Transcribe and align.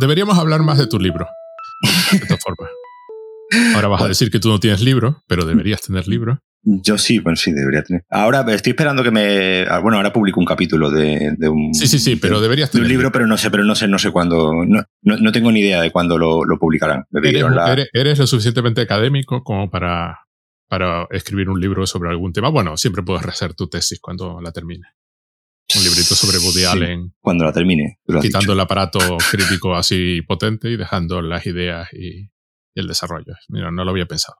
deberíamos 0.00 0.38
hablar 0.38 0.62
más 0.62 0.78
de 0.78 0.86
tu 0.86 0.98
libro. 0.98 1.26
De 2.12 2.20
todas 2.20 2.42
formas. 2.42 2.70
Ahora 3.74 3.88
vas 3.88 4.02
a 4.02 4.08
decir 4.08 4.30
que 4.30 4.40
tú 4.40 4.48
no 4.48 4.58
tienes 4.58 4.80
libro, 4.80 5.22
pero 5.28 5.44
deberías 5.44 5.80
tener 5.82 6.08
libro. 6.08 6.40
Yo 6.66 6.96
sí, 6.96 7.18
bueno, 7.18 7.36
sí, 7.36 7.52
debería 7.52 7.82
tener. 7.82 8.04
Ahora 8.08 8.40
estoy 8.54 8.70
esperando 8.70 9.02
que 9.02 9.10
me. 9.10 9.66
ah, 9.68 9.80
Bueno, 9.80 9.98
ahora 9.98 10.14
publico 10.14 10.40
un 10.40 10.46
capítulo 10.46 10.90
de, 10.90 11.34
de 11.36 11.48
un. 11.48 11.74
Sí, 11.74 11.86
sí, 11.86 11.98
sí, 11.98 12.16
pero 12.16 12.36
de, 12.36 12.44
deberías 12.44 12.70
de 12.70 12.72
tener 12.72 12.86
un 12.86 12.88
libro, 12.90 13.12
pero 13.12 13.26
no 13.26 13.36
sé, 13.36 13.50
pero 13.50 13.64
no 13.64 13.74
sé, 13.74 13.86
no 13.86 13.98
sé 13.98 14.10
cuándo. 14.10 14.50
No, 14.66 14.82
no, 15.02 15.16
no 15.18 15.30
tengo 15.32 15.52
ni 15.52 15.60
idea 15.60 15.82
de 15.82 15.90
cuándo 15.90 16.16
lo, 16.16 16.42
lo 16.44 16.58
publicarán. 16.58 17.04
Me 17.10 17.28
Eres, 17.28 17.42
la- 17.50 17.70
eres- 17.72 17.88
eres 17.92 18.18
lo 18.18 18.26
suficientemente 18.26 18.80
académico 18.80 19.44
como 19.44 19.68
para, 19.70 20.20
para 20.66 21.06
escribir 21.10 21.50
un 21.50 21.60
libro 21.60 21.86
sobre 21.86 22.08
algún 22.08 22.32
tema. 22.32 22.48
Bueno, 22.48 22.78
siempre 22.78 23.02
puedes 23.02 23.22
rehacer 23.22 23.52
tu 23.52 23.68
tesis 23.68 24.00
cuando 24.00 24.40
la 24.40 24.50
termine. 24.50 24.86
Un 25.76 25.82
librito 25.82 26.14
sobre 26.14 26.38
Woody 26.38 26.60
Sí, 26.60 26.64
Allen, 26.64 27.14
Cuando 27.20 27.44
la 27.44 27.52
termine. 27.52 27.98
quitando 28.20 28.52
el 28.52 28.60
aparato 28.60 28.98
crítico 29.30 29.74
así 29.74 30.22
potente 30.22 30.70
y 30.70 30.76
dejando 30.76 31.20
las 31.20 31.46
ideas 31.46 31.88
y, 31.92 32.24
y 32.26 32.30
el 32.74 32.86
desarrollo. 32.86 33.34
Mira, 33.48 33.70
no 33.70 33.84
lo 33.84 33.90
había 33.90 34.06
pensado. 34.06 34.38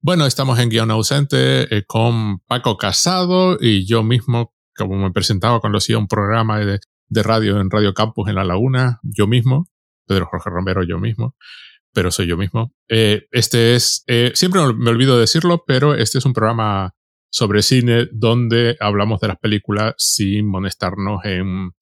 Bueno, 0.00 0.26
estamos 0.26 0.58
en 0.58 0.68
guion 0.68 0.90
ausente 0.90 1.74
eh, 1.74 1.84
con 1.86 2.38
Paco 2.40 2.76
Casado 2.76 3.56
y 3.60 3.86
yo 3.86 4.02
mismo, 4.02 4.54
como 4.76 4.96
me 4.96 5.10
presentaba 5.10 5.60
cuando 5.60 5.78
hacía 5.78 5.98
un 5.98 6.06
programa 6.08 6.58
de, 6.60 6.78
de 7.08 7.22
radio 7.22 7.58
en 7.60 7.70
Radio 7.70 7.94
Campus 7.94 8.28
en 8.28 8.34
La 8.36 8.44
Laguna, 8.44 9.00
yo 9.02 9.26
mismo, 9.26 9.66
Pedro 10.06 10.26
Jorge 10.30 10.50
Romero, 10.50 10.82
yo 10.84 10.98
mismo, 10.98 11.34
pero 11.92 12.10
soy 12.10 12.26
yo 12.26 12.36
mismo. 12.36 12.72
Eh, 12.88 13.22
este 13.30 13.74
es, 13.74 14.04
eh, 14.06 14.32
siempre 14.34 14.60
me 14.76 14.90
olvido 14.90 15.18
decirlo, 15.18 15.64
pero 15.66 15.94
este 15.94 16.18
es 16.18 16.26
un 16.26 16.32
programa 16.34 16.93
sobre 17.34 17.62
cine 17.64 18.06
donde 18.12 18.76
hablamos 18.78 19.20
de 19.20 19.26
las 19.26 19.38
películas 19.38 19.94
sin 19.98 20.46
molestarnos 20.46 21.24
en, 21.24 21.72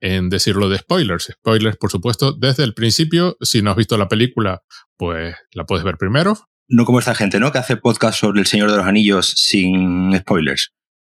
en 0.00 0.30
decirlo 0.30 0.70
de 0.70 0.78
spoilers. 0.78 1.26
Spoilers, 1.30 1.76
por 1.76 1.90
supuesto, 1.90 2.32
desde 2.32 2.64
el 2.64 2.72
principio. 2.72 3.36
Si 3.42 3.60
no 3.60 3.70
has 3.70 3.76
visto 3.76 3.98
la 3.98 4.08
película, 4.08 4.62
pues 4.96 5.36
la 5.52 5.66
puedes 5.66 5.84
ver 5.84 5.98
primero, 5.98 6.38
No 6.68 6.86
como 6.86 7.00
esta 7.00 7.14
gente, 7.14 7.38
¿no? 7.38 7.52
Que 7.52 7.58
hace 7.58 7.76
podcast 7.76 8.18
sobre 8.18 8.40
El 8.40 8.46
Señor 8.46 8.70
de 8.70 8.78
los 8.78 8.86
Anillos 8.86 9.34
sin 9.36 10.16
spoilers. 10.18 10.72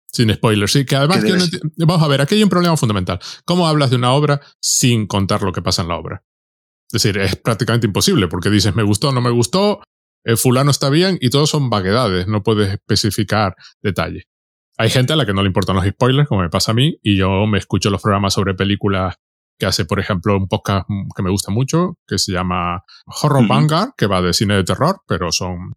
sin 0.10 0.34
spoilers. 0.34 0.72
Sí, 0.72 0.86
que 0.86 0.96
además, 0.96 1.22
Que 1.22 1.34
no 1.34 1.86
vamos 1.86 2.02
a 2.02 2.08
ver, 2.08 2.22
aquí 2.22 2.36
hay 2.36 2.44
un 2.44 2.50
problema 2.50 2.78
fundamental. 2.78 3.20
¿Cómo 3.44 3.68
hablas 3.68 3.90
de 3.90 3.98
una 3.98 4.14
obra 4.14 4.40
sin 4.62 5.06
contar 5.06 5.44
lo 5.44 5.52
que 5.52 5.62
pasa 5.62 5.82
en 5.82 5.90
la 5.90 5.98
obra? 5.98 6.24
Es 6.94 7.04
decir, 7.04 7.18
es 7.18 7.36
prácticamente 7.36 7.88
imposible 7.88 8.30
porque 8.30 8.50
dices 8.50 8.74
me 8.74 8.84
gustó, 8.84 9.12
no 9.12 9.20
me 9.20 9.32
gustó, 9.32 9.82
eh, 10.24 10.36
fulano 10.36 10.72
está 10.72 10.90
bien 10.90 11.18
y 11.22 11.30
todos 11.30 11.50
son 11.50 11.70
vaguedades, 11.70 12.28
no 12.28 12.44
puedes 12.44 12.72
especificar 12.72 13.56
detalle. 13.82 14.26
Hay 14.78 14.90
gente 14.90 15.14
a 15.14 15.16
la 15.16 15.26
que 15.26 15.34
no 15.34 15.42
le 15.42 15.48
importan 15.48 15.76
los 15.76 15.86
spoilers, 15.86 16.28
como 16.28 16.42
me 16.42 16.50
pasa 16.50 16.72
a 16.72 16.74
mí, 16.74 16.98
y 17.04 17.18
yo 17.18 17.46
me 17.48 17.58
escucho 17.58 17.90
los 17.90 18.02
programas 18.02 18.34
sobre 18.34 18.54
películas 18.54 19.16
que 19.58 19.66
hace, 19.66 19.84
por 19.84 20.00
ejemplo, 20.00 20.38
un 20.38 20.48
podcast 20.48 20.88
que 21.16 21.22
me 21.22 21.30
gusta 21.30 21.52
mucho, 21.52 21.98
que 22.08 22.18
se 22.18 22.32
llama 22.32 22.84
Horror. 23.06 23.46
Vanguard, 23.46 23.90
que 23.98 24.08
va 24.08 24.22
de 24.22 24.34
cine 24.34 24.56
de 24.56 24.64
terror, 24.64 25.02
pero 25.06 25.32
son... 25.34 25.74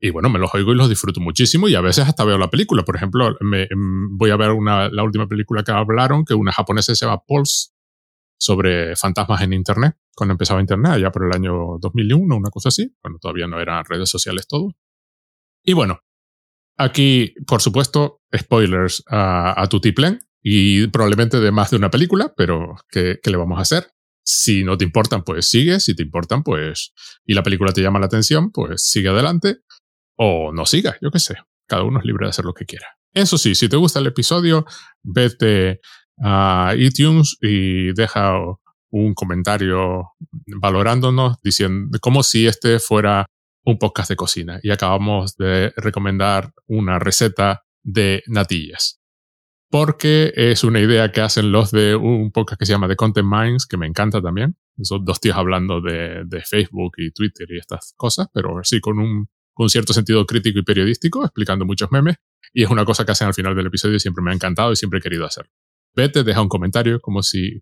Y 0.00 0.10
bueno, 0.10 0.30
me 0.30 0.38
los 0.38 0.54
oigo 0.54 0.72
y 0.72 0.74
los 0.74 0.88
disfruto 0.88 1.20
muchísimo 1.20 1.68
y 1.68 1.74
a 1.74 1.80
veces 1.82 2.06
hasta 2.06 2.24
veo 2.24 2.38
la 2.38 2.48
película. 2.48 2.82
Por 2.82 2.96
ejemplo, 2.96 3.36
me, 3.40 3.64
mm, 3.64 4.16
voy 4.16 4.30
a 4.30 4.36
ver 4.36 4.52
una, 4.52 4.88
la 4.88 5.02
última 5.02 5.26
película 5.26 5.62
que 5.62 5.72
hablaron, 5.72 6.24
que 6.24 6.34
una 6.34 6.52
japonesa 6.52 6.94
se 6.94 7.04
llama 7.04 7.22
Pulse, 7.26 7.72
sobre 8.38 8.96
fantasmas 8.96 9.42
en 9.42 9.52
Internet, 9.52 9.96
cuando 10.14 10.32
empezaba 10.32 10.60
Internet, 10.60 10.92
allá 10.92 11.10
por 11.10 11.26
el 11.26 11.32
año 11.32 11.78
2001, 11.80 12.36
una 12.36 12.50
cosa 12.50 12.68
así. 12.68 12.94
Bueno, 13.02 13.18
todavía 13.20 13.46
no 13.46 13.60
eran 13.60 13.84
redes 13.84 14.08
sociales 14.08 14.46
todo. 14.46 14.74
Y 15.62 15.72
bueno, 15.72 16.00
aquí, 16.76 17.34
por 17.46 17.60
supuesto, 17.60 18.22
spoilers 18.36 19.02
a, 19.08 19.60
a 19.60 19.66
Tutiplén 19.68 20.20
y 20.42 20.86
probablemente 20.88 21.40
de 21.40 21.50
más 21.50 21.70
de 21.70 21.76
una 21.76 21.90
película, 21.90 22.32
pero 22.36 22.76
¿qué, 22.88 23.18
¿qué 23.22 23.30
le 23.30 23.36
vamos 23.36 23.58
a 23.58 23.62
hacer? 23.62 23.90
Si 24.24 24.64
no 24.64 24.76
te 24.76 24.84
importan, 24.84 25.22
pues 25.22 25.48
sigue. 25.48 25.78
Si 25.78 25.94
te 25.94 26.02
importan, 26.02 26.42
pues. 26.42 26.92
y 27.24 27.34
la 27.34 27.44
película 27.44 27.72
te 27.72 27.80
llama 27.80 28.00
la 28.00 28.06
atención, 28.06 28.50
pues 28.50 28.82
sigue 28.82 29.08
adelante. 29.08 29.58
O 30.16 30.52
no 30.52 30.66
sigas, 30.66 30.96
yo 31.00 31.10
qué 31.10 31.20
sé. 31.20 31.36
Cada 31.68 31.84
uno 31.84 32.00
es 32.00 32.04
libre 32.04 32.26
de 32.26 32.30
hacer 32.30 32.44
lo 32.44 32.54
que 32.54 32.64
quiera. 32.64 32.86
Eso 33.12 33.38
sí, 33.38 33.54
si 33.54 33.68
te 33.68 33.76
gusta 33.76 34.00
el 34.00 34.06
episodio, 34.08 34.66
vete 35.02 35.80
a 36.18 36.74
iTunes 36.76 37.36
y 37.40 37.92
deja 37.92 38.38
un 38.90 39.14
comentario 39.14 40.12
valorándonos, 40.60 41.36
diciendo 41.42 41.98
como 42.00 42.22
si 42.22 42.46
este 42.46 42.78
fuera 42.78 43.26
un 43.64 43.78
podcast 43.78 44.08
de 44.08 44.16
cocina. 44.16 44.60
Y 44.62 44.70
acabamos 44.70 45.36
de 45.36 45.72
recomendar 45.76 46.52
una 46.66 46.98
receta 46.98 47.64
de 47.82 48.22
natillas. 48.26 49.00
Porque 49.68 50.32
es 50.36 50.62
una 50.62 50.80
idea 50.80 51.10
que 51.10 51.20
hacen 51.20 51.50
los 51.50 51.72
de 51.72 51.96
un 51.96 52.30
podcast 52.30 52.58
que 52.58 52.66
se 52.66 52.72
llama 52.72 52.88
The 52.88 52.96
Content 52.96 53.28
Minds, 53.28 53.66
que 53.66 53.76
me 53.76 53.86
encanta 53.86 54.22
también. 54.22 54.56
Son 54.82 55.04
dos 55.04 55.20
tíos 55.20 55.36
hablando 55.36 55.80
de, 55.80 56.22
de 56.24 56.42
Facebook 56.42 56.92
y 56.98 57.10
Twitter 57.10 57.48
y 57.50 57.58
estas 57.58 57.92
cosas, 57.96 58.28
pero 58.32 58.60
sí 58.62 58.80
con 58.80 59.00
un, 59.00 59.28
con 59.52 59.68
cierto 59.68 59.92
sentido 59.92 60.24
crítico 60.24 60.60
y 60.60 60.62
periodístico, 60.62 61.24
explicando 61.24 61.64
muchos 61.64 61.90
memes. 61.90 62.16
Y 62.52 62.62
es 62.62 62.70
una 62.70 62.84
cosa 62.84 63.04
que 63.04 63.12
hacen 63.12 63.26
al 63.26 63.34
final 63.34 63.56
del 63.56 63.66
episodio 63.66 63.96
y 63.96 64.00
siempre 64.00 64.22
me 64.22 64.30
ha 64.30 64.34
encantado 64.34 64.70
y 64.70 64.76
siempre 64.76 65.00
he 65.00 65.02
querido 65.02 65.26
hacerlo. 65.26 65.50
Vete, 65.96 66.22
deja 66.22 66.42
un 66.42 66.48
comentario 66.48 67.00
como 67.00 67.22
si 67.22 67.60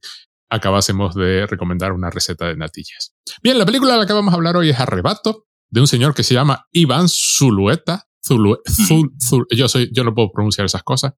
acabásemos 0.50 1.14
de 1.14 1.46
recomendar 1.46 1.92
una 1.92 2.10
receta 2.10 2.46
de 2.48 2.56
natillas. 2.56 3.14
Bien, 3.42 3.58
la 3.58 3.64
película 3.64 3.92
de 3.94 4.00
la 4.00 4.06
que 4.06 4.12
vamos 4.12 4.32
a 4.32 4.36
hablar 4.36 4.56
hoy 4.56 4.70
es 4.70 4.78
Arrebato, 4.80 5.46
de 5.70 5.80
un 5.80 5.86
señor 5.86 6.14
que 6.14 6.22
se 6.24 6.34
llama 6.34 6.66
Iván 6.72 7.06
Zulueta. 7.08 8.04
Zulu, 8.26 8.56
Zul- 8.66 9.12
Zul- 9.18 9.46
yo, 9.54 9.68
soy, 9.68 9.90
yo 9.92 10.02
no 10.02 10.14
puedo 10.14 10.30
pronunciar 10.32 10.64
esas 10.64 10.82
cosas. 10.82 11.12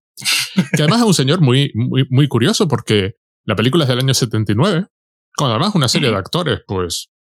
Que 0.76 0.82
además 0.82 1.00
es 1.03 1.06
un 1.06 1.15
señor 1.15 1.41
muy, 1.41 1.71
muy, 1.75 2.05
muy 2.10 2.26
curioso 2.26 2.66
porque 2.66 3.15
la 3.44 3.55
película 3.55 3.84
es 3.84 3.88
del 3.88 4.00
año 4.00 4.12
79, 4.12 4.87
con 5.37 5.50
además 5.50 5.75
una 5.76 5.87
serie 5.87 6.10
de 6.10 6.16
actores, 6.16 6.60
pues. 6.66 7.10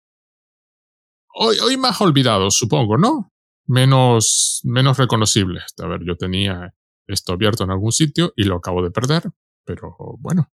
Hoy, 1.34 1.56
hoy 1.62 1.76
más 1.76 2.00
olvidados, 2.00 2.56
supongo, 2.56 2.96
¿no? 2.96 3.32
Menos, 3.66 4.60
menos 4.64 4.96
reconocibles. 4.98 5.64
A 5.82 5.86
ver, 5.86 6.00
yo 6.04 6.16
tenía 6.16 6.74
esto 7.06 7.32
abierto 7.34 7.62
en 7.64 7.70
algún 7.70 7.92
sitio 7.92 8.32
y 8.36 8.44
lo 8.44 8.56
acabo 8.56 8.82
de 8.82 8.90
perder, 8.90 9.30
pero 9.66 9.96
bueno. 10.18 10.50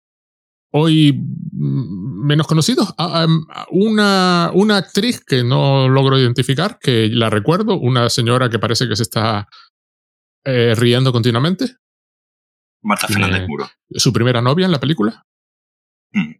Hoy 0.74 1.12
mm, 1.12 2.26
menos 2.26 2.46
conocidos. 2.46 2.94
Ah, 2.96 3.24
em, 3.24 3.44
una, 3.70 4.50
una 4.54 4.78
actriz 4.78 5.22
que 5.24 5.44
no 5.44 5.88
logro 5.88 6.18
identificar, 6.18 6.78
que 6.80 7.08
la 7.08 7.28
recuerdo, 7.28 7.78
una 7.78 8.08
señora 8.08 8.48
que 8.48 8.58
parece 8.58 8.88
que 8.88 8.96
se 8.96 9.02
está 9.02 9.48
eh, 10.44 10.74
riendo 10.74 11.12
continuamente. 11.12 11.76
Marta 12.82 13.06
Fernández 13.06 13.46
Muro. 13.46 13.70
Su 13.90 14.12
primera 14.12 14.40
novia 14.40 14.64
en 14.64 14.72
la 14.72 14.80
película. 14.80 15.24
Mm. 16.12 16.32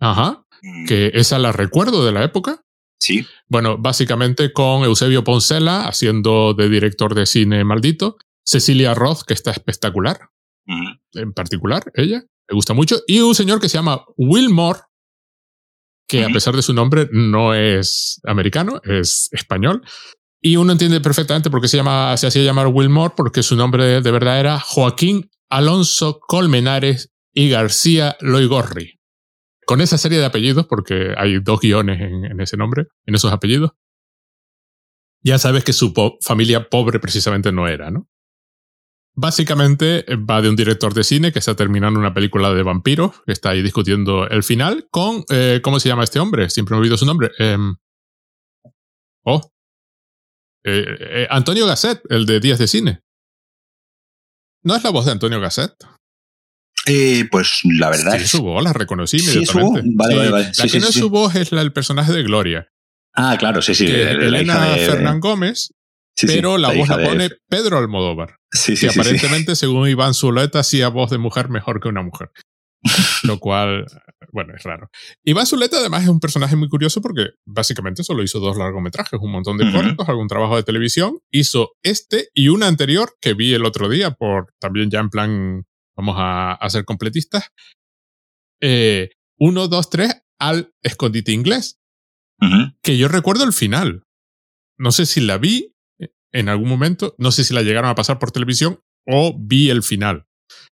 Ajá. 0.00 0.46
Mm, 0.62 0.86
Que 0.86 1.10
esa 1.14 1.38
la 1.38 1.52
recuerdo 1.52 2.06
de 2.06 2.12
la 2.12 2.24
época. 2.24 2.62
Sí. 2.98 3.26
Bueno, 3.48 3.76
básicamente 3.76 4.52
con 4.52 4.84
Eusebio 4.84 5.24
Poncela 5.24 5.86
haciendo 5.86 6.54
de 6.54 6.68
director 6.68 7.14
de 7.14 7.26
cine 7.26 7.64
maldito. 7.64 8.16
Cecilia 8.46 8.94
Roth, 8.94 9.22
que 9.26 9.34
está 9.34 9.50
espectacular. 9.50 10.30
En 11.14 11.32
particular, 11.32 11.84
ella, 11.94 12.22
me 12.48 12.54
gusta 12.54 12.74
mucho, 12.74 12.96
y 13.06 13.20
un 13.20 13.34
señor 13.34 13.60
que 13.60 13.68
se 13.68 13.78
llama 13.78 14.04
Wilmore, 14.16 14.80
que 16.08 16.24
a 16.24 16.28
pesar 16.28 16.54
de 16.54 16.62
su 16.62 16.74
nombre 16.74 17.08
no 17.12 17.54
es 17.54 18.20
americano, 18.24 18.80
es 18.84 19.28
español. 19.32 19.82
Y 20.40 20.56
uno 20.56 20.72
entiende 20.72 21.00
perfectamente 21.00 21.48
por 21.50 21.62
qué 21.62 21.68
se, 21.68 21.78
llama, 21.78 22.14
se 22.18 22.26
hacía 22.26 22.42
llamar 22.42 22.66
Wilmore, 22.66 23.14
porque 23.16 23.42
su 23.42 23.56
nombre 23.56 24.02
de 24.02 24.10
verdad 24.10 24.38
era 24.38 24.60
Joaquín 24.60 25.30
Alonso 25.48 26.20
Colmenares 26.20 27.10
y 27.32 27.48
García 27.48 28.16
Loigorri. 28.20 29.00
Con 29.66 29.80
esa 29.80 29.96
serie 29.96 30.18
de 30.18 30.26
apellidos, 30.26 30.66
porque 30.66 31.14
hay 31.16 31.40
dos 31.40 31.60
guiones 31.60 32.00
en, 32.02 32.26
en 32.26 32.40
ese 32.40 32.58
nombre, 32.58 32.86
en 33.06 33.14
esos 33.14 33.32
apellidos, 33.32 33.70
ya 35.22 35.38
sabes 35.38 35.64
que 35.64 35.72
su 35.72 35.94
po- 35.94 36.18
familia 36.20 36.68
pobre 36.68 37.00
precisamente 37.00 37.50
no 37.50 37.66
era, 37.66 37.90
¿no? 37.90 38.06
Básicamente 39.16 40.10
eh, 40.12 40.16
va 40.16 40.42
de 40.42 40.48
un 40.48 40.56
director 40.56 40.92
de 40.92 41.04
cine 41.04 41.32
que 41.32 41.38
está 41.38 41.54
terminando 41.54 42.00
una 42.00 42.12
película 42.14 42.52
de 42.52 42.62
vampiros, 42.64 43.22
que 43.24 43.32
está 43.32 43.50
ahí 43.50 43.62
discutiendo 43.62 44.26
el 44.28 44.42
final 44.42 44.88
con, 44.90 45.24
eh, 45.30 45.60
¿cómo 45.62 45.78
se 45.78 45.88
llama 45.88 46.04
este 46.04 46.18
hombre? 46.18 46.50
Siempre 46.50 46.74
me 46.74 46.80
olvido 46.80 46.96
su 46.96 47.06
nombre. 47.06 47.30
Em, 47.38 47.76
oh. 49.24 49.50
Eh, 50.64 51.26
Antonio 51.30 51.66
Gasset, 51.66 52.00
el 52.08 52.26
de 52.26 52.40
Días 52.40 52.58
de 52.58 52.66
Cine. 52.66 53.00
¿No 54.62 54.74
es 54.74 54.82
la 54.82 54.90
voz 54.90 55.04
de 55.04 55.12
Antonio 55.12 55.40
Gasset? 55.40 55.72
Eh, 56.86 57.26
pues 57.30 57.60
la 57.64 57.90
verdad 57.90 58.16
Sí, 58.18 58.24
es. 58.24 58.30
su 58.30 58.42
voz, 58.42 58.62
la 58.64 58.72
reconocí 58.72 59.18
Sí, 59.18 59.42
es 59.42 59.48
su 59.48 59.58
inmediatamente. 59.58 59.80
voz. 59.82 59.96
Vale, 59.96 60.12
Sí, 60.12 60.18
vale, 60.18 60.30
vale. 60.30 60.44
La 60.46 60.54
Sí, 60.54 60.62
que 60.62 60.68
sí, 60.70 60.78
no 60.80 60.88
es 60.88 60.94
su 60.94 61.10
voz 61.10 61.34
es 61.36 61.52
la 61.52 61.60
del 61.60 61.72
personaje 61.72 62.12
de 62.12 62.22
Gloria, 62.22 62.68
Ah, 63.14 63.36
claro, 63.38 63.62
sí, 63.62 63.74
sí. 63.74 63.86
que 63.86 64.10
Elena 64.10 64.70
de- 64.74 64.86
Fernán 64.86 65.20
Gómez, 65.20 65.72
sí, 66.16 66.26
sí, 66.28 66.34
pero 66.36 66.58
la, 66.58 66.72
voz 66.72 66.88
la 66.88 66.96
de- 66.98 67.06
pone 67.06 67.30
Pedro 67.48 67.78
Almodóvar. 67.78 68.36
Sí, 68.52 68.76
sí, 68.76 68.86
que 68.86 68.92
sí, 68.92 69.00
aparentemente, 69.00 69.56
según 69.56 69.88
Iván 69.88 70.14
Zuleta, 70.14 70.60
hacía 70.60 70.88
voz 70.88 71.10
de 71.10 71.18
mujer 71.18 71.48
mejor 71.48 71.80
que 71.80 71.88
una 71.88 72.02
mujer. 72.02 72.30
Lo 73.24 73.38
cual, 73.40 73.86
bueno, 74.30 74.52
es 74.54 74.62
raro. 74.62 74.90
Iván 75.24 75.46
Zuleta 75.46 75.78
además 75.78 76.02
es 76.02 76.08
un 76.10 76.20
personaje 76.20 76.54
muy 76.54 76.68
curioso 76.68 77.00
porque 77.00 77.28
básicamente 77.46 78.04
solo 78.04 78.22
hizo 78.22 78.40
dos 78.40 78.56
largometrajes, 78.58 79.18
un 79.22 79.32
montón 79.32 79.56
de 79.56 79.72
cortos, 79.72 80.06
algún 80.08 80.28
trabajo 80.28 80.56
de 80.56 80.62
televisión. 80.64 81.18
Hizo 81.32 81.72
este 81.82 82.28
y 82.34 82.48
un 82.48 82.62
anterior 82.62 83.14
que 83.22 83.32
vi 83.34 83.54
el 83.54 83.64
otro 83.64 83.88
día 83.88 84.10
por 84.10 84.52
también 84.60 84.90
ya 84.90 85.00
en 85.00 85.08
plan, 85.08 85.64
vamos 85.96 86.16
a, 86.18 86.52
a 86.52 86.70
ser 86.70 86.84
completistas. 86.84 87.48
Eh, 88.60 89.10
uno, 89.38 89.68
dos, 89.68 89.90
tres, 89.90 90.22
al 90.38 90.70
escondite 90.82 91.32
inglés, 91.32 91.78
que 92.82 92.98
yo 92.98 93.08
recuerdo 93.08 93.44
el 93.44 93.52
final. 93.54 94.02
No 94.78 94.92
sé 94.92 95.06
si 95.06 95.20
la 95.22 95.38
vi 95.38 95.73
en 96.34 96.48
algún 96.48 96.68
momento, 96.68 97.14
no 97.16 97.30
sé 97.30 97.44
si 97.44 97.54
la 97.54 97.62
llegaron 97.62 97.88
a 97.88 97.94
pasar 97.94 98.18
por 98.18 98.32
televisión 98.32 98.80
o 99.06 99.36
vi 99.38 99.70
el 99.70 99.82
final. 99.82 100.26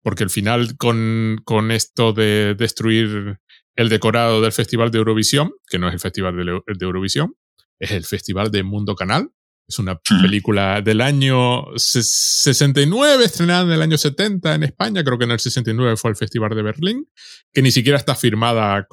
Porque 0.02 0.24
el 0.24 0.30
final 0.30 0.76
con, 0.76 1.40
con 1.44 1.70
esto 1.70 2.12
de 2.12 2.54
destruir 2.58 3.38
el 3.76 3.88
decorado 3.88 4.42
del 4.42 4.52
Festival 4.52 4.90
de 4.90 4.98
Eurovisión, 4.98 5.52
que 5.68 5.78
no 5.78 5.88
es 5.88 5.94
el 5.94 6.00
Festival 6.00 6.36
de, 6.36 6.60
de 6.66 6.84
Eurovisión, 6.84 7.36
es 7.78 7.92
el 7.92 8.04
Festival 8.04 8.50
de 8.50 8.64
Mundo 8.64 8.96
Canal. 8.96 9.30
Es 9.66 9.78
una 9.78 9.98
película 9.98 10.82
del 10.82 11.00
año 11.00 11.64
69, 11.76 13.24
estrenada 13.24 13.62
en 13.62 13.70
el 13.70 13.80
año 13.80 13.96
70 13.96 14.56
en 14.56 14.64
España. 14.64 15.04
Creo 15.04 15.16
que 15.16 15.24
en 15.24 15.30
el 15.30 15.40
69 15.40 15.96
fue 15.96 16.10
el 16.10 16.16
Festival 16.16 16.54
de 16.54 16.62
Berlín, 16.62 17.08
que 17.50 17.62
ni 17.62 17.70
siquiera 17.70 17.96
está 17.96 18.14
firmada 18.14 18.86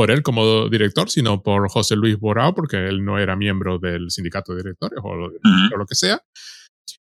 por 0.00 0.10
él 0.10 0.22
como 0.22 0.70
director, 0.70 1.10
sino 1.10 1.42
por 1.42 1.68
José 1.68 1.94
Luis 1.94 2.18
Borao, 2.18 2.54
porque 2.54 2.88
él 2.88 3.04
no 3.04 3.18
era 3.18 3.36
miembro 3.36 3.78
del 3.78 4.10
sindicato 4.10 4.54
de 4.54 4.62
directores 4.62 4.98
o 5.02 5.14
lo, 5.14 5.86
que 5.86 5.94
sea. 5.94 6.22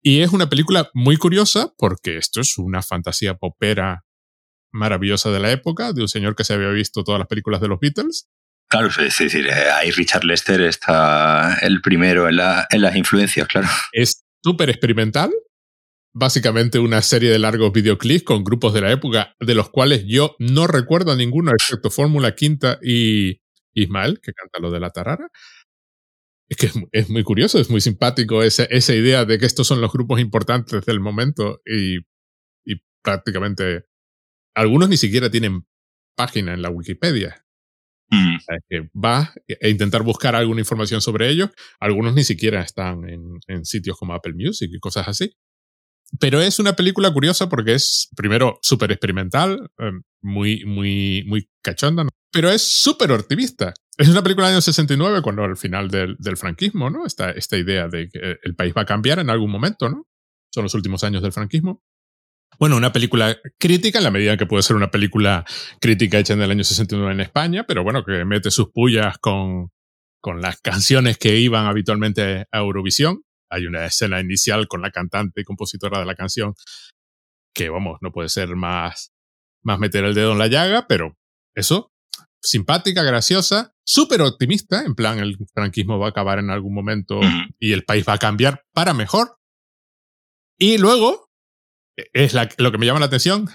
Y 0.04 0.20
es 0.20 0.32
una 0.32 0.48
película 0.48 0.88
muy 0.94 1.16
curiosa 1.16 1.74
porque 1.76 2.16
esto 2.16 2.40
es 2.40 2.58
una 2.58 2.82
fantasía 2.82 3.34
popera 3.34 4.04
maravillosa 4.72 5.32
de 5.32 5.40
la 5.40 5.50
época, 5.50 5.92
de 5.92 6.02
un 6.02 6.06
señor 6.06 6.36
que 6.36 6.44
se 6.44 6.54
había 6.54 6.68
visto 6.68 7.02
todas 7.02 7.18
las 7.18 7.26
películas 7.26 7.60
de 7.60 7.66
los 7.66 7.80
Beatles. 7.80 8.28
Claro, 8.70 8.86
es 8.86 9.18
decir, 9.18 9.48
eh, 9.48 9.70
ahí 9.72 9.90
Richard 9.90 10.22
Lester 10.22 10.60
está 10.60 11.58
el 11.62 11.80
primero 11.80 12.28
en, 12.28 12.38
en 12.70 12.82
las 12.82 12.94
influencias, 12.94 13.48
claro. 13.48 13.66
Es 13.90 14.24
súper 14.44 14.70
experimental, 14.70 15.32
básicamente 16.18 16.78
una 16.78 17.02
serie 17.02 17.30
de 17.30 17.38
largos 17.38 17.72
videoclips 17.72 18.24
con 18.24 18.42
grupos 18.42 18.72
de 18.72 18.80
la 18.80 18.90
época, 18.90 19.36
de 19.38 19.54
los 19.54 19.68
cuales 19.68 20.04
yo 20.06 20.34
no 20.38 20.66
recuerdo 20.66 21.12
a 21.12 21.16
ninguno 21.16 21.52
excepto 21.52 21.90
Fórmula 21.90 22.34
Quinta 22.34 22.78
y 22.82 23.42
Ismael, 23.74 24.18
que 24.22 24.32
canta 24.32 24.58
lo 24.60 24.70
de 24.70 24.80
la 24.80 24.88
tarara. 24.88 25.28
Es 26.48 26.56
que 26.56 26.70
es, 26.92 27.10
muy 27.10 27.22
curioso, 27.22 27.60
es 27.60 27.68
muy 27.68 27.82
simpático 27.82 28.42
esa, 28.42 28.64
esa 28.64 28.94
idea 28.94 29.26
de 29.26 29.38
que 29.38 29.44
estos 29.44 29.66
son 29.66 29.82
los 29.82 29.92
grupos 29.92 30.18
importantes 30.18 30.86
del 30.86 31.00
momento 31.00 31.60
y, 31.66 31.98
y 32.64 32.80
prácticamente 33.02 33.84
algunos 34.54 34.88
ni 34.88 34.96
siquiera 34.96 35.30
tienen 35.30 35.66
página 36.16 36.54
en 36.54 36.62
la 36.62 36.70
Wikipedia. 36.70 37.42
Mm. 38.08 38.36
que 38.70 38.88
va 38.94 39.34
a 39.60 39.68
intentar 39.68 40.04
buscar 40.04 40.36
alguna 40.36 40.60
información 40.60 41.02
sobre 41.02 41.28
ellos. 41.28 41.50
Algunos 41.80 42.14
ni 42.14 42.22
siquiera 42.22 42.62
están 42.62 43.06
en, 43.08 43.40
en, 43.48 43.64
sitios 43.64 43.98
como 43.98 44.14
Apple 44.14 44.34
Music 44.34 44.70
y 44.72 44.78
cosas 44.78 45.08
así. 45.08 45.34
Pero 46.20 46.40
es 46.40 46.58
una 46.58 46.74
película 46.74 47.12
curiosa 47.12 47.48
porque 47.48 47.74
es, 47.74 48.08
primero, 48.16 48.58
súper 48.62 48.92
experimental, 48.92 49.70
em, 49.78 50.02
muy, 50.22 50.64
muy, 50.64 51.24
muy 51.26 51.48
cachonda, 51.62 52.06
pero 52.32 52.50
es 52.50 52.62
súper 52.62 53.12
optimista. 53.12 53.74
Es 53.96 54.08
una 54.08 54.22
película 54.22 54.46
del 54.46 54.56
año 54.56 54.62
69, 54.62 55.22
cuando 55.22 55.44
al 55.44 55.56
final 55.56 55.90
del, 55.90 56.16
del 56.18 56.36
franquismo, 56.36 56.90
¿no? 56.90 57.06
Esta, 57.06 57.30
esta 57.30 57.56
idea 57.56 57.88
de 57.88 58.08
que 58.08 58.36
el 58.42 58.54
país 58.54 58.74
va 58.76 58.82
a 58.82 58.86
cambiar 58.86 59.18
en 59.18 59.30
algún 59.30 59.50
momento, 59.50 59.88
¿no? 59.88 60.06
Son 60.52 60.64
los 60.64 60.74
últimos 60.74 61.02
años 61.04 61.22
del 61.22 61.32
franquismo. 61.32 61.82
Bueno, 62.58 62.76
una 62.76 62.92
película 62.92 63.36
crítica 63.58 63.98
en 63.98 64.04
la 64.04 64.10
medida 64.10 64.36
que 64.36 64.46
puede 64.46 64.62
ser 64.62 64.76
una 64.76 64.90
película 64.90 65.44
crítica 65.80 66.18
hecha 66.18 66.34
en 66.34 66.42
el 66.42 66.50
año 66.50 66.64
69 66.64 67.12
en 67.12 67.20
España, 67.20 67.64
pero 67.66 67.82
bueno, 67.82 68.04
que 68.04 68.24
mete 68.24 68.50
sus 68.50 68.70
pullas 68.70 69.18
con, 69.18 69.70
con 70.20 70.40
las 70.40 70.60
canciones 70.60 71.18
que 71.18 71.36
iban 71.36 71.66
habitualmente 71.66 72.46
a 72.50 72.58
Eurovisión 72.58 73.25
hay 73.50 73.66
una 73.66 73.86
escena 73.86 74.20
inicial 74.20 74.68
con 74.68 74.82
la 74.82 74.90
cantante 74.90 75.40
y 75.40 75.44
compositora 75.44 75.98
de 75.98 76.06
la 76.06 76.14
canción 76.14 76.54
que, 77.54 77.70
vamos, 77.70 77.98
no 78.02 78.12
puede 78.12 78.28
ser 78.28 78.54
más, 78.54 79.12
más 79.62 79.78
meter 79.78 80.04
el 80.04 80.14
dedo 80.14 80.32
en 80.32 80.38
la 80.38 80.46
llaga, 80.46 80.86
pero 80.86 81.16
eso, 81.54 81.90
simpática, 82.42 83.02
graciosa, 83.02 83.74
súper 83.84 84.20
optimista, 84.20 84.84
en 84.84 84.94
plan 84.94 85.18
el 85.18 85.38
franquismo 85.54 85.98
va 85.98 86.06
a 86.06 86.10
acabar 86.10 86.38
en 86.38 86.50
algún 86.50 86.74
momento 86.74 87.18
y 87.58 87.72
el 87.72 87.84
país 87.84 88.06
va 88.06 88.14
a 88.14 88.18
cambiar 88.18 88.64
para 88.72 88.92
mejor. 88.92 89.38
Y 90.58 90.76
luego, 90.78 91.30
e, 91.96 92.10
es 92.12 92.34
lo 92.58 92.72
que 92.72 92.78
me 92.78 92.86
llama 92.86 93.00
la 93.00 93.06
atención, 93.06 93.48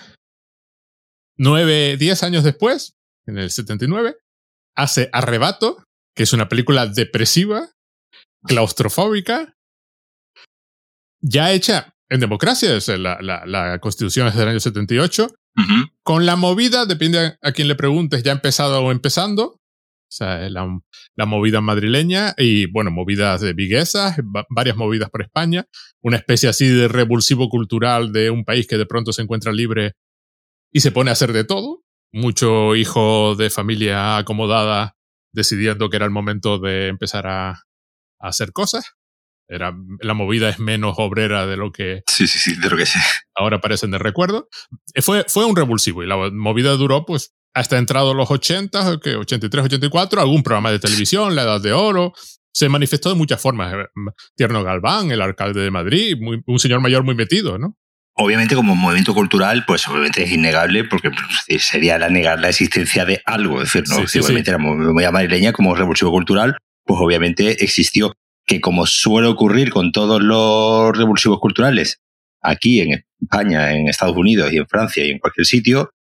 nueve, 1.38 1.96
diez 1.98 2.24
años 2.24 2.44
después, 2.44 2.98
en 3.28 3.38
el 3.38 3.52
79, 3.52 4.18
hace 4.76 5.10
Arrebato, 5.14 5.84
que 6.16 6.24
es 6.24 6.34
una 6.34 6.50
película 6.50 6.88
depresiva, 6.88 7.70
claustrofóbica, 8.44 9.56
ya 11.22 11.52
hecha 11.52 11.94
en 12.10 12.20
democracia, 12.20 12.76
es 12.76 12.88
la, 12.90 13.20
la, 13.22 13.46
la, 13.46 13.80
constitución 13.80 14.28
es 14.28 14.36
del 14.36 14.50
año 14.50 14.60
78, 14.60 15.30
con 16.04 16.26
la 16.26 16.36
movida, 16.36 16.86
depende 16.86 17.38
a, 17.42 17.52
quien 17.52 17.68
le 17.68 17.76
preguntes, 17.76 18.24
ya 18.24 18.32
empezado 18.32 18.82
o 18.82 18.92
empezando, 18.92 19.44
o 19.46 20.14
sea, 20.14 20.50
la, 20.50 20.68
la 21.16 21.26
movida 21.26 21.62
madrileña 21.62 22.34
y, 22.38 22.66
bueno, 22.66 22.92
movidas 22.92 23.40
de 23.40 23.54
viguesas, 23.54 24.18
varias 24.50 24.76
movidas 24.76 25.10
por 25.10 25.22
España, 25.22 25.68
una 26.02 26.18
especie 26.18 26.50
así 26.50 26.68
de 26.68 26.88
revulsivo 26.90 27.48
cultural 27.48 28.12
de 28.12 28.30
un 28.30 28.44
país 28.44 28.68
que 28.68 28.78
de 28.78 28.86
pronto 28.86 29.14
se 29.14 29.22
encuentra 29.22 29.54
libre 29.54 29.94
y 30.74 30.82
se 30.82 30.92
pone 30.92 31.12
a 31.12 31.14
hacer 31.14 31.32
de 31.32 31.44
todo. 31.44 31.84
Mucho 32.12 32.76
hijo 32.76 33.36
de 33.36 33.50
familia 33.50 34.18
acomodada 34.18 34.98
decidiendo 35.34 35.90
que 35.90 35.96
era 35.96 36.06
el 36.06 36.12
momento 36.12 36.60
de 36.60 36.88
empezar 36.88 37.28
a, 37.28 37.52
a 37.52 37.64
hacer 38.20 38.52
cosas. 38.52 38.96
Era, 39.52 39.76
la 40.00 40.14
movida 40.14 40.48
es 40.48 40.60
menos 40.60 40.96
obrera 40.98 41.46
de 41.46 41.58
lo 41.58 41.74
que. 41.74 42.04
Sí, 42.08 42.26
sí, 42.26 42.40
sí, 42.40 42.56
de 42.56 42.70
lo 42.70 42.78
que 42.78 42.86
sí. 42.86 42.98
Ahora 43.36 43.60
parecen 43.60 43.92
de 43.92 43.98
recuerdo. 43.98 44.48
Eh, 44.94 45.02
fue, 45.02 45.26
fue 45.28 45.46
un 45.46 45.58
revulsivo 45.58 46.04
y 46.04 46.08
la 46.08 46.16
movida 46.32 46.72
duró, 46.72 47.06
pues, 47.06 47.34
hasta 47.54 47.78
entrado 47.78 48.14
los 48.14 48.32
80, 48.32 49.00
que 49.04 49.18
83, 49.18 49.66
84, 49.66 50.22
algún 50.22 50.42
programa 50.42 50.72
de 50.72 50.80
televisión, 50.80 51.36
La 51.36 51.44
Edad 51.44 51.60
de 51.60 51.74
Oro. 51.74 52.14
Se 52.54 52.70
manifestó 52.70 53.10
de 53.10 53.16
muchas 53.16 53.42
formas. 53.42 53.74
Eh, 53.74 53.88
Tierno 54.38 54.64
Galván, 54.64 55.12
el 55.12 55.22
alcalde 55.22 55.62
de 55.62 55.72
Madrid, 55.72 56.18
un 56.46 56.60
señor 56.60 56.80
mayor 56.80 57.04
muy 57.04 57.16
metido, 57.16 57.58
¿no? 57.58 57.76
Obviamente, 58.14 58.56
como 58.56 58.76
movimiento 58.76 59.14
cultural, 59.14 59.64
pues 59.66 59.88
obviamente 59.88 60.24
es 60.24 60.32
innegable, 60.32 60.84
porque 60.84 61.10
pues, 61.10 61.64
sería 61.64 61.98
la 61.98 62.10
negar 62.10 62.40
la 62.40 62.50
existencia 62.50 63.04
de 63.04 63.22
algo. 63.26 63.62
Es 63.62 63.74
decir, 63.74 63.84
¿no? 63.90 64.08
si 64.08 64.20
obviamente 64.20 64.52
la 64.52 64.58
movida 64.58 65.12
madrileña 65.12 65.54
como 65.54 65.76
revulsivo 65.76 66.12
cultural, 66.12 66.58
pues 66.86 67.00
obviamente 67.02 67.64
existió 67.64 68.14
que 68.46 68.62
como 68.62 68.86
suele 68.86 69.28
ocurrir 69.28 69.72
con 69.72 69.92
todos 69.92 70.22
los 70.22 70.98
revulsivos 70.98 71.40
culturales, 71.40 72.02
aquí 72.42 72.82
en 72.82 73.04
España, 73.22 73.74
en 73.74 73.88
Estados 73.88 74.18
Unidos 74.18 74.52
y 74.52 74.58
en 74.58 74.68
Francia 74.68 75.06
y 75.06 75.12
en 75.12 75.20
cualquier 75.20 75.46
sitio, 75.46 75.94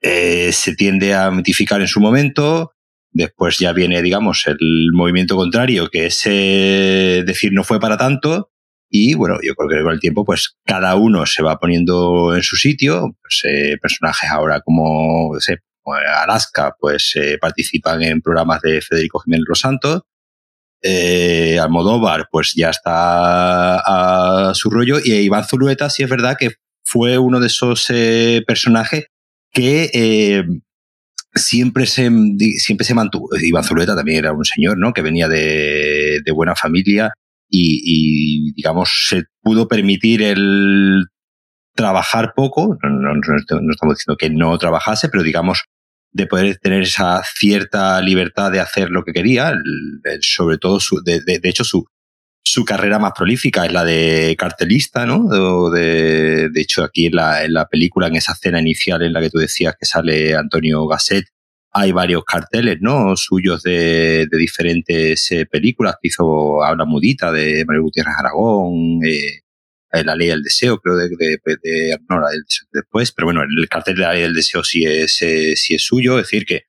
eh, 0.00 0.52
se 0.52 0.74
tiende 0.76 1.14
a 1.14 1.30
mitificar 1.30 1.80
en 1.80 1.88
su 1.88 2.00
momento, 2.00 2.72
después 3.10 3.58
ya 3.58 3.72
viene, 3.72 4.02
digamos, 4.02 4.46
el 4.46 4.90
movimiento 4.92 5.36
contrario, 5.36 5.88
que 5.88 6.06
es 6.06 6.22
eh, 6.26 7.24
decir 7.26 7.52
no 7.52 7.64
fue 7.64 7.80
para 7.80 7.96
tanto, 7.96 8.50
y 8.90 9.14
bueno, 9.14 9.36
yo 9.42 9.54
creo 9.54 9.68
que 9.68 9.82
con 9.82 9.92
el 9.92 10.00
tiempo, 10.00 10.24
pues 10.24 10.56
cada 10.64 10.94
uno 10.96 11.26
se 11.26 11.42
va 11.42 11.58
poniendo 11.58 12.34
en 12.34 12.42
su 12.42 12.56
sitio, 12.56 13.16
pues, 13.20 13.42
eh, 13.44 13.76
personajes 13.80 14.30
ahora 14.30 14.60
como, 14.60 15.34
no 15.34 15.92
Alaska, 16.22 16.74
pues 16.78 17.14
participan 17.40 18.02
en 18.02 18.20
programas 18.20 18.60
de 18.60 18.80
Federico 18.82 19.20
Jiménez 19.20 19.46
Los 19.48 19.60
Santos, 19.60 20.02
eh, 20.82 21.58
Almodóvar, 21.60 22.28
pues 22.30 22.52
ya 22.54 22.70
está 22.70 23.78
a 23.80 24.54
su 24.54 24.70
rollo. 24.70 24.98
Y 25.02 25.12
Iván 25.14 25.44
Zulueta, 25.44 25.90
sí 25.90 26.02
es 26.02 26.10
verdad 26.10 26.36
que 26.38 26.52
fue 26.84 27.18
uno 27.18 27.40
de 27.40 27.48
esos 27.48 27.86
eh, 27.90 28.42
personajes 28.46 29.06
que 29.52 29.90
eh, 29.92 30.44
siempre, 31.34 31.86
se, 31.86 32.10
siempre 32.58 32.84
se 32.84 32.94
mantuvo. 32.94 33.28
Iván 33.40 33.64
Zulueta 33.64 33.96
también 33.96 34.18
era 34.18 34.32
un 34.32 34.44
señor, 34.44 34.78
¿no? 34.78 34.92
Que 34.92 35.02
venía 35.02 35.28
de, 35.28 36.22
buena 36.34 36.54
familia 36.54 37.12
y, 37.50 38.52
digamos, 38.52 39.06
se 39.08 39.24
pudo 39.42 39.68
permitir 39.68 40.22
el 40.22 41.06
trabajar 41.74 42.32
poco. 42.34 42.76
no 42.82 43.12
estamos 43.70 43.96
diciendo 43.96 44.16
que 44.18 44.30
no 44.30 44.56
trabajase, 44.58 45.08
pero 45.08 45.22
digamos, 45.22 45.64
de 46.12 46.26
poder 46.26 46.56
tener 46.58 46.82
esa 46.82 47.22
cierta 47.22 48.00
libertad 48.00 48.50
de 48.50 48.60
hacer 48.60 48.90
lo 48.90 49.04
que 49.04 49.12
quería, 49.12 49.54
sobre 50.20 50.58
todo, 50.58 50.80
su, 50.80 51.02
de, 51.02 51.20
de, 51.20 51.40
hecho, 51.44 51.64
su, 51.64 51.86
su 52.42 52.64
carrera 52.64 52.98
más 52.98 53.12
prolífica 53.16 53.66
es 53.66 53.72
la 53.72 53.84
de 53.84 54.34
cartelista, 54.38 55.06
¿no? 55.06 55.70
De, 55.70 56.48
de 56.50 56.60
hecho, 56.60 56.82
aquí 56.82 57.06
en 57.06 57.16
la, 57.16 57.44
en 57.44 57.52
la 57.52 57.66
película, 57.68 58.08
en 58.08 58.16
esa 58.16 58.32
escena 58.32 58.60
inicial 58.60 59.02
en 59.02 59.12
la 59.12 59.20
que 59.20 59.30
tú 59.30 59.38
decías 59.38 59.74
que 59.78 59.86
sale 59.86 60.34
Antonio 60.34 60.86
Gasset, 60.86 61.26
hay 61.72 61.92
varios 61.92 62.24
carteles, 62.24 62.78
¿no? 62.80 63.16
Suyos 63.16 63.62
de, 63.62 64.26
diferentes 64.32 65.30
eh, 65.32 65.46
películas 65.46 65.96
que 66.00 66.08
hizo 66.08 66.62
Habla 66.62 66.84
Mudita 66.84 67.30
de 67.32 67.64
Mario 67.66 67.82
Gutiérrez 67.82 68.14
Aragón, 68.18 69.00
eh, 69.04 69.42
la 69.92 70.14
ley 70.14 70.28
del 70.28 70.42
deseo, 70.42 70.78
creo, 70.78 70.96
de, 70.96 71.08
de, 71.08 71.38
de 71.62 71.98
no, 72.08 72.20
la 72.20 72.30
del 72.30 72.44
después, 72.72 73.12
pero 73.12 73.26
bueno, 73.26 73.42
el 73.42 73.68
cartel 73.68 73.96
de 73.96 74.02
la 74.02 74.12
ley 74.12 74.22
del 74.22 74.34
deseo 74.34 74.62
sí 74.64 74.84
es, 74.84 75.20
eh, 75.22 75.56
sí 75.56 75.74
es 75.74 75.82
suyo, 75.82 76.18
es 76.18 76.26
decir, 76.26 76.44
que, 76.44 76.64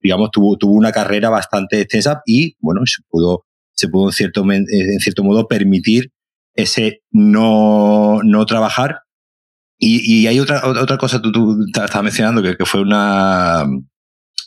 digamos, 0.00 0.30
tuvo, 0.30 0.56
tuvo 0.56 0.72
una 0.72 0.92
carrera 0.92 1.30
bastante 1.30 1.80
extensa 1.80 2.22
y, 2.26 2.56
bueno, 2.60 2.80
se 2.84 3.02
pudo, 3.08 3.44
se 3.72 3.88
pudo 3.88 4.08
en 4.08 4.12
cierto, 4.12 4.44
en 4.50 5.00
cierto 5.00 5.24
modo 5.24 5.46
permitir 5.46 6.10
ese 6.54 7.02
no, 7.10 8.20
no 8.22 8.46
trabajar. 8.46 9.00
Y, 9.78 10.22
y 10.22 10.26
hay 10.28 10.38
otra, 10.38 10.66
otra 10.66 10.98
cosa, 10.98 11.20
tú, 11.20 11.32
tú 11.32 11.64
estabas 11.66 12.02
mencionando 12.02 12.42
que, 12.42 12.56
que 12.56 12.64
fue 12.64 12.80
una, 12.80 13.64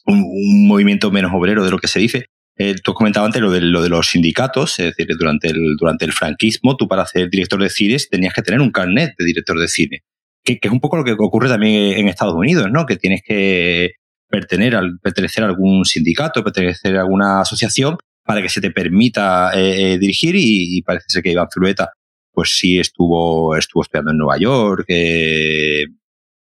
un, 0.08 0.68
movimiento 0.68 1.12
menos 1.12 1.32
obrero 1.34 1.64
de 1.64 1.72
lo 1.72 1.80
que 1.80 1.88
se 1.88 2.00
dice. 2.00 2.28
Eh, 2.58 2.76
tú 2.84 2.92
has 2.92 2.98
comentado 2.98 3.26
antes 3.26 3.42
lo 3.42 3.52
de, 3.52 3.62
lo 3.62 3.82
de 3.82 3.90
los 3.90 4.10
sindicatos, 4.10 4.80
es 4.80 4.96
decir, 4.96 5.08
durante 5.18 5.50
el, 5.50 5.76
durante 5.78 6.06
el 6.06 6.12
franquismo, 6.12 6.76
tú 6.76 6.88
para 6.88 7.06
ser 7.06 7.30
director 7.30 7.62
de 7.62 7.70
cines 7.70 8.10
tenías 8.10 8.34
que 8.34 8.42
tener 8.42 8.62
un 8.62 8.72
carnet 8.72 9.14
de 9.18 9.26
director 9.26 9.60
de 9.60 9.68
cine, 9.68 10.04
que, 10.44 10.60
es 10.62 10.72
un 10.72 10.80
poco 10.80 10.98
lo 10.98 11.04
que 11.04 11.12
ocurre 11.12 11.50
también 11.50 11.98
en 11.98 12.08
Estados 12.08 12.34
Unidos, 12.34 12.70
¿no? 12.72 12.86
Que 12.86 12.96
tienes 12.96 13.22
que 13.24 13.92
pertenecer, 14.28 14.76
al, 14.76 15.00
pertenecer 15.02 15.44
a 15.44 15.48
algún 15.48 15.86
sindicato, 15.86 16.44
pertenecer 16.44 16.98
a 16.98 17.02
alguna 17.02 17.42
asociación 17.42 17.98
para 18.24 18.42
que 18.42 18.50
se 18.50 18.60
te 18.60 18.72
permita 18.72 19.52
eh, 19.54 19.94
eh, 19.94 19.98
dirigir 20.00 20.36
y, 20.36 20.82
parece 20.82 21.06
ser 21.08 21.24
que 21.24 21.32
Iván 21.32 21.48
Zulueta 21.54 21.92
pues 22.38 22.56
sí 22.56 22.78
estuvo, 22.78 23.56
estuvo 23.56 23.82
estudiando 23.82 24.12
en 24.12 24.18
Nueva 24.20 24.38
York, 24.38 24.86
eh, 24.90 25.86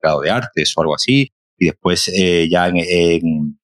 grado 0.01 0.21
de 0.21 0.29
artes 0.29 0.71
o 0.77 0.81
algo 0.81 0.95
así, 0.95 1.29
y 1.57 1.65
después 1.65 2.07
eh, 2.07 2.47
ya 2.49 2.69
en, 2.69 2.77
en, 2.77 3.59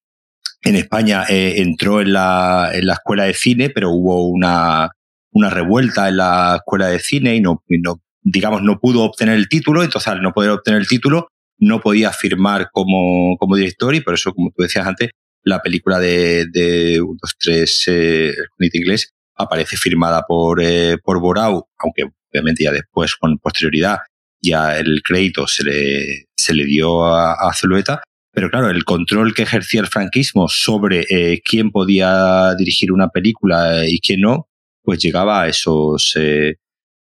España 0.76 1.24
entró 1.28 2.00
en 2.00 2.12
la, 2.12 2.70
en 2.72 2.86
la 2.86 2.94
escuela 2.94 3.24
de 3.24 3.34
cine, 3.34 3.70
pero 3.70 3.90
hubo 3.90 4.28
una, 4.28 4.90
una 5.32 5.50
revuelta 5.50 6.08
en 6.08 6.18
la 6.18 6.56
escuela 6.56 6.88
de 6.88 6.98
cine 6.98 7.36
y 7.36 7.40
no, 7.40 7.62
no, 7.68 8.00
digamos, 8.22 8.62
no 8.62 8.78
pudo 8.78 9.02
obtener 9.02 9.36
el 9.36 9.48
título, 9.48 9.82
entonces 9.82 10.08
al 10.08 10.22
no 10.22 10.32
poder 10.32 10.50
obtener 10.50 10.80
el 10.80 10.88
título, 10.88 11.28
no 11.58 11.80
podía 11.80 12.10
firmar 12.12 12.70
como, 12.72 13.36
como 13.38 13.56
director 13.56 13.94
y 13.94 14.00
por 14.00 14.14
eso, 14.14 14.32
como 14.32 14.50
tú 14.50 14.62
decías 14.62 14.86
antes, 14.86 15.10
la 15.42 15.60
película 15.62 15.98
de, 15.98 16.46
de 16.50 17.00
1, 17.00 17.18
2, 17.20 17.34
3, 17.38 17.84
eh, 17.88 18.34
inglés, 18.72 19.12
aparece 19.36 19.76
firmada 19.76 20.24
por, 20.26 20.62
eh, 20.62 20.98
por 21.02 21.20
Borau, 21.20 21.66
aunque 21.78 22.04
obviamente 22.32 22.64
ya 22.64 22.72
después, 22.72 23.16
con 23.16 23.38
posterioridad, 23.38 23.98
ya 24.42 24.78
el 24.78 25.02
crédito 25.02 25.46
se 25.46 25.64
le, 25.64 26.26
se 26.36 26.54
le 26.54 26.64
dio 26.64 27.04
a, 27.04 27.34
a 27.34 27.52
Zulueta. 27.54 28.02
Pero 28.32 28.50
claro, 28.50 28.70
el 28.70 28.84
control 28.84 29.34
que 29.34 29.42
ejercía 29.42 29.80
el 29.80 29.88
franquismo 29.88 30.48
sobre 30.48 31.06
eh, 31.10 31.42
quién 31.44 31.70
podía 31.70 32.54
dirigir 32.56 32.92
una 32.92 33.08
película 33.08 33.86
y 33.86 33.98
quién 34.00 34.20
no, 34.20 34.48
pues 34.82 35.00
llegaba 35.00 35.42
a 35.42 35.48
esos, 35.48 36.14
eh, 36.16 36.56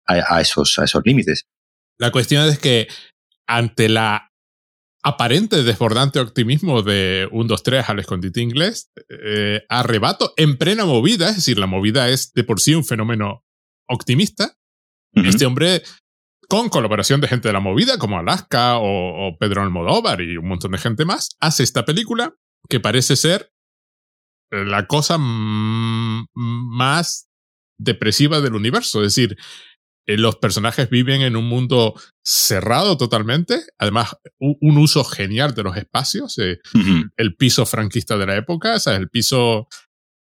a, 0.05 0.35
a, 0.35 0.41
esos, 0.41 0.77
a 0.79 0.85
esos 0.85 1.01
límites. 1.05 1.45
La 1.97 2.11
cuestión 2.11 2.47
es 2.47 2.57
que 2.59 2.87
ante 3.45 3.89
la 3.89 4.29
aparente 5.03 5.63
desbordante 5.63 6.19
optimismo 6.19 6.81
de 6.81 7.27
un 7.31 7.47
2-3 7.47 7.85
al 7.87 7.99
escondite 7.99 8.41
inglés, 8.41 8.91
eh, 9.09 9.63
arrebato 9.69 10.33
en 10.37 10.57
plena 10.57 10.85
movida, 10.85 11.29
es 11.29 11.37
decir, 11.37 11.57
la 11.57 11.67
movida 11.67 12.09
es 12.09 12.33
de 12.33 12.43
por 12.43 12.59
sí 12.59 12.75
un 12.75 12.85
fenómeno 12.85 13.45
optimista. 13.87 14.55
Este 15.13 15.47
hombre, 15.47 15.81
con 16.49 16.69
colaboración 16.69 17.21
de 17.21 17.27
gente 17.27 17.47
de 17.47 17.53
la 17.53 17.59
movida, 17.59 17.99
como 17.99 18.17
Alaska 18.17 18.79
o, 18.79 19.37
Pedro 19.39 19.61
Almodóvar 19.61 20.21
y 20.21 20.35
un 20.35 20.47
montón 20.47 20.71
de 20.71 20.79
gente 20.79 21.05
más, 21.05 21.37
hace 21.39 21.63
esta 21.63 21.85
película 21.85 22.33
que 22.67 22.79
parece 22.79 23.15
ser 23.15 23.53
la 24.51 24.87
cosa 24.87 25.17
más 25.19 27.29
depresiva 27.79 28.41
del 28.41 28.55
universo. 28.55 29.03
Es 29.03 29.15
decir, 29.15 29.37
eh, 30.07 30.17
los 30.17 30.37
personajes 30.37 30.89
viven 30.89 31.21
en 31.21 31.35
un 31.35 31.45
mundo 31.45 31.93
cerrado 32.25 32.97
totalmente. 32.97 33.61
Además, 33.77 34.17
un, 34.39 34.77
uso 34.79 35.03
genial 35.03 35.53
de 35.53 35.61
los 35.61 35.77
espacios. 35.77 36.35
Eh, 36.39 36.57
el 37.15 37.35
piso 37.35 37.67
franquista 37.67 38.17
de 38.17 38.25
la 38.25 38.35
época, 38.35 38.73
o 38.73 38.79
sea, 38.79 38.95
el 38.95 39.09
piso 39.09 39.67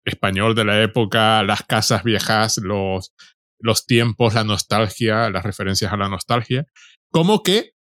español 0.06 0.54
de 0.54 0.64
la 0.64 0.82
época, 0.82 1.42
las 1.42 1.64
casas 1.64 2.02
viejas, 2.02 2.58
los, 2.58 3.12
los 3.64 3.86
tiempos, 3.86 4.34
la 4.34 4.44
nostalgia, 4.44 5.30
las 5.30 5.42
referencias 5.42 5.90
a 5.90 5.96
la 5.96 6.08
nostalgia. 6.08 6.66
Como 7.10 7.42
que 7.42 7.72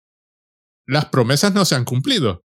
las 0.87 1.05
promesas 1.07 1.53
no 1.53 1.65
se 1.65 1.75
han 1.75 1.83
cumplido. 1.83 2.45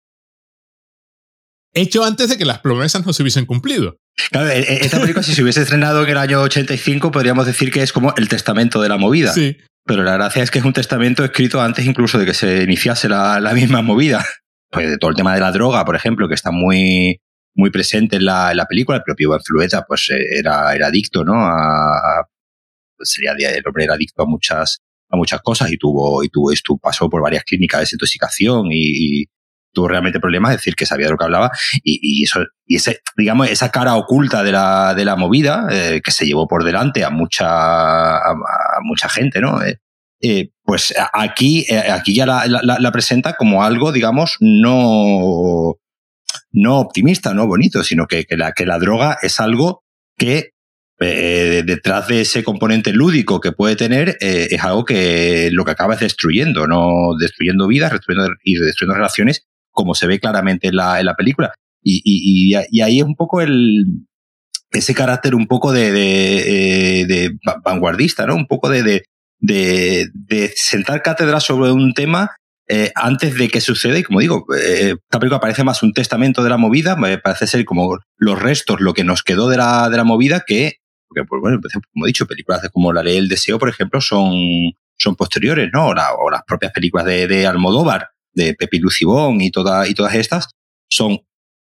Hecho 1.73 2.03
antes 2.03 2.29
de 2.29 2.37
que 2.37 2.45
las 2.45 2.59
promesas 2.59 3.05
no 3.05 3.11
se 3.11 3.23
hubiesen 3.23 3.47
cumplido. 3.47 3.97
Claro, 4.29 4.49
e, 4.49 4.85
esta 4.85 4.99
película, 5.01 5.23
si 5.23 5.33
se 5.33 5.41
hubiese 5.41 5.63
estrenado 5.63 6.03
en 6.03 6.09
el 6.11 6.17
año 6.17 6.41
85, 6.41 7.11
podríamos 7.11 7.47
decir 7.47 7.71
que 7.71 7.81
es 7.81 7.91
como 7.91 8.13
el 8.15 8.29
testamento 8.29 8.79
de 8.81 8.89
la 8.89 8.97
movida. 8.97 9.33
Sí. 9.33 9.57
Pero 9.83 10.03
la 10.03 10.13
gracia 10.13 10.43
es 10.43 10.51
que 10.51 10.59
es 10.59 10.65
un 10.65 10.73
testamento 10.73 11.25
escrito 11.25 11.59
antes 11.59 11.85
incluso 11.87 12.19
de 12.19 12.27
que 12.27 12.35
se 12.35 12.61
iniciase 12.61 13.09
la, 13.09 13.39
la 13.39 13.53
misma 13.53 13.81
movida. 13.81 14.23
Pues 14.69 14.89
de 14.89 14.97
todo 14.99 15.09
el 15.09 15.15
tema 15.17 15.33
de 15.33 15.39
la 15.41 15.51
droga, 15.51 15.83
por 15.85 15.95
ejemplo, 15.95 16.27
que 16.27 16.35
está 16.35 16.51
muy, 16.51 17.19
muy 17.55 17.71
presente 17.71 18.17
en 18.17 18.25
la, 18.25 18.51
en 18.51 18.57
la 18.57 18.65
película. 18.65 18.99
El 18.99 19.03
propio 19.03 19.29
Iván 19.29 19.41
Flueta, 19.43 19.85
pues 19.87 20.09
eh, 20.11 20.37
era, 20.39 20.73
era 20.75 20.87
adicto, 20.87 21.23
¿no? 21.23 21.33
A, 21.35 22.27
sería, 23.01 23.33
el 23.33 23.63
hombre 23.65 23.87
adicto 23.89 24.23
a 24.23 24.25
muchas, 24.25 24.81
a 25.09 25.17
muchas 25.17 25.41
cosas 25.41 25.71
y 25.71 25.77
tuvo, 25.77 26.23
y 26.23 26.29
tuvo, 26.29 26.51
esto 26.51 26.77
pasó 26.77 27.09
por 27.09 27.21
varias 27.21 27.43
clínicas 27.43 27.79
de 27.79 27.83
desintoxicación 27.83 28.67
y, 28.71 29.25
tuvo 29.73 29.87
realmente 29.87 30.19
problemas, 30.19 30.51
es 30.51 30.57
decir, 30.57 30.75
que 30.75 30.85
sabía 30.85 31.07
de 31.07 31.13
lo 31.13 31.17
que 31.17 31.25
hablaba 31.25 31.51
y, 31.83 32.23
eso, 32.23 32.45
y 32.67 32.75
ese, 32.75 32.99
digamos, 33.17 33.49
esa 33.49 33.71
cara 33.71 33.95
oculta 33.95 34.43
de 34.43 34.51
la, 34.51 34.93
de 34.93 35.03
la 35.03 35.15
movida 35.15 35.65
eh, 35.71 35.99
que 36.03 36.11
se 36.11 36.27
llevó 36.27 36.47
por 36.47 36.63
delante 36.63 37.03
a 37.03 37.09
mucha, 37.09 38.17
a, 38.17 38.35
mucha 38.83 39.09
gente, 39.09 39.41
¿no? 39.41 39.63
Eh, 39.63 39.79
eh 40.21 40.51
pues 40.63 40.93
aquí, 41.11 41.65
aquí 41.73 42.13
ya 42.13 42.27
la, 42.27 42.45
la, 42.45 42.77
la, 42.79 42.91
presenta 42.91 43.33
como 43.33 43.63
algo, 43.63 43.91
digamos, 43.91 44.37
no, 44.39 45.73
no 46.51 46.79
optimista, 46.79 47.33
no 47.33 47.47
bonito, 47.47 47.83
sino 47.83 48.05
que, 48.05 48.25
que, 48.25 48.37
la, 48.37 48.53
que 48.53 48.65
la 48.65 48.77
droga 48.77 49.17
es 49.21 49.39
algo 49.39 49.83
que 50.17 50.52
eh, 50.99 51.63
detrás 51.65 52.07
de 52.07 52.21
ese 52.21 52.43
componente 52.43 52.93
lúdico 52.93 53.39
que 53.41 53.51
puede 53.51 53.75
tener 53.75 54.17
es 54.19 54.63
algo 54.63 54.85
que 54.85 55.49
lo 55.51 55.65
que 55.65 55.71
acaba 55.71 55.95
es 55.95 55.99
destruyendo, 55.99 56.67
no 56.67 57.15
destruyendo 57.19 57.67
vidas, 57.67 57.91
destruyendo 57.91 58.33
y 58.43 58.55
destruyendo 58.55 58.95
relaciones 58.95 59.45
como 59.73 59.95
se 59.95 60.07
ve 60.07 60.19
claramente 60.19 60.67
en 60.67 60.77
la, 60.77 60.99
en 60.99 61.07
la 61.07 61.15
película. 61.15 61.53
Y, 61.83 62.01
y, 62.05 62.81
ahí 62.81 62.99
es 62.99 63.03
un 63.03 63.15
poco 63.15 63.41
el, 63.41 63.85
ese 64.71 64.93
carácter 64.93 65.35
un 65.35 65.47
poco 65.47 65.73
de, 65.73 65.91
de, 65.91 67.01
eh, 67.01 67.29
vanguardista, 67.63 68.25
¿no? 68.25 68.35
Un 68.35 68.47
poco 68.47 68.69
de, 68.69 69.03
de, 69.39 70.09
de, 70.13 70.53
sentar 70.55 71.01
cátedra 71.01 71.41
sobre 71.41 71.71
un 71.71 71.93
tema 71.93 72.37
eh, 72.69 72.91
antes 72.95 73.35
de 73.35 73.49
que 73.49 73.59
suceda. 73.59 73.99
Y 73.99 74.03
como 74.03 74.21
digo, 74.21 74.45
eh, 74.57 74.95
esta 74.97 75.19
película 75.19 75.41
parece 75.41 75.65
más 75.65 75.83
un 75.83 75.91
testamento 75.91 76.41
de 76.43 76.49
la 76.49 76.57
movida, 76.57 76.97
parece 77.21 77.47
ser 77.47 77.65
como 77.65 77.99
los 78.17 78.41
restos, 78.41 78.79
lo 78.79 78.93
que 78.93 79.03
nos 79.03 79.23
quedó 79.23 79.49
de 79.49 79.57
la, 79.57 79.89
de 79.89 79.97
la 79.97 80.05
movida, 80.05 80.43
que, 80.47 80.77
porque, 81.13 81.27
pues 81.27 81.41
bueno, 81.41 81.59
como 81.93 82.05
he 82.05 82.09
dicho, 82.09 82.25
películas 82.25 82.67
como 82.71 82.91
La 82.91 83.03
Ley 83.03 83.15
del 83.15 83.29
Deseo, 83.29 83.59
por 83.59 83.69
ejemplo, 83.69 84.01
son, 84.01 84.33
son 84.97 85.15
posteriores, 85.15 85.69
¿no? 85.71 85.87
O, 85.87 85.91
o 85.91 86.29
las 86.31 86.41
propias 86.47 86.71
películas 86.71 87.05
de, 87.05 87.27
de 87.27 87.45
Almodóvar, 87.45 88.09
de 88.33 88.55
Pepi 88.55 88.79
Lucibón 88.79 89.41
y, 89.41 89.51
toda, 89.51 89.87
y 89.87 89.93
todas 89.93 90.15
estas 90.15 90.49
son, 90.89 91.19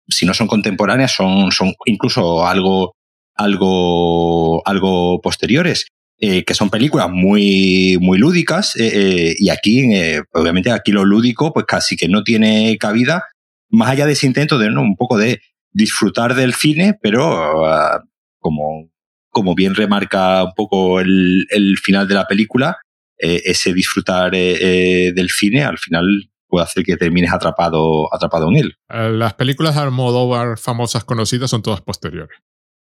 si 0.08 0.26
no 0.26 0.34
son 0.34 0.48
contemporáneas, 0.48 1.14
son, 1.14 1.52
son 1.52 1.74
incluso 1.86 2.46
algo, 2.46 2.96
algo, 3.36 4.62
algo 4.68 5.22
posteriores. 5.22 5.88
Eh, 6.22 6.44
que 6.44 6.54
son 6.54 6.70
películas 6.70 7.10
muy, 7.10 7.98
muy 8.02 8.18
lúdicas, 8.18 8.76
eh, 8.76 8.92
eh, 8.94 9.36
y 9.40 9.48
aquí, 9.52 9.86
obviamente, 10.34 10.70
aquí 10.70 10.92
lo 10.92 11.06
lúdico, 11.06 11.54
pues 11.54 11.66
casi 11.66 11.96
que 11.96 12.10
no 12.10 12.26
tiene 12.26 12.78
cabida, 12.78 13.24
más 13.70 13.92
allá 13.92 14.06
de 14.06 14.12
ese 14.12 14.28
intento 14.28 14.58
de 14.58 14.70
¿no? 14.70 14.82
un 14.82 14.98
poco 14.98 15.18
de 15.18 15.40
disfrutar 15.72 16.36
del 16.36 16.54
cine, 16.54 16.98
pero 17.02 17.64
uh, 17.64 18.02
como, 18.40 18.90
como 19.30 19.56
bien 19.56 19.76
remarca 19.76 20.44
un 20.44 20.54
poco 20.56 21.00
el, 21.00 21.46
el 21.50 21.78
final 21.78 22.08
de 22.08 22.16
la 22.16 22.26
película, 22.26 22.78
ese 23.18 23.74
disfrutar 23.74 24.32
del 24.32 25.30
cine 25.30 25.64
al 25.64 25.78
final 25.78 26.30
puede 26.50 26.66
hacer 26.66 26.84
que 26.84 26.98
termines 26.98 27.32
atrapado, 27.32 28.14
atrapado 28.14 28.50
en 28.50 28.58
él. 28.58 28.78
Eh, 28.90 29.12
las 29.12 29.36
películas 29.36 29.76
de 29.76 29.82
Almodóvar 29.82 30.58
famosas 30.58 31.06
conocidas 31.06 31.50
son 31.50 31.62
todas 31.62 31.82
posteriores. 31.82 32.38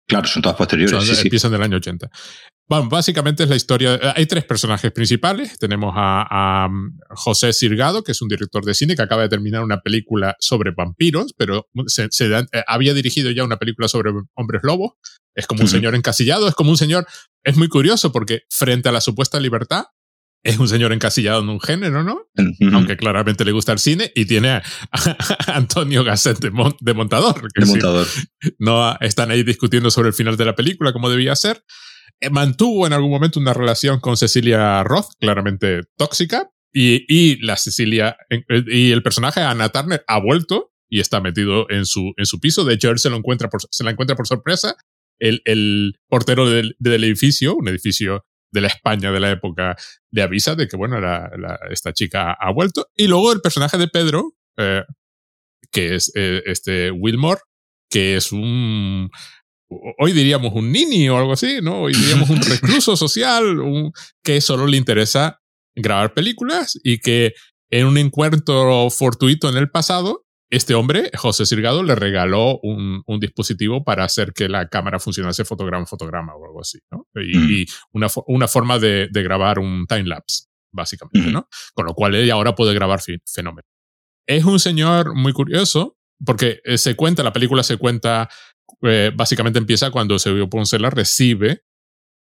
Claro, 0.08 0.26
son 0.26 0.40
todas 0.40 0.56
posteriores. 0.56 1.04
sí, 1.04 1.22
empiezan 1.22 1.52
del 1.52 1.62
año 1.62 1.76
80. 1.76 2.10
Bueno, 2.66 2.88
básicamente 2.88 3.42
es 3.42 3.48
la 3.50 3.56
historia. 3.56 3.94
Eh, 3.94 4.12
hay 4.16 4.26
tres 4.26 4.44
personajes 4.44 4.90
principales. 4.90 5.58
Tenemos 5.58 5.92
a, 5.94 6.66
mm, 6.70 6.98
José 7.10 7.52
Sirgado, 7.52 8.02
que 8.02 8.12
es 8.12 8.22
un 8.22 8.28
director 8.28 8.64
de 8.64 8.74
cine 8.74 8.96
que 8.96 9.02
acaba 9.02 9.22
de 9.22 9.28
terminar 9.28 9.62
una 9.62 9.80
película 9.80 10.34
sobre 10.40 10.70
vampiros, 10.70 11.34
pero 11.36 11.68
se, 11.86 12.04
eh, 12.04 12.46
había 12.66 12.94
dirigido 12.94 13.30
ya 13.30 13.44
una 13.44 13.58
película 13.58 13.86
sobre 13.86 14.12
hombres 14.34 14.62
lobos. 14.64 14.92
Es 15.34 15.46
como 15.46 15.62
un 15.62 15.68
señor 15.68 15.94
encasillado, 15.94 16.48
es 16.48 16.54
como 16.54 16.70
un 16.70 16.76
señor. 16.76 17.06
Es 17.44 17.56
muy 17.56 17.68
curioso 17.68 18.12
porque 18.12 18.42
frente 18.50 18.88
a 18.88 18.92
la 18.92 19.00
supuesta 19.00 19.38
libertad, 19.38 19.84
es 20.44 20.58
un 20.58 20.68
señor 20.68 20.92
encasillado 20.92 21.42
en 21.42 21.48
un 21.48 21.60
género, 21.60 22.04
¿no? 22.04 22.28
Aunque 22.72 22.96
claramente 22.96 23.44
le 23.44 23.52
gusta 23.52 23.72
el 23.72 23.78
cine 23.78 24.12
y 24.14 24.24
tiene 24.26 24.50
a, 24.50 24.62
Antonio 25.48 26.04
Gasset 26.04 26.38
de, 26.38 26.50
montador. 26.50 27.48
De 27.54 27.64
montador. 27.64 28.06
no 28.58 28.96
están 29.00 29.30
ahí 29.30 29.42
discutiendo 29.42 29.90
sobre 29.90 30.08
el 30.08 30.14
final 30.14 30.36
de 30.36 30.44
la 30.44 30.54
película, 30.54 30.92
como 30.92 31.10
debía 31.10 31.34
ser. 31.36 31.64
Eh, 32.20 32.30
mantuvo 32.30 32.86
en 32.86 32.92
algún 32.92 33.10
momento 33.10 33.38
una 33.38 33.52
relación 33.52 34.00
con 34.00 34.16
Cecilia 34.16 34.82
Roth, 34.84 35.12
claramente 35.20 35.82
tóxica, 35.96 36.50
y, 36.72 37.04
y 37.08 37.44
la 37.44 37.56
Cecilia, 37.56 38.16
y 38.66 38.92
el 38.92 39.02
personaje 39.02 39.40
Anna 39.40 39.70
Turner 39.70 40.04
ha 40.06 40.20
vuelto 40.20 40.72
y 40.88 41.00
está 41.00 41.20
metido 41.20 41.68
en 41.70 41.84
su, 41.84 42.12
en 42.16 42.26
su 42.26 42.40
piso. 42.40 42.64
De 42.64 42.74
hecho, 42.74 42.90
él 42.90 42.98
se, 42.98 43.10
lo 43.10 43.16
encuentra 43.16 43.48
por, 43.48 43.60
se 43.70 43.84
la 43.84 43.90
encuentra 43.90 44.16
por 44.16 44.26
sorpresa. 44.26 44.76
El, 45.18 45.42
el 45.44 45.98
portero 46.08 46.48
del, 46.48 46.76
del 46.78 47.04
edificio, 47.04 47.56
un 47.56 47.68
edificio 47.68 48.24
de 48.50 48.60
la 48.60 48.68
España 48.68 49.12
de 49.12 49.20
la 49.20 49.30
época 49.30 49.76
le 50.10 50.22
avisa 50.22 50.54
de 50.54 50.68
que, 50.68 50.76
bueno, 50.76 51.00
la, 51.00 51.30
esta 51.70 51.92
chica 51.92 52.32
ha 52.32 52.52
vuelto. 52.52 52.88
Y 52.96 53.06
luego 53.06 53.32
el 53.32 53.40
personaje 53.40 53.78
de 53.78 53.88
Pedro, 53.88 54.34
eh, 54.56 54.84
que 55.70 55.94
es 55.94 56.10
eh, 56.14 56.42
este 56.46 56.90
Wilmore, 56.90 57.40
que 57.90 58.16
es 58.16 58.32
un, 58.32 59.10
hoy 59.98 60.12
diríamos 60.12 60.52
un 60.54 60.72
nini 60.72 61.08
o 61.08 61.18
algo 61.18 61.32
así, 61.32 61.58
¿no? 61.62 61.82
Hoy 61.82 61.94
diríamos 61.94 62.30
un 62.30 62.40
recluso 62.42 62.96
social, 62.96 63.60
un, 63.60 63.92
que 64.22 64.40
solo 64.40 64.66
le 64.66 64.76
interesa 64.76 65.40
grabar 65.74 66.14
películas 66.14 66.78
y 66.82 66.98
que 66.98 67.34
en 67.70 67.86
un 67.86 67.98
encuentro 67.98 68.88
fortuito 68.90 69.48
en 69.48 69.56
el 69.56 69.70
pasado, 69.70 70.26
este 70.50 70.74
hombre, 70.74 71.10
José 71.14 71.44
Sirgado, 71.44 71.82
le 71.82 71.94
regaló 71.94 72.58
un, 72.62 73.02
un 73.06 73.20
dispositivo 73.20 73.84
para 73.84 74.04
hacer 74.04 74.32
que 74.32 74.48
la 74.48 74.68
cámara 74.68 74.98
funcionase 74.98 75.44
fotograma 75.44 75.86
fotograma 75.86 76.34
o 76.34 76.44
algo 76.46 76.60
así, 76.60 76.78
¿no? 76.90 77.06
Y, 77.14 77.62
y 77.62 77.66
una, 77.92 78.08
una, 78.26 78.48
forma 78.48 78.78
de, 78.78 79.08
de, 79.10 79.22
grabar 79.22 79.58
un 79.58 79.86
time 79.86 80.04
lapse, 80.04 80.44
básicamente, 80.72 81.30
¿no? 81.30 81.48
Con 81.74 81.86
lo 81.86 81.94
cual 81.94 82.14
ella 82.14 82.34
ahora 82.34 82.54
puede 82.54 82.72
grabar 82.72 83.00
fenómenos. 83.26 83.70
Es 84.26 84.44
un 84.44 84.58
señor 84.58 85.14
muy 85.14 85.32
curioso 85.32 85.98
porque 86.24 86.60
eh, 86.64 86.78
se 86.78 86.96
cuenta, 86.96 87.22
la 87.22 87.32
película 87.32 87.62
se 87.62 87.76
cuenta, 87.76 88.28
eh, 88.82 89.12
básicamente 89.14 89.58
empieza 89.58 89.90
cuando 89.90 90.14
Eusebio 90.14 90.48
Poncela 90.48 90.90
recibe 90.90 91.62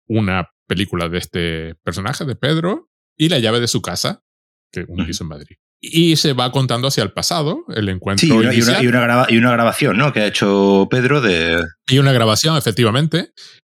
una 0.06 0.50
película 0.66 1.08
de 1.08 1.18
este 1.18 1.74
personaje, 1.82 2.24
de 2.24 2.36
Pedro, 2.36 2.90
y 3.16 3.28
la 3.28 3.38
llave 3.38 3.60
de 3.60 3.68
su 3.68 3.82
casa, 3.82 4.24
que 4.72 4.84
un 4.88 5.06
piso 5.06 5.24
en 5.24 5.28
Madrid. 5.28 5.56
Y 5.92 6.16
se 6.16 6.32
va 6.32 6.50
contando 6.52 6.88
hacia 6.88 7.02
el 7.02 7.12
pasado, 7.12 7.64
el 7.74 7.88
encuentro. 7.88 8.26
Sí, 8.26 8.32
y 8.32 8.36
una, 8.36 8.54
y 8.54 8.60
una, 8.60 8.82
y 8.82 8.86
una, 8.86 9.26
y 9.28 9.36
una 9.36 9.52
grabación, 9.52 9.96
¿no? 9.98 10.12
Que 10.12 10.20
ha 10.20 10.26
hecho 10.26 10.88
Pedro 10.90 11.20
de. 11.20 11.62
Y 11.88 11.98
una 11.98 12.12
grabación, 12.12 12.56
efectivamente. 12.56 13.32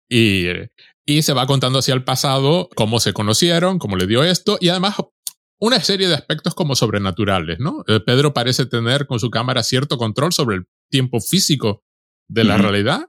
Y, 0.10 0.48
y 1.06 1.22
se 1.22 1.34
va 1.34 1.46
contando 1.46 1.80
hacia 1.80 1.94
el 1.94 2.04
pasado 2.04 2.70
cómo 2.76 3.00
se 3.00 3.14
conocieron, 3.14 3.80
cómo 3.80 3.96
le 3.96 4.08
dio 4.08 4.24
esto, 4.24 4.58
y 4.60 4.70
además 4.70 4.96
una 5.60 5.80
serie 5.82 6.08
de 6.08 6.16
aspectos 6.16 6.56
como 6.56 6.76
sobrenaturales, 6.76 7.60
¿no? 7.60 7.84
Eh, 7.88 8.00
Pedro 8.00 8.34
parece 8.34 8.66
tener 8.66 9.06
con 9.08 9.20
su 9.20 9.30
cámara 9.30 9.62
cierto 9.64 9.98
control 9.98 10.34
sobre 10.34 10.58
el 10.58 10.66
tiempo 10.90 11.20
físico 11.20 11.84
de 12.30 12.44
la 12.44 12.56
uh 12.56 12.60
-huh. 12.60 12.62
realidad. 12.62 13.02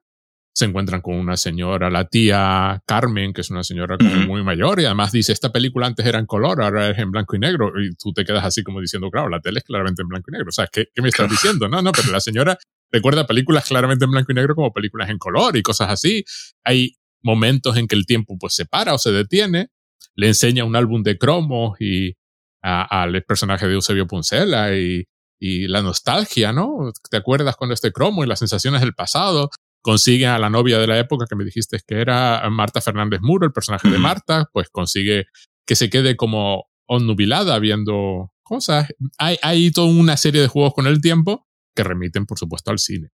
Se 0.53 0.65
encuentran 0.65 1.01
con 1.01 1.15
una 1.15 1.37
señora, 1.37 1.91
la 1.91 2.07
tía 2.07 2.83
Carmen, 2.87 3.33
que 3.33 3.41
es 3.41 3.51
una 3.51 3.63
señora 3.63 3.97
muy 4.27 4.43
mayor, 4.43 4.81
y 4.81 4.85
además 4.85 5.13
dice, 5.13 5.33
esta 5.33 5.53
película 5.53 5.87
antes 5.87 6.05
era 6.05 6.19
en 6.19 6.27
color, 6.27 6.63
ahora 6.63 6.91
es 6.91 6.99
en 6.99 7.11
blanco 7.11 7.37
y 7.37 7.39
negro, 7.39 7.73
y 7.81 7.95
tú 7.95 8.13
te 8.13 8.25
quedas 8.25 8.45
así 8.45 8.63
como 8.63 8.81
diciendo, 8.81 9.11
claro, 9.11 9.29
la 9.29 9.41
tele 9.41 9.59
es 9.59 9.65
claramente 9.65 10.03
en 10.03 10.09
blanco 10.09 10.31
y 10.31 10.33
negro. 10.33 10.49
O 10.49 10.53
sea, 10.53 10.67
¿qué, 10.71 10.87
qué 10.95 11.03
me 11.03 11.09
estás 11.09 11.31
diciendo? 11.31 11.69
No, 11.69 11.81
no, 11.83 11.93
pero 11.93 12.11
la 12.11 12.21
señora 12.21 12.59
recuerda 12.91 13.27
películas 13.27 13.67
claramente 13.67 14.05
en 14.05 14.11
blanco 14.11 14.33
y 14.33 14.35
negro 14.35 14.55
como 14.55 14.73
películas 14.73 15.09
en 15.11 15.19
color 15.19 15.57
y 15.57 15.63
cosas 15.63 15.91
así. 15.91 16.25
Hay 16.65 16.97
momentos 17.23 17.77
en 17.77 17.87
que 17.87 17.97
el 17.97 18.07
tiempo 18.07 18.37
pues 18.39 18.55
se 18.55 18.67
para 18.67 18.95
o 18.95 18.99
se 18.99 19.13
detiene, 19.13 19.69
le 20.15 20.29
enseña 20.29 20.65
un 20.65 20.77
álbum 20.77 21.03
de 21.03 21.19
cromos 21.19 21.81
y 21.81 22.15
al 22.63 23.23
personaje 23.25 23.67
de 23.67 23.75
Eusebio 23.75 24.07
Puncela 24.07 24.77
y, 24.77 25.05
y, 25.39 25.67
la 25.67 25.81
nostalgia, 25.81 26.53
¿no? 26.53 26.93
¿Te 27.11 27.17
acuerdas 27.17 27.57
con 27.57 27.73
este 27.73 27.91
cromo 27.91 28.23
y 28.23 28.27
las 28.27 28.41
sensaciones 28.41 28.83
del 28.83 28.93
pasado? 28.93 29.51
Consigue 29.83 30.27
a 30.27 30.39
la 30.39 30.51
novia 30.51 30.79
de 30.79 30.87
la 30.87 30.99
época 30.99 31.27
que 31.29 31.37
me 31.37 31.45
dijiste 31.45 31.79
que 31.87 32.01
era 32.01 32.49
Marta 32.51 32.81
Fernández 32.81 33.21
Muro, 33.23 33.47
el 33.47 33.53
personaje 33.53 33.89
de 33.89 33.99
Marta, 33.99 34.49
pues 34.53 34.69
consigue 34.71 35.27
que 35.67 35.77
se 35.77 35.89
quede 35.89 36.17
como 36.17 36.67
onnubilada 36.87 37.59
viendo 37.59 38.33
cosas. 38.43 38.89
Hay, 39.19 39.39
hay 39.43 39.71
toda 39.71 39.89
una 39.89 40.17
serie 40.17 40.43
de 40.43 40.49
juegos 40.49 40.75
con 40.75 40.87
el 40.87 41.01
tiempo 41.01 41.47
que 41.75 41.85
remiten, 41.85 42.27
por 42.27 42.39
supuesto, 42.39 42.71
al 42.71 42.79
cine. 42.79 43.11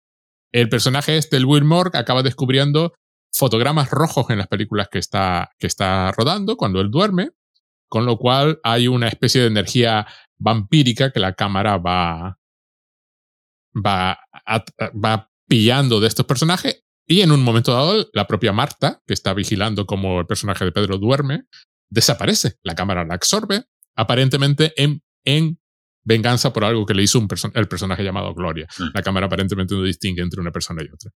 El 0.52 0.70
personaje 0.70 1.18
este, 1.18 1.38
el 1.38 1.46
Wilmore, 1.46 1.92
acaba 1.94 2.22
descubriendo 2.22 2.94
fotogramas 3.34 3.90
rojos 3.90 4.30
en 4.30 4.38
las 4.38 4.48
películas 4.48 4.90
que 4.92 5.00
está, 5.00 5.52
que 5.58 5.68
está 5.68 6.12
rodando 6.12 6.58
cuando 6.58 6.82
él 6.82 6.92
duerme 6.92 7.30
con 7.92 8.06
lo 8.06 8.18
cual 8.18 8.62
hay 8.64 8.88
una 8.88 9.10
especie 9.10 9.42
de 9.42 9.48
energía 9.48 10.08
vampírica 10.40 11.12
que 11.12 11.20
la 11.20 11.34
cámara 11.34 11.78
va, 11.78 12.40
va, 13.76 14.12
a, 14.46 14.64
va 14.92 15.30
pillando 15.52 16.00
de 16.00 16.08
estos 16.08 16.26
personajes 16.26 16.86
y 17.06 17.20
en 17.20 17.34
un 17.34 17.44
momento 17.44 17.74
dado 17.74 18.10
la 18.14 18.26
propia 18.26 18.54
Marta, 18.54 19.02
que 19.06 19.14
está 19.14 19.34
vigilando 19.34 19.86
como 19.86 20.22
el 20.22 20.26
personaje 20.26 20.64
de 20.64 20.72
Pedro 20.72 20.98
duerme, 20.98 21.44
desaparece. 21.90 22.54
La 22.64 22.74
cámara 22.74 23.04
la 23.04 23.16
absorbe, 23.16 23.66
aparentemente 23.98 24.72
en, 24.82 25.04
en 25.26 25.60
venganza 26.06 26.54
por 26.54 26.64
algo 26.64 26.86
que 26.86 26.94
le 26.94 27.04
hizo 27.04 27.20
un 27.20 27.28
perso 27.28 27.52
el 27.54 27.68
personaje 27.68 28.02
llamado 28.02 28.34
Gloria. 28.34 28.66
Mm. 28.80 28.84
La 28.94 29.02
cámara 29.02 29.26
aparentemente 29.26 29.76
no 29.76 29.84
distingue 29.84 30.22
entre 30.22 30.40
una 30.40 30.54
persona 30.54 30.84
y 30.84 30.86
otra. 30.86 31.12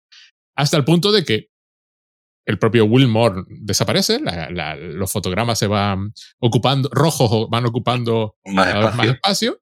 Hasta 0.58 0.76
el 0.76 0.84
punto 0.84 1.14
de 1.14 1.24
que 1.24 1.48
el 2.46 2.60
propio 2.60 2.84
Wilmore 2.84 3.44
desaparece, 3.48 4.20
la, 4.20 4.50
la, 4.52 4.76
los 4.76 5.10
fotogramas 5.10 5.58
se 5.58 5.68
van 5.68 6.12
ocupando, 6.40 6.90
rojos 6.92 7.48
van 7.50 7.68
ocupando 7.68 8.36
más 8.44 8.68
espacio. 8.68 8.98
más 8.98 9.08
espacio. 9.08 9.62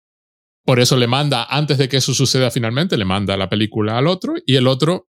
Por 0.65 0.79
eso 0.79 0.95
le 0.97 1.07
manda, 1.07 1.45
antes 1.49 1.77
de 1.77 1.89
que 1.89 1.97
eso 1.97 2.13
suceda 2.13 2.51
finalmente, 2.51 2.97
le 2.97 3.05
manda 3.05 3.35
la 3.37 3.49
película 3.49 3.97
al 3.97 4.07
otro 4.07 4.35
y 4.45 4.55
el 4.55 4.67
otro 4.67 5.09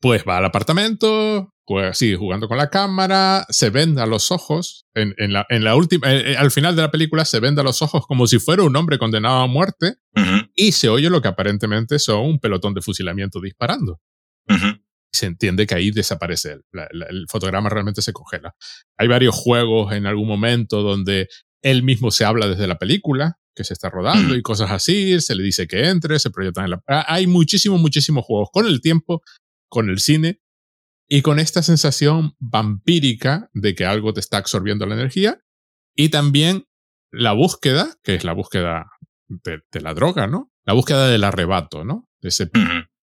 pues 0.00 0.24
va 0.28 0.36
al 0.36 0.44
apartamento, 0.44 1.54
pues 1.64 1.96
sigue 1.96 2.16
jugando 2.16 2.46
con 2.46 2.58
la 2.58 2.68
cámara, 2.68 3.46
se 3.48 3.70
venda 3.70 4.04
los 4.04 4.30
ojos. 4.30 4.84
En, 4.94 5.14
en, 5.16 5.32
la, 5.32 5.46
en 5.48 5.64
la 5.64 5.76
última, 5.76 6.12
eh, 6.12 6.36
al 6.36 6.50
final 6.50 6.76
de 6.76 6.82
la 6.82 6.90
película 6.90 7.24
se 7.24 7.40
venda 7.40 7.62
los 7.62 7.80
ojos 7.80 8.06
como 8.06 8.26
si 8.26 8.38
fuera 8.38 8.62
un 8.64 8.76
hombre 8.76 8.98
condenado 8.98 9.40
a 9.40 9.46
muerte 9.46 9.94
Uh 10.16 10.20
-huh. 10.20 10.50
y 10.54 10.70
se 10.72 10.88
oye 10.88 11.10
lo 11.10 11.20
que 11.20 11.26
aparentemente 11.26 11.98
son 11.98 12.20
un 12.26 12.38
pelotón 12.38 12.72
de 12.74 12.82
fusilamiento 12.82 13.40
disparando. 13.40 14.00
Uh 14.48 14.54
-huh 14.54 14.80
se 15.14 15.26
entiende 15.26 15.66
que 15.66 15.76
ahí 15.76 15.92
desaparece 15.92 16.58
la, 16.72 16.88
la, 16.90 17.06
el 17.06 17.26
fotograma 17.28 17.68
realmente 17.70 18.02
se 18.02 18.12
congela. 18.12 18.54
Hay 18.98 19.06
varios 19.06 19.34
juegos 19.34 19.92
en 19.92 20.06
algún 20.06 20.26
momento 20.26 20.82
donde 20.82 21.28
él 21.62 21.84
mismo 21.84 22.10
se 22.10 22.24
habla 22.24 22.48
desde 22.48 22.66
la 22.66 22.78
película 22.78 23.38
que 23.54 23.64
se 23.64 23.72
está 23.72 23.90
rodando 23.90 24.34
mm. 24.34 24.38
y 24.38 24.42
cosas 24.42 24.70
así, 24.70 25.20
se 25.20 25.34
le 25.34 25.42
dice 25.42 25.66
que 25.66 25.88
entre, 25.88 26.18
se 26.18 26.30
proyectan 26.30 26.64
en 26.64 26.70
la... 26.72 27.04
Hay 27.06 27.26
muchísimos, 27.26 27.80
muchísimos 27.80 28.24
juegos 28.24 28.48
con 28.52 28.66
el 28.66 28.80
tiempo, 28.80 29.22
con 29.68 29.90
el 29.90 29.98
cine 29.98 30.40
y 31.08 31.22
con 31.22 31.38
esta 31.38 31.62
sensación 31.62 32.34
vampírica 32.38 33.50
de 33.52 33.74
que 33.74 33.84
algo 33.84 34.12
te 34.12 34.20
está 34.20 34.38
absorbiendo 34.38 34.86
la 34.86 34.94
energía 34.94 35.40
y 35.94 36.08
también 36.08 36.64
la 37.10 37.32
búsqueda, 37.32 37.94
que 38.02 38.14
es 38.14 38.24
la 38.24 38.32
búsqueda 38.32 38.86
de, 39.28 39.60
de 39.70 39.80
la 39.80 39.94
droga, 39.94 40.26
¿no? 40.26 40.50
La 40.64 40.72
búsqueda 40.72 41.08
del 41.08 41.24
arrebato, 41.24 41.84
¿no? 41.84 42.08
De 42.20 42.30
ese 42.30 42.50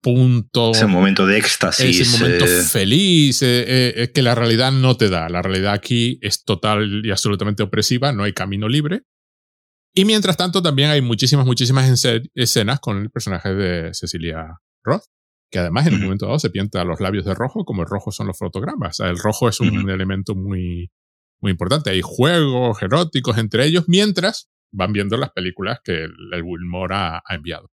punto. 0.05 0.71
Ese 0.71 0.85
momento 0.85 1.25
de 1.25 1.39
éxtasis. 1.39 1.99
Ese 1.99 2.19
momento 2.19 2.45
eh... 2.45 2.61
feliz 2.61 3.41
eh, 3.41 3.93
eh, 3.95 4.11
que 4.13 4.21
la 4.21 4.35
realidad 4.35 4.71
no 4.71 4.97
te 4.97 5.09
da. 5.09 5.29
La 5.29 5.41
realidad 5.41 5.73
aquí 5.73 6.19
es 6.21 6.43
total 6.43 7.01
y 7.03 7.09
absolutamente 7.09 7.63
opresiva, 7.63 8.11
no 8.11 8.23
hay 8.23 8.33
camino 8.33 8.67
libre. 8.67 9.01
Y 9.97 10.03
mientras 10.03 10.35
tanto 10.35 10.61
también 10.61 10.89
hay 10.89 11.01
muchísimas, 11.01 11.45
muchísimas 11.45 11.89
escenas 12.35 12.79
con 12.81 12.97
el 13.01 13.09
personaje 13.09 13.53
de 13.55 13.93
Cecilia 13.93 14.59
Roth, 14.83 15.05
que 15.49 15.59
además 15.59 15.87
en 15.87 15.95
un 15.95 16.03
momento 16.03 16.25
dado 16.25 16.37
se 16.37 16.49
pinta 16.49 16.83
los 16.83 16.99
labios 16.99 17.23
de 17.23 17.33
rojo, 17.33 17.63
como 17.63 17.83
el 17.83 17.87
rojo 17.87 18.11
son 18.11 18.27
los 18.27 18.37
fotogramas. 18.37 18.99
El 18.99 19.17
rojo 19.17 19.47
es 19.47 19.61
un 19.61 19.69
uh 19.69 19.81
-huh. 19.83 19.93
elemento 19.93 20.35
muy, 20.35 20.91
muy 21.39 21.51
importante. 21.51 21.91
Hay 21.91 22.01
juegos 22.03 22.81
eróticos 22.81 23.37
entre 23.37 23.65
ellos, 23.65 23.85
mientras 23.87 24.49
van 24.73 24.91
viendo 24.91 25.15
las 25.15 25.31
películas 25.31 25.79
que 25.81 26.03
el, 26.03 26.13
el 26.33 26.43
Wilmore 26.43 26.93
ha, 26.93 27.23
ha 27.25 27.35
enviado. 27.35 27.71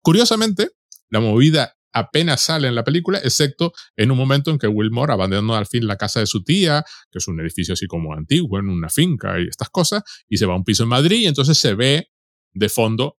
Curiosamente, 0.00 0.70
la 1.10 1.18
movida 1.18 1.74
apenas 1.94 2.42
sale 2.42 2.68
en 2.68 2.74
la 2.74 2.84
película, 2.84 3.18
excepto 3.18 3.72
en 3.96 4.10
un 4.10 4.18
momento 4.18 4.50
en 4.50 4.58
que 4.58 4.66
Wilmore 4.66 5.12
abandona 5.12 5.56
al 5.56 5.66
fin 5.66 5.86
la 5.86 5.96
casa 5.96 6.20
de 6.20 6.26
su 6.26 6.42
tía, 6.42 6.84
que 7.10 7.18
es 7.18 7.28
un 7.28 7.40
edificio 7.40 7.74
así 7.74 7.86
como 7.86 8.12
antiguo, 8.14 8.58
en 8.58 8.68
una 8.68 8.88
finca 8.88 9.40
y 9.40 9.46
estas 9.46 9.70
cosas, 9.70 10.02
y 10.28 10.36
se 10.36 10.46
va 10.46 10.54
a 10.54 10.56
un 10.56 10.64
piso 10.64 10.82
en 10.82 10.90
Madrid 10.90 11.20
y 11.20 11.26
entonces 11.26 11.56
se 11.56 11.74
ve 11.74 12.10
de 12.52 12.68
fondo 12.68 13.16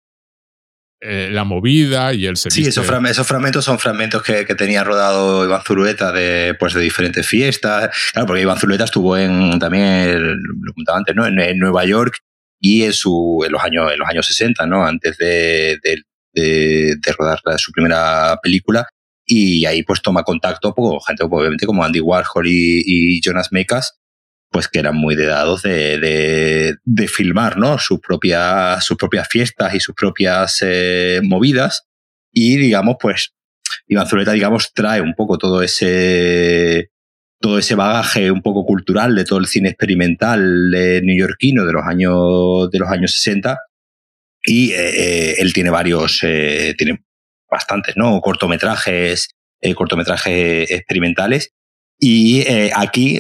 eh, 1.01 1.29
la 1.31 1.43
movida 1.43 2.13
y 2.13 2.25
el 2.25 2.37
servicio. 2.37 2.63
Sí, 2.63 2.69
esos, 2.69 2.85
fragmentos, 2.85 3.17
esos 3.17 3.27
fragmentos 3.27 3.65
son 3.65 3.77
fragmentos 3.77 4.23
que, 4.23 4.45
que, 4.45 4.55
tenía 4.55 4.83
rodado 4.83 5.45
Iván 5.45 5.61
Zurueta 5.61 6.11
de, 6.11 6.55
pues, 6.57 6.73
de 6.73 6.81
diferentes 6.81 7.27
fiestas. 7.27 7.91
Claro, 8.11 8.25
porque 8.25 8.41
Iván 8.41 8.57
Zurueta 8.57 8.85
estuvo 8.85 9.17
en, 9.17 9.59
también, 9.59 10.19
lo 10.19 10.73
contaba 10.73 10.97
antes, 10.97 11.15
¿no? 11.15 11.27
En, 11.27 11.39
en 11.39 11.59
Nueva 11.59 11.85
York 11.85 12.19
y 12.59 12.83
en, 12.83 12.93
su, 12.93 13.43
en, 13.45 13.51
los 13.51 13.61
años, 13.61 13.91
en 13.91 13.99
los 13.99 14.07
años 14.07 14.25
60, 14.25 14.65
¿no? 14.65 14.85
Antes 14.85 15.17
de, 15.17 15.77
de, 15.83 16.01
de, 16.35 16.97
rodar 17.17 17.39
su 17.57 17.71
primera 17.71 18.37
película 18.43 18.87
y 19.25 19.65
ahí 19.65 19.83
pues 19.83 20.01
toma 20.01 20.23
contacto 20.23 20.73
con 20.73 21.01
gente 21.01 21.23
obviamente 21.23 21.65
como 21.65 21.83
Andy 21.83 21.99
Warhol 21.99 22.47
y, 22.47 23.19
Jonas 23.21 23.51
Mekas 23.51 23.97
pues 24.51 24.67
que 24.67 24.79
eran 24.79 24.95
muy 24.95 25.15
de, 25.15 25.25
de, 25.25 26.75
de 26.83 27.07
filmar 27.07 27.57
¿no? 27.57 27.77
sus, 27.77 27.99
propias, 27.99 28.85
sus 28.85 28.97
propias 28.97 29.27
fiestas 29.27 29.73
y 29.73 29.79
sus 29.79 29.95
propias 29.95 30.59
eh, 30.61 31.19
movidas 31.23 31.87
y 32.31 32.57
digamos 32.57 32.97
pues 32.99 33.33
Iván 33.87 34.07
Zuleta 34.07 34.31
digamos 34.31 34.71
trae 34.73 35.01
un 35.01 35.15
poco 35.15 35.37
todo 35.37 35.61
ese 35.61 36.91
todo 37.41 37.57
ese 37.57 37.75
bagaje 37.75 38.31
un 38.31 38.41
poco 38.41 38.65
cultural 38.65 39.15
de 39.15 39.25
todo 39.25 39.39
el 39.39 39.47
cine 39.47 39.69
experimental 39.69 40.73
eh, 40.73 41.01
neoyorquino 41.03 41.65
de 41.65 41.73
los 41.73 41.83
años 41.85 42.69
de 42.71 42.79
los 42.79 42.89
años 42.89 43.11
60 43.13 43.57
y 44.45 44.71
eh, 44.71 45.35
él 45.39 45.53
tiene 45.53 45.69
varios, 45.69 46.19
eh, 46.23 46.75
tiene 46.77 47.03
bastantes, 47.49 47.95
¿no? 47.97 48.19
Cortometrajes, 48.21 49.29
eh, 49.61 49.73
cortometrajes 49.73 50.69
experimentales. 50.69 51.53
Y 51.97 52.41
eh, 52.41 52.71
aquí, 52.75 53.19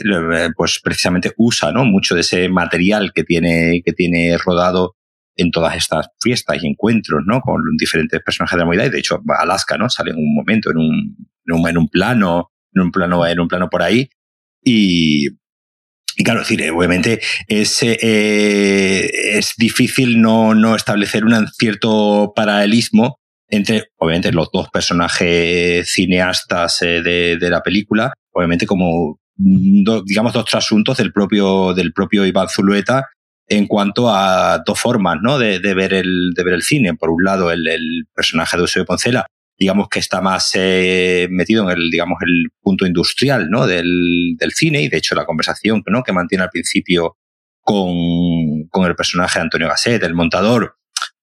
pues 0.57 0.81
precisamente 0.83 1.33
usa, 1.37 1.71
¿no? 1.71 1.85
Mucho 1.85 2.13
de 2.13 2.21
ese 2.21 2.49
material 2.49 3.13
que 3.13 3.23
tiene, 3.23 3.81
que 3.85 3.93
tiene 3.93 4.37
rodado 4.37 4.95
en 5.37 5.51
todas 5.51 5.75
estas 5.75 6.07
fiestas 6.19 6.57
y 6.61 6.67
encuentros, 6.67 7.21
¿no? 7.25 7.41
Con 7.41 7.61
diferentes 7.77 8.21
personajes 8.21 8.55
de 8.55 8.59
la 8.59 8.65
humanidad. 8.65 8.87
Y 8.87 8.89
de 8.89 8.99
hecho, 8.99 9.21
Alaska, 9.39 9.77
¿no? 9.77 9.89
Sale 9.89 10.11
en 10.11 10.17
un 10.17 10.35
momento, 10.35 10.71
en 10.71 10.77
un, 10.77 11.67
en 11.67 11.77
un, 11.77 11.87
plano, 11.87 12.51
en 12.73 12.81
un 12.81 12.91
plano, 12.91 13.25
en 13.25 13.39
un 13.39 13.47
plano 13.47 13.69
por 13.69 13.81
ahí. 13.81 14.09
Y, 14.61 15.29
y 16.17 16.23
claro, 16.23 16.39
decir, 16.39 16.71
obviamente 16.71 17.19
es, 17.47 17.83
eh, 17.83 19.09
es 19.37 19.53
difícil 19.57 20.21
no, 20.21 20.55
no 20.55 20.75
establecer 20.75 21.25
un 21.25 21.47
cierto 21.47 22.31
paralelismo 22.35 23.19
entre, 23.49 23.89
obviamente, 23.97 24.31
los 24.31 24.49
dos 24.51 24.69
personajes 24.69 25.91
cineastas 25.91 26.81
eh, 26.81 27.01
de, 27.01 27.37
de, 27.37 27.49
la 27.49 27.61
película, 27.61 28.13
obviamente 28.31 28.65
como, 28.65 29.19
digamos, 29.35 30.33
dos 30.33 30.45
trasuntos 30.45 30.97
del 30.97 31.11
propio, 31.11 31.73
del 31.73 31.93
propio 31.93 32.25
Iván 32.25 32.49
Zulueta 32.49 33.07
en 33.47 33.67
cuanto 33.67 34.09
a 34.09 34.63
dos 34.65 34.79
formas, 34.79 35.17
¿no? 35.21 35.37
De, 35.37 35.59
de 35.59 35.73
ver, 35.75 35.93
el, 35.93 36.31
de 36.33 36.43
ver 36.43 36.55
el 36.55 36.63
cine. 36.63 36.95
Por 36.95 37.11
un 37.11 37.23
lado, 37.23 37.51
el, 37.51 37.67
el 37.67 38.05
personaje 38.13 38.57
de 38.57 38.61
Eusebio 38.61 38.85
Poncela, 38.85 39.27
digamos 39.57 39.87
que 39.89 39.99
está 39.99 40.21
más 40.21 40.51
eh, 40.55 41.27
metido 41.29 41.63
en 41.63 41.77
el, 41.77 41.89
digamos, 41.89 42.19
el 42.21 42.49
punto 42.61 42.85
industrial, 42.85 43.49
¿no? 43.49 43.65
Del, 43.65 44.35
del 44.37 44.51
cine 44.51 44.81
y 44.81 44.89
de 44.89 44.97
hecho 44.97 45.15
la 45.15 45.25
conversación, 45.25 45.83
¿no? 45.87 46.03
Que 46.03 46.13
mantiene 46.13 46.43
al 46.43 46.49
principio 46.49 47.17
con, 47.61 48.67
con 48.69 48.85
el 48.85 48.95
personaje 48.95 49.39
de 49.39 49.43
Antonio 49.43 49.67
Gasset, 49.67 50.03
el 50.03 50.13
montador, 50.13 50.77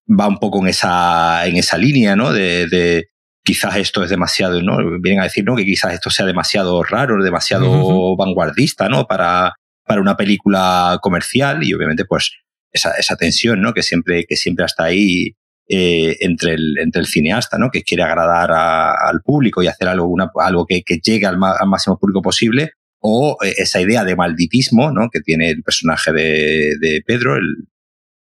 va 0.09 0.29
un 0.29 0.39
poco 0.39 0.61
en 0.61 0.69
esa, 0.69 1.47
en 1.47 1.57
esa 1.57 1.79
línea, 1.79 2.17
¿no? 2.17 2.33
De, 2.33 2.67
de 2.69 3.09
quizás 3.45 3.77
esto 3.77 4.03
es 4.03 4.11
demasiado, 4.11 4.61
¿no? 4.63 4.79
Vienen 5.01 5.21
a 5.21 5.25
decir, 5.25 5.45
¿no? 5.45 5.55
Que 5.55 5.65
quizás 5.65 5.93
esto 5.93 6.11
sea 6.11 6.27
demasiado 6.27 6.83
raro, 6.83 7.23
demasiado 7.23 8.17
vanguardista, 8.17 8.89
¿no? 8.89 9.07
Para, 9.07 9.55
para 9.85 10.01
una 10.01 10.17
película 10.17 10.99
comercial 11.03 11.63
y 11.65 11.75
obviamente 11.75 12.05
pues 12.05 12.33
esa, 12.73 12.93
esa 12.93 13.17
tensión, 13.17 13.61
¿no? 13.61 13.75
Que 13.75 13.83
siempre, 13.83 14.25
que 14.27 14.37
siempre 14.37 14.65
está 14.65 14.85
ahí 14.85 15.37
eh, 15.75 16.19
entre, 16.21 16.53
el, 16.53 16.77
entre 16.79 17.01
el 17.01 17.07
cineasta, 17.07 17.57
¿no? 17.57 17.71
Que 17.71 17.83
quiere 17.83 18.03
agradar 18.03 18.51
al 18.53 19.23
público 19.23 19.63
y 19.63 19.69
hacer 19.69 19.89
algo, 19.89 20.07
una, 20.07 20.31
algo 20.35 20.67
que, 20.67 20.83
que 20.83 20.99
llegue 20.99 21.25
al, 21.25 21.39
máximo 21.39 21.99
público 21.99 22.21
posible 22.21 22.73
o 22.99 23.39
eh, 23.43 23.55
esa 23.57 23.81
idea 23.81 24.05
de 24.05 24.15
malditismo, 24.15 24.91
¿no? 24.91 25.09
Que 25.11 25.21
tiene 25.21 25.49
el 25.49 25.63
personaje 25.63 26.13
de, 26.13 26.75
de 26.79 27.03
Pedro, 27.07 27.37
el, 27.37 27.65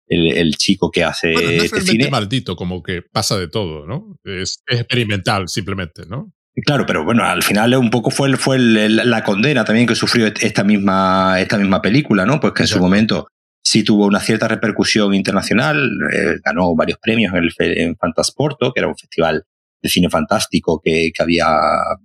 el, 0.06 0.54
chico 0.54 0.92
que 0.92 1.02
hace 1.02 1.32
bueno, 1.32 1.48
no 1.50 1.54
es 1.56 1.64
este 1.64 1.80
cine. 1.80 2.08
maldito, 2.08 2.54
como 2.54 2.84
que 2.84 3.02
pasa 3.02 3.36
de 3.36 3.48
todo, 3.48 3.84
¿no? 3.84 4.16
Es, 4.22 4.62
es 4.68 4.78
experimental, 4.78 5.48
simplemente, 5.48 6.02
¿no? 6.06 6.32
Claro, 6.64 6.86
pero 6.86 7.04
bueno, 7.04 7.24
al 7.24 7.42
final 7.42 7.74
un 7.74 7.90
poco 7.90 8.12
fue, 8.12 8.36
fue 8.36 8.60
la 8.60 9.24
condena 9.24 9.64
también 9.64 9.88
que 9.88 9.96
sufrió 9.96 10.26
esta 10.26 10.62
misma, 10.62 11.40
esta 11.40 11.58
misma 11.58 11.82
película, 11.82 12.24
¿no? 12.24 12.38
Pues 12.38 12.52
que 12.52 12.62
en 12.62 12.68
su 12.68 12.78
momento 12.78 13.26
sí 13.62 13.84
tuvo 13.84 14.06
una 14.06 14.20
cierta 14.20 14.48
repercusión 14.48 15.14
internacional, 15.14 15.90
eh, 16.12 16.36
ganó 16.44 16.74
varios 16.74 16.98
premios 16.98 17.34
en, 17.34 17.44
el, 17.44 17.78
en 17.78 17.96
Fantasporto, 17.96 18.72
que 18.72 18.80
era 18.80 18.88
un 18.88 18.96
festival 18.96 19.44
de 19.82 19.88
cine 19.88 20.10
fantástico 20.10 20.80
que, 20.82 21.10
que, 21.14 21.22
había, 21.22 21.46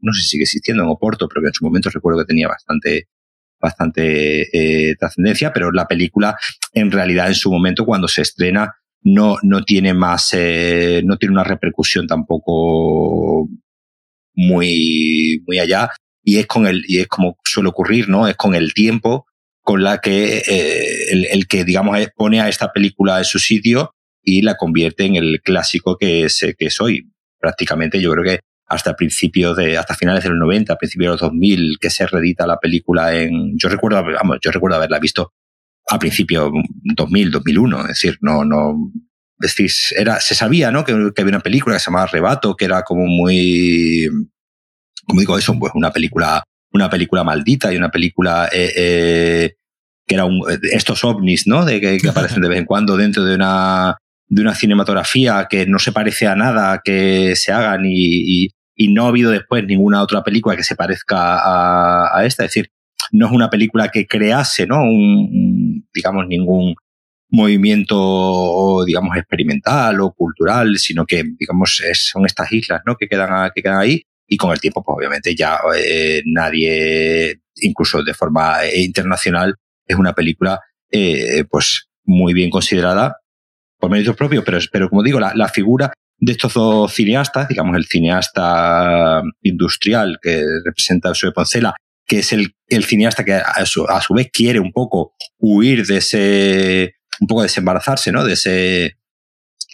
no 0.01 0.13
sé 0.13 0.21
si 0.21 0.27
sigue 0.27 0.43
existiendo 0.43 0.83
en 0.83 0.89
Oporto, 0.89 1.27
pero 1.27 1.41
que 1.41 1.47
en 1.47 1.53
su 1.53 1.65
momento 1.65 1.89
recuerdo 1.89 2.19
que 2.19 2.25
tenía 2.25 2.47
bastante, 2.47 3.09
bastante 3.59 4.89
eh, 4.89 4.95
trascendencia, 4.95 5.51
pero 5.51 5.71
la 5.71 5.87
película 5.87 6.37
en 6.73 6.91
realidad 6.91 7.27
en 7.27 7.35
su 7.35 7.51
momento 7.51 7.85
cuando 7.85 8.07
se 8.07 8.21
estrena 8.21 8.75
no, 9.01 9.37
no 9.43 9.63
tiene 9.63 9.93
más, 9.93 10.29
eh, 10.33 11.01
no 11.05 11.17
tiene 11.17 11.33
una 11.33 11.43
repercusión 11.43 12.07
tampoco 12.07 13.47
muy, 14.33 15.43
muy 15.45 15.59
allá 15.59 15.91
y 16.23 16.37
es 16.37 16.47
con 16.47 16.65
el, 16.65 16.83
y 16.87 16.99
es 16.99 17.07
como 17.07 17.37
suele 17.43 17.69
ocurrir, 17.69 18.09
¿no? 18.09 18.27
Es 18.27 18.35
con 18.35 18.55
el 18.55 18.73
tiempo 18.73 19.27
con 19.65 19.82
la 19.82 19.97
que 19.97 20.43
eh, 20.47 21.12
el, 21.12 21.25
el, 21.25 21.47
que, 21.47 21.63
digamos, 21.63 21.97
pone 22.15 22.39
a 22.39 22.47
esta 22.47 22.71
película 22.71 23.17
en 23.17 23.25
su 23.25 23.39
sitio 23.39 23.95
y 24.23 24.43
la 24.43 24.58
convierte 24.58 25.06
en 25.06 25.15
el 25.15 25.41
clásico 25.41 25.97
que 25.97 26.25
es, 26.25 26.39
que 26.58 26.65
es 26.67 26.80
hoy. 26.80 27.12
Prácticamente 27.39 27.99
yo 27.99 28.12
creo 28.12 28.23
que 28.23 28.39
hasta 28.67 28.95
principios 28.95 29.58
de, 29.58 29.75
hasta 29.80 29.95
finales 29.95 30.23
de 30.23 30.30
los 30.30 30.38
90, 30.38 30.75
principios 30.75 31.08
de 31.08 31.12
los 31.13 31.21
2000, 31.32 31.78
que 31.82 31.89
se 31.89 32.06
reedita 32.06 32.45
la 32.45 32.60
película 32.60 33.15
en, 33.15 33.58
yo 33.58 33.67
recuerdo, 33.67 34.04
vamos, 34.04 34.38
yo 34.39 34.51
recuerdo 34.51 34.78
haberla 34.78 34.99
visto 34.99 35.34
a 35.89 35.97
principios 35.97 36.51
2000, 36.95 37.32
2001, 37.32 37.82
es 37.82 37.88
decir, 37.88 38.17
no, 38.21 38.45
no, 38.45 38.91
es 39.39 39.56
decir, 39.56 39.71
era, 39.97 40.19
se 40.19 40.36
sabía, 40.36 40.69
¿no? 40.69 40.86
Que, 40.86 40.93
que 41.15 41.21
había 41.23 41.36
una 41.36 41.43
película 41.43 41.75
que 41.75 41.80
se 41.80 41.86
llamaba 41.86 42.06
Rebato, 42.06 42.56
que 42.56 42.65
era 42.65 42.84
como 42.84 43.08
muy, 43.08 44.08
como 45.08 45.19
digo 45.19 45.39
eso, 45.39 45.58
pues 45.58 45.71
una 45.73 45.91
película, 45.91 46.43
una 46.75 46.89
película 46.89 47.23
maldita 47.23 47.73
y 47.73 47.77
una 47.77 47.89
película, 47.89 48.49
eh, 48.51 48.71
eh, 48.75 49.55
que 50.05 50.15
era 50.15 50.25
un, 50.25 50.41
estos 50.71 51.03
ovnis, 51.03 51.47
¿no? 51.47 51.65
De 51.65 51.79
que, 51.79 51.97
aparecen 52.07 52.41
de 52.41 52.49
vez 52.49 52.59
en 52.59 52.65
cuando 52.65 52.97
dentro 52.97 53.23
de 53.23 53.35
una, 53.35 53.97
de 54.27 54.41
una 54.41 54.53
cinematografía 54.53 55.47
que 55.49 55.65
no 55.65 55.79
se 55.79 55.91
parece 55.91 56.27
a 56.27 56.35
nada 56.35 56.81
que 56.83 57.35
se 57.35 57.51
hagan 57.51 57.85
y, 57.85 58.49
y, 58.75 58.88
no 58.89 59.05
ha 59.05 59.09
habido 59.09 59.31
después 59.31 59.65
ninguna 59.65 60.01
otra 60.01 60.21
película 60.21 60.57
que 60.57 60.63
se 60.63 60.75
parezca 60.75 61.38
a, 61.38 62.19
a, 62.19 62.25
esta. 62.25 62.43
Es 62.43 62.51
decir, 62.51 62.69
no 63.11 63.27
es 63.27 63.31
una 63.31 63.49
película 63.49 63.89
que 63.89 64.05
crease, 64.05 64.67
¿no? 64.67 64.83
Un, 64.83 65.88
digamos, 65.93 66.27
ningún 66.27 66.75
movimiento, 67.29 68.83
digamos, 68.85 69.15
experimental 69.17 69.99
o 70.01 70.11
cultural, 70.11 70.77
sino 70.77 71.05
que, 71.05 71.23
digamos, 71.39 71.81
son 71.93 72.25
estas 72.25 72.51
islas, 72.51 72.81
¿no? 72.85 72.95
Que 72.95 73.07
quedan, 73.07 73.49
que 73.55 73.61
quedan 73.61 73.79
ahí 73.79 74.03
y 74.27 74.38
con 74.38 74.51
el 74.51 74.59
tiempo, 74.59 74.83
pues 74.83 74.95
obviamente 74.97 75.35
ya 75.35 75.59
eh, 75.77 76.21
nadie, 76.25 77.41
incluso 77.57 78.03
de 78.03 78.13
forma 78.13 78.65
eh, 78.65 78.81
internacional, 78.81 79.55
es 79.85 79.95
una 79.95 80.13
película, 80.13 80.59
eh, 80.91 81.43
pues 81.49 81.89
muy 82.03 82.33
bien 82.33 82.49
considerada 82.49 83.17
por 83.79 83.91
méritos 83.91 84.15
propios, 84.15 84.43
pero, 84.43 84.59
pero 84.71 84.89
como 84.89 85.03
digo, 85.03 85.19
la, 85.19 85.33
la 85.35 85.47
figura 85.47 85.93
de 86.17 86.31
estos 86.31 86.53
dos 86.53 86.93
cineastas, 86.93 87.47
digamos 87.47 87.75
el 87.75 87.85
cineasta 87.85 89.21
industrial 89.41 90.17
que 90.21 90.43
representa 90.63 91.11
a 91.11 91.13
Sue 91.13 91.31
Poncela, 91.31 91.75
que 92.07 92.19
es 92.19 92.33
el, 92.33 92.53
el 92.67 92.85
cineasta 92.85 93.23
que 93.25 93.33
a 93.33 93.65
su, 93.65 93.85
a 93.85 94.01
su, 94.01 94.13
vez 94.13 94.29
quiere 94.31 94.59
un 94.59 94.71
poco 94.71 95.13
huir 95.39 95.85
de 95.85 95.97
ese, 95.97 96.95
un 97.19 97.27
poco 97.27 97.43
desembarazarse, 97.43 98.11
¿no? 98.11 98.23
De 98.23 98.33
ese, 98.33 98.97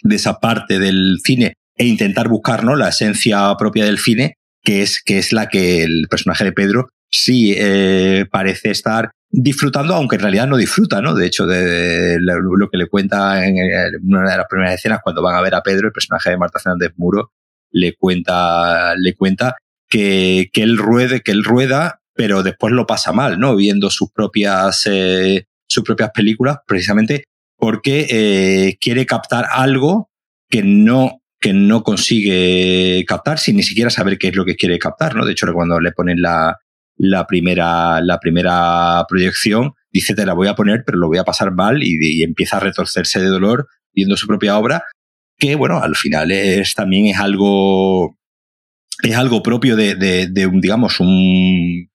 de 0.02 0.16
esa 0.16 0.40
parte 0.40 0.78
del 0.78 1.18
cine 1.22 1.54
e 1.76 1.86
intentar 1.86 2.28
buscar, 2.28 2.64
¿no? 2.64 2.76
La 2.76 2.88
esencia 2.88 3.54
propia 3.58 3.84
del 3.84 3.98
cine, 3.98 4.36
que 4.62 4.82
es, 4.82 5.02
que 5.02 5.18
es 5.18 5.32
la 5.32 5.48
que 5.48 5.82
el 5.82 6.06
personaje 6.08 6.44
de 6.44 6.52
Pedro 6.52 6.90
sí 7.10 7.54
eh, 7.56 8.26
parece 8.30 8.70
estar 8.70 9.10
disfrutando, 9.30 9.94
aunque 9.94 10.16
en 10.16 10.22
realidad 10.22 10.46
no 10.46 10.56
disfruta, 10.56 11.00
¿no? 11.00 11.14
De 11.14 11.26
hecho, 11.26 11.46
de, 11.46 12.18
lo 12.20 12.68
que 12.70 12.76
le 12.76 12.86
cuenta 12.86 13.46
en 13.46 13.56
una 14.02 14.30
de 14.30 14.36
las 14.36 14.46
primeras 14.48 14.74
escenas 14.74 15.00
cuando 15.02 15.22
van 15.22 15.34
a 15.34 15.40
ver 15.40 15.54
a 15.54 15.62
Pedro, 15.62 15.86
el 15.86 15.92
personaje 15.92 16.30
de 16.30 16.36
Marta 16.36 16.58
Fernández 16.58 16.92
Muro, 16.96 17.32
le 17.70 17.94
cuenta, 17.94 18.94
le 18.96 19.14
cuenta 19.14 19.56
que, 19.88 20.50
que 20.52 20.62
él 20.62 20.76
ruede, 20.76 21.22
que 21.22 21.32
él 21.32 21.44
rueda, 21.44 22.00
pero 22.14 22.42
después 22.42 22.72
lo 22.72 22.86
pasa 22.86 23.12
mal, 23.12 23.40
¿no? 23.40 23.56
Viendo 23.56 23.90
sus 23.90 24.10
propias, 24.12 24.82
eh, 24.86 25.46
sus 25.66 25.82
propias 25.82 26.10
películas, 26.10 26.58
precisamente 26.66 27.24
porque 27.56 28.06
eh, 28.10 28.76
quiere 28.80 29.06
captar 29.06 29.46
algo 29.50 30.10
que 30.50 30.62
no 30.64 31.21
que 31.42 31.52
no 31.52 31.82
consigue 31.82 33.04
captar 33.06 33.38
sin 33.38 33.56
ni 33.56 33.62
siquiera 33.62 33.90
saber 33.90 34.16
qué 34.16 34.28
es 34.28 34.36
lo 34.36 34.46
que 34.46 34.56
quiere 34.56 34.78
captar, 34.78 35.14
¿no? 35.14 35.26
De 35.26 35.32
hecho, 35.32 35.52
cuando 35.52 35.80
le 35.80 35.92
ponen 35.92 36.22
la, 36.22 36.56
la 36.96 37.26
primera, 37.26 38.00
la 38.00 38.18
primera 38.20 39.04
proyección, 39.08 39.72
dice 39.90 40.14
te 40.14 40.24
la 40.24 40.34
voy 40.34 40.48
a 40.48 40.54
poner, 40.54 40.84
pero 40.86 40.98
lo 40.98 41.08
voy 41.08 41.18
a 41.18 41.24
pasar 41.24 41.52
mal 41.52 41.82
y, 41.82 42.22
empieza 42.22 42.56
a 42.56 42.60
retorcerse 42.60 43.20
de 43.20 43.26
dolor 43.26 43.68
viendo 43.92 44.16
su 44.16 44.26
propia 44.26 44.56
obra, 44.56 44.84
que 45.36 45.56
bueno, 45.56 45.82
al 45.82 45.96
final 45.96 46.30
es 46.30 46.74
también 46.74 47.06
es 47.06 47.18
algo, 47.18 48.16
es 49.02 49.16
algo 49.16 49.42
propio 49.42 49.76
de, 49.76 49.96
de, 49.96 50.28
de 50.28 50.46
un, 50.46 50.60
digamos, 50.60 51.00
un, 51.00 51.90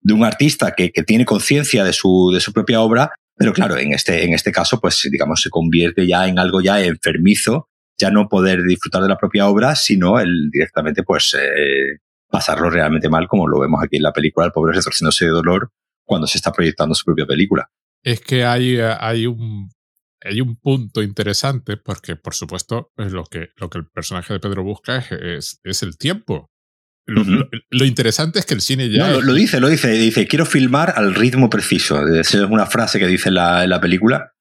de 0.00 0.14
un 0.14 0.24
artista 0.24 0.74
que, 0.76 0.92
que 0.92 1.02
tiene 1.02 1.24
conciencia 1.24 1.82
de 1.82 1.92
su, 1.92 2.30
de 2.32 2.40
su 2.40 2.52
propia 2.52 2.80
obra, 2.80 3.10
pero 3.36 3.52
claro, 3.52 3.76
en 3.76 3.92
este, 3.92 4.24
en 4.24 4.32
este 4.32 4.52
caso, 4.52 4.80
pues 4.80 5.06
digamos, 5.10 5.42
se 5.42 5.50
convierte 5.50 6.06
ya 6.06 6.28
en 6.28 6.38
algo 6.38 6.60
ya 6.60 6.80
enfermizo, 6.80 7.68
ya 7.98 8.10
no 8.10 8.28
poder 8.28 8.62
disfrutar 8.62 9.02
de 9.02 9.08
la 9.08 9.16
propia 9.16 9.48
obra, 9.48 9.74
sino 9.74 10.18
el 10.20 10.50
directamente, 10.50 11.02
pues, 11.02 11.34
eh, 11.34 11.98
pasarlo 12.28 12.70
realmente 12.70 13.08
mal, 13.08 13.26
como 13.28 13.48
lo 13.48 13.60
vemos 13.60 13.82
aquí 13.82 13.96
en 13.96 14.02
la 14.02 14.12
película, 14.12 14.46
el 14.46 14.52
pobre 14.52 14.74
retorciéndose 14.74 15.26
de 15.26 15.30
dolor 15.30 15.70
cuando 16.04 16.26
se 16.26 16.38
está 16.38 16.52
proyectando 16.52 16.94
su 16.94 17.04
propia 17.04 17.26
película. 17.26 17.70
Es 18.02 18.20
que 18.20 18.44
hay, 18.44 18.78
hay 18.78 19.26
un 19.26 19.70
hay 20.26 20.40
un 20.40 20.56
punto 20.56 21.02
interesante 21.02 21.76
porque, 21.76 22.16
por 22.16 22.34
supuesto, 22.34 22.92
lo 22.96 23.24
que, 23.24 23.50
lo 23.56 23.70
que 23.70 23.78
el 23.78 23.86
personaje 23.86 24.32
de 24.32 24.40
Pedro 24.40 24.62
busca 24.64 24.98
es, 24.98 25.12
es, 25.12 25.60
es 25.62 25.82
el 25.82 25.96
tiempo. 25.96 26.50
Lo, 27.06 27.20
uh 27.20 27.24
-huh. 27.24 27.48
lo, 27.50 27.60
lo, 27.70 27.84
interesante 27.84 28.40
es 28.40 28.46
que 28.46 28.54
el 28.54 28.60
cine 28.60 28.90
ya. 28.90 29.06
No, 29.06 29.12
lo, 29.14 29.22
lo, 29.22 29.34
dice, 29.34 29.60
lo 29.60 29.68
dice. 29.68 29.90
Dice: 29.90 30.26
Quiero 30.26 30.44
filmar 30.44 30.94
al 30.96 31.14
ritmo 31.14 31.48
preciso. 31.48 32.04
Esa 32.08 32.38
es 32.38 32.50
una 32.50 32.66
frase 32.66 32.98
que 32.98 33.06
dice 33.06 33.30
la, 33.30 33.62
en 33.62 33.70
la 33.70 33.80
película. 33.80 34.32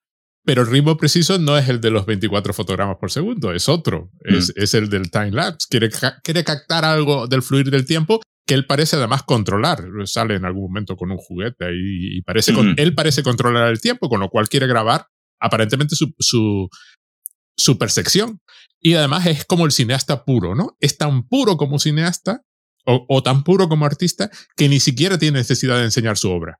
Pero 0.46 0.62
el 0.62 0.68
ritmo 0.68 0.96
preciso 0.98 1.40
no 1.40 1.58
es 1.58 1.68
el 1.70 1.82
de 1.82 1.90
los 1.90 2.06
24 2.06 2.54
fotogramas 2.54 2.98
por 2.98 3.12
segundo, 3.12 3.52
es 3.52 3.68
otro. 3.68 4.12
Mm. 4.24 4.36
Es, 4.36 4.54
es, 4.56 4.74
el 4.74 4.90
del 4.90 5.10
time 5.10 5.32
lapse. 5.32 5.68
Quiere, 5.70 5.90
quiere 6.24 6.44
captar 6.44 6.86
algo 6.86 7.28
del 7.28 7.42
fluir 7.42 7.72
del 7.72 7.86
tiempo 7.86 8.22
que 8.46 8.54
él 8.54 8.66
parece 8.66 8.96
además 8.96 9.24
controlar. 9.24 9.84
Sale 10.06 10.36
en 10.36 10.46
algún 10.46 10.64
momento 10.64 10.96
con 10.96 11.12
un 11.12 11.18
juguete 11.18 11.66
y, 11.74 12.18
y 12.18 12.22
parece 12.22 12.52
mm. 12.52 12.56
con, 12.56 12.74
él 12.78 12.94
parece 12.94 13.24
controlar 13.24 13.70
el 13.70 13.82
tiempo, 13.82 14.08
con 14.08 14.20
lo 14.20 14.30
cual 14.30 14.48
quiere 14.48 14.68
grabar. 14.68 15.08
Aparentemente 15.40 15.96
su, 15.96 16.14
su, 16.20 16.70
su 17.58 17.78
percepción. 17.78 18.42
Y 18.80 18.94
además 18.94 19.26
es 19.26 19.46
como 19.46 19.66
el 19.66 19.72
cineasta 19.72 20.26
puro, 20.26 20.54
¿no? 20.54 20.78
Es 20.80 20.98
tan 20.98 21.28
puro 21.28 21.58
como 21.58 21.80
cineasta 21.80 22.44
o, 22.86 23.24
tan 23.24 23.44
puro 23.44 23.68
como 23.68 23.86
artista 23.86 24.30
que 24.56 24.70
ni 24.70 24.80
siquiera 24.80 25.18
tiene 25.18 25.40
necesidad 25.40 25.78
de 25.78 25.86
enseñar 25.86 26.18
su 26.18 26.30
obra. 26.30 26.60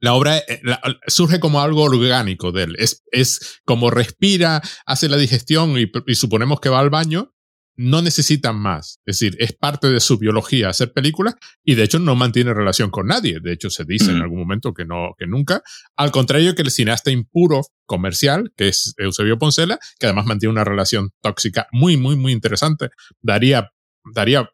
La 0.00 0.14
obra 0.14 0.38
eh, 0.38 0.60
surge 1.06 1.40
como 1.40 1.60
algo 1.60 1.82
orgánico 1.82 2.52
de 2.52 2.64
él. 2.64 2.76
Es, 2.78 3.02
es 3.10 3.60
como 3.64 3.90
respira, 3.90 4.62
hace 4.86 5.08
la 5.08 5.16
digestión 5.16 5.76
y, 5.78 6.14
suponemos 6.14 6.60
que 6.60 6.68
va 6.68 6.80
al 6.80 6.90
baño. 6.90 7.30
No 7.76 8.02
necesitan 8.02 8.54
más. 8.54 9.00
Es 9.04 9.18
decir, 9.18 9.36
es 9.40 9.52
parte 9.52 9.88
de 9.88 9.98
su 9.98 10.16
biología 10.16 10.68
hacer 10.68 10.92
películas 10.92 11.34
y 11.64 11.74
de 11.74 11.82
hecho 11.82 11.98
no 11.98 12.14
mantiene 12.14 12.54
relación 12.54 12.90
con 12.90 13.08
nadie. 13.08 13.40
De 13.42 13.52
hecho, 13.52 13.68
se 13.68 13.84
dice 13.84 14.12
en 14.12 14.22
algún 14.22 14.38
momento 14.38 14.72
que 14.72 14.84
no, 14.84 15.14
que 15.18 15.26
nunca. 15.26 15.60
Al 15.96 16.12
contrario 16.12 16.54
que 16.54 16.62
el 16.62 16.70
cineasta 16.70 17.10
impuro 17.10 17.62
comercial, 17.84 18.52
que 18.56 18.68
es 18.68 18.94
Eusebio 18.96 19.40
Poncela, 19.40 19.80
que 19.98 20.06
además 20.06 20.26
mantiene 20.26 20.52
una 20.52 20.62
relación 20.62 21.10
tóxica 21.20 21.66
muy, 21.72 21.96
muy, 21.96 22.14
muy 22.14 22.30
interesante. 22.30 22.90
Daría, 23.20 23.72
daría 24.14 24.48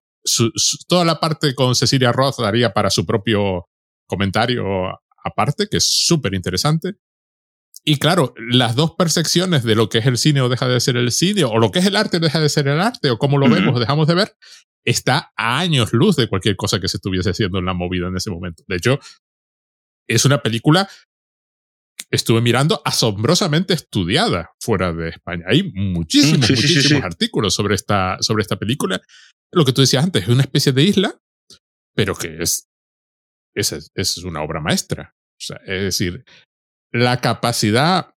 toda 0.89 1.05
la 1.05 1.21
parte 1.21 1.55
con 1.55 1.75
Cecilia 1.75 2.13
Roth 2.13 2.39
daría 2.39 2.73
para 2.73 2.91
su 2.91 3.05
propio 3.05 3.70
comentario 4.11 4.65
aparte, 5.25 5.69
que 5.71 5.79
es 5.79 5.89
súper 6.07 6.35
interesante. 6.35 6.97
Y 7.85 7.97
claro, 7.97 8.35
las 8.37 8.77
dos 8.77 8.93
percepciones 8.99 9.65
de 9.65 9.75
lo 9.75 9.89
que 9.89 9.99
es 9.99 10.07
el 10.07 10.19
cine 10.19 10.43
o 10.43 10.51
deja 10.51 10.69
de 10.69 10.81
ser 10.81 10.97
el 10.97 11.13
cine, 11.13 11.45
o 11.45 11.59
lo 11.59 11.71
que 11.71 11.79
es 11.79 11.87
el 11.87 11.97
arte 11.97 12.19
o 12.19 12.21
deja 12.21 12.41
de 12.41 12.51
ser 12.51 12.69
el 12.69 12.81
arte, 12.81 13.11
o 13.11 13.19
cómo 13.19 13.39
lo 13.39 13.49
vemos 13.49 13.75
o 13.75 13.81
dejamos 13.81 14.07
de 14.07 14.15
ver, 14.15 14.37
está 14.85 15.33
a 15.37 15.59
años 15.59 15.93
luz 15.93 16.17
de 16.17 16.29
cualquier 16.29 16.57
cosa 16.57 16.81
que 16.81 16.89
se 16.89 16.99
estuviese 16.99 17.31
haciendo 17.31 17.59
en 17.59 17.65
la 17.65 17.73
movida 17.73 18.09
en 18.09 18.17
ese 18.17 18.31
momento. 18.31 18.65
De 18.67 18.77
hecho, 18.77 18.99
es 20.07 20.25
una 20.27 20.43
película 20.43 20.89
estuve 22.11 22.41
mirando 22.41 22.83
asombrosamente 22.85 23.75
estudiada 23.75 24.51
fuera 24.61 24.93
de 24.93 25.11
España. 25.11 25.45
Hay 25.49 25.71
muchísimos, 25.73 26.51
muchísimos 26.51 27.05
artículos 27.05 27.55
sobre 27.55 27.75
esta, 27.75 28.19
sobre 28.21 28.43
esta 28.43 28.59
película. 28.59 29.01
Lo 29.53 29.65
que 29.65 29.73
tú 29.73 29.81
decías 29.81 30.05
antes, 30.05 30.25
es 30.25 30.29
una 30.29 30.43
especie 30.43 30.73
de 30.73 30.83
isla, 30.83 31.21
pero 31.95 32.15
que 32.15 32.43
es 32.43 32.70
esa 33.55 33.79
es, 33.95 34.19
una 34.19 34.43
obra 34.43 34.61
maestra. 34.61 35.15
es 35.39 35.83
decir, 35.83 36.25
la 36.93 37.21
capacidad 37.21 38.15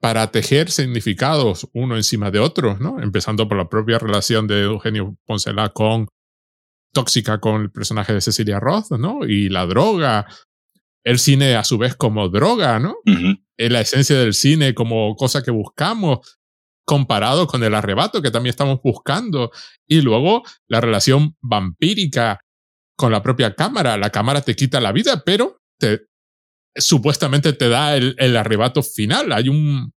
para 0.00 0.30
tejer 0.30 0.70
significados 0.70 1.68
uno 1.72 1.96
encima 1.96 2.30
de 2.30 2.38
otro, 2.38 2.76
¿no? 2.78 3.00
Empezando 3.00 3.48
por 3.48 3.56
la 3.56 3.68
propia 3.68 3.98
relación 3.98 4.46
de 4.46 4.62
Eugenio 4.62 5.16
Poncelá 5.24 5.70
con 5.70 6.08
tóxica 6.92 7.40
con 7.40 7.62
el 7.62 7.70
personaje 7.70 8.12
de 8.12 8.20
Cecilia 8.20 8.60
Roth, 8.60 8.92
¿no? 8.92 9.24
Y 9.26 9.48
la 9.48 9.66
droga, 9.66 10.26
el 11.04 11.18
cine 11.18 11.56
a 11.56 11.64
su 11.64 11.78
vez 11.78 11.96
como 11.96 12.28
droga, 12.28 12.78
¿no? 12.78 12.96
La 13.56 13.80
esencia 13.80 14.18
del 14.18 14.34
cine 14.34 14.74
como 14.74 15.16
cosa 15.16 15.42
que 15.42 15.50
buscamos, 15.50 16.38
comparado 16.86 17.46
con 17.46 17.64
el 17.64 17.74
arrebato 17.74 18.20
que 18.20 18.30
también 18.30 18.50
estamos 18.50 18.80
buscando, 18.82 19.50
y 19.86 20.02
luego 20.02 20.42
la 20.68 20.80
relación 20.80 21.34
vampírica 21.40 22.43
con 22.96 23.12
la 23.12 23.22
propia 23.22 23.54
cámara. 23.54 23.96
La 23.96 24.10
cámara 24.10 24.40
te 24.40 24.56
quita 24.56 24.80
la 24.80 24.92
vida, 24.92 25.22
pero 25.24 25.60
te, 25.78 26.02
supuestamente 26.76 27.52
te 27.52 27.68
da 27.68 27.96
el, 27.96 28.14
el 28.18 28.36
arrebato 28.36 28.82
final. 28.82 29.32
Hay 29.32 29.48
un, 29.48 29.92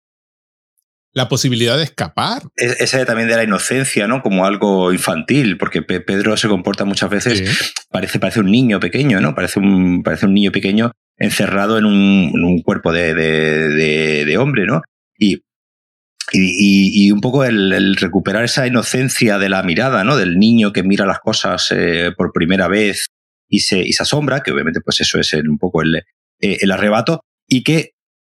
la 1.18 1.28
posibilidad 1.30 1.78
de 1.78 1.84
escapar. 1.84 2.44
Esa 2.56 3.04
también 3.04 3.28
de 3.28 3.36
la 3.36 3.44
inocencia, 3.44 4.08
¿no? 4.08 4.22
Como 4.22 4.46
algo 4.46 4.94
infantil, 4.94 5.58
porque 5.58 5.82
Pedro 5.82 6.38
se 6.38 6.48
comporta 6.48 6.86
muchas 6.86 7.10
veces, 7.10 7.74
parece, 7.90 8.20
parece 8.20 8.40
un 8.40 8.52
niño 8.52 8.80
pequeño, 8.80 9.20
¿no? 9.20 9.34
Parece 9.34 9.60
un, 9.60 10.04
parece 10.04 10.28
un 10.28 10.36
niño 10.36 10.52
pequeño 10.52 10.92
encerrado 11.18 11.80
en 11.80 11.86
un, 11.86 12.32
en 12.36 12.44
un 12.44 12.62
cuerpo 12.62 12.92
de, 12.92 13.16
de, 13.16 13.70
de, 13.70 14.26
de, 14.26 14.38
hombre, 14.38 14.68
¿no? 14.68 14.84
Y 15.18 15.42
y, 16.32 17.08
y, 17.08 17.12
un 17.12 17.22
poco 17.22 17.46
el, 17.46 17.96
recuperar 17.96 18.44
esa 18.44 18.68
inocencia 18.68 19.38
de 19.38 19.50
la 19.50 19.64
mirada, 19.64 20.04
¿no? 20.04 20.18
Del 20.18 20.38
niño 20.38 20.74
que 20.74 20.84
mira 20.84 21.06
las 21.06 21.20
cosas 21.20 21.68
eh, 21.72 22.12
por 22.16 22.34
primera 22.34 22.68
vez 22.68 23.08
y 23.48 23.60
se, 23.60 23.80
y 23.80 23.94
se 23.94 24.04
asombra, 24.04 24.42
que 24.42 24.52
obviamente 24.52 24.82
pues 24.82 25.00
eso 25.00 25.20
es 25.20 25.34
un 25.34 25.58
poco 25.58 25.82
el, 25.82 25.96
eh, 25.96 26.58
el 26.62 26.72
arrebato, 26.72 27.22
y 27.48 27.64
que 27.64 27.92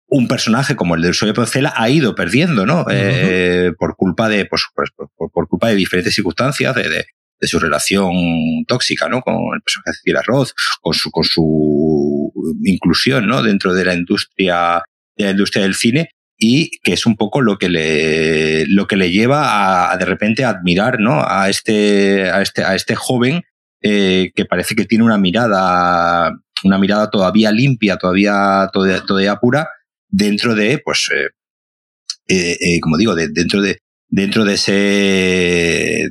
un 0.09 0.29
personaje 0.29 0.77
como 0.77 0.97
el 0.97 1.03
de 1.03 1.35
Poncela 1.35 1.73
ha 1.77 1.89
ido 1.89 2.15
perdiendo, 2.15 2.67
¿no? 2.67 2.85
Eh, 2.91 3.73
por 3.79 3.97
culpa 3.97 4.29
de, 4.29 4.45
pues, 4.47 4.63
pues 4.75 4.91
por, 4.95 5.31
por, 5.31 5.49
culpa 5.49 5.69
de 5.69 5.77
diferentes 5.77 6.15
circunstancias, 6.15 6.75
de, 6.75 6.89
de, 6.89 7.07
de, 7.41 7.49
su 7.49 7.59
relación 7.59 8.65
tóxica, 8.67 9.09
¿no? 9.09 9.23
Con 9.23 9.35
el 9.55 9.63
personaje 9.63 9.99
de 10.05 10.23
Roth, 10.23 10.51
con 10.81 10.95
su, 10.95 11.11
con 11.11 11.25
su 11.25 12.33
inclusión, 12.65 13.27
¿no? 13.27 13.43
Dentro 13.43 13.73
de 13.73 13.85
la 13.85 13.95
industria, 13.95 14.83
de 15.17 15.25
la 15.25 15.31
industria 15.31 15.63
del 15.63 15.75
cine 15.75 16.11
y 16.39 16.71
que 16.83 16.93
es 16.93 17.07
un 17.07 17.17
poco 17.17 17.41
lo 17.41 17.59
que 17.59 17.69
le, 17.69 18.67
lo 18.67 18.87
que 18.87 18.97
le 18.97 19.11
lleva 19.11 19.93
a, 19.93 19.97
de 19.97 20.05
repente 20.05 20.45
a 20.45 20.51
admirar 20.51 21.01
¿no? 21.01 21.23
a, 21.27 21.49
este, 21.49 22.31
a, 22.31 22.43
este, 22.43 22.65
a 22.65 22.75
este 22.75 22.95
joven 22.95 23.43
eh, 23.83 24.33
que 24.35 24.45
parece 24.45 24.75
que 24.75 24.87
tiene 24.87 25.05
una 25.05 25.19
mirada, 25.19 26.33
una 26.65 26.79
mirada 26.79 27.11
todavía 27.11 27.53
limpia, 27.53 27.97
todavía, 27.97 28.71
todavía, 28.73 29.37
pura, 29.37 29.69
dentro 30.09 30.55
de, 30.55 30.81
pues, 30.83 31.11
eh, 31.15 31.31
eh, 32.29 32.57
eh, 32.59 32.81
como 32.81 32.97
digo, 32.97 33.15
de, 33.15 33.29
dentro 33.29 33.61
de, 33.61 33.79
dentro 34.09 34.45
de 34.45 34.55
ese, 34.55 36.11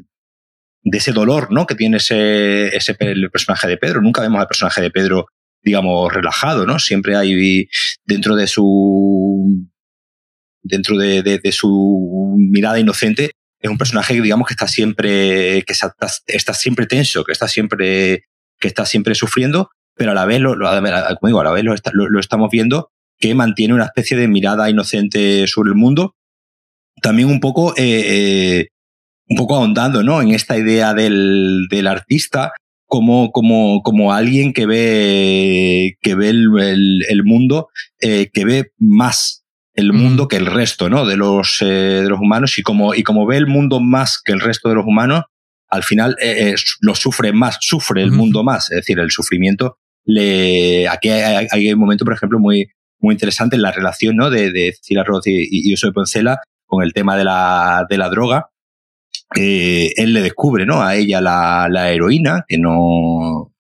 de 0.83 0.97
ese 0.97 1.12
dolor, 1.12 1.51
¿no? 1.51 1.65
Que 1.65 1.75
tiene 1.75 1.97
ese, 1.97 2.75
ese 2.75 2.95
el 2.99 3.31
personaje 3.31 3.67
de 3.67 3.77
Pedro. 3.77 4.01
Nunca 4.01 4.21
vemos 4.21 4.39
al 4.39 4.47
personaje 4.47 4.81
de 4.81 4.91
Pedro, 4.91 5.25
digamos, 5.63 6.13
relajado, 6.13 6.67
¿no? 6.67 6.77
Siempre 6.77 7.15
hay 7.15 7.67
dentro 8.05 8.36
de 8.36 8.45
su 8.45 9.67
dentro 10.63 10.97
de, 10.97 11.21
de, 11.21 11.52
su 11.52 12.36
mirada 12.38 12.80
inocente, 12.80 13.32
es 13.60 13.69
un 13.69 13.78
personaje 13.78 14.15
que 14.15 14.21
digamos 14.21 14.47
que 14.47 14.54
está 14.54 14.67
siempre, 14.67 15.63
que 15.63 15.73
está, 15.73 15.93
está, 16.28 16.54
siempre 16.54 16.88
tenso, 16.88 17.23
que 17.23 17.32
está 17.32 17.47
siempre, 17.47 18.26
que 18.60 18.67
está 18.67 18.86
siempre 18.86 19.15
sufriendo, 19.15 19.69
pero 19.95 20.12
a 20.12 20.13
la 20.13 20.26
vez, 20.26 20.39
lo, 20.39 20.56
como 20.56 21.28
digo, 21.28 21.41
a 21.41 21.43
la 21.43 21.52
vez 21.52 21.63
lo, 21.63 21.76
lo, 21.93 22.19
estamos 22.19 22.49
viendo 22.49 22.89
que 23.19 23.36
mantiene 23.36 23.73
una 23.73 23.86
especie 23.86 24.17
de 24.17 24.28
mirada 24.28 24.69
inocente 24.69 25.47
sobre 25.47 25.69
el 25.69 25.76
mundo. 25.76 26.15
También 27.02 27.30
un 27.30 27.39
poco, 27.39 27.73
eh, 27.78 28.04
eh, 28.06 28.67
un 29.30 29.38
poco 29.38 29.56
ahondando, 29.56 30.04
¿no? 30.04 30.21
En 30.21 30.32
esta 30.32 30.58
idea 30.58 30.93
del, 30.93 31.67
del 31.69 31.88
artista 31.88 32.54
como, 32.86 33.32
como, 33.32 33.82
como 33.82 34.13
alguien 34.13 34.54
que 34.54 34.65
ve, 34.65 35.97
que 36.02 36.15
ve 36.15 36.30
el, 36.30 36.47
el, 36.60 37.06
el 37.08 37.23
mundo, 37.23 37.69
eh, 38.02 38.30
que 38.32 38.45
ve 38.45 38.71
más 38.78 39.42
el 39.75 39.93
mundo 39.93 40.27
que 40.27 40.38
el 40.38 40.45
resto, 40.45 40.89
¿no? 40.89 41.05
De 41.05 41.17
los, 41.17 41.62
eh, 41.62 41.65
de 41.65 42.09
los 42.09 42.19
humanos 42.19 42.57
y 42.57 42.63
como, 42.63 42.93
y 42.93 43.03
como 43.03 43.25
ve 43.25 43.38
el 43.38 43.47
mundo 43.47 43.79
más 43.79 44.21
que 44.23 44.31
el 44.31 44.39
resto 44.39 44.69
de 44.69 44.75
los 44.75 44.86
humanos, 44.86 45.23
al 45.69 45.83
final 45.83 46.15
eh, 46.21 46.49
eh 46.49 46.55
lo 46.81 46.93
sufre 46.95 47.33
más, 47.33 47.57
sufre 47.62 48.03
el 48.03 48.12
mundo 48.12 48.43
más. 48.43 48.71
Es 48.71 48.77
decir, 48.77 48.99
el 48.99 49.12
sufrimiento 49.12 49.77
le, 50.05 50.88
aquí 50.88 51.09
hay, 51.09 51.47
hay, 51.49 51.73
un 51.73 51.79
momento, 51.79 52.05
por 52.05 52.13
ejemplo, 52.13 52.39
muy, 52.39 52.67
muy 52.99 53.13
interesante 53.13 53.55
en 53.55 53.62
la 53.62 53.71
relación, 53.71 54.15
¿no? 54.15 54.29
De, 54.29 54.51
de 54.51 54.75
Cira 54.81 55.03
Roth 55.03 55.27
y, 55.27 55.47
y 55.49 55.71
José 55.71 55.91
Poncela 55.91 56.39
con 56.65 56.83
el 56.83 56.93
tema 56.93 57.17
de 57.17 57.23
la, 57.23 57.86
de 57.89 57.97
la 57.97 58.09
droga. 58.09 58.49
Eh, 59.36 59.91
él 59.95 60.13
le 60.13 60.21
descubre, 60.21 60.65
¿no? 60.65 60.81
A 60.81 60.95
ella 60.95 61.21
la, 61.21 61.67
la 61.69 61.91
heroína, 61.91 62.45
que 62.47 62.57
no, 62.57 63.53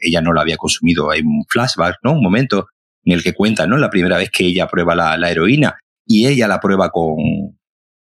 ella 0.00 0.20
no 0.20 0.32
la 0.32 0.42
había 0.42 0.56
consumido. 0.56 1.10
Hay 1.10 1.20
un 1.20 1.44
flashback, 1.48 1.98
¿no? 2.02 2.12
Un 2.12 2.22
momento 2.22 2.68
en 3.04 3.12
el 3.12 3.22
que 3.22 3.34
cuenta, 3.34 3.66
¿no? 3.66 3.76
La 3.76 3.90
primera 3.90 4.16
vez 4.16 4.30
que 4.30 4.44
ella 4.44 4.66
prueba 4.66 4.94
la, 4.94 5.16
la 5.16 5.30
heroína 5.30 5.78
y 6.06 6.26
ella 6.26 6.48
la 6.48 6.60
prueba 6.60 6.90
con, 6.90 7.16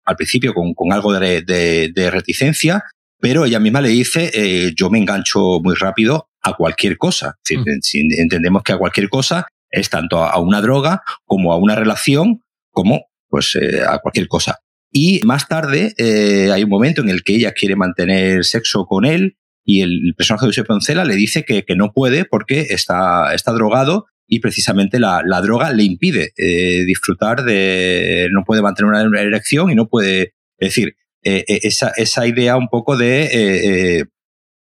al 0.05 0.15
principio 0.15 0.53
con, 0.53 0.73
con 0.73 0.93
algo 0.93 1.13
de, 1.13 1.41
de, 1.41 1.91
de, 1.93 2.11
reticencia, 2.11 2.83
pero 3.19 3.45
ella 3.45 3.59
misma 3.59 3.81
le 3.81 3.89
dice, 3.89 4.31
eh, 4.33 4.73
yo 4.75 4.89
me 4.89 4.99
engancho 4.99 5.59
muy 5.61 5.75
rápido 5.75 6.29
a 6.41 6.53
cualquier 6.53 6.97
cosa. 6.97 7.35
Mm. 7.49 7.79
Si, 7.81 8.07
entendemos 8.17 8.63
que 8.63 8.73
a 8.73 8.77
cualquier 8.77 9.09
cosa 9.09 9.47
es 9.69 9.89
tanto 9.89 10.23
a, 10.23 10.39
una 10.39 10.61
droga 10.61 11.01
como 11.25 11.51
a 11.51 11.57
una 11.57 11.75
relación, 11.75 12.41
como 12.71 13.05
pues 13.27 13.57
eh, 13.59 13.81
a 13.87 13.99
cualquier 13.99 14.27
cosa. 14.27 14.59
Y 14.91 15.21
más 15.25 15.47
tarde 15.47 15.93
eh, 15.97 16.51
hay 16.53 16.63
un 16.63 16.69
momento 16.69 17.01
en 17.01 17.09
el 17.09 17.23
que 17.23 17.35
ella 17.35 17.51
quiere 17.51 17.75
mantener 17.75 18.45
sexo 18.45 18.85
con 18.85 19.03
él 19.03 19.35
y 19.65 19.81
el, 19.81 20.13
personaje 20.15 20.45
de 20.45 20.49
José 20.49 20.63
Poncela 20.63 21.03
le 21.03 21.15
dice 21.15 21.43
que, 21.43 21.65
que 21.65 21.75
no 21.75 21.91
puede 21.91 22.23
porque 22.23 22.67
está, 22.69 23.33
está 23.33 23.51
drogado 23.51 24.05
y 24.27 24.39
precisamente 24.39 24.99
la, 24.99 25.21
la 25.25 25.41
droga 25.41 25.71
le 25.71 25.83
impide 25.83 26.33
eh, 26.37 26.83
disfrutar 26.85 27.43
de, 27.43 28.27
no 28.31 28.43
puede 28.43 28.61
mantener 28.61 29.07
una 29.07 29.21
erección 29.21 29.71
y 29.71 29.75
no 29.75 29.87
puede, 29.87 30.33
es 30.57 30.69
decir, 30.69 30.95
eh, 31.23 31.43
eh 31.47 31.59
esa, 31.63 31.89
esa 31.95 32.25
idea 32.27 32.57
un 32.57 32.67
poco 32.67 32.97
de 32.97 33.23
eh, 33.23 33.99
eh 33.99 34.05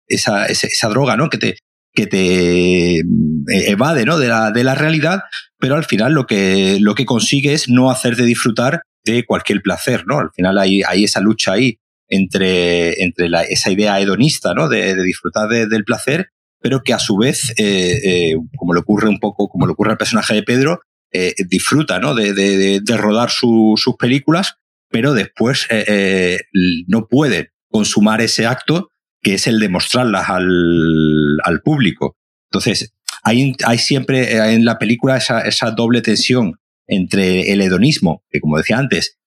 esa, 0.08 0.46
esa, 0.46 0.68
esa, 0.68 0.88
droga, 0.88 1.16
¿no? 1.16 1.28
Que 1.28 1.38
te, 1.38 1.56
que 1.92 2.06
te 2.06 3.02
evade, 3.48 4.04
¿no? 4.04 4.18
De 4.18 4.28
la, 4.28 4.52
de 4.52 4.62
la 4.62 4.76
realidad, 4.76 5.22
pero 5.58 5.74
al 5.74 5.84
final 5.84 6.12
lo 6.12 6.26
que, 6.26 6.78
lo 6.80 6.94
que 6.94 7.04
consigue 7.04 7.54
es 7.54 7.68
no 7.68 7.90
hacerte 7.90 8.22
disfrutar 8.22 8.82
de 9.04 9.24
cualquier 9.24 9.62
placer, 9.62 10.04
¿no? 10.06 10.20
Al 10.20 10.30
final 10.32 10.58
hay, 10.58 10.82
hay 10.82 11.04
esa 11.04 11.20
lucha 11.20 11.54
ahí 11.54 11.78
entre, 12.08 13.02
entre 13.02 13.28
la, 13.28 13.42
esa 13.42 13.70
idea 13.72 13.98
hedonista, 13.98 14.54
¿no? 14.54 14.68
De, 14.68 14.94
de 14.94 15.02
disfrutar 15.02 15.48
de, 15.48 15.66
del 15.66 15.84
placer 15.84 16.28
pero 16.66 16.82
que 16.82 16.92
a 16.92 16.98
su 16.98 17.16
vez, 17.16 17.54
eh, 17.58 18.00
eh, 18.02 18.34
como 18.56 18.74
le 18.74 18.80
ocurre 18.80 19.08
un 19.08 19.20
poco, 19.20 19.48
como 19.48 19.66
le 19.66 19.72
ocurre 19.72 19.92
al 19.92 19.98
personaje 19.98 20.34
de 20.34 20.42
Pedro, 20.42 20.80
eh, 21.12 21.32
disfruta 21.48 22.00
¿no? 22.00 22.12
de, 22.12 22.82
rodar 22.96 23.30
sus 23.30 23.94
películas, 23.96 24.56
pero 24.90 25.14
después 25.14 25.68
no 26.88 27.06
puede 27.06 27.52
consumar 27.70 28.20
ese 28.20 28.46
acto 28.46 28.90
que 29.22 29.34
es 29.34 29.46
el 29.46 29.60
de 29.60 29.68
mostrarlas 29.68 30.28
al, 30.28 31.38
al 31.44 31.60
público. 31.60 32.16
Entonces, 32.50 32.92
hay, 33.22 33.54
hay 33.64 33.78
siempre 33.78 34.52
en 34.52 34.64
la 34.64 34.76
película 34.76 35.18
esa, 35.18 35.42
esa 35.42 35.70
doble 35.70 36.02
tensión 36.02 36.58
entre 36.88 37.52
el 37.52 37.60
hedonismo, 37.60 38.24
que 38.28 38.40
como 38.40 38.58
decía 38.58 38.78
antes, 38.78 39.18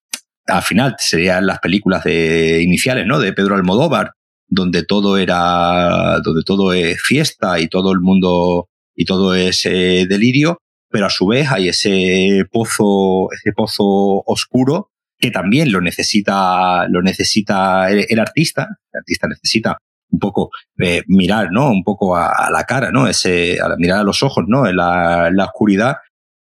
al 0.45 0.63
final 0.63 0.97
serían 0.99 1.47
las 1.47 1.60
películas 1.60 2.04
de, 2.04 2.62
iniciales, 2.62 3.06
¿no? 3.06 3.17
De 3.17 3.32
Pedro 3.32 3.56
Almodóvar, 3.56 4.12
donde 4.49 4.83
todo 4.83 5.17
era, 5.17 6.19
donde 6.23 6.43
todo 6.45 6.73
es 6.73 7.01
fiesta 7.01 7.59
y 7.59 7.67
todo 7.67 7.91
el 7.91 7.99
mundo 7.99 8.67
y 8.95 9.05
todo 9.05 9.33
es 9.33 9.65
eh, 9.65 10.05
delirio, 10.09 10.57
pero 10.89 11.05
a 11.05 11.09
su 11.09 11.27
vez 11.27 11.49
hay 11.51 11.69
ese 11.69 12.43
pozo, 12.51 13.31
ese 13.31 13.53
pozo 13.53 14.23
oscuro 14.25 14.89
que 15.17 15.31
también 15.31 15.71
lo 15.71 15.81
necesita, 15.81 16.88
lo 16.88 17.01
necesita 17.01 17.89
el, 17.91 18.19
artista. 18.19 18.67
El 18.91 18.99
artista 18.99 19.27
necesita 19.27 19.77
un 20.12 20.19
poco 20.19 20.49
eh, 20.79 21.03
mirar, 21.07 21.49
¿no? 21.51 21.69
Un 21.69 21.83
poco 21.83 22.15
a, 22.15 22.49
la 22.51 22.63
cara, 22.63 22.91
¿no? 22.91 23.07
Ese, 23.07 23.57
a 23.62 23.75
mirar 23.77 23.99
a 23.99 24.03
los 24.03 24.23
ojos, 24.23 24.45
¿no? 24.47 24.65
En 24.65 24.77
la, 24.77 25.29
la 25.31 25.45
oscuridad 25.45 25.97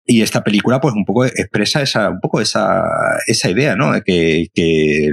y 0.05 0.21
esta 0.21 0.43
película, 0.43 0.81
pues, 0.81 0.93
un 0.95 1.05
poco 1.05 1.25
expresa 1.25 1.81
esa, 1.81 2.09
un 2.09 2.19
poco 2.19 2.41
esa, 2.41 2.83
esa 3.27 3.49
idea, 3.49 3.75
¿no? 3.75 3.93
Que, 4.01 4.47
que, 4.53 5.09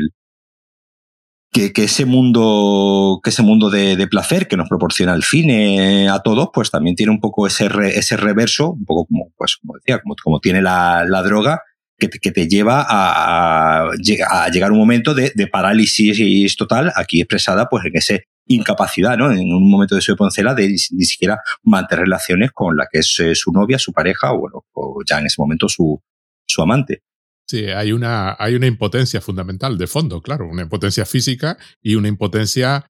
que, 1.52 1.72
ese 1.76 2.04
mundo, 2.04 3.20
que 3.22 3.30
ese 3.30 3.42
mundo 3.42 3.70
de, 3.70 3.96
de, 3.96 4.06
placer 4.06 4.46
que 4.46 4.56
nos 4.56 4.68
proporciona 4.68 5.14
el 5.14 5.24
cine 5.24 6.08
a 6.08 6.20
todos, 6.20 6.50
pues 6.52 6.70
también 6.70 6.96
tiene 6.96 7.12
un 7.12 7.20
poco 7.20 7.46
ese, 7.46 7.68
ese 7.94 8.16
reverso, 8.16 8.72
un 8.72 8.84
poco 8.84 9.06
como, 9.06 9.32
pues, 9.36 9.56
como 9.56 9.74
decía, 9.74 10.00
como, 10.00 10.14
como 10.22 10.40
tiene 10.40 10.62
la, 10.62 11.04
la 11.08 11.22
droga, 11.22 11.62
que 11.98 12.08
te, 12.08 12.18
que 12.18 12.30
te 12.30 12.48
lleva 12.48 12.80
a, 12.80 13.82
a, 13.82 13.90
a, 14.30 14.48
llegar 14.48 14.72
un 14.72 14.78
momento 14.78 15.12
de, 15.12 15.32
de 15.34 15.46
parálisis 15.48 16.56
total, 16.56 16.92
aquí 16.96 17.20
expresada 17.20 17.68
pues 17.68 17.84
en 17.84 17.96
ese 17.96 18.24
incapacidad, 18.46 19.16
¿no? 19.16 19.30
En 19.30 19.52
un 19.52 19.70
momento 19.70 19.94
de 19.94 20.00
su 20.00 20.16
poncela 20.16 20.54
de 20.54 20.68
ni 20.68 21.04
siquiera 21.04 21.38
mantener 21.62 22.04
relaciones 22.04 22.50
con 22.52 22.76
la 22.76 22.86
que 22.90 23.00
es 23.00 23.20
eh, 23.20 23.34
su 23.34 23.52
novia, 23.52 23.78
su 23.78 23.92
pareja 23.92 24.32
o, 24.32 24.40
bueno, 24.40 24.64
o 24.72 25.02
ya 25.08 25.18
en 25.18 25.26
ese 25.26 25.36
momento 25.38 25.68
su, 25.68 26.02
su 26.46 26.62
amante. 26.62 27.02
Sí, 27.50 27.64
hay 27.64 27.90
una, 27.90 28.36
hay 28.38 28.54
una 28.54 28.68
impotencia 28.68 29.20
fundamental 29.20 29.76
de 29.76 29.88
fondo, 29.88 30.22
claro, 30.22 30.46
una 30.46 30.62
impotencia 30.62 31.04
física 31.04 31.58
y 31.82 31.96
una 31.96 32.06
impotencia 32.06 32.86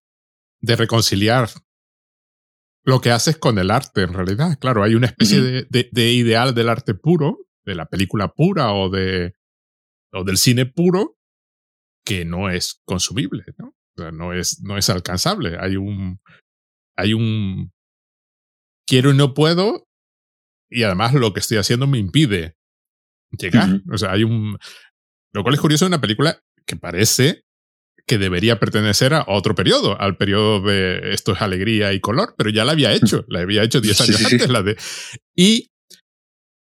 de 0.60 0.76
reconciliar 0.76 1.48
lo 2.84 3.00
que 3.00 3.10
haces 3.10 3.38
con 3.38 3.58
el 3.58 3.70
arte, 3.70 4.02
en 4.02 4.12
realidad. 4.12 4.58
Claro, 4.60 4.82
hay 4.82 4.96
una 4.96 5.06
especie 5.06 5.40
de, 5.40 5.88
de, 5.90 6.12
ideal 6.12 6.54
del 6.54 6.68
arte 6.68 6.92
puro, 6.92 7.38
de 7.64 7.74
la 7.74 7.86
película 7.86 8.34
pura 8.34 8.74
o, 8.74 8.90
de, 8.90 9.32
o 10.12 10.24
del 10.24 10.36
cine 10.36 10.66
puro, 10.66 11.16
que 12.04 12.26
no 12.26 12.50
es 12.50 12.82
consumible, 12.84 13.46
¿no? 13.56 13.74
no 14.12 14.34
es, 14.34 14.60
no 14.60 14.76
es 14.76 14.90
alcanzable. 14.90 15.56
Hay 15.58 15.76
un, 15.76 16.20
hay 16.98 17.14
un 17.14 17.72
quiero 18.86 19.10
y 19.10 19.16
no 19.16 19.32
puedo 19.32 19.88
y 20.68 20.82
además 20.82 21.14
lo 21.14 21.32
que 21.32 21.40
estoy 21.40 21.56
haciendo 21.56 21.86
me 21.86 21.96
impide 21.96 22.59
llegar. 23.32 23.80
O 23.92 23.98
sea, 23.98 24.12
hay 24.12 24.24
un, 24.24 24.58
lo 25.32 25.42
cual 25.42 25.54
es 25.54 25.60
curioso 25.60 25.86
en 25.86 25.90
una 25.90 26.00
película 26.00 26.40
que 26.66 26.76
parece 26.76 27.44
que 28.06 28.18
debería 28.18 28.58
pertenecer 28.58 29.14
a 29.14 29.24
otro 29.28 29.54
periodo, 29.54 30.00
al 30.00 30.16
periodo 30.16 30.60
de 30.62 31.12
esto 31.12 31.32
es 31.32 31.42
alegría 31.42 31.92
y 31.92 32.00
color, 32.00 32.34
pero 32.36 32.50
ya 32.50 32.64
la 32.64 32.72
había 32.72 32.92
hecho, 32.92 33.24
la 33.28 33.40
había 33.40 33.62
hecho 33.62 33.80
10 33.80 34.00
años 34.00 34.24
antes, 34.24 34.48
la 34.48 34.62
de... 34.62 34.76
Y 35.36 35.70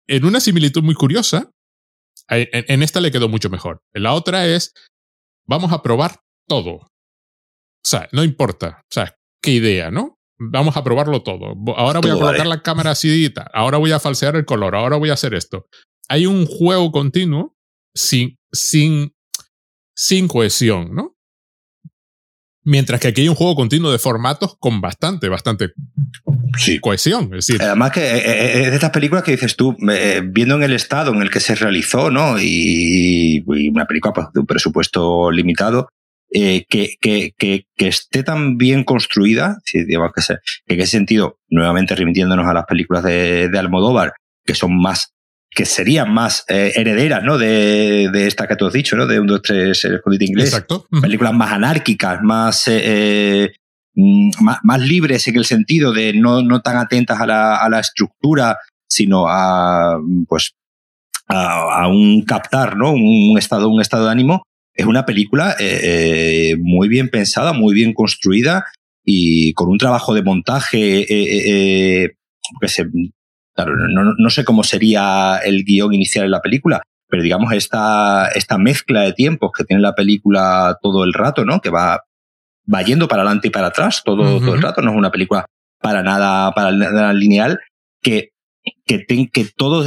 en 0.07 0.25
una 0.25 0.41
similitud 0.41 0.83
muy 0.83 0.95
curiosa, 0.95 1.51
en, 2.29 2.83
esta 2.83 3.01
le 3.01 3.11
quedó 3.11 3.29
mucho 3.29 3.51
mejor. 3.51 3.83
En 3.93 4.05
la 4.05 4.15
otra 4.15 4.47
es, 4.47 4.73
vamos 5.47 5.73
a 5.73 5.83
probar 5.83 6.21
todo. 6.49 6.73
O 6.77 6.89
sea, 7.87 8.09
no 8.13 8.25
importa. 8.25 8.81
O 8.83 8.95
sea, 8.95 9.15
qué 9.43 9.53
idea, 9.53 9.91
¿no? 9.91 10.17
Vamos 10.39 10.77
a 10.77 10.85
probarlo 10.85 11.23
todo. 11.23 11.55
Ahora 11.77 12.01
voy 12.01 12.11
a 12.11 12.15
colocar 12.15 12.47
la 12.47 12.63
cámara 12.63 12.93
así 12.93 13.27
y 13.27 13.31
tal. 13.31 13.49
Ahora 13.53 13.79
voy 13.79 13.93
a 13.93 14.01
falsear 14.01 14.37
el 14.37 14.45
color. 14.45 14.75
Ahora 14.75 14.97
voy 14.97 15.11
a 15.11 15.15
hacer 15.15 15.35
esto. 15.35 15.67
Hay 16.09 16.27
un 16.27 16.47
juego 16.47 16.93
continuo 16.93 17.57
sin, 17.95 18.39
sin, 18.53 19.15
sin 19.95 20.29
cohesión, 20.29 20.95
¿no? 20.95 21.17
Mientras 22.67 22.99
que 22.99 23.09
aquí 23.09 23.21
hay 23.23 23.29
un 23.29 23.35
juego 23.35 23.55
continuo 23.55 23.93
de 23.93 23.99
formatos 23.99 24.57
con 24.59 24.81
bastante, 24.81 25.29
bastante 25.29 25.73
cohesión. 26.81 27.25
Es 27.35 27.47
decir, 27.47 27.63
Además 27.63 27.93
que 27.93 28.01
eh, 28.01 28.23
eh, 28.25 28.63
es 28.63 28.71
de 28.71 28.75
estas 28.75 28.91
películas 28.91 29.23
que 29.23 29.33
dices 29.33 29.55
tú, 29.55 29.77
eh, 29.91 30.23
viendo 30.25 30.57
en 30.57 30.63
el 30.63 30.73
estado 30.73 31.13
en 31.13 31.21
el 31.21 31.31
que 31.31 31.41
se 31.41 31.55
realizó, 31.55 32.11
¿no? 32.11 32.37
Y, 32.41 33.45
una 33.47 33.85
película 33.85 34.15
pues, 34.15 34.29
de 34.33 34.41
un 34.41 34.47
presupuesto 34.47 35.31
limitado, 35.31 35.89
eh, 36.33 36.65
que, 36.69 36.97
que, 37.01 37.33
que, 37.37 37.67
que, 37.77 37.89
esté 37.89 38.23
tan 38.23 38.57
bien 38.57 38.83
construida, 38.83 39.59
digamos 39.73 40.13
que, 40.15 40.23
se, 40.23 40.39
que 40.67 40.75
en 40.75 40.81
ese 40.81 40.93
sentido, 40.93 41.39
nuevamente 41.49 41.95
remitiéndonos 41.95 42.47
a 42.47 42.55
las 42.55 42.65
películas 42.65 43.05
de, 43.05 43.49
de 43.49 43.59
Almodóvar, 43.59 44.15
que 44.45 44.55
son 44.55 44.77
más 44.77 45.13
que 45.55 45.65
serían 45.65 46.13
más 46.13 46.45
eh, 46.49 46.73
herederas, 46.75 47.23
¿no? 47.23 47.39
De, 47.39 48.11
de, 48.13 48.27
esta 48.27 48.47
que 48.47 48.57
tú 48.57 48.67
has 48.67 48.73
dicho, 48.73 48.97
¿no? 48.97 49.07
De 49.07 49.21
un, 49.21 49.27
dos, 49.27 49.43
tres, 49.43 49.85
el 49.85 49.97
escondite 49.97 50.25
inglés. 50.25 50.49
Exacto. 50.49 50.87
Películas 51.01 51.33
más 51.33 51.53
anárquicas, 51.53 52.21
más, 52.23 52.67
eh, 52.69 52.83
eh, 52.85 53.53
mm, 53.95 54.31
más, 54.41 54.59
más, 54.63 54.81
libres 54.81 55.27
en 55.29 55.37
el 55.37 55.45
sentido 55.45 55.93
de 55.93 56.13
no, 56.13 56.43
no 56.43 56.61
tan 56.61 56.77
atentas 56.77 57.21
a 57.21 57.27
la, 57.27 57.57
a 57.57 57.69
la 57.69 57.81
estructura, 57.81 58.59
sino 58.89 59.27
a, 59.29 59.99
pues, 60.29 60.55
a, 61.29 61.83
a, 61.83 61.89
un 61.89 62.23
captar, 62.23 62.77
¿no? 62.77 62.93
Un 62.93 63.37
estado, 63.39 63.69
un 63.69 63.81
estado 63.81 64.07
de 64.07 64.13
ánimo 64.13 64.43
es 64.75 64.87
una 64.87 65.07
película 65.07 65.55
eh, 65.59 65.81
eh, 65.83 66.57
muy 66.59 66.89
bien 66.89 67.09
pensada, 67.09 67.53
muy 67.53 67.75
bien 67.75 67.95
construida 67.95 68.67
y 69.05 69.53
con 69.53 69.69
un 69.69 69.79
trabajo 69.79 70.15
de 70.15 70.23
montaje 70.23 71.07
eh, 71.09 72.17
que 72.61 72.69
se, 72.69 72.85
claro, 73.55 73.77
no, 73.77 74.15
no, 74.17 74.31
sé 74.31 74.45
cómo 74.45 74.65
sería 74.65 75.39
el 75.45 75.65
guion 75.65 75.95
inicial 75.95 76.25
de 76.25 76.31
la 76.31 76.43
película, 76.43 76.83
pero 77.09 77.23
digamos 77.23 77.53
esta, 77.53 78.29
esta 78.35 78.59
mezcla 78.59 79.03
de 79.03 79.13
tiempos 79.13 79.53
que 79.57 79.65
tiene 79.65 79.83
la 79.83 79.95
película 79.95 80.79
todo 80.83 81.05
el 81.05 81.13
rato, 81.13 81.45
¿no? 81.45 81.61
Que 81.61 81.71
va, 81.71 82.05
va 82.73 82.83
yendo 82.83 83.09
para 83.09 83.23
adelante 83.23 83.49
y 83.49 83.51
para 83.51 83.69
atrás 83.69 84.03
todo, 84.05 84.41
todo 84.41 84.55
el 84.55 84.63
rato, 84.63 84.83
no 84.83 84.91
es 84.91 84.97
una 84.97 85.11
película 85.11 85.47
para 85.81 86.03
nada, 86.03 86.53
para 86.53 86.73
nada 86.73 87.13
lineal, 87.13 87.61
que, 88.03 88.31
que, 88.87 89.07
que 89.07 89.45
todo 89.57 89.85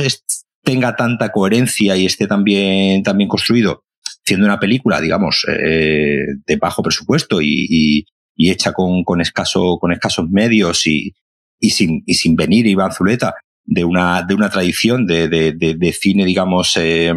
tenga 0.64 0.96
tanta 0.96 1.32
coherencia 1.32 1.96
y 1.96 2.06
esté 2.06 2.28
tan 2.28 2.44
bien, 2.44 3.04
tan 3.04 3.18
bien 3.18 3.30
construido 3.30 3.84
siendo 4.28 4.46
una 4.46 4.60
película, 4.60 5.00
digamos, 5.00 5.46
eh, 5.48 6.26
de 6.46 6.56
bajo 6.58 6.84
presupuesto 6.84 7.42
y, 7.42 8.06
y, 8.36 8.52
hecha 8.52 8.74
con, 8.74 9.06
con, 9.06 9.22
escaso, 9.22 9.78
con 9.80 9.94
escasos 9.94 10.30
medios 10.30 10.86
y, 10.86 11.14
y, 11.62 11.70
sin, 11.70 12.04
y 12.06 12.16
sin 12.16 12.36
venir 12.36 12.68
Iván 12.68 12.92
Zuleta 12.92 13.36
de 13.68 13.84
una, 13.84 14.24
de 14.24 14.34
una 14.34 14.50
tradición 14.50 15.06
de, 15.06 15.28
de, 15.28 15.52
de, 15.54 15.94
cine, 15.94 16.26
digamos, 16.26 16.76
eh, 16.78 17.14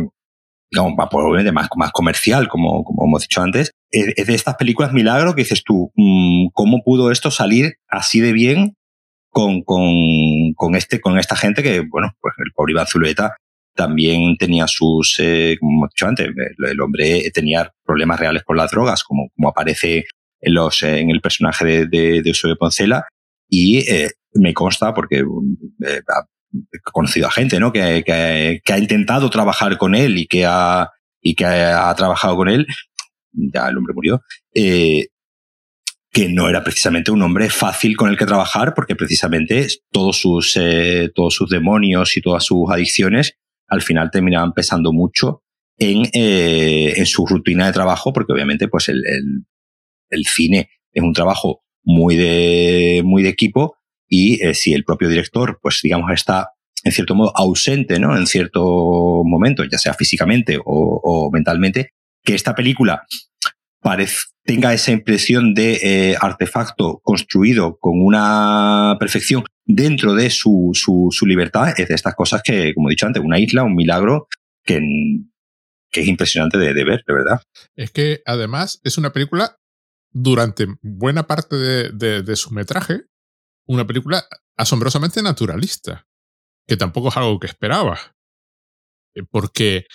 digamos, 0.70 0.94
probablemente 1.08 1.52
más, 1.52 1.68
más 1.76 1.92
comercial, 1.92 2.48
como, 2.48 2.84
como 2.84 3.06
hemos 3.06 3.22
dicho 3.22 3.40
antes, 3.40 3.70
es, 3.90 4.26
de 4.26 4.34
estas 4.34 4.56
películas 4.56 4.92
milagro 4.92 5.34
que 5.34 5.42
dices 5.42 5.62
tú, 5.64 5.92
mm, 5.94 6.48
¿cómo 6.52 6.82
pudo 6.84 7.10
esto 7.12 7.30
salir 7.30 7.74
así 7.88 8.20
de 8.20 8.32
bien 8.32 8.74
con, 9.30 9.62
con, 9.62 10.52
con, 10.56 10.74
este, 10.74 11.00
con 11.00 11.18
esta 11.18 11.36
gente 11.36 11.62
que, 11.62 11.80
bueno, 11.80 12.10
pues 12.20 12.34
el 12.38 12.52
pobre 12.52 12.72
Iván 12.72 12.86
Zuleta 12.88 13.36
también 13.76 14.36
tenía 14.36 14.66
sus, 14.66 15.16
eh, 15.20 15.56
como 15.60 15.78
hemos 15.78 15.90
dicho 15.90 16.06
antes, 16.08 16.26
el, 16.26 16.80
hombre 16.80 17.30
tenía 17.32 17.70
problemas 17.84 18.18
reales 18.18 18.42
con 18.42 18.56
las 18.56 18.72
drogas, 18.72 19.04
como, 19.04 19.28
como 19.36 19.48
aparece 19.48 20.04
en, 20.40 20.54
los, 20.54 20.82
en 20.82 21.10
el 21.10 21.20
personaje 21.20 21.64
de, 21.64 21.86
de, 21.86 22.22
de 22.22 22.56
Poncela, 22.58 23.06
y 23.48 23.78
eh, 23.90 24.11
me 24.34 24.53
consta, 24.53 24.92
porque 24.94 25.18
eh, 25.18 26.01
conocido 26.92 27.28
a 27.28 27.30
gente 27.30 27.61
¿no? 27.61 27.72
Que, 27.72 28.03
que, 28.05 28.61
que, 28.64 28.72
ha 28.72 28.78
intentado 28.78 29.30
trabajar 29.30 29.78
con 29.78 29.94
él 29.94 30.18
y 30.18 30.26
que 30.26 30.44
ha, 30.46 30.90
y 31.20 31.34
que 31.34 31.44
ha, 31.44 31.94
trabajado 31.94 32.36
con 32.36 32.48
él, 32.48 32.66
ya 33.32 33.68
el 33.68 33.76
hombre 33.76 33.94
murió, 33.94 34.22
eh, 34.55 35.09
que 36.12 36.28
no 36.28 36.48
era 36.48 36.64
precisamente 36.64 37.12
un 37.12 37.22
hombre 37.22 37.51
fácil 37.51 37.96
con 37.96 38.11
el 38.11 38.16
que 38.16 38.26
trabajar, 38.26 38.74
porque 38.74 38.96
precisamente 38.96 39.68
todos 39.92 40.20
sus, 40.20 40.57
eh, 40.57 41.11
todos 41.14 41.34
sus 41.34 41.48
demonios 41.48 42.16
y 42.16 42.20
todas 42.20 42.44
sus 42.44 42.68
adicciones 42.70 43.34
al 43.68 43.82
final 43.82 44.11
terminaban 44.11 44.53
pesando 44.53 44.92
mucho 44.92 45.44
en, 45.78 46.07
eh, 46.12 46.94
en 46.96 47.07
su 47.07 47.26
rutina 47.26 47.66
de 47.66 47.72
trabajo, 47.72 48.12
porque 48.12 48.32
obviamente 48.32 48.66
pues 48.66 48.88
el, 48.88 49.03
el, 49.07 49.44
el 50.11 50.24
cine 50.24 50.68
es 50.92 51.03
un 51.03 51.12
trabajo 51.12 51.62
muy 51.84 52.16
de, 52.16 53.03
muy 53.05 53.22
de 53.22 53.28
equipo 53.28 53.76
y 54.11 54.44
eh, 54.44 54.54
si 54.54 54.74
el 54.74 54.84
propio 54.84 55.08
director, 55.08 55.58
pues 55.62 55.80
digamos, 55.82 56.11
está 56.12 56.50
en 56.82 56.92
cierto 56.92 57.14
modo 57.14 57.32
ausente, 57.36 57.98
¿no? 57.98 58.16
En 58.16 58.26
cierto 58.26 59.22
momento, 59.24 59.64
ya 59.64 59.78
sea 59.78 59.94
físicamente 59.94 60.58
o, 60.62 61.30
mentalmente, 61.32 61.92
que 62.24 62.34
esta 62.34 62.54
película 62.54 63.06
tenga 64.44 64.74
esa 64.74 64.90
impresión 64.90 65.54
de 65.54 65.78
eh, 65.82 66.16
artefacto 66.20 67.00
construido 67.02 67.78
con 67.78 68.00
una 68.02 68.96
perfección 68.98 69.44
dentro 69.64 70.14
de 70.14 70.28
su, 70.28 70.72
su, 70.74 71.26
libertad, 71.26 71.72
es 71.76 71.88
de 71.88 71.94
estas 71.94 72.14
cosas 72.14 72.42
que, 72.42 72.74
como 72.74 72.88
he 72.88 72.92
dicho 72.92 73.06
antes, 73.06 73.22
una 73.22 73.38
isla, 73.38 73.62
un 73.62 73.74
milagro 73.74 74.26
que, 74.64 74.80
que 75.90 76.00
es 76.00 76.08
impresionante 76.08 76.58
de, 76.58 76.72
ver, 76.84 77.02
de 77.06 77.14
verdad. 77.14 77.42
Es 77.76 77.90
que 77.90 78.20
además 78.26 78.80
es 78.84 78.98
una 78.98 79.12
película, 79.12 79.56
durante 80.12 80.66
buena 80.82 81.26
parte 81.26 81.56
de, 81.56 82.22
de 82.22 82.36
su 82.36 82.52
metraje, 82.52 83.04
una 83.71 83.87
película 83.87 84.27
asombrosamente 84.59 85.23
naturalista, 85.23 86.07
que 86.66 86.77
tampoco 86.77 87.09
es 87.09 87.16
algo 87.16 87.39
que 87.39 87.47
esperaba. 87.47 88.16
Eh, 89.14 89.23
porque 89.31 89.87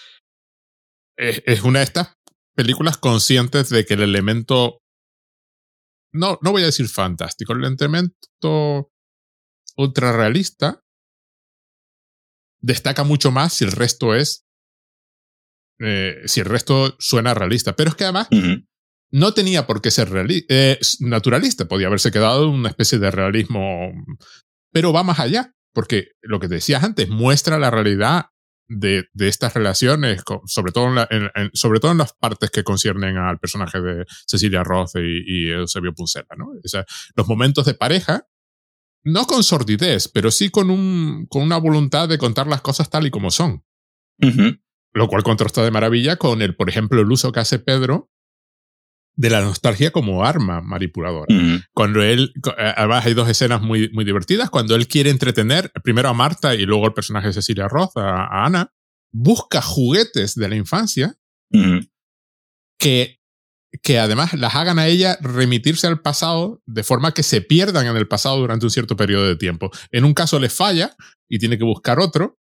es 1.18 1.62
una 1.64 1.80
de 1.80 1.86
estas 1.86 2.18
películas 2.56 2.98
conscientes 2.98 3.70
de 3.70 3.86
que 3.86 3.96
el 3.96 4.02
elemento, 4.02 4.82
no, 6.14 6.40
no 6.42 6.52
voy 6.52 6.64
a 6.64 6.68
decir 6.68 6.88
fantástico, 6.88 7.54
el 7.54 7.64
elemento 7.64 8.92
ultra 9.78 10.14
realista 10.14 10.82
destaca 12.62 13.04
mucho 13.04 13.32
más 13.32 13.54
si 13.54 13.66
el 13.66 13.72
resto 13.74 14.16
es, 14.16 14.46
eh, 15.80 16.22
si 16.26 16.40
el 16.40 16.46
resto 16.46 16.96
suena 17.00 17.34
realista. 17.34 17.76
Pero 17.76 17.90
es 17.90 17.96
que 17.96 18.06
además 18.06 18.30
no 19.16 19.34
tenía 19.34 19.66
por 19.66 19.82
qué 19.82 19.91
ser 19.91 20.09
eh, 20.28 20.78
naturalista, 20.99 21.70
podía 21.70 21.88
haberse 21.88 22.11
quedado 22.11 22.43
en 22.43 22.49
una 22.49 22.68
especie 22.68 22.99
de 22.99 23.11
realismo, 23.11 23.93
pero 24.74 24.91
va 24.91 25.03
más 25.03 25.20
allá, 25.20 25.53
porque 25.74 26.09
lo 26.22 26.41
que 26.41 26.49
decías 26.49 26.84
antes 26.84 27.07
muestra 27.07 27.57
la 27.57 27.72
realidad 27.72 28.26
de, 28.68 29.05
de 29.13 29.28
estas 29.30 29.53
relaciones, 29.53 30.22
sobre 30.47 30.74
todo 30.74 31.07
en, 31.09 31.32
sobre 31.53 31.80
todo 31.80 31.93
en 31.93 31.99
las 31.99 32.11
partes 32.11 32.51
que 32.51 32.66
conciernen 32.66 33.16
al 33.16 33.39
personaje 33.39 33.80
de 33.80 34.05
Cecilia 34.28 34.66
Roth 34.66 34.97
y, 34.97 35.24
y 35.26 35.49
Eusebio 35.49 35.93
Puncela, 35.93 36.36
¿no? 36.38 36.47
los 37.16 37.28
momentos 37.30 37.66
de 37.66 37.74
pareja, 37.74 38.28
no 39.05 39.28
con 39.28 39.45
sordidez, 39.45 40.09
pero 40.09 40.30
sí 40.30 40.49
con, 40.49 40.70
un, 40.70 41.26
con 41.30 41.41
una 41.41 41.55
voluntad 41.55 42.09
de 42.09 42.18
contar 42.18 42.47
las 42.47 42.59
cosas 42.59 42.89
tal 42.89 43.07
y 43.07 43.11
como 43.11 43.32
son. 43.32 43.63
Lo 44.93 45.07
cual 45.07 45.24
contrasta 45.24 45.63
de 45.63 45.72
maravilla 45.72 46.18
con 46.18 46.41
el, 46.41 46.53
por 46.57 46.68
ejemplo, 46.68 46.99
el 46.99 47.09
uso 47.09 47.32
que 47.32 47.39
hace 47.39 47.59
Pedro 47.59 48.11
de 49.18 49.30
la 49.30 49.41
nostalgia 49.41 49.91
como 49.91 50.26
arma 50.26 50.61
manipuladora. 50.61 51.34
Cuando 51.74 52.01
él, 52.01 52.34
eh, 52.57 52.74
además 52.76 53.05
hay 53.05 53.13
dos 53.13 53.30
escenas 53.30 53.61
muy, 53.61 53.89
muy 53.93 54.03
divertidas, 54.03 54.49
cuando 54.49 54.76
él 54.76 54.88
quiere 54.88 55.09
entretener 55.09 55.72
primero 55.84 56.09
a 56.09 56.13
Marta 56.13 56.53
y 56.55 56.66
luego 56.66 56.86
el 56.88 56.93
personaje 56.93 57.28
de 57.28 57.34
Cecilia 57.34 57.68
Roth, 57.68 57.97
a, 57.97 58.45
Ana, 58.45 58.72
busca 59.11 59.61
juguetes 59.61 60.36
de 60.36 60.49
la 60.49 60.55
infancia 60.55 61.16
que, 62.78 63.20
que 63.82 63.99
además 63.99 64.34
las 64.34 64.55
hagan 64.55 64.80
a 64.80 64.88
ella 64.88 65.18
remitirse 65.22 65.88
al 65.88 66.01
pasado 66.01 66.61
de 66.66 66.84
forma 66.84 67.13
que 67.13 67.24
se 67.24 67.41
pierdan 67.41 67.88
en 67.88 67.95
el 67.95 68.07
pasado 68.09 68.38
durante 68.38 68.66
un 68.66 68.72
cierto 68.72 68.97
periodo 68.97 69.26
de 69.26 69.38
tiempo. 69.38 69.72
En 69.91 70.03
un 70.03 70.13
caso 70.13 70.39
le 70.39 70.49
falla 70.49 70.95
y 71.30 71.39
tiene 71.39 71.57
que 71.57 71.63
buscar 71.63 71.99
otro, 71.99 72.38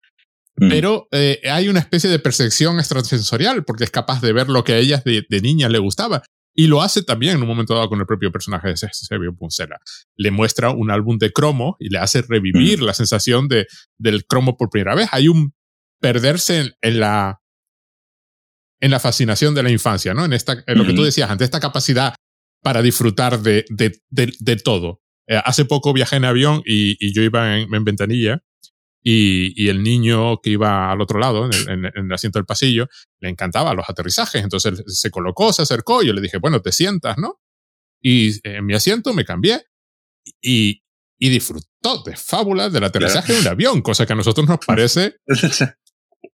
pero 0.57 1.09
eh, 1.11 1.41
hay 1.51 1.67
una 1.67 1.81
especie 1.81 2.09
de 2.09 2.19
percepción 2.19 2.79
extrasensorial 2.79 3.65
porque 3.65 3.83
es 3.83 3.91
capaz 3.91 4.21
de 4.21 4.31
ver 4.31 4.49
lo 4.49 4.63
que 4.63 4.73
a 4.73 4.77
ella 4.77 5.01
de, 5.03 5.25
de 5.27 5.41
niña 5.41 5.67
le 5.67 5.79
gustaba. 5.79 6.23
Y 6.57 6.67
lo 6.67 6.81
hace 6.81 7.03
también 7.03 7.35
en 7.35 7.41
un 7.41 7.49
momento 7.49 7.75
dado 7.75 7.89
con 7.89 7.99
el 7.99 8.05
propio 8.05 8.31
personaje 8.31 8.69
de 8.69 8.77
Sebio 8.77 9.35
Puncela. 9.35 9.77
Le 10.15 10.31
muestra 10.31 10.69
un 10.69 10.89
álbum 10.89 11.17
de 11.17 11.33
cromo 11.33 11.75
y 11.79 11.89
le 11.89 11.97
hace 11.97 12.21
revivir 12.21 12.81
la 12.81 12.93
sensación 12.93 13.49
de, 13.49 13.67
del 13.97 14.25
cromo 14.25 14.55
por 14.55 14.69
primera 14.69 14.95
vez. 14.95 15.09
Hay 15.11 15.27
un 15.27 15.53
perderse 15.99 16.73
en, 16.81 16.99
la, 16.99 17.41
en 18.79 18.91
la 18.91 19.01
fascinación 19.01 19.53
de 19.53 19.63
la 19.63 19.71
infancia, 19.71 20.13
¿no? 20.13 20.23
En, 20.23 20.31
esta, 20.31 20.63
en 20.65 20.77
lo 20.77 20.85
que 20.85 20.93
tú 20.93 21.03
decías 21.03 21.29
antes, 21.29 21.45
esta 21.45 21.59
capacidad 21.59 22.15
para 22.63 22.81
disfrutar 22.81 23.41
de, 23.41 23.65
de, 23.69 23.99
de, 24.09 24.55
todo. 24.55 25.01
Eh, 25.27 25.39
hace 25.43 25.65
poco 25.65 25.91
viajé 25.91 26.15
en 26.15 26.25
avión 26.25 26.61
y, 26.65 26.95
y 27.05 27.13
yo 27.13 27.21
iba 27.21 27.57
en, 27.57 27.73
en 27.73 27.83
ventanilla 27.83 28.41
y, 29.07 29.53
y, 29.55 29.69
el 29.69 29.83
niño 29.83 30.41
que 30.41 30.49
iba 30.49 30.91
al 30.91 30.99
otro 30.99 31.19
lado, 31.19 31.47
en 31.67 31.85
el, 31.85 32.11
asiento 32.11 32.39
del 32.39 32.47
pasillo, 32.47 32.87
le 33.19 33.29
encantaba 33.29 33.75
los 33.75 33.87
aterrizajes. 33.87 34.43
Entonces 34.43 34.83
se 34.87 35.11
colocó, 35.11 35.53
se 35.53 35.61
acercó 35.61 36.01
y 36.01 36.07
yo 36.07 36.13
le 36.13 36.21
dije, 36.21 36.39
bueno, 36.39 36.59
te 36.59 36.71
sientas, 36.71 37.15
¿no? 37.19 37.39
Y 38.01 38.39
en 38.47 38.65
mi 38.65 38.73
asiento 38.73 39.13
me 39.13 39.23
cambié 39.23 39.67
y, 40.41 40.81
y 41.19 41.29
disfrutó 41.29 42.01
de 42.03 42.15
fábulas 42.15 42.73
del 42.73 42.83
aterrizaje 42.83 43.33
de 43.33 43.41
un 43.41 43.47
avión, 43.47 43.81
cosa 43.83 44.07
que 44.07 44.13
a 44.13 44.15
nosotros 44.15 44.47
nos 44.47 44.57
parece 44.65 45.17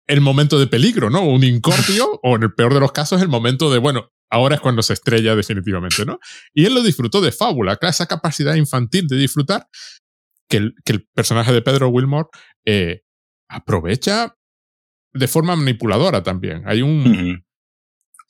el 0.08 0.22
momento 0.22 0.60
de 0.60 0.68
peligro, 0.68 1.10
¿no? 1.10 1.24
Un 1.24 1.44
incordio 1.44 2.20
o 2.24 2.36
en 2.36 2.44
el 2.44 2.54
peor 2.54 2.76
de 2.76 2.82
los 2.82 2.92
casos 2.92 3.20
el 3.20 3.30
momento 3.30 3.72
de, 3.72 3.80
bueno, 3.80 4.12
ahora 4.30 4.54
es 4.54 4.62
cuando 4.62 4.84
se 4.84 4.94
estrella 4.94 5.36
definitivamente, 5.36 6.06
¿no? 6.06 6.20
Y 6.54 6.66
él 6.66 6.76
lo 6.76 6.84
disfrutó 6.84 7.20
de 7.20 7.32
fábula, 7.32 7.80
esa 7.82 8.06
capacidad 8.06 8.54
infantil 8.54 9.08
de 9.08 9.16
disfrutar 9.16 9.68
que 10.50 10.58
el, 10.58 10.76
que 10.84 10.94
el 10.94 11.08
personaje 11.14 11.54
de 11.54 11.62
Pedro 11.62 11.90
Wilmore 11.90 12.28
eh, 12.72 13.04
aprovecha 13.50 14.36
de 15.14 15.28
forma 15.28 15.56
manipuladora 15.56 16.22
también. 16.24 16.64
Hay 16.66 16.82
un... 16.82 17.44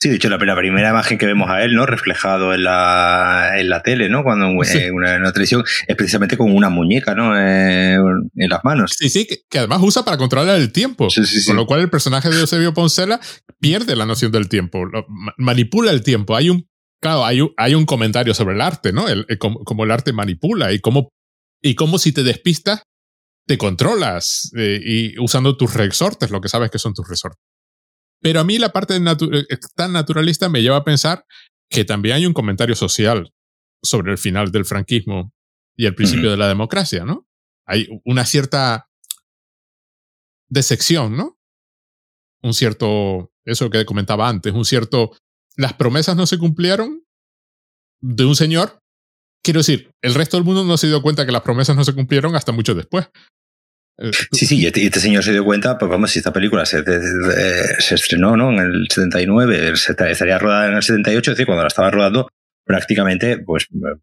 Sí, 0.02 0.08
de 0.08 0.16
hecho, 0.16 0.30
la, 0.30 0.38
primera 0.38 0.92
imagen 0.92 1.18
que 1.18 1.26
vemos 1.26 1.50
a 1.50 1.62
él, 1.62 1.76
¿no? 1.76 1.86
Reflejado 1.86 2.54
en 2.54 2.64
la, 2.64 3.52
en 3.58 3.68
la 3.68 3.84
tele, 3.84 4.08
¿no? 4.08 4.24
Cuando 4.24 4.46
en 4.46 4.94
una, 4.94 5.34
televisión, 5.34 5.66
es 5.88 5.96
precisamente 5.98 6.38
con 6.38 6.56
una 6.56 6.70
muñeca, 6.70 7.16
¿no? 7.16 7.38
Eh, 7.38 7.96
en 7.96 8.50
las 8.50 8.64
manos. 8.64 8.96
Sí, 8.98 9.10
sí, 9.10 9.28
que, 9.50 9.58
además 9.58 9.82
usa 9.82 10.06
para 10.06 10.16
controlar 10.16 10.58
el 10.58 10.72
tiempo. 10.72 11.10
Sí, 11.10 11.26
sí, 11.26 11.46
con 11.46 11.58
lo 11.58 11.66
cual 11.66 11.82
el 11.82 11.90
personaje 11.90 12.30
de 12.30 12.40
Eusebio 12.40 12.74
Poncela 12.74 13.20
pierde 13.60 13.98
la 13.98 14.06
noción 14.06 14.32
del 14.32 14.48
tiempo, 14.48 14.86
manipula 15.36 15.92
el 15.92 16.02
tiempo. 16.02 16.38
Hay 16.38 16.50
un, 16.50 16.70
claro, 17.02 17.26
hay 17.26 17.42
un, 17.42 17.52
hay 17.58 17.76
un 17.76 17.86
comentario 17.86 18.34
sobre 18.34 18.56
el 18.56 18.62
arte, 18.62 18.94
¿no? 18.94 19.10
El, 19.10 19.26
cómo, 19.38 19.84
el 19.84 19.92
arte 19.92 20.14
manipula 20.14 20.72
y 20.72 20.80
cómo, 20.80 21.10
y 21.62 21.76
cómo 21.76 21.98
si 21.98 22.14
te 22.14 22.24
despistas, 22.24 22.84
te 23.50 23.58
controlas 23.58 24.52
eh, 24.56 24.80
y 24.80 25.20
usando 25.20 25.58
tus 25.58 25.74
resortes, 25.74 26.30
lo 26.30 26.40
que 26.40 26.50
sabes 26.50 26.70
que 26.70 26.78
son 26.78 26.94
tus 26.94 27.10
resortes. 27.10 27.44
Pero 28.22 28.42
a 28.42 28.44
mí 28.44 28.60
la 28.60 28.72
parte 28.72 28.98
eh, 28.98 29.58
tan 29.76 29.92
naturalista 29.92 30.50
me 30.50 30.62
lleva 30.62 30.78
a 30.78 30.84
pensar 30.84 31.26
que 31.68 31.84
también 31.84 32.18
hay 32.18 32.28
un 32.28 32.34
comentario 32.34 32.76
social 32.76 33.34
sobre 33.82 34.12
el 34.12 34.20
final 34.20 34.52
del 34.52 34.66
franquismo 34.66 35.34
y 35.76 35.88
el 35.88 35.96
principio 35.96 36.30
de 36.30 36.38
la 36.38 36.48
democracia, 36.48 37.06
¿no? 37.06 37.28
Hay 37.66 37.88
una 38.06 38.24
cierta 38.24 38.88
desección, 40.48 41.18
¿no? 41.18 41.40
Un 42.44 42.54
cierto, 42.54 43.32
eso 43.46 43.72
que 43.72 43.84
comentaba 43.84 44.30
antes, 44.30 44.54
un 44.54 44.66
cierto, 44.66 45.18
las 45.56 45.74
promesas 45.74 46.16
no 46.16 46.28
se 46.28 46.38
cumplieron 46.38 47.04
de 48.00 48.26
un 48.26 48.36
señor. 48.36 48.84
Quiero 49.44 49.62
decir, 49.62 49.92
el 50.04 50.14
resto 50.14 50.38
del 50.38 50.46
mundo 50.46 50.64
no 50.66 50.78
se 50.78 50.86
dio 50.86 51.02
cuenta 51.02 51.26
que 51.26 51.32
las 51.32 51.42
promesas 51.42 51.76
no 51.76 51.84
se 51.84 51.96
cumplieron 51.96 52.36
hasta 52.36 52.52
mucho 52.52 52.76
después. 52.76 53.10
Eh, 54.00 54.12
sí, 54.32 54.46
sí, 54.46 54.66
este, 54.66 54.82
y 54.82 54.86
este, 54.86 55.00
señor 55.00 55.24
se 55.24 55.34
dio 55.34 55.44
cuenta, 55.44 55.78
pues 55.78 55.92
vamos, 55.92 56.12
si 56.12 56.20
esta 56.20 56.32
película 56.32 56.66
se, 56.66 56.84
se 56.84 57.96
estrenó 57.96 58.38
¿no? 58.38 58.52
en 58.52 58.60
el 58.60 58.88
79, 58.90 59.74
estaría 59.74 60.40
rodada 60.40 60.70
en 60.70 60.76
el 60.76 60.84
78, 60.84 61.32
es 61.32 61.38
decir, 61.38 61.46
cuando 61.46 61.64
la 61.64 61.68
estaba 61.68 61.92
rodando, 61.92 62.30
prácticamente, 62.64 63.40
pues, 63.40 63.68
pues 63.72 63.98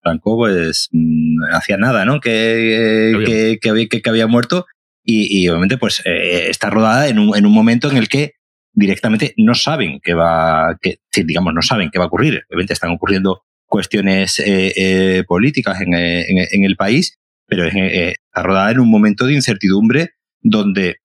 Franco 0.00 0.36
pues 0.36 0.88
mm, 0.92 1.52
hacía 1.52 1.76
nada, 1.76 2.04
¿no? 2.04 2.20
Que, 2.20 3.58
que, 3.60 3.68
había, 3.68 3.88
que, 3.88 4.02
había 4.08 4.26
muerto 4.26 4.66
y, 5.04 5.42
y 5.42 5.48
obviamente 5.48 5.78
pues 5.78 6.02
eh, 6.04 6.48
está 6.48 6.70
rodada 6.70 7.08
en 7.08 7.18
un, 7.18 7.36
en 7.36 7.44
un 7.44 7.52
momento 7.52 7.90
en 7.90 7.96
el 7.96 8.08
que 8.08 8.34
directamente 8.72 9.34
no 9.36 9.54
saben 9.54 10.00
qué 10.02 10.14
va, 10.14 10.76
que, 10.80 11.00
digamos, 11.24 11.52
no 11.52 11.62
saben 11.62 11.90
qué 11.90 11.98
va 11.98 12.04
a 12.04 12.08
ocurrir. 12.08 12.44
Obviamente 12.48 12.74
están 12.74 12.92
ocurriendo 12.92 13.42
cuestiones 13.66 14.40
eh, 14.44 15.24
políticas 15.26 15.80
en, 15.80 15.94
en, 15.94 16.46
en, 16.50 16.64
el 16.64 16.76
país 16.76 17.18
pero 17.48 17.64
eh, 17.64 18.10
está 18.10 18.42
rodada 18.42 18.70
en 18.70 18.80
un 18.80 18.90
momento 18.90 19.26
de 19.26 19.34
incertidumbre 19.34 20.10
donde 20.40 20.96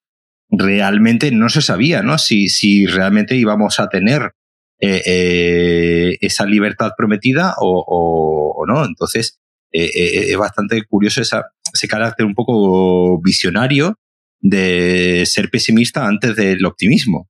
realmente 0.49 1.31
no 1.31 1.49
se 1.49 1.61
sabía 1.63 2.03
¿no? 2.03 2.19
Si, 2.19 2.49
si 2.49 2.85
realmente 2.85 3.35
íbamos 3.35 3.79
a 3.79 3.87
tener 3.87 4.33
eh, 4.79 5.01
eh, 5.05 6.17
esa 6.21 6.45
libertad 6.45 6.91
prometida 6.95 7.55
o, 7.57 8.65
no. 8.67 8.85
Entonces, 8.85 9.39
es 9.71 10.37
bastante 10.37 10.83
curioso 10.83 11.21
esa, 11.21 11.45
ese 11.73 11.87
carácter 11.87 12.25
un 12.25 12.35
poco 12.35 13.21
visionario 13.21 13.97
de 14.39 15.23
ser 15.25 15.49
pesimista 15.49 16.05
antes 16.05 16.35
del 16.35 16.65
optimismo, 16.65 17.29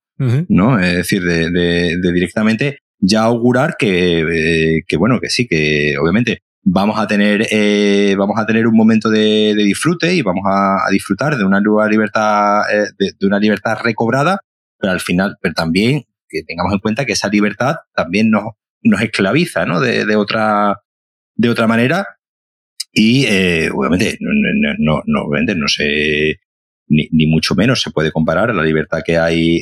¿no? 0.49 0.79
Es 0.79 0.95
decir, 0.95 1.23
de, 1.23 1.49
de, 1.51 2.11
directamente 2.13 2.79
ya 2.99 3.23
augurar 3.23 3.75
que, 3.77 4.81
que, 4.87 4.97
bueno, 4.97 5.19
que 5.19 5.29
sí, 5.29 5.47
que 5.47 5.95
obviamente 5.99 6.41
vamos 6.63 6.97
a 6.97 7.07
tener, 7.07 7.47
eh, 7.51 8.15
vamos 8.17 8.39
a 8.39 8.45
tener 8.45 8.67
un 8.67 8.75
momento 8.75 9.09
de, 9.09 9.53
disfrute 9.55 10.13
y 10.15 10.21
vamos 10.21 10.43
a, 10.45 10.89
disfrutar 10.91 11.37
de 11.37 11.43
una 11.43 11.61
nueva 11.61 11.87
libertad, 11.87 12.61
eh, 12.71 12.87
de, 12.97 13.27
una 13.27 13.39
libertad 13.39 13.77
recobrada, 13.83 14.39
pero 14.77 14.93
al 14.93 14.99
final, 14.99 15.37
pero 15.41 15.53
también 15.53 16.05
que 16.27 16.43
tengamos 16.43 16.73
en 16.73 16.79
cuenta 16.79 17.05
que 17.05 17.13
esa 17.13 17.27
libertad 17.27 17.75
también 17.93 18.31
nos, 18.31 18.43
nos 18.81 19.01
esclaviza, 19.01 19.65
¿no? 19.65 19.79
De, 19.79 20.05
de 20.05 20.15
otra, 20.15 20.81
de 21.35 21.49
otra 21.49 21.67
manera. 21.67 22.07
Y 22.91 23.25
eh, 23.25 23.69
obviamente, 23.73 24.17
no, 24.19 24.31
no, 24.77 25.01
no, 25.05 25.21
obviamente 25.23 25.55
no 25.55 25.67
se, 25.67 26.39
ni, 26.87 27.07
ni, 27.11 27.27
mucho 27.27 27.55
menos 27.55 27.81
se 27.81 27.91
puede 27.91 28.11
comparar 28.11 28.51
a 28.51 28.53
la 28.53 28.63
libertad 28.63 29.01
que 29.05 29.17
hay 29.17 29.59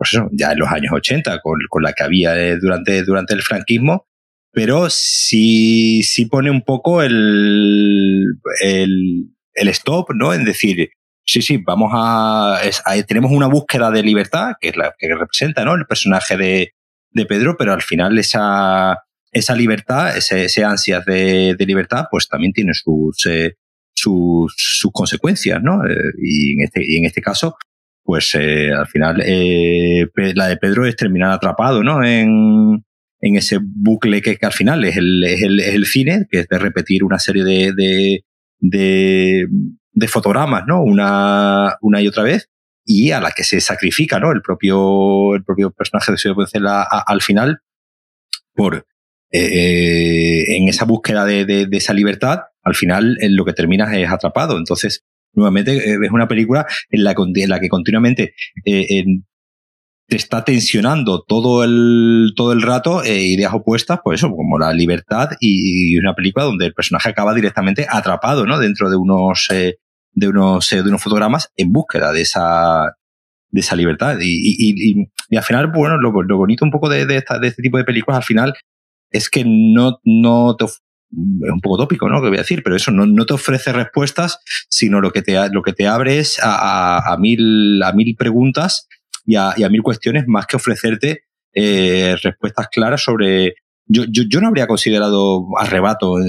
pues 0.00 0.14
eso, 0.14 0.30
ya 0.32 0.52
en 0.52 0.60
los 0.60 0.70
años 0.70 0.94
80, 0.94 1.40
con, 1.42 1.58
con 1.68 1.82
la 1.82 1.92
que 1.92 2.02
había 2.02 2.34
eh, 2.34 2.56
durante, 2.58 3.02
durante 3.02 3.34
el 3.34 3.42
franquismo, 3.42 4.06
pero 4.52 4.88
sí, 4.90 6.02
sí 6.02 6.26
pone 6.26 6.50
un 6.50 6.62
poco 6.62 7.02
el, 7.02 8.24
el, 8.62 9.30
el 9.54 9.68
stop, 9.68 10.10
¿no? 10.14 10.34
En 10.34 10.44
decir, 10.44 10.90
sí, 11.24 11.42
sí, 11.42 11.58
vamos 11.58 11.92
a, 11.94 12.60
tenemos 13.06 13.30
una 13.30 13.46
búsqueda 13.46 13.90
de 13.90 14.02
libertad, 14.02 14.54
que 14.60 14.70
es 14.70 14.76
la 14.76 14.94
que 14.98 15.14
representa, 15.14 15.64
¿no? 15.64 15.74
El 15.74 15.86
personaje 15.86 16.36
de, 16.36 16.74
de 17.10 17.26
Pedro, 17.26 17.56
pero 17.56 17.72
al 17.72 17.82
final 17.82 18.18
esa, 18.18 19.04
esa 19.32 19.54
libertad, 19.54 20.16
ese, 20.16 20.44
ese 20.44 20.64
ansias 20.64 21.04
de, 21.04 21.54
de, 21.56 21.66
libertad, 21.66 22.06
pues 22.10 22.28
también 22.28 22.52
tiene 22.52 22.72
sus, 22.74 23.24
eh, 23.26 23.56
sus, 23.92 24.52
sus, 24.56 24.90
consecuencias, 24.92 25.62
¿no? 25.62 25.84
Eh, 25.86 26.12
y, 26.20 26.54
en 26.54 26.64
este, 26.64 26.84
y 26.84 26.98
en 26.98 27.04
este 27.04 27.20
caso, 27.22 27.56
pues 28.02 28.34
eh, 28.34 28.72
al 28.72 28.88
final 28.88 29.22
eh, 29.24 30.08
la 30.34 30.48
de 30.48 30.56
Pedro 30.56 30.86
es 30.86 30.96
terminar 30.96 31.30
atrapado, 31.30 31.82
¿no? 31.84 32.02
En, 32.02 32.84
en 33.20 33.36
ese 33.36 33.58
bucle 33.62 34.22
que, 34.22 34.38
al 34.40 34.52
final 34.52 34.84
es 34.84 34.96
el, 34.96 35.24
es, 35.24 35.42
el, 35.42 35.60
es 35.60 35.74
el, 35.74 35.86
cine, 35.86 36.26
que 36.30 36.40
es 36.40 36.48
de 36.48 36.58
repetir 36.58 37.04
una 37.04 37.18
serie 37.18 37.44
de, 37.44 38.22
de, 38.58 39.46
de, 39.92 40.08
fotogramas, 40.08 40.64
¿no? 40.66 40.82
Una, 40.82 41.76
una 41.80 42.00
y 42.00 42.08
otra 42.08 42.22
vez 42.22 42.48
y 42.84 43.10
a 43.12 43.20
la 43.20 43.30
que 43.32 43.44
se 43.44 43.60
sacrifica, 43.60 44.18
¿no? 44.18 44.32
El 44.32 44.42
propio, 44.42 45.34
el 45.34 45.44
propio 45.44 45.70
personaje 45.70 46.12
de 46.12 46.18
Silvio 46.18 46.36
Poncela 46.36 46.82
al 46.82 47.20
final 47.20 47.60
por 48.54 48.86
eh, 49.32 50.56
en 50.56 50.68
esa 50.68 50.84
búsqueda 50.84 51.24
de, 51.24 51.44
de, 51.44 51.68
esa 51.76 51.92
libertad, 51.92 52.40
al 52.62 52.74
final 52.74 53.16
en 53.20 53.36
lo 53.36 53.44
que 53.44 53.52
terminas 53.52 53.92
es 53.94 54.10
atrapado. 54.10 54.58
Entonces, 54.58 55.04
nuevamente 55.32 55.76
eh, 55.76 55.98
es 56.02 56.10
una 56.10 56.26
película 56.26 56.66
en 56.90 57.04
la, 57.04 57.14
en 57.16 57.48
la 57.48 57.60
que 57.60 57.68
continuamente 57.68 58.34
eh, 58.64 58.86
en, 58.88 59.26
te 60.10 60.16
está 60.16 60.44
tensionando 60.44 61.22
todo 61.22 61.62
el, 61.62 62.32
todo 62.34 62.52
el 62.52 62.62
rato 62.62 63.04
eh, 63.04 63.22
ideas 63.22 63.54
opuestas, 63.54 64.00
pues 64.02 64.20
eso, 64.20 64.28
como 64.30 64.58
la 64.58 64.72
libertad 64.72 65.30
y, 65.38 65.94
y, 65.94 65.98
una 65.98 66.14
película 66.14 66.44
donde 66.44 66.66
el 66.66 66.74
personaje 66.74 67.08
acaba 67.08 67.32
directamente 67.32 67.86
atrapado, 67.88 68.44
¿no? 68.44 68.58
Dentro 68.58 68.90
de 68.90 68.96
unos, 68.96 69.46
eh, 69.52 69.76
de 70.12 70.28
unos, 70.28 70.72
eh, 70.72 70.82
de 70.82 70.88
unos 70.88 71.00
fotogramas 71.00 71.52
en 71.56 71.72
búsqueda 71.72 72.12
de 72.12 72.22
esa, 72.22 72.96
de 73.50 73.60
esa 73.60 73.76
libertad. 73.76 74.18
Y, 74.20 74.26
y, 74.26 75.06
y 75.30 75.36
al 75.36 75.44
final, 75.44 75.68
bueno, 75.68 75.96
lo, 75.96 76.10
lo, 76.10 76.36
bonito 76.36 76.64
un 76.64 76.72
poco 76.72 76.88
de, 76.88 77.06
de, 77.06 77.18
esta, 77.18 77.38
de 77.38 77.46
este 77.46 77.62
tipo 77.62 77.78
de 77.78 77.84
películas 77.84 78.18
al 78.18 78.24
final 78.24 78.52
es 79.12 79.30
que 79.30 79.44
no, 79.46 80.00
no 80.02 80.56
te, 80.56 80.64
es 80.64 81.52
un 81.52 81.60
poco 81.62 81.78
tópico, 81.78 82.08
¿no? 82.08 82.20
Que 82.20 82.30
voy 82.30 82.38
a 82.38 82.42
decir, 82.42 82.64
pero 82.64 82.74
eso 82.74 82.90
no, 82.90 83.06
no 83.06 83.26
te 83.26 83.34
ofrece 83.34 83.72
respuestas, 83.72 84.40
sino 84.68 85.00
lo 85.00 85.12
que 85.12 85.22
te, 85.22 85.36
lo 85.50 85.62
que 85.62 85.72
te 85.72 85.86
abre 85.86 86.18
es 86.18 86.40
a, 86.42 87.12
a 87.12 87.16
mil, 87.16 87.80
a 87.84 87.92
mil 87.92 88.16
preguntas 88.16 88.88
y 89.30 89.36
a, 89.36 89.68
mil 89.68 89.82
cuestiones 89.82 90.24
más 90.26 90.46
que 90.46 90.56
ofrecerte 90.56 91.22
eh, 91.54 92.16
respuestas 92.22 92.68
claras 92.68 93.02
sobre... 93.02 93.54
Yo, 93.86 94.04
yo, 94.08 94.22
yo 94.28 94.40
no 94.40 94.48
habría 94.48 94.68
considerado 94.68 95.46
arrebato, 95.58 96.20
eh, 96.20 96.24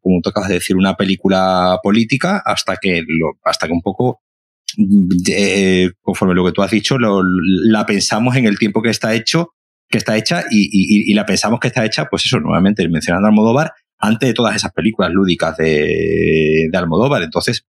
como 0.00 0.20
tú 0.22 0.28
acabas 0.28 0.48
de 0.48 0.56
decir, 0.56 0.76
una 0.76 0.94
película 0.94 1.78
política 1.82 2.42
hasta 2.44 2.76
que, 2.76 3.02
hasta 3.44 3.66
que 3.66 3.72
un 3.72 3.80
poco, 3.80 4.20
eh, 5.30 5.90
conforme 6.02 6.34
lo 6.34 6.44
que 6.44 6.52
tú 6.52 6.62
has 6.62 6.70
dicho, 6.70 6.98
la 6.98 7.86
pensamos 7.86 8.36
en 8.36 8.44
el 8.44 8.58
tiempo 8.58 8.82
que 8.82 8.90
está 8.90 9.14
hecho, 9.14 9.54
que 9.88 9.96
está 9.96 10.18
hecha 10.18 10.44
y, 10.50 11.14
la 11.14 11.24
pensamos 11.24 11.60
que 11.60 11.68
está 11.68 11.84
hecha, 11.86 12.06
pues 12.10 12.26
eso, 12.26 12.40
nuevamente, 12.40 12.86
mencionando 12.88 13.28
Almodóvar, 13.28 13.72
antes 13.98 14.28
de 14.28 14.34
todas 14.34 14.54
esas 14.54 14.72
películas 14.72 15.12
lúdicas 15.12 15.56
de 15.56 16.68
Almodóvar. 16.74 17.22
Entonces, 17.22 17.64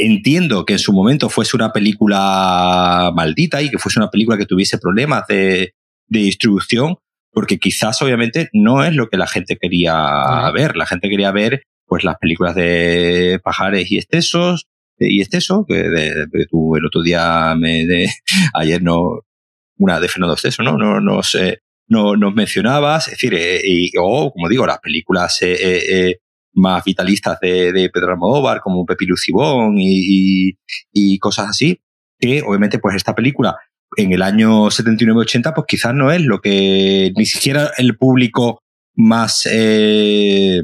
entiendo 0.00 0.64
que 0.64 0.74
en 0.74 0.78
su 0.78 0.92
momento 0.92 1.28
fuese 1.28 1.56
una 1.56 1.72
película 1.72 3.12
maldita 3.14 3.62
y 3.62 3.70
que 3.70 3.78
fuese 3.78 3.98
una 3.98 4.10
película 4.10 4.38
que 4.38 4.46
tuviese 4.46 4.78
problemas 4.78 5.26
de, 5.28 5.74
de 6.08 6.18
distribución, 6.20 6.96
porque 7.32 7.58
quizás 7.58 8.00
obviamente 8.02 8.48
no 8.52 8.82
es 8.84 8.94
lo 8.94 9.08
que 9.08 9.16
la 9.16 9.26
gente 9.26 9.56
quería 9.56 10.50
ver. 10.52 10.76
La 10.76 10.86
gente 10.86 11.08
quería 11.08 11.30
ver 11.32 11.62
pues 11.86 12.04
las 12.04 12.16
películas 12.18 12.54
de 12.54 13.40
pajares 13.42 13.90
y 13.90 13.98
excesos 13.98 14.66
y 14.98 15.20
exceso, 15.20 15.64
que, 15.66 15.74
de, 15.74 16.26
de 16.26 16.46
tú 16.48 16.76
el 16.76 16.84
otro 16.84 17.02
día 17.02 17.54
me 17.56 17.86
de, 17.86 18.08
ayer 18.54 18.82
no 18.82 19.20
una 19.78 19.98
de 19.98 20.08
Fernando 20.08 20.34
Exceso, 20.34 20.62
¿no? 20.62 20.76
No, 20.76 21.00
no 21.00 21.22
sé, 21.22 21.62
no 21.88 22.14
nos 22.14 22.34
mencionabas, 22.34 23.08
es 23.08 23.12
decir, 23.12 23.34
eh, 23.34 23.60
y, 23.64 23.92
o 23.98 24.30
como 24.30 24.48
digo, 24.48 24.66
las 24.66 24.78
películas 24.78 25.40
eh, 25.42 25.56
eh, 25.58 26.18
más 26.52 26.84
vitalistas 26.84 27.38
de, 27.40 27.72
de 27.72 27.90
Pedro 27.90 28.12
Almodóvar, 28.12 28.60
como 28.60 28.84
Pepi 28.84 29.06
Lucibón 29.06 29.78
y, 29.78 30.48
y, 30.48 30.58
y, 30.92 31.18
cosas 31.18 31.50
así, 31.50 31.80
que 32.18 32.42
obviamente 32.42 32.78
pues 32.78 32.96
esta 32.96 33.14
película 33.14 33.56
en 33.96 34.12
el 34.12 34.22
año 34.22 34.66
79-80 34.66 35.52
pues 35.54 35.66
quizás 35.66 35.94
no 35.94 36.12
es 36.12 36.22
lo 36.22 36.40
que 36.40 37.12
ni 37.16 37.26
siquiera 37.26 37.70
el 37.78 37.96
público 37.96 38.62
más, 38.94 39.48
eh, 39.50 40.62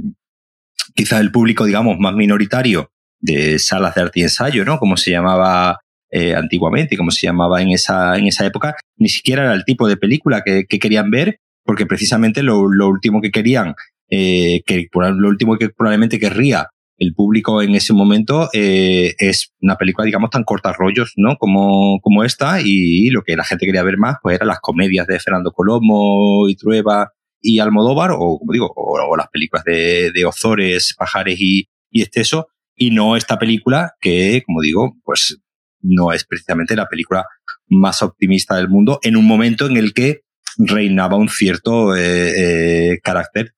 quizás 0.94 1.20
el 1.20 1.32
público 1.32 1.64
digamos 1.64 1.98
más 1.98 2.14
minoritario 2.14 2.90
de 3.18 3.58
salas 3.58 3.94
de 3.94 4.02
arte 4.02 4.20
y 4.20 4.22
ensayo, 4.24 4.64
¿no? 4.64 4.78
Como 4.78 4.96
se 4.96 5.10
llamaba 5.10 5.80
eh, 6.10 6.34
antiguamente 6.34 6.96
como 6.96 7.10
se 7.10 7.26
llamaba 7.26 7.60
en 7.62 7.70
esa, 7.70 8.16
en 8.16 8.26
esa 8.26 8.46
época, 8.46 8.76
ni 8.96 9.08
siquiera 9.08 9.44
era 9.44 9.54
el 9.54 9.64
tipo 9.64 9.88
de 9.88 9.96
película 9.96 10.42
que, 10.44 10.64
que 10.68 10.78
querían 10.78 11.10
ver, 11.10 11.40
porque 11.64 11.86
precisamente 11.86 12.42
lo, 12.42 12.70
lo 12.70 12.88
último 12.88 13.20
que 13.20 13.30
querían 13.30 13.74
eh, 14.10 14.62
que 14.66 14.88
lo 14.92 15.28
último 15.28 15.56
que 15.56 15.68
probablemente 15.70 16.18
querría 16.18 16.68
el 16.98 17.14
público 17.14 17.60
en 17.60 17.74
ese 17.74 17.92
momento 17.92 18.48
eh, 18.52 19.14
es 19.18 19.52
una 19.60 19.76
película, 19.76 20.06
digamos, 20.06 20.30
tan 20.30 20.44
cortas 20.44 20.76
rollos, 20.76 21.12
¿no? 21.16 21.36
Como, 21.36 22.00
como 22.00 22.24
esta, 22.24 22.60
y 22.62 23.10
lo 23.10 23.22
que 23.22 23.36
la 23.36 23.44
gente 23.44 23.66
quería 23.66 23.82
ver 23.82 23.98
más, 23.98 24.16
pues 24.22 24.36
eran 24.36 24.48
las 24.48 24.60
comedias 24.60 25.06
de 25.06 25.20
Fernando 25.20 25.52
Colomo 25.52 26.48
y 26.48 26.56
Trueba 26.56 27.12
y 27.40 27.58
Almodóvar, 27.58 28.12
o 28.12 28.38
como 28.38 28.52
digo, 28.52 28.72
o, 28.74 29.16
las 29.16 29.28
películas 29.28 29.64
de, 29.64 30.10
de 30.12 30.24
Ozores, 30.24 30.94
Pajares 30.96 31.38
y, 31.38 31.68
y 31.90 32.02
Exceso, 32.02 32.48
y 32.74 32.90
no 32.90 33.16
esta 33.16 33.38
película 33.38 33.92
que, 34.00 34.42
como 34.46 34.62
digo, 34.62 34.96
pues 35.04 35.38
no 35.80 36.12
es 36.12 36.24
precisamente 36.24 36.76
la 36.76 36.86
película 36.86 37.26
más 37.68 38.02
optimista 38.02 38.56
del 38.56 38.68
mundo 38.68 38.98
en 39.02 39.16
un 39.16 39.26
momento 39.26 39.66
en 39.66 39.76
el 39.76 39.92
que 39.92 40.22
reinaba 40.58 41.16
un 41.16 41.28
cierto 41.28 41.94
eh, 41.94 42.92
eh, 42.92 43.00
carácter 43.02 43.52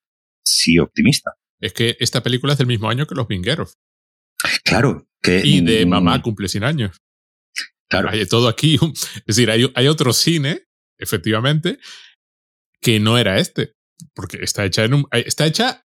sí 0.49 0.79
optimista. 0.79 1.33
Es 1.61 1.73
que 1.73 1.97
esta 2.01 2.23
película 2.23 2.53
es 2.53 2.59
del 2.59 2.67
mismo 2.67 2.89
año 2.89 3.07
que 3.07 3.15
Los 3.15 3.29
Vingueros. 3.29 3.75
Claro. 4.65 5.09
Que, 5.21 5.43
y 5.45 5.61
de 5.61 5.85
Mamá 5.87 6.23
cumple 6.23 6.49
100 6.49 6.65
años. 6.65 6.97
Claro. 7.89 8.11
Hay 8.11 8.25
todo 8.27 8.49
aquí. 8.49 8.79
Es 9.27 9.37
decir, 9.37 9.51
hay, 9.51 9.71
hay 9.75 9.89
otro 9.89 10.13
cine, 10.13 10.67
efectivamente, 10.99 11.79
que 12.81 13.01
no 13.01 13.19
era 13.19 13.39
este. 13.39 13.75
Porque 14.15 14.39
está 14.43 14.65
hecha 14.65 14.85
en 14.85 14.95
un, 14.95 15.07
está 15.11 15.47
hecha 15.47 15.85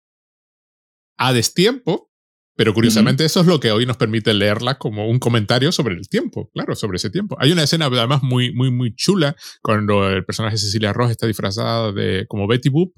a 1.17 1.33
destiempo, 1.33 2.09
pero 2.55 2.73
curiosamente 2.73 3.23
uh 3.23 3.25
-huh. 3.25 3.27
eso 3.27 3.41
es 3.41 3.47
lo 3.47 3.59
que 3.59 3.71
hoy 3.71 3.85
nos 3.85 3.97
permite 3.97 4.33
leerla 4.33 4.79
como 4.79 5.07
un 5.07 5.19
comentario 5.19 5.71
sobre 5.71 5.95
el 5.95 6.09
tiempo, 6.09 6.49
claro, 6.53 6.75
sobre 6.75 6.95
ese 6.95 7.09
tiempo. 7.09 7.37
Hay 7.39 7.51
una 7.51 7.63
escena 7.63 7.85
además 7.85 8.23
muy, 8.23 8.51
muy, 8.53 8.71
muy 8.71 8.95
chula 8.95 9.35
cuando 9.61 10.09
el 10.09 10.25
personaje 10.25 10.57
Cecilia 10.57 10.91
Ross 10.91 11.11
está 11.11 11.27
disfrazada 11.27 11.91
de 11.91 12.25
como 12.27 12.47
Betty 12.47 12.69
Boop 12.69 12.93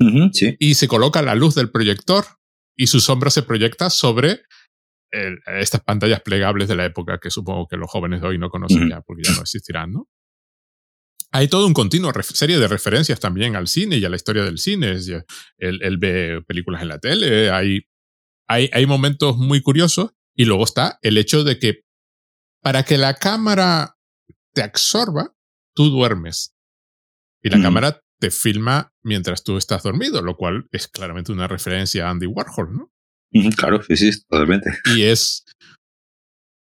Uh 0.00 0.04
-huh, 0.06 0.30
sí. 0.32 0.56
Y 0.58 0.74
se 0.74 0.88
coloca 0.88 1.22
la 1.22 1.34
luz 1.34 1.54
del 1.54 1.70
proyector 1.70 2.24
y 2.76 2.86
su 2.86 3.00
sombra 3.00 3.30
se 3.30 3.42
proyecta 3.42 3.90
sobre 3.90 4.42
el, 5.10 5.38
estas 5.60 5.82
pantallas 5.82 6.20
plegables 6.20 6.68
de 6.68 6.76
la 6.76 6.84
época 6.84 7.18
que 7.18 7.30
supongo 7.30 7.66
que 7.66 7.76
los 7.76 7.90
jóvenes 7.90 8.20
de 8.20 8.28
hoy 8.28 8.38
no 8.38 8.50
conocen 8.50 8.82
uh 8.82 8.86
-huh. 8.86 8.90
ya 8.90 9.00
porque 9.00 9.22
ya 9.24 9.34
no 9.34 9.40
existirán, 9.40 9.92
¿no? 9.92 10.08
Hay 11.30 11.48
todo 11.48 11.66
un 11.66 11.74
continuo 11.74 12.10
serie 12.22 12.58
de 12.58 12.68
referencias 12.68 13.20
también 13.20 13.54
al 13.54 13.68
cine 13.68 13.98
y 13.98 14.04
a 14.04 14.08
la 14.08 14.16
historia 14.16 14.44
del 14.44 14.58
cine. 14.58 14.92
Él, 15.58 15.78
él 15.82 15.98
ve 15.98 16.42
películas 16.46 16.80
en 16.80 16.88
la 16.88 16.98
tele, 16.98 17.50
hay, 17.50 17.82
hay, 18.48 18.70
hay 18.72 18.86
momentos 18.86 19.36
muy 19.36 19.60
curiosos 19.60 20.12
y 20.34 20.46
luego 20.46 20.64
está 20.64 20.98
el 21.02 21.18
hecho 21.18 21.44
de 21.44 21.58
que 21.58 21.82
para 22.62 22.82
que 22.82 22.96
la 22.96 23.14
cámara 23.14 23.96
te 24.54 24.62
absorba, 24.62 25.34
tú 25.74 25.90
duermes. 25.90 26.54
Y 27.42 27.50
la 27.50 27.56
uh 27.56 27.60
-huh. 27.60 27.62
cámara 27.64 28.00
te 28.18 28.30
filma 28.30 28.92
mientras 29.02 29.44
tú 29.44 29.56
estás 29.56 29.82
dormido, 29.82 30.22
lo 30.22 30.36
cual 30.36 30.68
es 30.72 30.88
claramente 30.88 31.32
una 31.32 31.48
referencia 31.48 32.06
a 32.06 32.10
Andy 32.10 32.26
Warhol, 32.26 32.74
¿no? 32.74 32.92
Claro, 33.56 33.82
sí, 33.82 33.96
sí, 33.96 34.10
totalmente. 34.28 34.70
Y 34.96 35.02
es 35.02 35.44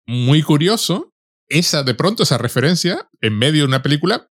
muy 0.06 0.42
curioso 0.44 1.14
esa, 1.50 1.84
de 1.84 1.94
pronto, 1.94 2.24
esa 2.24 2.38
referencia 2.38 3.10
en 3.22 3.38
medio 3.38 3.62
de 3.62 3.68
una 3.68 3.82
película 3.82 4.30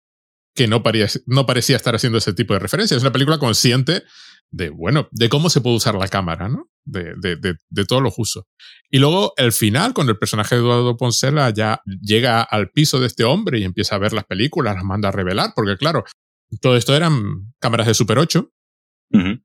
que 0.55 0.67
no, 0.67 0.83
parecía, 0.83 1.23
no 1.27 1.47
parecía 1.47 1.77
estar 1.77 1.95
haciendo 1.95 2.19
ese 2.19 2.33
tipo 2.33 2.55
de 2.55 2.61
referencia. 2.61 2.97
Es 2.97 3.03
una 3.03 3.13
película 3.13 3.39
consciente 3.39 4.05
de, 4.51 4.71
bueno, 4.71 5.09
de 5.11 5.29
cómo 5.29 5.51
se 5.51 5.61
puede 5.61 5.77
usar 5.77 5.95
la 5.97 6.09
cámara, 6.09 6.49
¿no? 6.49 6.71
De, 6.85 7.15
de, 7.17 7.37
de, 7.37 7.57
de 7.69 7.85
todos 7.85 8.03
los 8.03 8.15
usos. 8.17 8.45
Y 8.91 8.99
luego 8.99 9.33
el 9.37 9.53
final, 9.53 9.93
cuando 9.93 10.13
el 10.13 10.19
personaje 10.19 10.55
de 10.55 10.61
Eduardo 10.63 10.97
Poncela 10.97 11.51
ya 11.51 11.81
llega 11.85 12.43
al 12.43 12.71
piso 12.71 13.01
de 13.01 13.07
este 13.07 13.25
hombre 13.25 13.59
y 13.59 13.65
empieza 13.65 13.97
a 13.97 13.99
ver 13.99 14.13
las 14.13 14.25
películas, 14.25 14.77
las 14.77 14.85
manda 14.85 15.09
a 15.09 15.13
revelar, 15.13 15.53
porque 15.55 15.77
claro, 15.77 16.05
todo 16.61 16.77
esto 16.77 16.95
eran 16.95 17.53
cámaras 17.61 17.87
de 17.87 17.95
Super 17.95 18.19
8, 18.19 18.51
uh 19.13 19.19
-huh. 19.19 19.45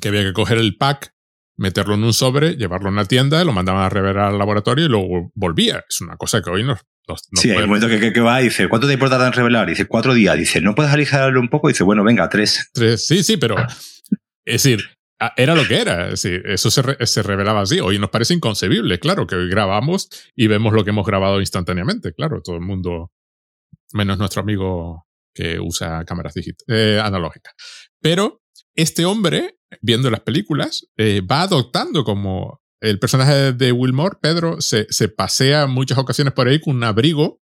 que 0.00 0.08
había 0.08 0.22
que 0.22 0.32
coger 0.32 0.58
el 0.58 0.76
pack 0.76 1.12
meterlo 1.56 1.94
en 1.94 2.04
un 2.04 2.14
sobre, 2.14 2.56
llevarlo 2.56 2.88
a 2.88 2.92
una 2.92 3.04
tienda, 3.04 3.44
lo 3.44 3.52
mandaban 3.52 3.82
a 3.82 3.88
revelar 3.88 4.26
al 4.26 4.38
laboratorio 4.38 4.86
y 4.86 4.88
luego 4.88 5.32
volvía. 5.34 5.84
Es 5.88 6.00
una 6.00 6.16
cosa 6.16 6.40
que 6.40 6.50
hoy 6.50 6.62
no, 6.62 6.78
sí, 7.34 7.50
hay 7.50 7.58
un 7.58 7.66
momento 7.66 7.88
que, 7.88 8.12
que, 8.12 8.20
va 8.20 8.40
y 8.40 8.44
dice, 8.44 8.68
¿cuánto 8.68 8.86
te 8.86 8.92
importa 8.92 9.24
en 9.26 9.32
revelar? 9.32 9.68
dice, 9.68 9.86
cuatro 9.86 10.14
días. 10.14 10.36
dice, 10.38 10.60
¿no 10.60 10.74
puedes 10.74 10.92
aligerarlo 10.92 11.40
un 11.40 11.48
poco? 11.48 11.68
dice, 11.68 11.84
bueno, 11.84 12.04
venga, 12.04 12.28
tres. 12.28 12.70
Tres, 12.72 13.06
sí, 13.06 13.22
sí, 13.22 13.36
pero 13.36 13.56
es 14.44 14.62
decir, 14.62 14.84
era 15.36 15.54
lo 15.54 15.66
que 15.66 15.80
era. 15.80 16.04
Es 16.04 16.22
decir, 16.22 16.42
eso 16.46 16.70
se, 16.70 16.82
se, 17.06 17.22
revelaba 17.22 17.62
así. 17.62 17.80
Hoy 17.80 17.98
nos 17.98 18.10
parece 18.10 18.34
inconcebible, 18.34 18.98
claro, 19.00 19.26
que 19.26 19.36
hoy 19.36 19.48
grabamos 19.48 20.08
y 20.36 20.46
vemos 20.46 20.72
lo 20.72 20.84
que 20.84 20.90
hemos 20.90 21.06
grabado 21.06 21.40
instantáneamente. 21.40 22.12
Claro, 22.12 22.40
todo 22.40 22.56
el 22.56 22.62
mundo, 22.62 23.10
menos 23.92 24.18
nuestro 24.18 24.42
amigo 24.42 25.07
que 25.38 25.60
usa 25.60 26.04
cámaras 26.04 26.34
eh, 26.66 27.00
analógicas. 27.00 27.54
Pero 28.00 28.42
este 28.74 29.04
hombre, 29.04 29.58
viendo 29.80 30.10
las 30.10 30.20
películas, 30.20 30.88
eh, 30.96 31.20
va 31.20 31.42
adoptando 31.42 32.02
como 32.02 32.60
el 32.80 32.98
personaje 32.98 33.52
de 33.52 33.70
Wilmore, 33.70 34.16
Pedro, 34.20 34.60
se, 34.60 34.86
se 34.90 35.08
pasea 35.08 35.62
en 35.62 35.70
muchas 35.70 35.98
ocasiones 35.98 36.34
por 36.34 36.48
ahí 36.48 36.60
con 36.60 36.76
un 36.76 36.84
abrigo 36.84 37.40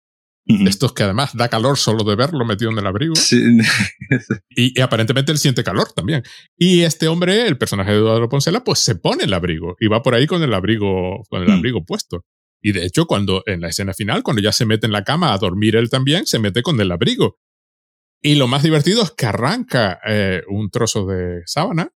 estos 0.45 0.93
que 0.93 1.05
además 1.05 1.31
da 1.35 1.49
calor 1.49 1.79
solo 1.79 2.03
de 2.03 2.17
verlo 2.17 2.45
metido 2.45 2.73
en 2.73 2.79
el 2.79 2.87
abrigo. 2.87 3.15
y, 4.51 4.81
aparentemente 4.81 5.31
él 5.31 5.39
siente 5.39 5.63
calor 5.63 5.93
también. 5.93 6.25
Y 6.57 6.83
este 6.83 7.07
hombre, 7.07 7.47
el 7.47 7.57
personaje 7.59 7.93
de 7.93 7.99
Eduardo 7.99 8.29
Poncela, 8.29 8.65
pues 8.65 8.81
se 8.81 8.97
pone 8.97 9.25
el 9.25 9.35
abrigo 9.35 9.77
y 9.79 9.87
va 9.87 10.03
por 10.03 10.15
ahí 10.15 10.27
con 10.27 10.43
el 10.43 10.53
abrigo, 10.53 11.23
con 11.29 11.43
el 11.43 11.49
mm. 11.49 11.53
abrigo 11.53 11.85
puesto. 11.85 12.25
Y 12.61 12.73
de 12.73 12.85
hecho, 12.85 13.07
cuando 13.07 13.43
en 13.47 13.61
la 13.61 13.69
escena 13.69 13.95
final, 13.95 14.23
cuando 14.23 14.43
ya 14.43 14.53
se 14.53 14.67
mete 14.67 14.87
en 14.87 14.93
la 14.93 15.05
cama 15.05 15.33
a 15.33 15.39
dormir 15.39 15.77
él 15.77 15.91
también, 15.91 16.27
se 16.27 16.39
mete 16.39 16.63
con 16.63 16.81
el 16.81 16.91
abrigo. 16.91 17.39
Y 18.23 18.37
lo 18.37 18.47
más 18.47 18.63
divertido 18.63 19.03
es 19.03 19.11
que 19.11 19.27
arranca 19.27 20.01
eh, 20.07 20.43
un 20.49 20.71
trozo 20.71 21.07
de 21.07 21.43
sábana 21.47 21.93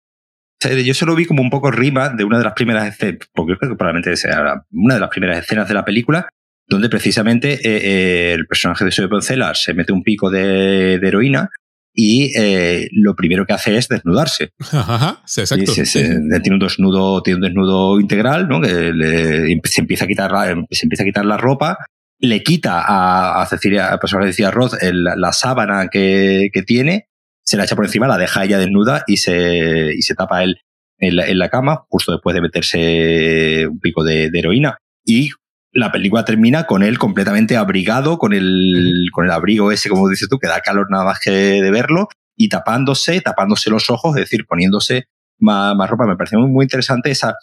yo 0.70 0.94
se 0.94 1.06
lo 1.06 1.14
vi 1.14 1.26
como 1.26 1.42
un 1.42 1.50
poco 1.50 1.70
rima 1.70 2.08
de 2.08 2.24
una 2.24 2.38
de 2.38 2.44
las 2.44 2.54
primeras 2.54 2.86
escenas, 2.88 3.28
porque 3.32 3.56
creo 3.56 3.72
que 3.72 3.76
probablemente 3.76 4.16
sea 4.16 4.64
una 4.72 4.94
de 4.94 5.00
las 5.00 5.10
primeras 5.10 5.38
escenas 5.38 5.68
de 5.68 5.74
la 5.74 5.84
película, 5.84 6.28
donde 6.66 6.88
precisamente 6.88 7.54
eh, 7.54 7.60
eh, 7.64 8.32
el 8.32 8.46
personaje 8.46 8.84
de 8.84 8.90
Soy 8.90 9.08
Poncela 9.08 9.54
se 9.54 9.74
mete 9.74 9.92
un 9.92 10.02
pico 10.02 10.30
de, 10.30 10.94
heroína 10.94 11.50
y 11.92 12.32
eh, 12.36 12.88
lo 12.92 13.14
primero 13.14 13.46
que 13.46 13.52
hace 13.52 13.76
es 13.76 13.88
desnudarse. 13.88 14.50
Ajá, 14.72 15.22
sí, 15.26 15.42
exacto. 15.42 15.72
Tiene 15.72 16.50
un 16.50 16.58
desnudo, 16.58 17.22
tiene 17.22 17.36
un 17.36 17.42
desnudo 17.42 18.00
integral, 18.00 18.48
¿no? 18.48 18.60
Que 18.60 19.60
se 19.64 19.80
empieza 19.80 20.04
a 20.04 20.08
quitar 20.08 20.32
la, 20.32 20.46
se 20.70 20.86
empieza 20.86 21.02
a 21.02 21.06
quitar 21.06 21.24
la 21.24 21.36
ropa, 21.36 21.78
le 22.26 22.42
quita 22.42 22.80
a, 22.80 23.42
a 23.42 23.46
Cecilia, 23.46 23.98
de 24.00 24.26
Cecilia 24.26 24.50
Roth, 24.50 24.74
la 24.82 25.32
sábana 25.32 25.88
que, 25.88 26.50
que 26.52 26.62
tiene 26.62 27.08
se 27.44 27.56
la 27.56 27.64
echa 27.64 27.76
por 27.76 27.84
encima, 27.84 28.08
la 28.08 28.18
deja 28.18 28.44
ella 28.44 28.58
desnuda 28.58 29.04
y 29.06 29.18
se, 29.18 29.94
y 29.94 30.02
se 30.02 30.14
tapa 30.14 30.42
él 30.42 30.58
en 30.98 31.16
la, 31.16 31.26
en 31.26 31.38
la 31.38 31.50
cama, 31.50 31.84
justo 31.88 32.12
después 32.12 32.34
de 32.34 32.40
meterse 32.40 33.66
un 33.68 33.78
pico 33.80 34.02
de, 34.02 34.30
heroína. 34.32 34.78
Y 35.04 35.30
la 35.72 35.92
película 35.92 36.24
termina 36.24 36.64
con 36.64 36.82
él 36.82 36.98
completamente 36.98 37.56
abrigado, 37.56 38.18
con 38.18 38.32
el, 38.32 39.08
con 39.12 39.26
el 39.26 39.30
abrigo 39.30 39.72
ese, 39.72 39.90
como 39.90 40.08
dices 40.08 40.28
tú, 40.28 40.38
que 40.38 40.48
da 40.48 40.60
calor 40.60 40.86
nada 40.90 41.04
más 41.04 41.20
que 41.20 41.30
de 41.30 41.70
verlo, 41.70 42.08
y 42.36 42.48
tapándose, 42.48 43.20
tapándose 43.20 43.70
los 43.70 43.90
ojos, 43.90 44.16
es 44.16 44.22
decir, 44.22 44.46
poniéndose 44.46 45.04
más, 45.38 45.76
más 45.76 45.90
ropa. 45.90 46.06
Me 46.06 46.16
parece 46.16 46.38
muy, 46.38 46.48
muy 46.48 46.64
interesante 46.64 47.10
esa. 47.10 47.34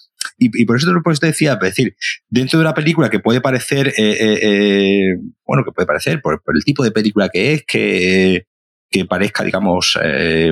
Y, 0.44 0.66
por 0.66 0.76
eso 0.76 0.88
te, 1.20 1.28
decía, 1.28 1.54
es 1.54 1.60
decir, 1.60 1.96
dentro 2.28 2.58
de 2.58 2.66
una 2.66 2.74
película 2.74 3.12
que 3.12 3.20
puede 3.20 3.42
parecer, 3.42 3.90
eh, 3.90 3.94
eh, 3.98 4.40
eh, 4.42 5.18
bueno, 5.46 5.64
que 5.64 5.72
puede 5.72 5.86
parecer 5.86 6.20
por, 6.20 6.42
el 6.48 6.64
tipo 6.64 6.84
de 6.84 6.90
película 6.90 7.30
que 7.30 7.54
es, 7.54 7.64
que, 7.64 8.48
que 8.90 9.06
parezca, 9.06 9.44
digamos, 9.44 10.00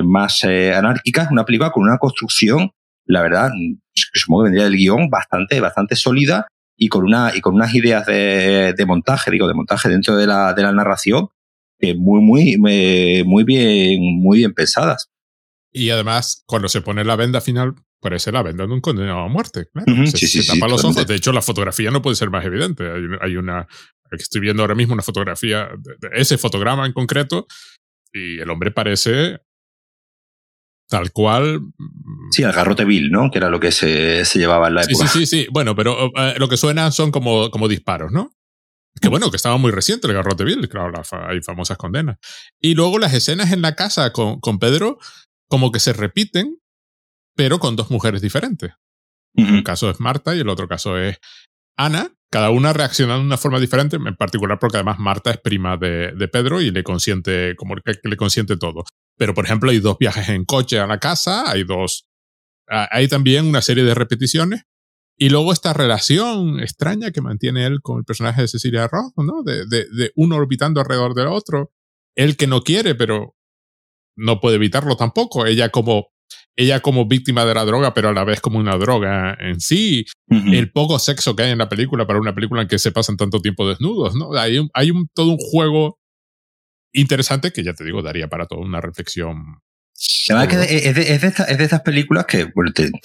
más 0.04 0.44
anárquica, 0.44 1.24
es 1.24 1.30
una 1.32 1.44
película 1.44 1.72
con 1.72 1.82
una 1.82 1.98
construcción, 1.98 2.70
la 3.04 3.22
verdad, 3.22 3.50
supongo 4.14 4.44
que 4.44 4.50
vendría 4.50 4.64
del 4.66 4.76
guion, 4.76 5.10
bastante, 5.10 5.58
bastante 5.58 5.96
sólida 5.96 6.46
y 6.76 6.86
con, 6.86 7.02
una, 7.02 7.32
y 7.34 7.40
con 7.40 7.56
unas 7.56 7.74
ideas 7.74 8.06
de, 8.06 8.72
de 8.76 8.86
montaje, 8.86 9.32
digo, 9.32 9.48
de 9.48 9.54
montaje 9.54 9.88
dentro 9.88 10.16
de 10.16 10.28
la, 10.28 10.54
de 10.54 10.62
la 10.62 10.70
narración, 10.70 11.30
muy, 11.96 12.20
muy, 12.20 13.24
muy 13.26 13.42
bien, 13.42 14.20
muy 14.20 14.38
bien 14.38 14.54
pensadas. 14.54 15.08
Y 15.72 15.90
además, 15.90 16.44
cuando 16.46 16.68
se 16.68 16.80
pone 16.80 17.04
la 17.04 17.16
venda 17.16 17.40
final, 17.40 17.74
parece 18.00 18.32
la 18.32 18.42
venda 18.42 18.66
de 18.66 18.72
un 18.72 18.80
condenado 18.80 19.20
a 19.20 19.28
muerte. 19.28 19.66
Claro. 19.72 20.06
se, 20.06 20.44
tapa 20.44 20.68
los 20.68 20.84
ojos. 20.84 21.06
De 21.06 21.14
hecho, 21.14 21.32
la 21.32 21.42
fotografía 21.42 21.90
no 21.90 22.02
puede 22.02 22.16
ser 22.16 22.30
más 22.30 22.44
evidente. 22.44 22.90
Hay, 22.90 23.02
hay 23.20 23.36
una, 23.36 23.66
estoy 24.10 24.40
viendo 24.40 24.62
ahora 24.62 24.74
mismo 24.74 24.94
una 24.94 25.02
fotografía 25.02 25.70
de, 25.78 26.08
ese 26.12 26.38
fotograma 26.38 26.86
en 26.86 26.92
concreto 26.92 27.46
y 28.12 28.40
el 28.40 28.50
hombre 28.50 28.70
parece 28.70 29.40
tal 30.88 31.12
cual. 31.12 31.60
Mm, 31.60 32.30
sí, 32.32 32.42
el 32.42 32.52
garrote 32.52 32.84
vil, 32.84 33.10
¿no? 33.10 33.30
Que 33.30 33.38
era 33.38 33.48
lo 33.48 33.60
que 33.60 33.70
se, 33.70 34.24
se 34.24 34.38
llevaba 34.38 34.68
en 34.68 34.74
la 34.74 34.82
época. 34.82 35.06
Sí, 35.06 35.20
sí, 35.20 35.26
sí. 35.26 35.46
Bueno, 35.50 35.74
pero 35.76 36.10
eh, 36.16 36.34
lo 36.38 36.48
que 36.48 36.56
suena 36.56 36.90
son 36.90 37.10
como, 37.10 37.50
como 37.50 37.68
disparos, 37.68 38.10
¿no? 38.12 38.32
Que 39.00 39.08
bueno, 39.08 39.30
que 39.30 39.36
estaba 39.36 39.56
muy 39.56 39.70
reciente 39.70 40.08
el 40.08 40.14
garrote 40.14 40.44
vil, 40.44 40.68
claro, 40.68 41.00
hay 41.28 41.40
famosas 41.42 41.78
condenas. 41.78 42.18
Y 42.60 42.74
luego 42.74 42.98
las 42.98 43.14
escenas 43.14 43.52
en 43.52 43.62
la 43.62 43.76
casa 43.76 44.12
con, 44.12 44.40
con 44.40 44.58
Pedro, 44.58 44.98
como 45.48 45.70
que 45.70 45.78
se 45.78 45.92
repiten, 45.92 46.58
pero 47.40 47.58
con 47.58 47.74
dos 47.74 47.90
mujeres 47.90 48.20
diferentes. 48.20 48.74
Un 49.34 49.62
caso 49.62 49.88
es 49.88 49.98
Marta 49.98 50.36
y 50.36 50.40
el 50.40 50.50
otro 50.50 50.68
caso 50.68 50.98
es 50.98 51.16
Ana, 51.74 52.12
cada 52.30 52.50
una 52.50 52.74
reaccionando 52.74 53.20
de 53.20 53.28
una 53.28 53.38
forma 53.38 53.58
diferente, 53.58 53.96
en 53.96 54.14
particular 54.14 54.58
porque 54.58 54.76
además 54.76 54.98
Marta 54.98 55.30
es 55.30 55.38
prima 55.38 55.78
de, 55.78 56.28
Pedro 56.30 56.60
y 56.60 56.70
le 56.70 56.84
consiente, 56.84 57.56
como 57.56 57.76
que, 57.76 57.94
le 58.02 58.16
consiente 58.18 58.58
todo. 58.58 58.84
Pero, 59.16 59.32
por 59.32 59.46
ejemplo, 59.46 59.70
hay 59.70 59.80
dos 59.80 59.96
viajes 59.98 60.28
en 60.28 60.44
coche 60.44 60.80
a 60.80 60.86
la 60.86 60.98
casa, 60.98 61.50
hay 61.50 61.64
dos, 61.64 62.10
hay 62.68 63.08
también 63.08 63.46
una 63.46 63.62
serie 63.62 63.84
de 63.84 63.94
repeticiones. 63.94 64.64
Y 65.16 65.30
luego 65.30 65.54
esta 65.54 65.72
relación 65.72 66.60
extraña 66.60 67.10
que 67.10 67.22
mantiene 67.22 67.64
él 67.64 67.80
con 67.80 68.00
el 68.00 68.04
personaje 68.04 68.42
de 68.42 68.48
Cecilia 68.48 68.86
Roth, 68.86 69.14
¿no? 69.16 69.42
De, 69.42 69.64
de, 69.64 69.86
de 69.90 70.12
uno 70.14 70.36
orbitando 70.36 70.82
alrededor 70.82 71.14
del 71.14 71.28
otro. 71.28 71.72
Él 72.14 72.36
que 72.36 72.46
no 72.46 72.60
quiere, 72.60 72.94
pero 72.94 73.34
no 74.14 74.40
puede 74.40 74.56
evitarlo 74.56 74.98
tampoco. 74.98 75.46
Ella 75.46 75.70
como 75.70 76.10
ella 76.56 76.80
como 76.80 77.06
víctima 77.06 77.44
de 77.44 77.54
la 77.54 77.64
droga, 77.64 77.94
pero 77.94 78.08
a 78.08 78.12
la 78.12 78.24
vez 78.24 78.40
como 78.40 78.58
una 78.58 78.76
droga 78.76 79.36
en 79.40 79.60
sí. 79.60 80.04
El 80.28 80.70
poco 80.70 80.98
sexo 80.98 81.34
que 81.34 81.44
hay 81.44 81.50
en 81.52 81.58
la 81.58 81.68
película 81.68 82.06
para 82.06 82.20
una 82.20 82.34
película 82.34 82.62
en 82.62 82.68
que 82.68 82.78
se 82.78 82.92
pasan 82.92 83.16
tanto 83.16 83.40
tiempo 83.40 83.68
desnudos, 83.68 84.14
¿no? 84.14 84.34
Hay, 84.36 84.58
un, 84.58 84.70
hay 84.74 84.90
un, 84.90 85.08
todo 85.14 85.30
un 85.30 85.38
juego 85.38 85.98
interesante 86.92 87.52
que 87.52 87.64
ya 87.64 87.72
te 87.72 87.84
digo, 87.84 88.02
daría 88.02 88.28
para 88.28 88.46
toda 88.46 88.62
una 88.62 88.80
reflexión. 88.80 89.60
Además 90.28 90.48
que 90.48 90.54
es 90.54 90.94
de, 90.94 91.12
es, 91.14 91.20
de 91.20 91.28
es 91.28 91.58
de, 91.58 91.64
estas 91.64 91.82
películas 91.82 92.24
que, 92.26 92.50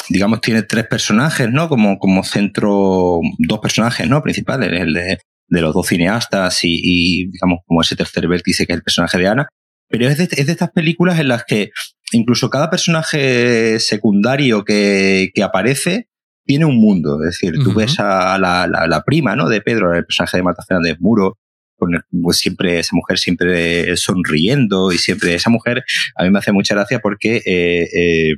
digamos, 0.09 0.41
tiene 0.41 0.63
tres 0.63 0.87
personajes, 0.87 1.49
¿no? 1.49 1.67
Como, 1.67 1.99
como 1.99 2.23
centro, 2.23 3.19
dos 3.39 3.59
personajes, 3.59 4.07
¿no? 4.07 4.21
Principales, 4.21 4.71
el 4.71 4.93
de, 4.93 5.19
de 5.47 5.61
los 5.61 5.73
dos 5.73 5.87
cineastas 5.87 6.63
y, 6.63 6.79
y, 6.81 7.31
digamos, 7.31 7.59
como 7.65 7.81
ese 7.81 7.95
tercer 7.95 8.27
vértice 8.27 8.65
que 8.65 8.73
es 8.73 8.77
el 8.77 8.83
personaje 8.83 9.17
de 9.17 9.27
Ana. 9.27 9.47
Pero 9.89 10.07
es 10.07 10.17
de, 10.17 10.23
es 10.23 10.45
de 10.45 10.51
estas 10.51 10.71
películas 10.71 11.19
en 11.19 11.27
las 11.27 11.43
que 11.43 11.71
incluso 12.15 12.49
cada 12.49 12.69
personaje 12.69 13.79
secundario 13.79 14.63
que, 14.63 15.31
que 15.33 15.43
aparece 15.43 16.09
tiene 16.45 16.65
un 16.65 16.77
mundo. 16.77 17.19
Es 17.23 17.31
decir, 17.31 17.55
tú 17.63 17.73
ves 17.73 17.99
a 17.99 18.37
la, 18.37 18.67
la, 18.67 19.03
prima 19.03 19.35
¿no? 19.35 19.49
de 19.49 19.61
Pedro, 19.61 19.93
el 19.93 20.05
personaje 20.05 20.37
de 20.37 20.43
Marta 20.43 20.63
Fernández 20.67 20.97
Muro, 20.99 21.37
con 21.77 21.91
pues 22.21 22.37
siempre, 22.37 22.79
esa 22.79 22.95
mujer 22.95 23.17
siempre 23.17 23.97
sonriendo 23.97 24.91
y 24.91 24.97
siempre 24.97 25.35
esa 25.35 25.49
mujer 25.49 25.83
a 26.15 26.23
mí 26.23 26.29
me 26.29 26.39
hace 26.39 26.51
mucha 26.51 26.73
gracia 26.75 26.99
porque 26.99 27.41
eh, 27.45 27.89
eh, 27.93 28.35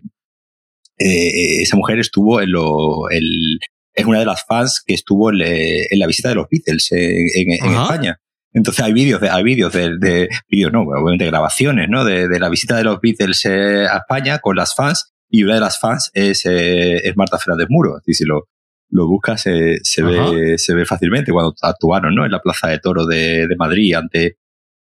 eh, 0.98 1.62
esa 1.62 1.76
mujer 1.76 2.00
estuvo 2.00 2.42
en 2.42 2.52
lo, 2.52 3.10
el, 3.10 3.60
es 3.94 4.06
una 4.06 4.20
de 4.20 4.26
las 4.26 4.44
fans 4.46 4.82
que 4.86 4.96
estuvo 4.96 5.32
en, 5.32 5.42
en 5.42 6.00
la 6.00 6.08
visita 6.08 6.30
de 6.30 6.36
los 6.36 6.48
Beatles 6.50 6.92
en, 6.92 7.52
en 7.52 7.52
España. 7.52 8.20
Entonces 8.54 8.84
hay 8.84 8.94
vídeos, 8.94 9.22
de, 9.22 9.30
hay 9.30 9.44
vídeos 9.44 9.74
de, 9.74 9.98
de 9.98 10.30
vídeos, 10.50 10.72
no, 10.72 10.82
obviamente 10.82 11.26
grabaciones, 11.26 11.90
¿no? 11.90 12.06
De, 12.06 12.28
de, 12.28 12.40
la 12.40 12.50
visita 12.50 12.76
de 12.76 12.84
los 12.84 13.00
Beatles 13.02 13.46
eh, 13.46 13.86
a 13.88 13.98
España 13.98 14.40
con 14.40 14.56
las 14.56 14.74
fans 14.74 15.14
y 15.30 15.44
una 15.44 15.56
de 15.56 15.60
las 15.60 15.80
fans 15.80 16.10
es, 16.14 16.46
eh, 16.46 16.98
es 16.98 17.16
Marta 17.18 17.38
Fernández 17.38 17.68
Muro. 17.70 18.00
Y 18.06 18.14
si 18.14 18.26
lo, 18.26 18.48
lo 18.90 19.08
buscas 19.08 19.42
se, 19.42 19.78
se 19.84 20.02
ve, 20.02 20.58
se 20.58 20.74
ve 20.74 20.86
fácilmente 20.86 21.32
cuando 21.32 21.54
actuaron, 21.62 22.16
¿no? 22.16 22.26
En 22.26 22.32
la 22.32 22.42
Plaza 22.42 22.70
de 22.70 22.80
Toro 22.80 23.06
de, 23.06 23.48
de 23.48 23.56
Madrid 23.58 23.94
ante 23.96 24.38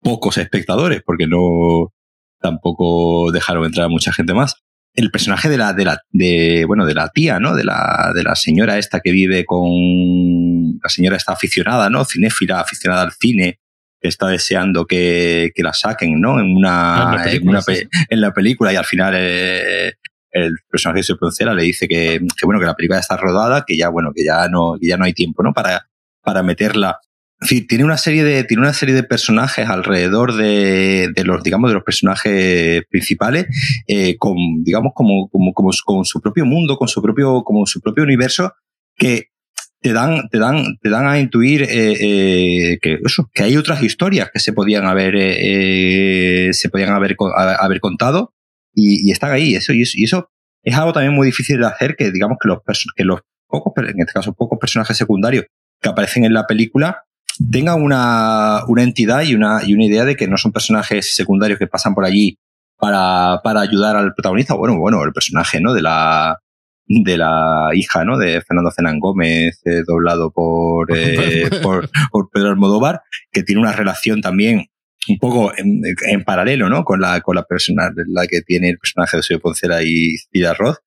pocos 0.00 0.38
espectadores 0.38 1.02
porque 1.04 1.26
no 1.26 1.92
tampoco 2.40 3.32
dejaron 3.32 3.64
entrar 3.64 3.86
a 3.86 3.88
mucha 3.88 4.12
gente 4.12 4.34
más 4.34 4.65
el 4.96 5.10
personaje 5.10 5.48
de 5.48 5.58
la, 5.58 5.72
de 5.74 5.84
la, 5.84 6.02
de, 6.10 6.64
bueno, 6.66 6.86
de 6.86 6.94
la 6.94 7.10
tía, 7.10 7.38
¿no? 7.38 7.54
De 7.54 7.64
la, 7.64 8.12
de 8.14 8.22
la 8.22 8.34
señora 8.34 8.78
esta 8.78 9.00
que 9.00 9.12
vive 9.12 9.44
con, 9.44 10.78
la 10.82 10.88
señora 10.88 11.16
está 11.16 11.32
aficionada, 11.32 11.90
¿no? 11.90 12.04
Cinéfila, 12.04 12.60
aficionada 12.60 13.02
al 13.02 13.12
cine, 13.12 13.60
que 14.00 14.08
está 14.08 14.28
deseando 14.28 14.86
que, 14.86 15.50
que 15.54 15.62
la 15.62 15.74
saquen, 15.74 16.18
¿no? 16.18 16.40
En 16.40 16.56
una, 16.56 17.12
ah, 17.12 17.30
en, 17.30 17.46
una 17.46 17.60
en 18.08 18.20
la 18.20 18.32
película 18.32 18.72
y 18.72 18.76
al 18.76 18.86
final 18.86 19.14
eh, 19.16 19.92
el 20.30 20.54
personaje 20.68 21.00
de 21.00 21.04
su 21.04 21.18
pronunciera 21.18 21.52
le 21.52 21.62
dice 21.62 21.86
que, 21.86 22.20
que, 22.36 22.46
bueno, 22.46 22.58
que 22.58 22.66
la 22.66 22.74
película 22.74 22.96
ya 22.96 23.02
está 23.02 23.16
rodada, 23.18 23.64
que 23.66 23.76
ya, 23.76 23.90
bueno, 23.90 24.12
que 24.14 24.24
ya 24.24 24.48
no, 24.48 24.76
que 24.80 24.88
ya 24.88 24.96
no 24.96 25.04
hay 25.04 25.12
tiempo, 25.12 25.42
¿no? 25.42 25.52
Para, 25.52 25.88
para 26.22 26.42
meterla 26.42 26.98
en 27.40 27.66
tiene 27.66 27.84
una 27.84 27.96
serie 27.96 28.24
de, 28.24 28.44
tiene 28.44 28.62
una 28.62 28.72
serie 28.72 28.94
de 28.94 29.02
personajes 29.02 29.68
alrededor 29.68 30.34
de, 30.36 31.10
de 31.14 31.24
los, 31.24 31.42
digamos, 31.42 31.70
de 31.70 31.74
los 31.74 31.84
personajes 31.84 32.82
principales, 32.90 33.46
eh, 33.86 34.16
con, 34.16 34.36
digamos, 34.62 34.92
como, 34.94 35.28
como, 35.28 35.52
como, 35.52 35.70
con 35.84 36.04
su 36.04 36.20
propio 36.20 36.46
mundo, 36.46 36.76
con 36.76 36.88
su 36.88 37.02
propio, 37.02 37.42
como 37.44 37.66
su 37.66 37.80
propio 37.80 38.04
universo, 38.04 38.52
que 38.96 39.30
te 39.80 39.92
dan, 39.92 40.28
te 40.30 40.38
dan, 40.38 40.78
te 40.80 40.90
dan 40.90 41.06
a 41.06 41.18
intuir 41.20 41.62
eh, 41.62 41.92
eh, 42.00 42.78
que 42.80 42.98
eso, 43.04 43.30
que 43.32 43.44
hay 43.44 43.56
otras 43.56 43.82
historias 43.82 44.30
que 44.32 44.40
se 44.40 44.52
podían 44.52 44.86
haber, 44.86 45.14
eh, 45.16 46.48
se 46.52 46.68
podían 46.70 46.90
haber, 46.90 47.16
haber 47.60 47.80
contado 47.80 48.34
y, 48.74 49.08
y, 49.08 49.12
están 49.12 49.32
ahí. 49.32 49.54
Eso, 49.54 49.72
y 49.72 49.82
eso, 49.82 49.92
y 49.96 50.04
eso 50.04 50.30
es 50.62 50.74
algo 50.74 50.92
también 50.92 51.14
muy 51.14 51.26
difícil 51.26 51.60
de 51.60 51.66
hacer, 51.66 51.94
que 51.96 52.10
digamos 52.10 52.38
que 52.40 52.48
los, 52.48 52.58
que 52.96 53.04
los 53.04 53.20
pocos, 53.46 53.72
en 53.76 54.00
este 54.00 54.12
caso 54.12 54.34
pocos 54.34 54.58
personajes 54.58 54.96
secundarios 54.96 55.44
que 55.80 55.88
aparecen 55.88 56.24
en 56.24 56.32
la 56.32 56.46
película 56.46 57.05
tengan 57.50 57.82
una, 57.82 58.62
una 58.68 58.82
entidad 58.82 59.22
y 59.22 59.34
una, 59.34 59.60
y 59.64 59.74
una 59.74 59.84
idea 59.84 60.04
de 60.04 60.16
que 60.16 60.28
no 60.28 60.36
son 60.36 60.52
personajes 60.52 61.14
secundarios 61.14 61.58
que 61.58 61.66
pasan 61.66 61.94
por 61.94 62.04
allí 62.04 62.38
para, 62.78 63.40
para 63.42 63.60
ayudar 63.60 63.96
al 63.96 64.14
protagonista. 64.14 64.54
Bueno, 64.54 64.78
bueno, 64.78 65.02
el 65.04 65.12
personaje, 65.12 65.60
¿no? 65.60 65.72
De 65.72 65.82
la, 65.82 66.38
de 66.86 67.18
la 67.18 67.70
hija, 67.74 68.04
¿no? 68.04 68.18
De 68.18 68.40
Fernando 68.42 68.70
Zenán 68.70 69.00
Gómez, 69.00 69.60
eh, 69.64 69.82
doblado 69.86 70.30
por, 70.30 70.88
eh, 70.96 71.50
por, 71.62 71.90
por, 72.10 72.30
Pedro 72.30 72.48
Almodóvar, 72.48 73.02
que 73.32 73.42
tiene 73.42 73.60
una 73.60 73.72
relación 73.72 74.20
también 74.20 74.66
un 75.08 75.18
poco 75.18 75.52
en, 75.56 75.82
en, 75.84 76.24
paralelo, 76.24 76.68
¿no? 76.68 76.84
Con 76.84 77.00
la, 77.00 77.20
con 77.20 77.36
la 77.36 77.44
persona, 77.44 77.90
la 78.08 78.26
que 78.26 78.42
tiene 78.42 78.70
el 78.70 78.78
personaje 78.78 79.16
de 79.16 79.22
Sergio 79.22 79.40
Poncela 79.40 79.82
y 79.82 80.16
Cida 80.32 80.54
Roth. 80.54 80.78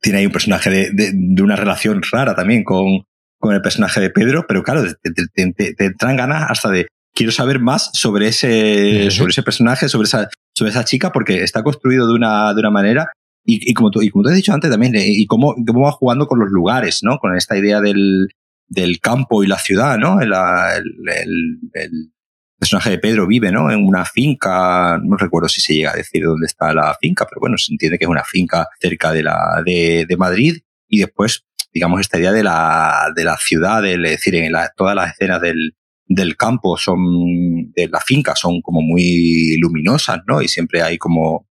Tiene 0.00 0.18
ahí 0.18 0.26
un 0.26 0.32
personaje 0.32 0.70
de, 0.70 0.90
de, 0.92 1.12
de, 1.14 1.42
una 1.42 1.54
relación 1.54 2.02
rara 2.10 2.34
también 2.34 2.64
con, 2.64 3.04
con 3.42 3.52
el 3.52 3.60
personaje 3.60 4.00
de 4.00 4.10
Pedro, 4.10 4.46
pero 4.46 4.62
claro, 4.62 4.84
te, 4.84 5.10
te, 5.10 5.52
te, 5.52 5.74
te 5.74 5.84
entran 5.84 6.16
ganas 6.16 6.48
hasta 6.48 6.70
de 6.70 6.86
quiero 7.12 7.32
saber 7.32 7.58
más 7.58 7.90
sobre 7.92 8.28
ese, 8.28 9.10
sobre 9.10 9.32
ese 9.32 9.42
personaje, 9.42 9.88
sobre 9.88 10.06
esa, 10.06 10.28
sobre 10.54 10.70
esa 10.70 10.84
chica, 10.84 11.10
porque 11.10 11.42
está 11.42 11.64
construido 11.64 12.06
de 12.06 12.14
una, 12.14 12.54
de 12.54 12.60
una 12.60 12.70
manera 12.70 13.08
y, 13.44 13.68
y, 13.68 13.74
como 13.74 13.90
tú, 13.90 14.00
y 14.00 14.10
como 14.10 14.22
tú 14.22 14.28
has 14.28 14.36
dicho 14.36 14.52
antes 14.52 14.70
también, 14.70 14.94
eh, 14.94 15.08
y 15.08 15.26
cómo, 15.26 15.56
cómo 15.66 15.86
va 15.86 15.90
jugando 15.90 16.28
con 16.28 16.38
los 16.38 16.50
lugares, 16.50 17.00
¿no? 17.02 17.18
Con 17.18 17.36
esta 17.36 17.58
idea 17.58 17.80
del, 17.80 18.28
del 18.68 19.00
campo 19.00 19.42
y 19.42 19.48
la 19.48 19.58
ciudad, 19.58 19.98
¿no? 19.98 20.20
El, 20.20 20.32
el, 20.32 21.58
el, 21.74 22.12
personaje 22.56 22.90
de 22.90 22.98
Pedro 22.98 23.26
vive, 23.26 23.50
¿no? 23.50 23.72
En 23.72 23.84
una 23.84 24.04
finca, 24.04 25.00
no 25.02 25.16
recuerdo 25.16 25.48
si 25.48 25.60
se 25.60 25.74
llega 25.74 25.90
a 25.90 25.96
decir 25.96 26.22
dónde 26.22 26.46
está 26.46 26.72
la 26.72 26.96
finca, 27.00 27.26
pero 27.28 27.40
bueno, 27.40 27.58
se 27.58 27.72
entiende 27.72 27.98
que 27.98 28.04
es 28.04 28.08
una 28.08 28.22
finca 28.22 28.68
cerca 28.80 29.12
de 29.12 29.24
la, 29.24 29.60
de, 29.66 30.06
de 30.08 30.16
Madrid, 30.16 30.58
y 30.92 31.00
después 31.00 31.44
digamos, 31.72 32.00
esta 32.00 32.18
idea 32.18 32.32
de 32.32 32.44
la, 32.44 33.12
de 33.14 33.24
la 33.24 33.36
ciudad, 33.36 33.84
es 33.86 34.00
decir, 34.00 34.34
en 34.34 34.52
la, 34.52 34.70
todas 34.76 34.94
las 34.94 35.12
escenas 35.12 35.40
del, 35.40 35.74
del 36.06 36.36
campo 36.36 36.76
son, 36.76 37.72
de 37.72 37.88
la 37.88 38.00
finca 38.00 38.36
son 38.36 38.60
como 38.60 38.82
muy 38.82 39.56
luminosas, 39.58 40.20
¿no? 40.26 40.42
Y 40.42 40.48
siempre 40.48 40.82
hay 40.82 40.98
como, 40.98 41.48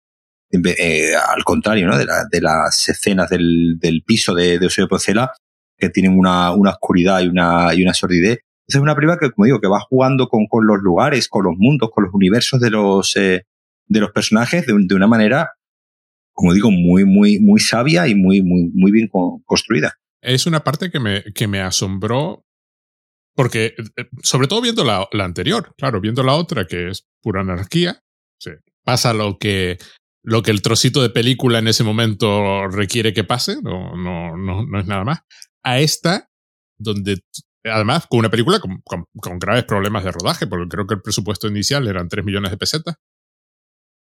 eh, 0.51 1.13
al 1.15 1.43
contrario, 1.43 1.88
¿no? 1.88 1.97
De, 1.97 2.05
la, 2.05 2.26
de 2.30 2.41
las 2.41 2.88
escenas 2.88 3.30
del, 3.30 3.78
del 3.80 4.03
piso 4.03 4.36
de, 4.36 4.59
de 4.59 4.88
Pocela, 4.88 5.32
que 5.78 5.89
tienen 5.89 6.17
una, 6.17 6.51
una 6.51 6.72
oscuridad 6.72 7.22
y 7.22 7.28
una, 7.28 7.74
y 7.74 7.82
una 7.82 7.93
sordidez. 7.93 8.39
Es 8.67 8.76
una 8.76 8.95
película 8.95 9.17
que, 9.17 9.32
como 9.32 9.45
digo, 9.45 9.59
que 9.59 9.67
va 9.67 9.80
jugando 9.80 10.30
con, 10.30 10.45
con 10.45 10.67
los 10.67 10.78
lugares, 10.82 11.28
con 11.28 11.43
los 11.43 11.55
mundos, 11.57 11.89
con 11.91 12.05
los 12.05 12.13
universos 12.13 12.61
de 12.61 12.69
los, 12.69 13.15
eh, 13.15 13.45
de 13.88 13.99
los 13.99 14.11
personajes 14.11 14.67
de, 14.67 14.74
de, 14.78 14.95
una 14.95 15.07
manera, 15.07 15.51
como 16.32 16.53
digo, 16.53 16.69
muy, 16.69 17.03
muy, 17.05 17.39
muy 17.39 17.59
sabia 17.59 18.07
y 18.07 18.13
muy, 18.13 18.43
muy, 18.43 18.69
muy 18.74 18.91
bien 18.91 19.09
construida 19.45 19.97
es 20.22 20.45
una 20.45 20.63
parte 20.63 20.91
que 20.91 20.99
me, 20.99 21.24
que 21.34 21.47
me 21.47 21.61
asombró 21.61 22.45
porque, 23.36 23.74
eh, 23.97 24.09
sobre 24.24 24.47
todo 24.47 24.61
viendo 24.61 24.84
la, 24.84 25.07
la, 25.11 25.26
anterior, 25.26 25.74
claro, 25.78 26.01
viendo 26.01 26.24
la 26.24 26.34
otra 26.34 26.65
que 26.65 26.89
es 26.89 27.07
pura 27.22 27.41
anarquía, 27.41 28.01
sí, 28.39 28.51
pasa 28.84 29.13
lo 29.13 29.38
que, 29.38 29.78
lo 30.24 30.43
que 30.43 30.51
el 30.51 30.61
trocito 30.61 31.01
de 31.01 31.09
película 31.09 31.59
en 31.59 31.67
ese 31.67 31.84
momento 31.84 32.67
requiere 32.67 33.13
que 33.13 33.24
pase, 33.24 33.61
no, 33.61 33.95
no, 33.95 34.38
no, 34.38 34.65
no 34.65 34.80
es 34.80 34.86
nada 34.86 35.03
más. 35.03 35.19
A 35.63 35.80
esta, 35.80 36.30
donde 36.78 37.22
además 37.63 38.07
con 38.07 38.19
una 38.19 38.30
película 38.30 38.59
con, 38.59 38.82
con, 38.82 39.05
con, 39.15 39.39
graves 39.39 39.63
problemas 39.63 40.03
de 40.03 40.11
rodaje, 40.11 40.47
porque 40.47 40.67
creo 40.67 40.88
que 40.88 40.95
el 40.95 41.01
presupuesto 41.01 41.47
inicial 41.47 41.88
eran 41.88 42.09
3 42.09 42.26
millones 42.26 42.51
de 42.51 42.57
pesetas, 42.57 42.95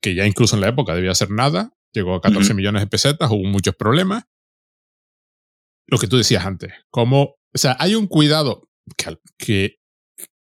que 0.02 0.14
ya 0.14 0.28
incluso 0.28 0.56
en 0.56 0.62
la 0.62 0.70
época 0.70 0.94
debía 0.94 1.16
ser 1.16 1.32
nada, 1.32 1.72
llegó 1.94 2.16
a 2.16 2.22
14 2.22 2.48
uh 2.48 2.54
-huh. 2.54 2.56
millones 2.56 2.82
de 2.84 2.88
pesetas, 2.88 3.32
hubo 3.32 3.46
muchos 3.46 3.76
problemas, 3.76 4.26
lo 5.88 5.98
que 5.98 6.08
tú 6.08 6.18
decías 6.18 6.46
antes, 6.46 6.74
como, 6.90 7.22
o 7.24 7.58
sea, 7.58 7.76
hay 7.80 7.96
un 7.96 8.08
cuidado 8.08 8.68
que, 8.98 9.18
que, 9.38 9.76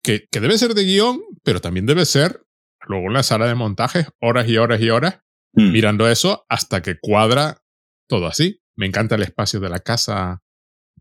que, 0.03 0.26
que 0.30 0.40
debe 0.40 0.59
ser 0.59 0.74
de 0.74 0.84
guion, 0.84 1.20
pero 1.43 1.61
también 1.61 1.86
debe 1.86 2.05
ser 2.05 2.43
luego 2.86 3.07
en 3.07 3.12
la 3.14 3.22
sala 3.22 3.47
de 3.47 3.55
montajes, 3.55 4.09
horas 4.20 4.49
y 4.49 4.57
horas 4.57 4.80
y 4.80 4.90
horas, 4.90 5.20
mm. 5.55 5.72
mirando 5.72 6.09
eso 6.09 6.45
hasta 6.49 6.82
que 6.82 6.97
cuadra 7.01 7.62
todo 8.09 8.26
así. 8.26 8.61
Me 8.76 8.86
encanta 8.86 9.16
el 9.16 9.22
espacio 9.22 9.61
de 9.61 9.68
la 9.68 9.80
casa 9.80 10.43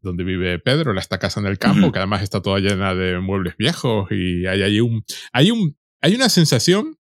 donde 0.01 0.23
vive 0.23 0.59
Pedro, 0.59 0.97
esta 0.97 1.19
casa 1.19 1.39
en 1.39 1.45
el 1.45 1.59
campo, 1.59 1.91
que 1.91 1.99
además 1.99 2.23
está 2.23 2.41
toda 2.41 2.59
llena 2.59 2.95
de 2.95 3.19
muebles 3.19 3.55
viejos 3.57 4.07
y 4.11 4.47
hay, 4.47 4.63
hay 4.63 4.79
un, 4.79 5.03
hay 5.31 5.51
un, 5.51 5.77
hay 6.01 6.15
una 6.15 6.27
sensación 6.29 6.97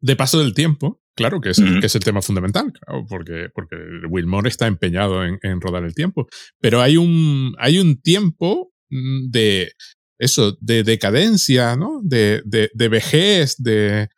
de 0.00 0.16
paso 0.16 0.40
del 0.40 0.52
tiempo 0.52 1.01
Claro 1.14 1.40
que 1.40 1.50
es, 1.50 1.58
que 1.58 1.86
es 1.86 1.94
el 1.94 2.04
tema 2.04 2.22
fundamental, 2.22 2.72
claro, 2.72 3.04
porque, 3.06 3.48
porque 3.54 3.76
Wilmore 4.08 4.48
está 4.48 4.66
empeñado 4.66 5.24
en, 5.24 5.38
en, 5.42 5.60
rodar 5.60 5.84
el 5.84 5.94
tiempo. 5.94 6.26
Pero 6.58 6.80
hay 6.80 6.96
un, 6.96 7.54
hay 7.58 7.78
un 7.78 8.00
tiempo 8.00 8.72
mm, 8.90 9.30
de 9.30 9.72
eso, 10.18 10.56
de 10.60 10.84
decadencia, 10.84 11.76
¿no? 11.76 12.00
De, 12.02 12.40
de, 12.46 12.70
de 12.72 12.88
vejez, 12.88 13.56
de, 13.58 14.08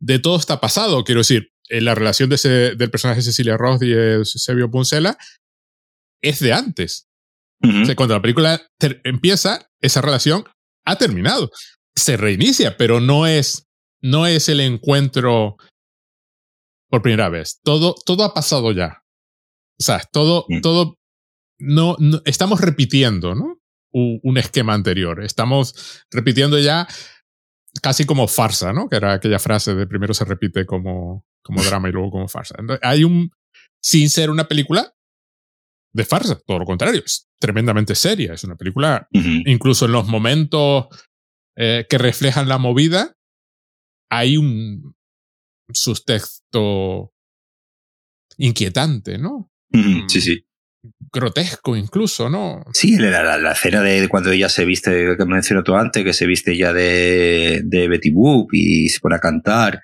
de 0.00 0.18
todo 0.20 0.38
está 0.38 0.58
pasado. 0.60 1.04
Quiero 1.04 1.20
decir, 1.20 1.50
en 1.68 1.84
la 1.84 1.94
relación 1.94 2.28
de 2.30 2.36
ese, 2.36 2.48
del 2.76 2.90
personaje 2.90 3.22
Cecilia 3.22 3.56
Roth 3.56 3.82
y 3.82 3.92
Eusebio 3.92 4.70
Puncela 4.70 5.18
es 6.22 6.40
de 6.40 6.52
antes. 6.52 7.08
Uh 7.62 7.68
-huh. 7.68 7.82
o 7.82 7.86
sea, 7.86 7.96
cuando 7.96 8.14
la 8.14 8.22
película 8.22 8.62
empieza, 9.04 9.68
esa 9.82 10.00
relación 10.00 10.44
ha 10.86 10.96
terminado. 10.96 11.50
Se 11.94 12.16
reinicia, 12.16 12.76
pero 12.76 13.00
no 13.00 13.26
es, 13.26 13.66
no 14.00 14.26
es 14.26 14.48
el 14.48 14.60
encuentro 14.60 15.56
por 16.88 17.02
primera 17.02 17.28
vez. 17.28 17.60
Todo, 17.62 17.94
todo 18.04 18.24
ha 18.24 18.34
pasado 18.34 18.72
ya. 18.72 19.04
O 19.78 19.82
sea, 19.82 20.00
todo, 20.12 20.46
mm. 20.48 20.60
todo, 20.60 20.98
no, 21.58 21.96
no, 21.98 22.20
estamos 22.24 22.60
repitiendo, 22.60 23.34
¿no? 23.34 23.60
Un, 23.92 24.20
un, 24.22 24.38
esquema 24.38 24.74
anterior. 24.74 25.22
Estamos 25.22 26.04
repitiendo 26.10 26.58
ya 26.58 26.86
casi 27.82 28.04
como 28.04 28.28
farsa, 28.28 28.72
¿no? 28.72 28.88
Que 28.88 28.96
era 28.96 29.14
aquella 29.14 29.38
frase 29.38 29.74
de 29.74 29.86
primero 29.86 30.14
se 30.14 30.24
repite 30.24 30.66
como, 30.66 31.24
como 31.42 31.62
drama 31.62 31.88
y 31.88 31.92
luego 31.92 32.10
como 32.10 32.28
farsa. 32.28 32.56
Entonces, 32.58 32.84
hay 32.84 33.04
un, 33.04 33.30
sin 33.80 34.10
ser 34.10 34.30
una 34.30 34.48
película 34.48 34.94
de 35.94 36.04
farsa, 36.04 36.38
todo 36.46 36.58
lo 36.58 36.64
contrario, 36.64 37.02
es 37.04 37.28
tremendamente 37.40 37.94
seria. 37.94 38.34
Es 38.34 38.44
una 38.44 38.56
película, 38.56 39.08
uh 39.12 39.18
-huh. 39.18 39.42
incluso 39.46 39.86
en 39.86 39.92
los 39.92 40.06
momentos 40.06 40.86
eh, 41.56 41.86
que 41.88 41.98
reflejan 41.98 42.48
la 42.48 42.58
movida, 42.58 43.16
hay 44.10 44.36
un, 44.36 44.94
subtexto 45.72 47.12
inquietante, 48.36 49.18
¿no? 49.18 49.50
Mm, 49.70 50.08
sí, 50.08 50.20
sí. 50.20 50.44
Grotesco 51.12 51.76
incluso, 51.76 52.30
¿no? 52.30 52.64
Sí, 52.72 52.96
la, 52.96 53.22
la, 53.22 53.36
la 53.36 53.52
escena 53.52 53.82
de 53.82 54.08
cuando 54.08 54.30
ella 54.30 54.48
se 54.48 54.64
viste, 54.64 55.16
que 55.16 55.24
mencionó 55.24 55.62
tú 55.62 55.74
antes, 55.74 56.04
que 56.04 56.12
se 56.12 56.26
viste 56.26 56.56
ya 56.56 56.72
de, 56.72 57.62
de 57.64 57.88
Betty 57.88 58.10
Boop 58.10 58.54
y 58.54 58.88
se 58.88 59.00
pone 59.00 59.16
a 59.16 59.20
cantar, 59.20 59.82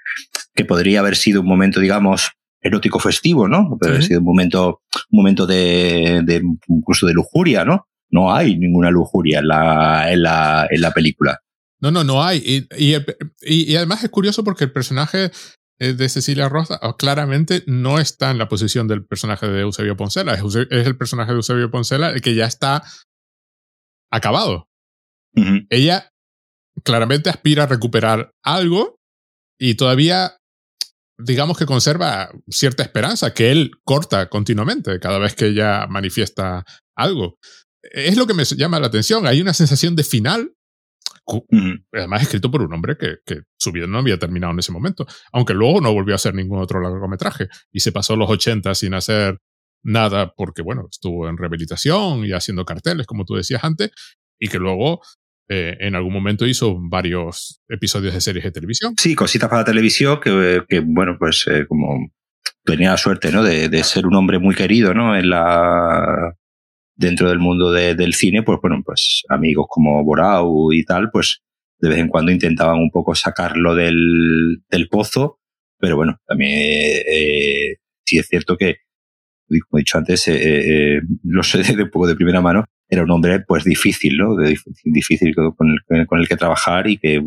que 0.54 0.64
podría 0.64 1.00
haber 1.00 1.16
sido 1.16 1.40
un 1.40 1.48
momento, 1.48 1.80
digamos, 1.80 2.30
erótico 2.60 2.98
festivo, 2.98 3.48
¿no? 3.48 3.76
Pero 3.80 3.94
uh 3.94 3.96
-huh. 3.96 3.98
ha 3.98 4.02
sido 4.02 4.20
un 4.20 4.26
momento, 4.26 4.82
un 5.10 5.16
momento 5.18 5.46
de, 5.46 6.22
de, 6.24 6.42
incluso 6.68 7.06
de 7.06 7.12
lujuria, 7.12 7.64
¿no? 7.64 7.88
No 8.10 8.32
hay 8.32 8.56
ninguna 8.56 8.90
lujuria 8.90 9.40
en 9.40 9.48
la, 9.48 10.12
en 10.12 10.22
la, 10.22 10.66
en 10.70 10.80
la 10.80 10.92
película. 10.92 11.40
No, 11.80 11.90
no, 11.90 12.04
no 12.04 12.22
hay. 12.22 12.38
Y, 12.38 12.66
y, 12.78 12.96
y, 13.42 13.76
además 13.76 14.04
es 14.04 14.10
curioso 14.10 14.44
porque 14.44 14.64
el 14.64 14.72
personaje 14.72 15.30
de 15.78 16.08
Cecilia 16.08 16.48
Rosa 16.48 16.78
claramente 16.98 17.64
no 17.66 17.98
está 17.98 18.30
en 18.30 18.38
la 18.38 18.48
posición 18.48 18.86
del 18.86 19.04
personaje 19.04 19.48
de 19.48 19.62
Eusebio 19.62 19.96
Poncela. 19.96 20.34
Es, 20.34 20.42
el 20.70 20.96
personaje 20.96 21.32
de 21.32 21.36
Eusebio 21.36 21.70
Poncela 21.70 22.10
el 22.10 22.22
que 22.22 22.34
ya 22.34 22.46
está 22.46 22.84
acabado. 24.10 24.68
Uh 25.36 25.42
-huh. 25.42 25.66
Ella 25.70 26.10
claramente 26.84 27.30
aspira 27.30 27.64
a 27.64 27.66
recuperar 27.66 28.32
algo 28.42 29.00
y 29.58 29.74
todavía 29.74 30.38
digamos 31.18 31.58
que 31.58 31.66
conserva 31.66 32.30
cierta 32.48 32.82
esperanza 32.82 33.34
que 33.34 33.52
él 33.52 33.70
corta 33.84 34.28
continuamente 34.28 34.98
cada 34.98 35.18
vez 35.18 35.34
que 35.34 35.46
ella 35.46 35.86
manifiesta 35.88 36.64
algo. 36.96 37.38
Es 37.82 38.16
lo 38.16 38.26
que 38.26 38.34
me 38.34 38.44
llama 38.44 38.80
la 38.80 38.88
atención. 38.88 39.26
Hay 39.26 39.40
una 39.40 39.54
sensación 39.54 39.94
de 39.94 40.04
final. 40.04 40.54
Además, 41.92 42.22
escrito 42.22 42.50
por 42.50 42.62
un 42.62 42.72
hombre 42.72 42.96
que, 42.98 43.42
su 43.56 43.72
vida 43.72 43.86
no 43.86 43.98
había 43.98 44.18
terminado 44.18 44.52
en 44.52 44.58
ese 44.58 44.72
momento, 44.72 45.06
aunque 45.32 45.54
luego 45.54 45.80
no 45.80 45.92
volvió 45.92 46.14
a 46.14 46.16
hacer 46.16 46.34
ningún 46.34 46.60
otro 46.60 46.80
largometraje 46.80 47.48
y 47.72 47.80
se 47.80 47.92
pasó 47.92 48.14
los 48.16 48.28
80 48.28 48.74
sin 48.74 48.94
hacer 48.94 49.38
nada 49.82 50.34
porque, 50.36 50.62
bueno, 50.62 50.86
estuvo 50.90 51.28
en 51.28 51.36
rehabilitación 51.36 52.24
y 52.24 52.32
haciendo 52.32 52.64
carteles, 52.64 53.06
como 53.06 53.24
tú 53.24 53.34
decías 53.34 53.64
antes, 53.64 53.90
y 54.38 54.48
que 54.48 54.58
luego 54.58 55.00
en 55.48 55.94
algún 55.94 56.12
momento 56.12 56.46
hizo 56.46 56.78
varios 56.80 57.62
episodios 57.68 58.14
de 58.14 58.20
series 58.20 58.44
de 58.44 58.50
televisión. 58.50 58.94
Sí, 58.98 59.14
cositas 59.14 59.50
para 59.50 59.64
televisión 59.64 60.18
que, 60.20 60.64
que 60.68 60.80
bueno, 60.80 61.16
pues 61.18 61.44
como 61.68 62.10
tenía 62.64 62.90
la 62.90 62.96
suerte, 62.96 63.30
¿no? 63.30 63.42
De, 63.42 63.68
de, 63.68 63.84
ser 63.84 64.06
un 64.06 64.14
hombre 64.14 64.38
muy 64.38 64.54
querido, 64.54 64.94
¿no? 64.94 65.16
En 65.16 65.28
la 65.30 66.34
dentro 66.96 67.28
del 67.28 67.38
mundo 67.38 67.72
de, 67.72 67.94
del 67.94 68.14
cine, 68.14 68.42
pues 68.42 68.58
bueno, 68.60 68.82
pues 68.84 69.22
amigos 69.28 69.66
como 69.68 70.02
Borau 70.04 70.72
y 70.72 70.84
tal, 70.84 71.10
pues 71.10 71.42
de 71.78 71.88
vez 71.88 71.98
en 71.98 72.08
cuando 72.08 72.32
intentaban 72.32 72.78
un 72.78 72.90
poco 72.90 73.14
sacarlo 73.14 73.74
del, 73.74 74.62
del 74.70 74.88
pozo, 74.88 75.40
pero 75.78 75.96
bueno, 75.96 76.18
también 76.26 76.52
eh, 76.52 77.76
sí 78.04 78.18
es 78.18 78.26
cierto 78.28 78.56
que, 78.56 78.76
como 79.48 79.78
he 79.78 79.80
dicho 79.80 79.98
antes, 79.98 80.26
eh, 80.28 80.96
eh, 80.96 81.00
lo 81.24 81.42
sé 81.42 81.62
de 81.62 81.82
un 81.82 81.90
poco 81.90 82.06
de 82.06 82.16
primera 82.16 82.40
mano, 82.40 82.64
era 82.88 83.02
un 83.02 83.10
hombre 83.10 83.40
pues 83.40 83.64
difícil, 83.64 84.16
¿no? 84.16 84.36
difícil 84.84 85.34
con 85.34 85.70
el, 85.70 86.06
con 86.06 86.18
el 86.18 86.28
que 86.28 86.36
trabajar 86.36 86.88
y 86.88 86.98
que 86.98 87.22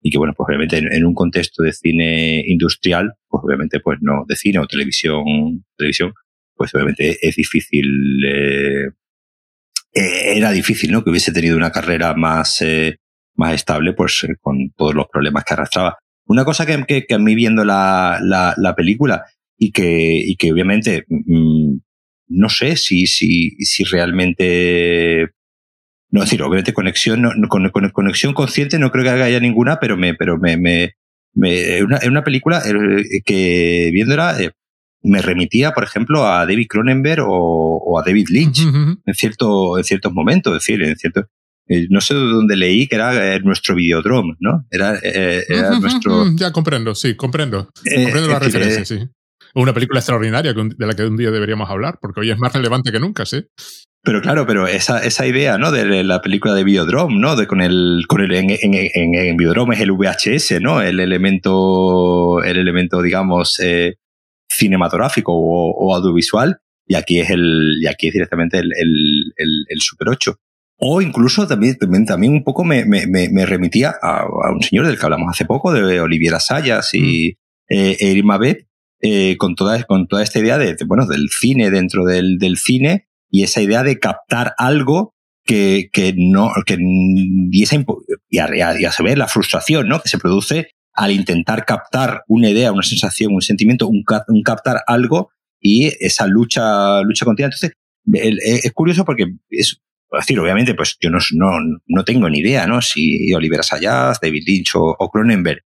y 0.00 0.10
que 0.10 0.18
bueno, 0.18 0.32
pues 0.36 0.46
obviamente 0.46 0.78
en, 0.78 1.04
un 1.04 1.14
contexto 1.14 1.62
de 1.62 1.72
cine 1.72 2.44
industrial, 2.46 3.14
pues 3.28 3.42
obviamente 3.44 3.80
pues 3.80 3.98
no, 4.00 4.24
de 4.28 4.36
cine 4.36 4.60
o 4.60 4.66
televisión, 4.66 5.64
televisión, 5.76 6.12
pues 6.54 6.74
obviamente 6.74 7.18
es 7.20 7.36
difícil, 7.36 7.86
eh, 9.98 10.32
eh, 10.32 10.38
era 10.38 10.50
difícil, 10.50 10.92
¿no? 10.92 11.02
Que 11.02 11.10
hubiese 11.10 11.32
tenido 11.32 11.56
una 11.56 11.72
carrera 11.72 12.14
más, 12.14 12.60
eh, 12.62 12.96
más 13.34 13.54
estable, 13.54 13.92
pues 13.94 14.26
con 14.40 14.70
todos 14.76 14.94
los 14.94 15.06
problemas 15.12 15.44
que 15.44 15.54
arrastraba. 15.54 15.98
Una 16.26 16.44
cosa 16.44 16.66
que, 16.66 16.84
que, 16.84 17.06
que 17.06 17.14
a 17.14 17.18
mí 17.18 17.34
viendo 17.34 17.64
la, 17.64 18.18
la, 18.22 18.54
la, 18.56 18.74
película 18.74 19.24
y 19.56 19.72
que, 19.72 20.20
y 20.24 20.36
que 20.36 20.52
obviamente 20.52 21.04
mm, 21.08 21.78
no 22.28 22.48
sé 22.48 22.76
si, 22.76 23.06
si, 23.06 23.50
si 23.64 23.84
realmente 23.84 25.28
no, 26.10 26.22
es 26.22 26.30
decir, 26.30 26.42
obviamente 26.42 26.72
conexión, 26.72 27.22
no, 27.22 27.48
con, 27.48 27.70
conexión 27.70 28.32
consciente 28.32 28.78
no 28.78 28.90
creo 28.90 29.04
que 29.04 29.22
haya 29.22 29.40
ninguna, 29.40 29.78
pero 29.78 29.96
me, 29.96 30.14
pero 30.14 30.38
me, 30.38 30.56
me, 30.56 30.94
me 31.34 31.82
una, 31.82 32.00
una 32.06 32.24
película 32.24 32.62
eh, 32.66 33.20
que 33.24 33.90
viéndola 33.92 34.40
eh, 34.40 34.52
me 35.02 35.22
remitía, 35.22 35.72
por 35.72 35.84
ejemplo, 35.84 36.26
a 36.26 36.46
David 36.46 36.66
Cronenberg 36.68 37.22
o, 37.22 37.76
o 37.76 37.98
a 37.98 38.02
David 38.02 38.28
Lynch 38.30 38.60
en 38.60 39.14
cierto, 39.14 39.78
en 39.78 39.84
ciertos 39.84 40.12
momentos, 40.12 40.52
es 40.52 40.60
decir, 40.60 40.82
en 40.82 40.96
cierto, 40.96 41.26
eh, 41.68 41.86
no 41.90 42.00
sé 42.00 42.14
de 42.14 42.20
dónde 42.20 42.56
leí 42.56 42.86
que 42.86 42.96
era 42.96 43.38
nuestro 43.40 43.74
videodrome, 43.74 44.34
¿no? 44.40 44.66
Era, 44.70 44.98
era 45.02 45.78
nuestro. 45.78 46.34
Ya 46.34 46.50
comprendo, 46.50 46.94
sí, 46.94 47.14
comprendo. 47.14 47.70
comprendo 47.84 48.28
la 48.28 48.38
referencia, 48.38 48.84
sí. 48.84 48.98
Una 49.54 49.72
película 49.72 50.00
extraordinaria 50.00 50.52
de 50.52 50.86
la 50.86 50.94
que 50.94 51.04
un 51.04 51.16
día 51.16 51.30
deberíamos 51.30 51.70
hablar, 51.70 51.98
porque 52.00 52.20
hoy 52.20 52.30
es 52.30 52.38
más 52.38 52.52
relevante 52.52 52.92
que 52.92 53.00
nunca, 53.00 53.24
sí. 53.24 53.44
Pero 54.02 54.22
claro, 54.22 54.46
pero 54.46 54.66
esa, 54.66 55.04
esa 55.04 55.26
idea, 55.26 55.58
¿no? 55.58 55.72
De 55.72 56.04
la 56.04 56.22
película 56.22 56.54
de 56.54 56.64
Videodrome, 56.64 57.18
¿no? 57.18 57.36
De 57.36 57.46
con 57.46 57.60
el, 57.60 58.04
con 58.08 58.20
el 58.20 58.32
en, 58.32 58.50
en, 58.50 59.14
en, 59.14 59.36
Videodrome 59.36 59.74
es 59.74 59.80
el 59.80 59.92
VHS, 59.92 60.60
¿no? 60.60 60.80
El 60.80 61.00
elemento, 61.00 62.42
el 62.42 62.58
elemento, 62.58 63.02
digamos, 63.02 63.58
eh, 63.60 63.96
cinematográfico 64.48 65.32
o, 65.34 65.94
audiovisual. 65.94 66.60
Y 66.86 66.94
aquí 66.94 67.20
es 67.20 67.30
el, 67.30 67.78
y 67.82 67.86
aquí 67.86 68.08
es 68.08 68.14
directamente 68.14 68.58
el, 68.58 68.72
el, 68.76 69.64
el, 69.68 69.80
Super 69.80 70.08
8. 70.08 70.36
O 70.78 71.02
incluso 71.02 71.46
también, 71.46 71.76
también, 71.76 72.06
también 72.06 72.32
un 72.32 72.44
poco 72.44 72.64
me, 72.64 72.84
me, 72.84 73.06
me 73.06 73.46
remitía 73.46 73.94
a, 74.00 74.20
a, 74.20 74.52
un 74.52 74.62
señor 74.62 74.86
del 74.86 74.98
que 74.98 75.04
hablamos 75.04 75.28
hace 75.30 75.44
poco, 75.44 75.72
de 75.72 76.00
Oliviera 76.00 76.40
Sayas 76.40 76.94
y 76.94 77.36
mm. 77.68 77.74
eh, 77.74 77.96
Irma 78.00 78.38
eh, 79.00 79.36
con, 79.36 79.54
toda, 79.54 79.82
con 79.84 80.06
toda 80.08 80.22
esta 80.22 80.38
idea 80.38 80.56
de, 80.56 80.76
bueno, 80.86 81.06
del 81.06 81.28
cine 81.28 81.70
dentro 81.70 82.04
del, 82.04 82.38
del 82.38 82.56
cine 82.56 83.08
y 83.30 83.42
esa 83.42 83.60
idea 83.60 83.82
de 83.82 83.98
captar 83.98 84.54
algo 84.56 85.14
que, 85.44 85.90
que 85.92 86.14
no, 86.16 86.52
que, 86.64 86.78
y, 86.78 87.62
esa, 87.62 87.76
y, 88.28 88.38
a, 88.38 88.80
y 88.80 88.84
a 88.84 88.92
saber 88.92 89.18
la 89.18 89.28
frustración, 89.28 89.88
¿no? 89.88 90.00
Que 90.00 90.08
se 90.08 90.18
produce 90.18 90.70
al 90.98 91.12
intentar 91.12 91.64
captar 91.64 92.24
una 92.26 92.50
idea, 92.50 92.72
una 92.72 92.82
sensación, 92.82 93.32
un 93.32 93.40
sentimiento, 93.40 93.86
un, 93.86 94.02
captar 94.42 94.82
algo 94.84 95.30
y 95.60 95.92
esa 96.04 96.26
lucha, 96.26 97.02
lucha 97.02 97.24
continua. 97.24 97.50
Entonces, 97.52 97.72
es 98.64 98.72
curioso 98.72 99.04
porque 99.04 99.26
es, 99.48 99.80
decir, 100.10 100.40
obviamente, 100.40 100.74
pues 100.74 100.96
yo 101.00 101.08
no, 101.08 101.20
no, 101.34 101.60
no 101.86 102.04
tengo 102.04 102.28
ni 102.28 102.40
idea, 102.40 102.66
¿no? 102.66 102.82
Si 102.82 103.32
Oliver 103.32 103.62
Sayas, 103.62 104.18
David 104.20 104.42
Lynch 104.44 104.72
o, 104.74 104.96
Cronenberg 105.12 105.62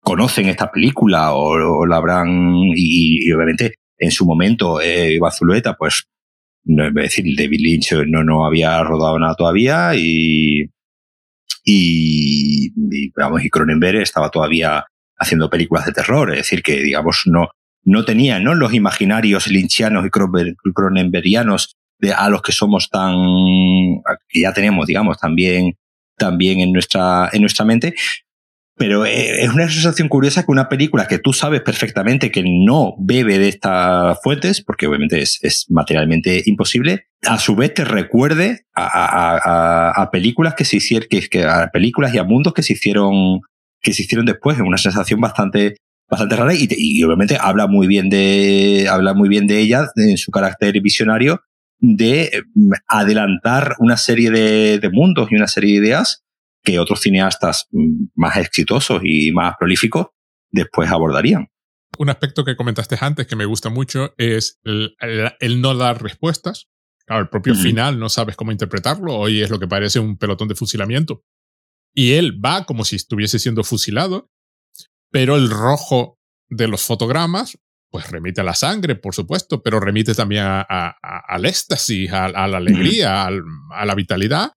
conocen 0.00 0.48
esta 0.48 0.72
película 0.72 1.34
o, 1.34 1.84
la 1.84 1.96
habrán, 1.96 2.28
y, 2.74 3.30
obviamente 3.30 3.74
en 3.98 4.12
su 4.12 4.24
momento 4.24 4.80
eh, 4.80 5.12
Iván 5.12 5.32
Zulueta, 5.32 5.74
pues 5.74 6.04
no, 6.64 6.86
es 6.86 6.94
decir, 6.94 7.26
David 7.36 7.60
Lynch 7.60 7.92
no, 8.06 8.24
no 8.24 8.46
había 8.46 8.82
rodado 8.82 9.18
nada 9.18 9.34
todavía 9.34 9.94
y, 9.94 10.70
y, 11.70 12.72
y, 12.74 13.12
vamos, 13.14 13.44
y 13.44 13.50
Cronenberg 13.50 14.00
estaba 14.00 14.30
todavía 14.30 14.86
haciendo 15.18 15.50
películas 15.50 15.84
de 15.84 15.92
terror, 15.92 16.30
es 16.30 16.38
decir, 16.38 16.62
que 16.62 16.82
digamos 16.82 17.24
no, 17.26 17.50
no 17.84 18.04
tenía 18.06 18.40
¿no? 18.40 18.54
los 18.54 18.72
imaginarios 18.72 19.48
lynchianos 19.48 20.06
y 20.06 20.10
cronenbergianos 20.10 21.76
de, 21.98 22.14
a 22.14 22.30
los 22.30 22.40
que 22.40 22.52
somos 22.52 22.88
tan, 22.88 23.16
que 24.28 24.40
ya 24.40 24.54
tenemos, 24.54 24.86
digamos, 24.86 25.18
también, 25.18 25.74
también 26.16 26.60
en 26.60 26.72
nuestra, 26.72 27.28
en 27.32 27.42
nuestra 27.42 27.66
mente, 27.66 27.94
pero 28.78 29.04
eh, 29.04 29.42
es 29.42 29.50
una 29.50 29.68
sensación 29.68 30.08
curiosa 30.08 30.44
que 30.44 30.52
una 30.52 30.68
película 30.68 31.06
que 31.06 31.18
tú 31.18 31.32
sabes 31.32 31.60
perfectamente 31.60 32.30
que 32.30 32.44
no 32.44 32.94
bebe 32.98 33.38
de 33.38 33.48
estas 33.48 34.18
fuentes, 34.22 34.62
porque 34.62 34.86
obviamente 34.86 35.20
es, 35.20 35.66
materialmente 35.68 36.42
imposible, 36.46 37.06
a 37.26 37.38
su 37.38 37.56
vez 37.56 37.74
te 37.74 37.84
recuerde 37.84 38.66
a, 38.74 40.08
películas 40.12 40.54
que 40.54 40.64
se 40.64 40.76
hicieron, 40.76 41.08
que, 41.08 41.44
a 41.44 41.68
películas 41.72 42.14
y 42.14 42.18
a 42.18 42.24
mundos 42.24 42.54
que 42.54 42.62
se 42.62 42.74
hicieron, 42.74 43.40
que 43.82 43.92
se 43.92 44.02
hicieron 44.02 44.24
después. 44.24 44.56
Es 44.56 44.62
una 44.62 44.78
sensación 44.78 45.20
bastante, 45.20 45.76
bastante 46.08 46.36
rara 46.36 46.52
y, 46.54 47.02
obviamente 47.02 47.36
habla 47.40 47.66
muy 47.66 47.86
bien 47.86 48.08
de, 48.08 48.86
habla 48.88 49.12
muy 49.12 49.28
bien 49.28 49.46
de 49.46 49.58
ella, 49.58 49.88
en 49.96 50.16
su 50.16 50.30
carácter 50.30 50.80
visionario, 50.80 51.40
de 51.80 52.44
mm, 52.54 52.72
adelantar 52.86 53.74
una 53.80 53.96
serie 53.96 54.30
de, 54.30 54.78
de 54.78 54.90
mundos 54.90 55.28
y 55.30 55.36
una 55.36 55.48
serie 55.48 55.72
de 55.72 55.86
ideas 55.86 56.24
que 56.68 56.78
otros 56.78 57.00
cineastas 57.00 57.66
mm, 57.70 58.08
más 58.14 58.36
exitosos 58.36 59.00
y 59.02 59.32
más 59.32 59.54
prolíficos 59.58 60.08
después 60.50 60.90
abordarían. 60.90 61.48
Un 61.98 62.10
aspecto 62.10 62.44
que 62.44 62.56
comentaste 62.56 62.96
antes 63.00 63.26
que 63.26 63.36
me 63.36 63.46
gusta 63.46 63.70
mucho 63.70 64.14
es 64.18 64.60
el, 64.64 64.94
no 65.62 65.74
dar 65.74 66.02
respuestas. 66.02 66.68
Claro, 67.06 67.22
el 67.22 67.30
propio 67.30 67.54
final 67.54 67.98
no 67.98 68.10
sabes 68.10 68.36
cómo 68.36 68.52
interpretarlo. 68.52 69.16
Hoy 69.16 69.40
es 69.40 69.48
lo 69.48 69.58
que 69.58 69.66
parece 69.66 69.98
un 69.98 70.18
pelotón 70.18 70.48
de 70.48 70.54
fusilamiento. 70.54 71.24
Y 71.94 72.12
él 72.12 72.38
va 72.44 72.66
como 72.66 72.84
si 72.84 72.96
estuviese 72.96 73.38
siendo 73.38 73.64
fusilado, 73.64 74.30
pero 75.10 75.36
el 75.36 75.48
rojo 75.48 76.18
de 76.50 76.68
los 76.68 76.82
fotogramas, 76.82 77.58
pues 77.90 78.10
remite 78.10 78.42
a 78.42 78.44
la 78.44 78.54
sangre, 78.54 78.94
por 78.94 79.14
supuesto, 79.14 79.62
pero 79.62 79.80
remite 79.80 80.14
también 80.14 80.44
al 80.44 81.46
éxtasis, 81.46 82.12
a, 82.12 82.28
la 82.28 82.58
alegría, 82.58 83.26
a 83.26 83.86
la 83.86 83.94
vitalidad 83.94 84.52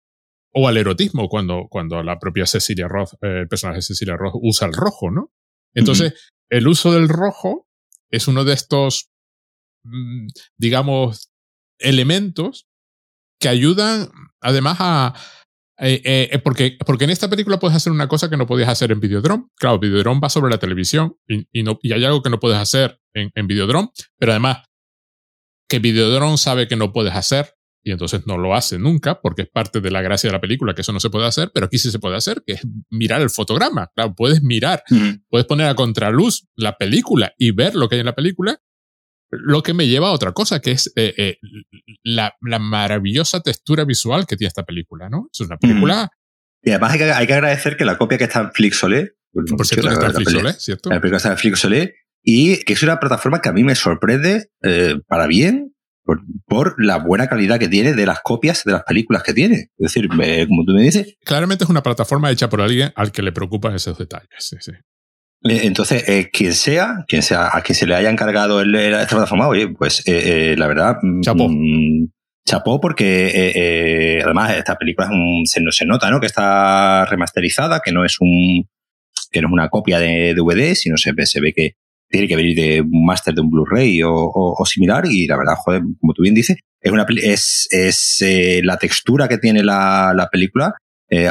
o 0.52 0.68
al 0.68 0.76
erotismo 0.76 1.28
cuando, 1.28 1.66
cuando 1.68 2.02
la 2.02 2.18
propia 2.18 2.46
Cecilia 2.46 2.88
Roth, 2.88 3.14
eh, 3.22 3.40
el 3.40 3.48
personaje 3.48 3.78
de 3.78 3.82
Cecilia 3.82 4.16
Roth 4.16 4.34
usa 4.40 4.66
el 4.66 4.74
rojo, 4.74 5.10
¿no? 5.10 5.32
Entonces, 5.74 6.14
el 6.50 6.66
uso 6.66 6.92
del 6.92 7.08
rojo 7.08 7.68
es 8.10 8.26
uno 8.26 8.44
de 8.44 8.54
estos, 8.54 9.10
mm, 9.84 10.26
digamos, 10.56 11.30
elementos 11.78 12.66
que 13.40 13.48
ayudan 13.48 14.10
además 14.40 14.78
a... 14.80 15.14
Eh, 15.80 16.02
eh, 16.32 16.38
porque, 16.40 16.76
porque 16.84 17.04
en 17.04 17.10
esta 17.10 17.30
película 17.30 17.60
puedes 17.60 17.76
hacer 17.76 17.92
una 17.92 18.08
cosa 18.08 18.28
que 18.28 18.36
no 18.36 18.48
podías 18.48 18.68
hacer 18.68 18.90
en 18.90 18.98
Videodrome. 18.98 19.46
Claro, 19.54 19.78
Videodrome 19.78 20.20
va 20.20 20.28
sobre 20.28 20.50
la 20.50 20.58
televisión 20.58 21.16
y, 21.28 21.62
no, 21.62 21.78
y 21.82 21.92
hay 21.92 22.04
algo 22.04 22.20
que 22.20 22.30
no 22.30 22.40
puedes 22.40 22.58
hacer 22.58 23.00
en, 23.14 23.30
en 23.36 23.46
Videodrome, 23.46 23.90
pero 24.18 24.32
además 24.32 24.64
que 25.68 25.78
Videodrome 25.78 26.36
sabe 26.36 26.66
que 26.66 26.74
no 26.74 26.92
puedes 26.92 27.14
hacer 27.14 27.54
y 27.82 27.92
entonces 27.92 28.26
no 28.26 28.36
lo 28.38 28.54
hace 28.54 28.78
nunca 28.78 29.20
porque 29.20 29.42
es 29.42 29.48
parte 29.48 29.80
de 29.80 29.90
la 29.90 30.02
gracia 30.02 30.28
de 30.28 30.32
la 30.32 30.40
película 30.40 30.74
que 30.74 30.82
eso 30.82 30.92
no 30.92 31.00
se 31.00 31.10
puede 31.10 31.26
hacer, 31.26 31.50
pero 31.54 31.66
aquí 31.66 31.78
sí 31.78 31.90
se 31.90 31.98
puede 31.98 32.16
hacer, 32.16 32.42
que 32.46 32.54
es 32.54 32.66
mirar 32.90 33.20
el 33.22 33.30
fotograma. 33.30 33.90
Claro, 33.94 34.14
puedes 34.14 34.42
mirar, 34.42 34.82
puedes 35.28 35.46
poner 35.46 35.68
a 35.68 35.74
contraluz 35.74 36.46
la 36.56 36.76
película 36.76 37.32
y 37.38 37.52
ver 37.52 37.74
lo 37.74 37.88
que 37.88 37.96
hay 37.96 38.00
en 38.00 38.06
la 38.06 38.14
película, 38.14 38.60
lo 39.30 39.62
que 39.62 39.74
me 39.74 39.86
lleva 39.86 40.08
a 40.08 40.12
otra 40.12 40.32
cosa, 40.32 40.60
que 40.60 40.72
es 40.72 40.92
eh, 40.96 41.14
eh, 41.16 41.38
la, 42.02 42.34
la, 42.40 42.58
maravillosa 42.58 43.40
textura 43.40 43.84
visual 43.84 44.26
que 44.26 44.36
tiene 44.36 44.48
esta 44.48 44.64
película, 44.64 45.08
¿no? 45.08 45.28
Es 45.32 45.40
una 45.40 45.58
película... 45.58 46.10
Y 46.62 46.70
además 46.70 46.92
hay 46.92 46.98
que, 46.98 47.12
hay 47.12 47.26
que, 47.26 47.34
agradecer 47.34 47.76
que 47.76 47.84
la 47.84 47.98
copia 47.98 48.18
que 48.18 48.24
está 48.24 48.40
en 48.40 48.52
Flixolé, 48.52 49.12
por 49.32 49.66
cierto, 49.66 49.88
que 49.88 49.94
está 49.94 50.06
en 50.06 50.14
Flixolé, 50.14 50.52
¿cierto? 50.54 50.90
La 50.90 51.00
película 51.00 51.18
está 51.18 51.30
en 51.30 51.38
Flixolé 51.38 51.94
y 52.22 52.64
que 52.64 52.72
es 52.72 52.82
una 52.82 52.98
plataforma 52.98 53.40
que 53.40 53.48
a 53.48 53.52
mí 53.52 53.64
me 53.64 53.74
sorprende 53.74 54.50
eh, 54.62 54.96
para 55.06 55.26
bien 55.26 55.74
por, 56.46 56.84
la 56.84 56.98
buena 56.98 57.28
calidad 57.28 57.58
que 57.58 57.68
tiene 57.68 57.94
de 57.94 58.06
las 58.06 58.20
copias 58.20 58.64
de 58.64 58.72
las 58.72 58.84
películas 58.84 59.22
que 59.22 59.34
tiene. 59.34 59.70
Es 59.78 59.92
decir, 59.92 60.08
como 60.08 60.64
tú 60.64 60.72
me 60.72 60.82
dices. 60.82 61.16
Claramente 61.24 61.64
es 61.64 61.70
una 61.70 61.82
plataforma 61.82 62.30
hecha 62.30 62.48
por 62.48 62.60
alguien 62.60 62.92
al 62.94 63.12
que 63.12 63.22
le 63.22 63.32
preocupan 63.32 63.74
esos 63.74 63.98
detalles. 63.98 64.28
Sí, 64.38 64.56
sí. 64.60 64.72
Eh, 65.44 65.60
entonces, 65.64 66.08
eh, 66.08 66.30
quien 66.32 66.52
sea, 66.52 67.04
quien 67.06 67.22
sea, 67.22 67.50
a 67.52 67.60
quien 67.62 67.76
se 67.76 67.86
le 67.86 67.94
haya 67.94 68.10
encargado 68.10 68.60
esta 68.60 69.06
plataforma, 69.06 69.46
oye, 69.46 69.68
pues 69.68 70.02
eh, 70.06 70.56
la 70.58 70.66
verdad. 70.66 70.96
Mm, 71.02 71.20
Chapo. 71.20 71.48
Mm, 71.48 72.08
chapó 72.48 72.80
porque 72.80 73.26
eh, 73.26 73.52
eh, 73.54 74.22
además 74.24 74.56
esta 74.56 74.76
película 74.76 75.08
se, 75.44 75.60
se, 75.70 75.86
nota 75.86 76.10
¿no? 76.10 76.18
que 76.18 76.26
está 76.26 77.04
remasterizada, 77.04 77.80
que 77.84 77.92
no 77.92 78.04
es 78.04 78.16
un 78.20 78.64
que 79.30 79.42
no 79.42 79.48
es 79.48 79.52
una 79.52 79.68
copia 79.68 79.98
de 79.98 80.34
DVD, 80.34 80.74
sino 80.74 80.96
se 80.96 81.12
ve, 81.12 81.26
se 81.26 81.40
ve 81.40 81.52
que 81.52 81.72
tiene 82.08 82.28
que 82.28 82.36
venir 82.36 82.56
de 82.56 82.80
un 82.80 83.04
máster 83.04 83.34
de 83.34 83.40
un 83.40 83.50
Blu-ray 83.50 84.00
o, 84.04 84.62
similar 84.64 85.04
y 85.06 85.26
la 85.26 85.36
verdad, 85.36 85.54
joder, 85.56 85.82
como 86.00 86.14
tú 86.14 86.22
bien 86.22 86.34
dices, 86.34 86.56
es 86.80 86.92
una 86.92 87.06
es, 87.22 87.68
es 87.70 88.22
eh, 88.22 88.60
la 88.64 88.76
textura 88.76 89.28
que 89.28 89.38
tiene 89.38 89.62
la, 89.62 90.12
la 90.14 90.28
película. 90.28 90.74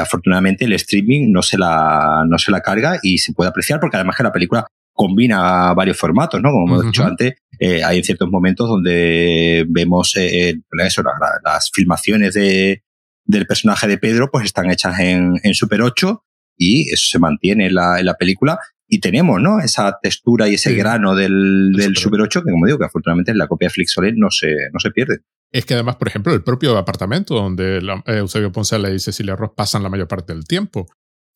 afortunadamente 0.00 0.64
el 0.64 0.72
streaming 0.74 1.30
no 1.32 1.42
se 1.42 1.56
la 1.56 2.24
no 2.28 2.38
se 2.38 2.50
la 2.50 2.60
carga 2.60 2.98
y 3.02 3.18
se 3.18 3.32
puede 3.32 3.50
apreciar 3.50 3.80
porque 3.80 3.96
además 3.96 4.16
que 4.16 4.24
la 4.24 4.32
película 4.32 4.66
combina 4.98 5.72
varios 5.74 5.96
formatos, 5.96 6.42
¿no? 6.42 6.50
Como 6.50 6.66
hemos 6.66 6.86
dicho 6.86 7.04
antes, 7.04 7.34
eh, 7.60 7.84
hay 7.84 8.02
ciertos 8.02 8.28
momentos 8.28 8.68
donde 8.68 9.64
vemos 9.68 10.16
eh, 10.16 10.60
eso, 10.84 11.02
las 11.44 11.70
filmaciones 11.72 12.34
de, 12.34 12.82
del 13.24 13.46
personaje 13.46 13.86
de 13.86 13.98
Pedro 13.98 14.28
pues 14.30 14.44
están 14.44 14.68
hechas 14.70 14.98
en, 14.98 15.34
en 15.44 15.54
Super 15.54 15.82
8 15.82 16.24
y 16.56 16.92
eso 16.92 17.10
se 17.10 17.18
mantiene 17.20 17.66
en 17.66 17.76
la, 17.76 18.00
en 18.00 18.06
la 18.06 18.14
película 18.14 18.58
y 18.88 19.00
tenemos, 19.00 19.40
¿no? 19.40 19.60
Esa 19.60 19.98
textura 20.02 20.48
y 20.48 20.54
ese 20.54 20.74
grano 20.74 21.14
del, 21.14 21.72
del 21.76 21.96
Super 21.96 22.22
8 22.22 22.42
que, 22.42 22.50
como 22.50 22.66
digo, 22.66 22.78
que 22.78 22.86
afortunadamente 22.86 23.30
en 23.30 23.38
la 23.38 23.46
copia 23.46 23.70
Flixolent 23.70 24.16
no 24.16 24.30
se, 24.30 24.48
no 24.72 24.80
se 24.80 24.90
pierde. 24.90 25.20
Es 25.52 25.64
que 25.64 25.74
además, 25.74 25.96
por 25.96 26.08
ejemplo, 26.08 26.32
el 26.32 26.42
propio 26.42 26.76
apartamento 26.76 27.34
donde 27.34 27.78
eh, 27.78 28.18
Eusebio 28.18 28.50
Poncela 28.52 28.90
y 28.90 28.98
Cecilia 28.98 29.36
Ross 29.36 29.52
pasan 29.56 29.82
la 29.82 29.88
mayor 29.88 30.08
parte 30.08 30.34
del 30.34 30.46
tiempo 30.46 30.88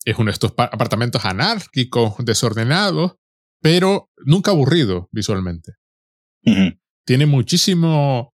es 0.04 0.18
uno 0.18 0.26
de 0.26 0.32
estos 0.32 0.52
apartamentos 0.56 1.24
anárquicos, 1.24 2.14
desordenados, 2.18 3.16
pero 3.60 4.10
nunca 4.24 4.50
aburrido 4.50 5.08
visualmente. 5.12 5.74
Tiene 7.04 7.26
muchísimo, 7.26 8.34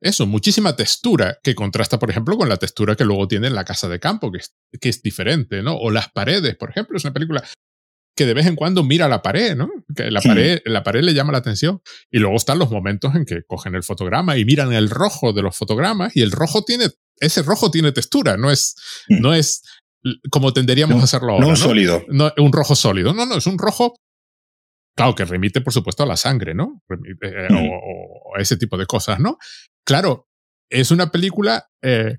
eso, 0.00 0.26
muchísima 0.26 0.76
textura 0.76 1.38
que 1.42 1.54
contrasta, 1.54 1.98
por 1.98 2.10
ejemplo, 2.10 2.36
con 2.36 2.48
la 2.48 2.58
textura 2.58 2.94
que 2.94 3.04
luego 3.04 3.26
tiene 3.26 3.46
en 3.46 3.54
la 3.54 3.64
casa 3.64 3.88
de 3.88 4.00
campo, 4.00 4.30
que 4.30 4.38
es, 4.38 4.54
que 4.78 4.88
es 4.90 5.02
diferente, 5.02 5.62
¿no? 5.62 5.76
O 5.76 5.90
las 5.90 6.10
paredes, 6.10 6.56
por 6.56 6.70
ejemplo, 6.70 6.96
es 6.96 7.04
una 7.04 7.14
película 7.14 7.42
que 8.16 8.24
de 8.26 8.34
vez 8.34 8.46
en 8.46 8.56
cuando 8.56 8.82
mira 8.82 9.08
la 9.08 9.22
pared, 9.22 9.54
¿no? 9.54 9.68
Que 9.94 10.10
la, 10.10 10.20
pared, 10.20 10.62
la 10.64 10.82
pared 10.82 11.02
le 11.02 11.12
llama 11.12 11.32
la 11.32 11.38
atención. 11.38 11.82
Y 12.10 12.18
luego 12.18 12.36
están 12.36 12.58
los 12.58 12.70
momentos 12.70 13.14
en 13.14 13.26
que 13.26 13.42
cogen 13.46 13.74
el 13.74 13.82
fotograma 13.82 14.38
y 14.38 14.44
miran 14.44 14.72
el 14.72 14.88
rojo 14.88 15.32
de 15.32 15.42
los 15.42 15.56
fotogramas 15.56 16.16
y 16.16 16.22
el 16.22 16.32
rojo 16.32 16.64
tiene, 16.64 16.86
ese 17.20 17.42
rojo 17.42 17.70
tiene 17.70 17.92
textura, 17.92 18.36
no 18.36 18.50
es, 18.50 18.74
mm. 19.08 19.20
no 19.20 19.34
es 19.34 19.62
como 20.30 20.52
tenderíamos 20.52 21.00
a 21.00 21.04
hacerlo 21.04 21.32
ahora. 21.32 21.44
No 21.44 21.50
un 21.50 21.56
sólido. 21.56 22.04
No, 22.08 22.32
un 22.38 22.52
rojo 22.52 22.74
sólido. 22.74 23.12
No, 23.12 23.26
no, 23.26 23.36
es 23.36 23.46
un 23.46 23.58
rojo 23.58 23.94
Claro, 24.96 25.14
que 25.14 25.26
remite, 25.26 25.60
por 25.60 25.74
supuesto, 25.74 26.04
a 26.04 26.06
la 26.06 26.16
sangre, 26.16 26.54
¿no? 26.54 26.82
Eh, 27.20 27.48
o, 27.50 28.34
a 28.34 28.40
ese 28.40 28.56
tipo 28.56 28.78
de 28.78 28.86
cosas, 28.86 29.20
¿no? 29.20 29.36
Claro, 29.84 30.26
es 30.70 30.90
una 30.90 31.10
película 31.12 31.68
eh, 31.82 32.16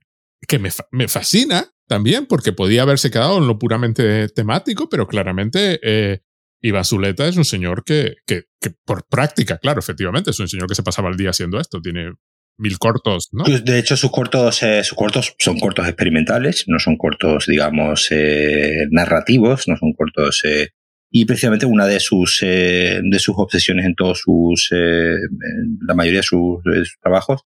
que 0.48 0.60
me, 0.60 0.70
me, 0.91 1.08
fascina 1.08 1.72
también, 1.88 2.25
porque 2.25 2.53
podía 2.53 2.83
haberse 2.83 3.11
quedado 3.11 3.38
en 3.38 3.47
lo 3.47 3.57
puramente 3.59 4.27
temático, 4.29 4.89
pero 4.89 5.07
claramente 5.07 5.79
eh, 5.81 6.19
Iván 6.61 6.85
Zuleta 6.85 7.27
es 7.27 7.38
un 7.38 7.45
señor 7.45 7.83
que, 7.83 8.15
que, 8.25 8.43
que, 8.59 8.71
por 8.85 9.07
práctica, 9.07 9.57
claro, 9.57 9.79
efectivamente, 9.79 10.31
es 10.31 10.39
un 10.39 10.47
señor 10.47 10.67
que 10.67 10.75
se 10.75 10.83
pasaba 10.83 11.09
el 11.09 11.17
día 11.17 11.29
haciendo 11.29 11.59
esto. 11.59 11.81
Tiene 11.81 12.13
mil 12.57 12.77
cortos, 12.77 13.29
¿no? 13.31 13.43
Pues, 13.43 13.63
de 13.63 13.79
hecho, 13.79 13.95
sus 13.95 14.11
cortos, 14.11 14.63
eh, 14.63 14.83
sus 14.83 14.97
cortos 14.97 15.35
son 15.39 15.59
cortos 15.59 15.88
experimentales, 15.88 16.65
no 16.67 16.79
son 16.79 16.97
cortos, 16.97 17.45
digamos, 17.47 18.07
eh, 18.11 18.88
narrativos, 18.91 19.67
no 19.67 19.77
son 19.77 19.93
cortos 19.93 20.43
y 21.09 21.25
precisamente 21.25 21.65
una 21.65 21.85
de 21.85 21.99
sus, 21.99 22.39
eh, 22.43 22.99
de 23.03 23.19
sus 23.19 23.35
obsesiones 23.38 23.85
en 23.85 23.95
todos 23.95 24.19
sus, 24.19 24.69
eh, 24.71 25.15
la 25.88 25.93
mayoría 25.93 26.19
de 26.19 26.23
sus, 26.23 26.61
trabajos, 27.01 27.41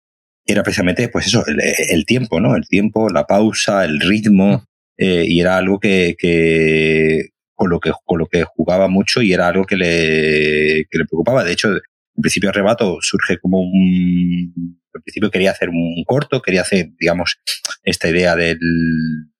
era 0.47 0.63
precisamente, 0.63 1.09
pues 1.09 1.27
eso, 1.27 1.45
el, 1.47 2.07
tiempo, 2.07 2.41
¿no? 2.41 2.55
El 2.57 2.69
tiempo, 2.69 3.09
la 3.09 3.27
pausa, 3.27 3.85
el 3.85 4.01
ritmo, 4.01 4.65
eh, 4.97 5.25
y 5.27 5.41
era 5.41 5.57
algo 5.57 5.81
que, 5.81 6.15
que, 6.19 7.31
con 7.55 7.69
lo 7.69 7.81
que, 7.81 7.91
con 8.05 8.19
lo 8.19 8.27
que 8.27 8.45
jugaba 8.45 8.87
mucho 8.89 9.23
y 9.23 9.33
era 9.33 9.49
algo 9.49 9.65
que 9.65 9.77
le, 9.77 10.87
que 10.91 10.99
le 10.99 11.05
preocupaba. 11.05 11.43
De 11.43 11.53
hecho, 11.53 11.69
en 11.73 12.23
principio 12.23 12.51
Arrebato 12.51 12.99
surge 13.01 13.39
como 13.39 13.61
un, 13.61 14.81
en 14.95 15.03
principio 15.03 15.31
quería 15.31 15.51
hacer 15.51 15.69
un 15.69 16.03
corto, 16.07 16.41
quería 16.41 16.63
hacer, 16.63 16.91
digamos, 16.99 17.39
esta 17.83 18.09
idea 18.09 18.37
del, 18.37 18.59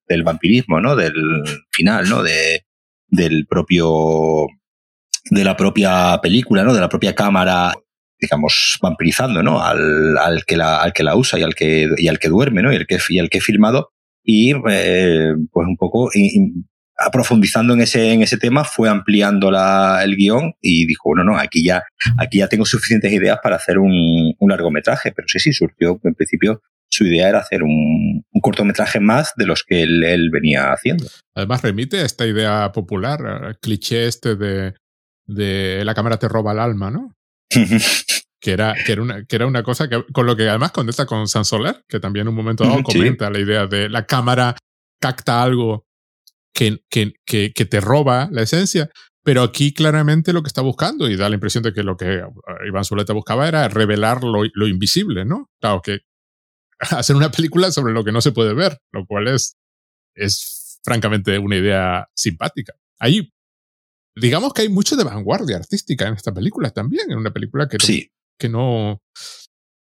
del 0.09 0.23
vampirismo, 0.25 0.81
¿no? 0.81 0.97
Del 0.97 1.15
final, 1.71 2.09
¿no? 2.09 2.23
De, 2.23 2.65
del 3.09 3.47
propio, 3.47 4.47
de 5.31 5.45
la 5.45 5.57
propia 5.57 6.19
película, 6.23 6.65
¿no? 6.65 6.75
De 6.75 6.81
la 6.81 6.89
propia 6.89 7.15
cámara, 7.15 7.73
digamos, 8.21 8.79
vampirizando, 8.83 9.43
¿no? 9.43 9.63
Al, 9.63 10.17
al 10.19 10.45
que 10.45 10.57
la, 10.57 10.83
al 10.83 10.93
que 10.93 11.03
la 11.03 11.17
usa 11.17 11.39
y 11.39 11.43
al 11.43 11.55
que, 11.55 11.89
y 11.97 12.09
al 12.09 12.19
que 12.19 12.29
duerme, 12.29 12.63
¿no? 12.63 12.73
Y 12.73 12.77
al 12.77 12.87
que, 12.87 12.99
y 13.09 13.19
al 13.19 13.29
que 13.29 13.39
he 13.39 13.41
filmado. 13.41 13.91
Y, 14.23 14.53
eh, 14.71 15.35
pues 15.53 15.69
un 15.69 15.77
poco, 15.77 16.11
aprofundizando 16.99 17.75
en 17.75 17.83
ese, 17.83 18.13
en 18.13 18.23
ese 18.23 18.39
tema, 18.39 18.65
fue 18.65 18.89
ampliando 18.89 19.51
la, 19.51 20.01
el 20.03 20.17
guion 20.17 20.55
y 20.61 20.87
dijo, 20.87 21.11
bueno, 21.11 21.25
no, 21.25 21.39
aquí 21.39 21.65
ya, 21.65 21.85
aquí 22.19 22.39
ya 22.39 22.49
tengo 22.49 22.65
suficientes 22.65 23.13
ideas 23.13 23.39
para 23.43 23.57
hacer 23.57 23.79
un, 23.79 24.35
un 24.39 24.51
largometraje. 24.51 25.13
Pero 25.13 25.29
sí, 25.29 25.39
sí, 25.39 25.53
surgió 25.53 26.01
en 26.03 26.15
principio 26.15 26.63
su 26.89 27.05
idea 27.05 27.29
era 27.29 27.41
hacer 27.41 27.63
un, 27.63 28.25
cortometraje 28.41 29.01
más 29.01 29.33
de 29.37 29.47
los 29.47 29.65
que 29.65 29.83
él, 29.83 30.31
venía 30.31 30.73
haciendo. 30.73 31.07
Además, 31.35 31.63
remite 31.63 31.99
a 31.99 32.05
esta 32.05 32.27
idea 32.27 32.71
popular, 32.73 33.59
cliché 33.61 34.07
este 34.07 34.37
de, 34.37 34.75
de 35.27 35.85
la 35.85 35.95
cámara 35.95 36.19
te 36.19 36.29
roba 36.29 36.53
el 36.53 36.61
alma, 36.61 36.91
¿no? 36.91 37.16
Que 37.49 38.53
era, 38.53 38.75
que 38.75 38.93
era, 38.93 39.03
una, 39.03 39.25
que 39.25 39.37
era 39.37 39.47
una 39.47 39.63
cosa 39.63 39.89
que, 39.89 40.05
con 40.13 40.27
lo 40.27 40.37
que 40.37 40.49
además 40.49 40.73
contesta 40.73 41.07
con 41.07 41.27
San 41.29 41.45
Soler, 41.45 41.85
que 41.89 42.01
también 42.01 42.25
en 42.25 42.29
un 42.29 42.35
momento 42.35 42.65
dado 42.65 42.83
comenta 42.83 43.31
la 43.31 43.39
idea 43.39 43.67
de 43.67 43.89
la 43.89 44.07
cámara 44.07 44.57
capta 45.01 45.43
algo 45.43 45.87
que, 46.55 46.83
que, 46.89 47.13
que, 47.25 47.53
que, 47.53 47.65
te 47.65 47.81
roba 47.81 48.29
la 48.31 48.43
esencia, 48.43 48.89
pero 49.23 49.43
aquí 49.43 49.75
claramente 49.75 50.33
lo 50.33 50.43
que 50.43 50.49
está 50.49 50.63
buscando, 50.63 51.09
y 51.09 51.17
da 51.17 51.29
la 51.29 51.35
impresión 51.35 51.63
de 51.63 51.73
que 51.73 51.83
lo 51.83 51.97
que 51.97 52.23
Iván 52.67 52.85
Zuleta 52.85 53.13
buscaba 53.13 53.49
era 53.49 53.69
revelar 53.69 54.25
lo, 54.25 54.43
lo 54.55 54.67
invisible, 54.67 55.25
¿no? 55.25 55.51
Claro, 55.61 55.83
que, 55.83 56.01
hacer 56.79 57.17
una 57.17 57.31
película 57.31 57.71
sobre 57.71 57.93
lo 57.93 58.05
que 58.05 58.13
no 58.13 58.21
se 58.21 58.33
puede 58.33 58.55
ver, 58.55 58.79
lo 58.93 59.07
cual 59.07 59.29
es, 59.29 59.57
es 60.15 60.81
francamente 60.83 61.39
una 61.39 61.57
idea 61.57 62.09
simpática. 62.15 62.75
Ahí, 62.99 63.33
digamos 64.17 64.53
que 64.53 64.63
hay 64.63 64.69
mucho 64.69 64.97
de 64.97 65.05
vanguardia 65.05 65.57
artística 65.57 66.09
en 66.09 66.15
esta 66.15 66.33
película 66.33 66.71
también, 66.71 67.11
en 67.11 67.19
una 67.19 67.33
película 67.33 67.69
que, 67.69 67.77
sí. 67.81 68.11
que 68.39 68.49
no, 68.49 69.03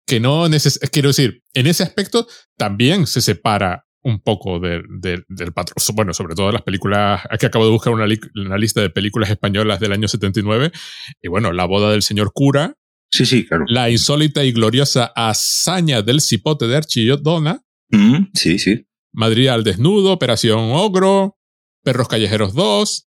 que 0.06 0.20
no 0.20 0.48
quiero 0.92 1.10
decir, 1.10 1.42
en 1.54 1.68
ese 1.68 1.84
aspecto 1.84 2.28
también 2.58 3.08
se 3.08 3.22
separa 3.22 3.86
un 4.02 4.22
poco 4.22 4.60
del, 4.60 4.86
patrón, 5.54 5.76
bueno, 5.96 6.14
sobre 6.14 6.36
todo 6.36 6.52
las 6.52 6.62
películas, 6.62 7.22
aquí 7.30 7.46
acabo 7.46 7.66
de 7.66 7.72
buscar 7.72 7.94
una, 7.94 8.06
una, 8.36 8.58
lista 8.58 8.82
de 8.82 8.90
películas 8.90 9.30
españolas 9.30 9.80
del 9.80 9.92
año 9.92 10.08
79, 10.08 10.72
y 11.22 11.28
bueno, 11.28 11.52
La 11.52 11.66
boda 11.66 11.92
del 11.92 12.02
señor 12.02 12.32
cura, 12.34 12.76
Sí, 13.12 13.26
sí, 13.26 13.46
claro. 13.46 13.66
La 13.68 13.90
insólita 13.90 14.44
y 14.44 14.52
gloriosa 14.52 15.12
hazaña 15.16 16.02
del 16.02 16.22
cipote 16.22 16.68
de 16.68 16.78
Archidona. 16.78 17.64
Mm, 17.90 18.28
sí, 18.34 18.60
sí. 18.60 18.86
Madrid 19.12 19.48
al 19.48 19.64
desnudo, 19.64 20.14
Operación 20.14 20.72
Ogro, 20.74 21.38
Perros 21.84 22.08
Callejeros 22.08 22.54
2, 22.54 23.09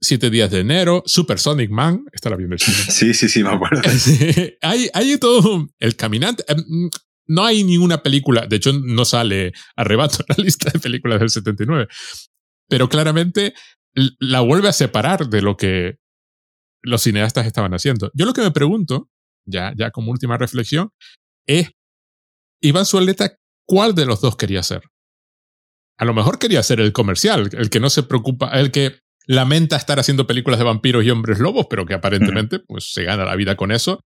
Siete 0.00 0.30
días 0.30 0.50
de 0.50 0.60
enero, 0.60 1.02
Supersonic 1.06 1.70
Man, 1.70 2.04
esta 2.12 2.30
la 2.30 2.36
Sí, 2.58 3.14
sí, 3.14 3.28
sí, 3.28 3.42
me 3.42 3.50
acuerdo. 3.50 3.80
hay, 4.62 4.88
hay 4.92 5.18
todo, 5.18 5.68
El 5.78 5.96
Caminante, 5.96 6.44
em, 6.48 6.90
no 7.26 7.44
hay 7.44 7.64
ninguna 7.64 8.02
película, 8.02 8.46
de 8.46 8.56
hecho 8.56 8.72
no 8.72 9.04
sale 9.04 9.52
arrebato 9.74 10.18
en 10.20 10.34
la 10.36 10.44
lista 10.44 10.70
de 10.70 10.78
películas 10.78 11.18
del 11.20 11.30
79, 11.30 11.88
pero 12.68 12.88
claramente 12.88 13.54
la 14.20 14.40
vuelve 14.40 14.68
a 14.68 14.72
separar 14.72 15.28
de 15.28 15.42
lo 15.42 15.56
que 15.56 15.96
los 16.82 17.02
cineastas 17.02 17.46
estaban 17.46 17.72
haciendo. 17.72 18.10
Yo 18.14 18.26
lo 18.26 18.32
que 18.32 18.42
me 18.42 18.50
pregunto 18.50 19.08
ya, 19.46 19.72
ya 19.76 19.90
como 19.90 20.10
última 20.10 20.36
reflexión, 20.36 20.90
es 21.46 21.70
Iván 22.60 22.86
Zuleta, 22.86 23.38
¿cuál 23.66 23.94
de 23.94 24.06
los 24.06 24.20
dos 24.20 24.36
quería 24.36 24.62
ser? 24.62 24.82
A 25.98 26.04
lo 26.04 26.12
mejor 26.12 26.38
quería 26.38 26.62
ser 26.62 26.80
el 26.80 26.92
comercial, 26.92 27.48
el 27.52 27.70
que 27.70 27.80
no 27.80 27.88
se 27.88 28.02
preocupa, 28.02 28.50
el 28.58 28.70
que 28.70 29.00
lamenta 29.26 29.76
estar 29.76 29.98
haciendo 29.98 30.26
películas 30.26 30.58
de 30.58 30.64
vampiros 30.64 31.04
y 31.04 31.10
hombres 31.10 31.38
lobos, 31.38 31.66
pero 31.68 31.86
que 31.86 31.94
aparentemente 31.94 32.60
pues, 32.60 32.92
se 32.92 33.04
gana 33.04 33.24
la 33.24 33.36
vida 33.36 33.56
con 33.56 33.72
eso, 33.72 34.00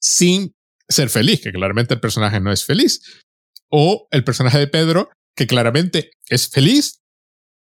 sin 0.00 0.54
ser 0.88 1.08
feliz, 1.08 1.40
que 1.40 1.52
claramente 1.52 1.94
el 1.94 2.00
personaje 2.00 2.40
no 2.40 2.52
es 2.52 2.64
feliz. 2.64 3.22
O 3.68 4.08
el 4.10 4.24
personaje 4.24 4.58
de 4.58 4.66
Pedro, 4.66 5.10
que 5.36 5.46
claramente 5.46 6.10
es 6.28 6.48
feliz 6.48 7.00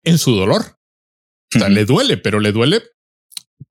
en 0.04 0.18
su 0.18 0.36
dolor. 0.36 0.78
O 1.56 1.60
sea, 1.60 1.70
le 1.70 1.86
duele, 1.86 2.18
pero 2.18 2.40
le 2.40 2.52
duele 2.52 2.84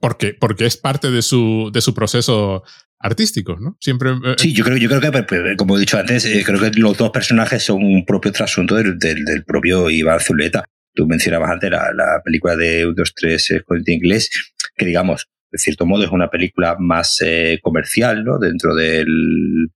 porque, 0.01 0.35
porque 0.39 0.67
es 0.67 0.77
parte 0.77 1.11
de 1.11 1.23
su, 1.23 1.71
de 1.73 1.81
su 1.81 1.95
proceso 1.95 2.63
artístico, 2.99 3.57
¿no? 3.59 3.77
Siempre. 3.81 4.11
Eh, 4.11 4.35
sí, 4.37 4.53
yo 4.53 4.65
creo, 4.65 4.77
yo 4.77 4.89
creo 4.89 5.01
que, 5.01 5.13
pues, 5.13 5.25
pues, 5.29 5.57
como 5.57 5.77
he 5.77 5.81
dicho 5.81 5.99
antes, 5.99 6.25
eh, 6.25 6.43
creo 6.45 6.61
que 6.61 6.71
los 6.79 6.97
dos 6.97 7.11
personajes 7.11 7.63
son 7.63 7.83
un 7.83 8.05
propio 8.05 8.33
trasunto 8.33 8.75
del, 8.75 8.99
del, 8.99 9.45
propio 9.47 9.89
Iván 9.89 10.21
Zuleta. 10.21 10.65
Tú 10.99 11.07
mencionabas 11.07 11.53
antes 11.53 11.71
la, 11.71 11.93
la 11.95 12.21
película 12.25 12.57
de 12.57 12.85
1, 12.85 12.93
2, 12.97 13.15
3 13.15 13.63
inglés, 13.87 14.29
que 14.75 14.85
digamos, 14.85 15.29
de 15.49 15.57
cierto 15.57 15.87
modo 15.87 16.03
es 16.03 16.11
una 16.11 16.29
película 16.29 16.75
más 16.77 17.23
eh, 17.25 17.61
comercial, 17.63 18.25
¿no? 18.25 18.37
Dentro 18.41 18.75
del, 18.75 19.69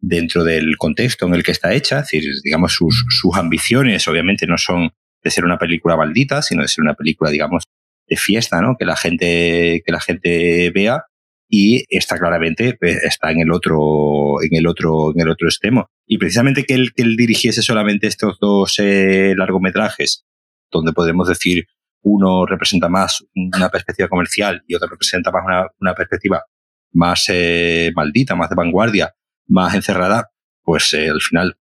dentro 0.00 0.42
del 0.42 0.78
contexto 0.78 1.26
en 1.26 1.34
el 1.34 1.42
que 1.42 1.52
está 1.52 1.74
hecha, 1.74 1.98
es 1.98 2.04
decir, 2.04 2.24
digamos, 2.42 2.72
sus, 2.72 3.04
sus 3.10 3.36
ambiciones 3.36 4.08
obviamente 4.08 4.46
no 4.46 4.56
son 4.56 4.88
de 5.22 5.30
ser 5.30 5.44
una 5.44 5.58
película 5.58 5.98
maldita, 5.98 6.40
sino 6.40 6.62
de 6.62 6.68
ser 6.68 6.82
una 6.82 6.94
película, 6.94 7.30
digamos, 7.30 7.64
de 8.08 8.16
fiesta, 8.16 8.62
¿no? 8.62 8.76
Que 8.78 8.86
la 8.86 8.96
gente, 8.96 9.82
que 9.84 9.92
la 9.92 10.00
gente 10.00 10.70
vea 10.70 11.04
y 11.46 11.84
está 11.90 12.18
claramente 12.18 12.74
pues, 12.80 13.04
está 13.04 13.32
en 13.32 13.40
el 13.40 13.52
otro 13.52 14.42
en 14.42 14.56
el 14.56 14.66
otro 14.66 15.12
en 15.14 15.20
el 15.20 15.28
otro 15.28 15.46
extremo 15.46 15.90
y 16.06 16.16
precisamente 16.16 16.64
que 16.64 16.72
él 16.72 16.94
que 16.94 17.02
él 17.02 17.16
dirigiese 17.16 17.60
solamente 17.60 18.06
estos 18.06 18.38
dos 18.40 18.78
eh, 18.78 19.34
largometrajes 19.36 20.24
donde 20.70 20.92
podemos 20.92 21.28
decir 21.28 21.66
uno 22.02 22.44
representa 22.46 22.88
más 22.88 23.24
una 23.34 23.68
perspectiva 23.70 24.08
comercial 24.08 24.62
y 24.66 24.74
otro 24.74 24.88
representa 24.88 25.30
más 25.30 25.42
una, 25.44 25.66
una 25.80 25.94
perspectiva 25.94 26.44
más 26.92 27.24
eh, 27.28 27.92
maldita 27.94 28.34
más 28.34 28.50
de 28.50 28.56
vanguardia 28.56 29.14
más 29.46 29.74
encerrada 29.74 30.30
pues 30.62 30.92
eh, 30.94 31.08
al 31.08 31.20
final 31.20 31.56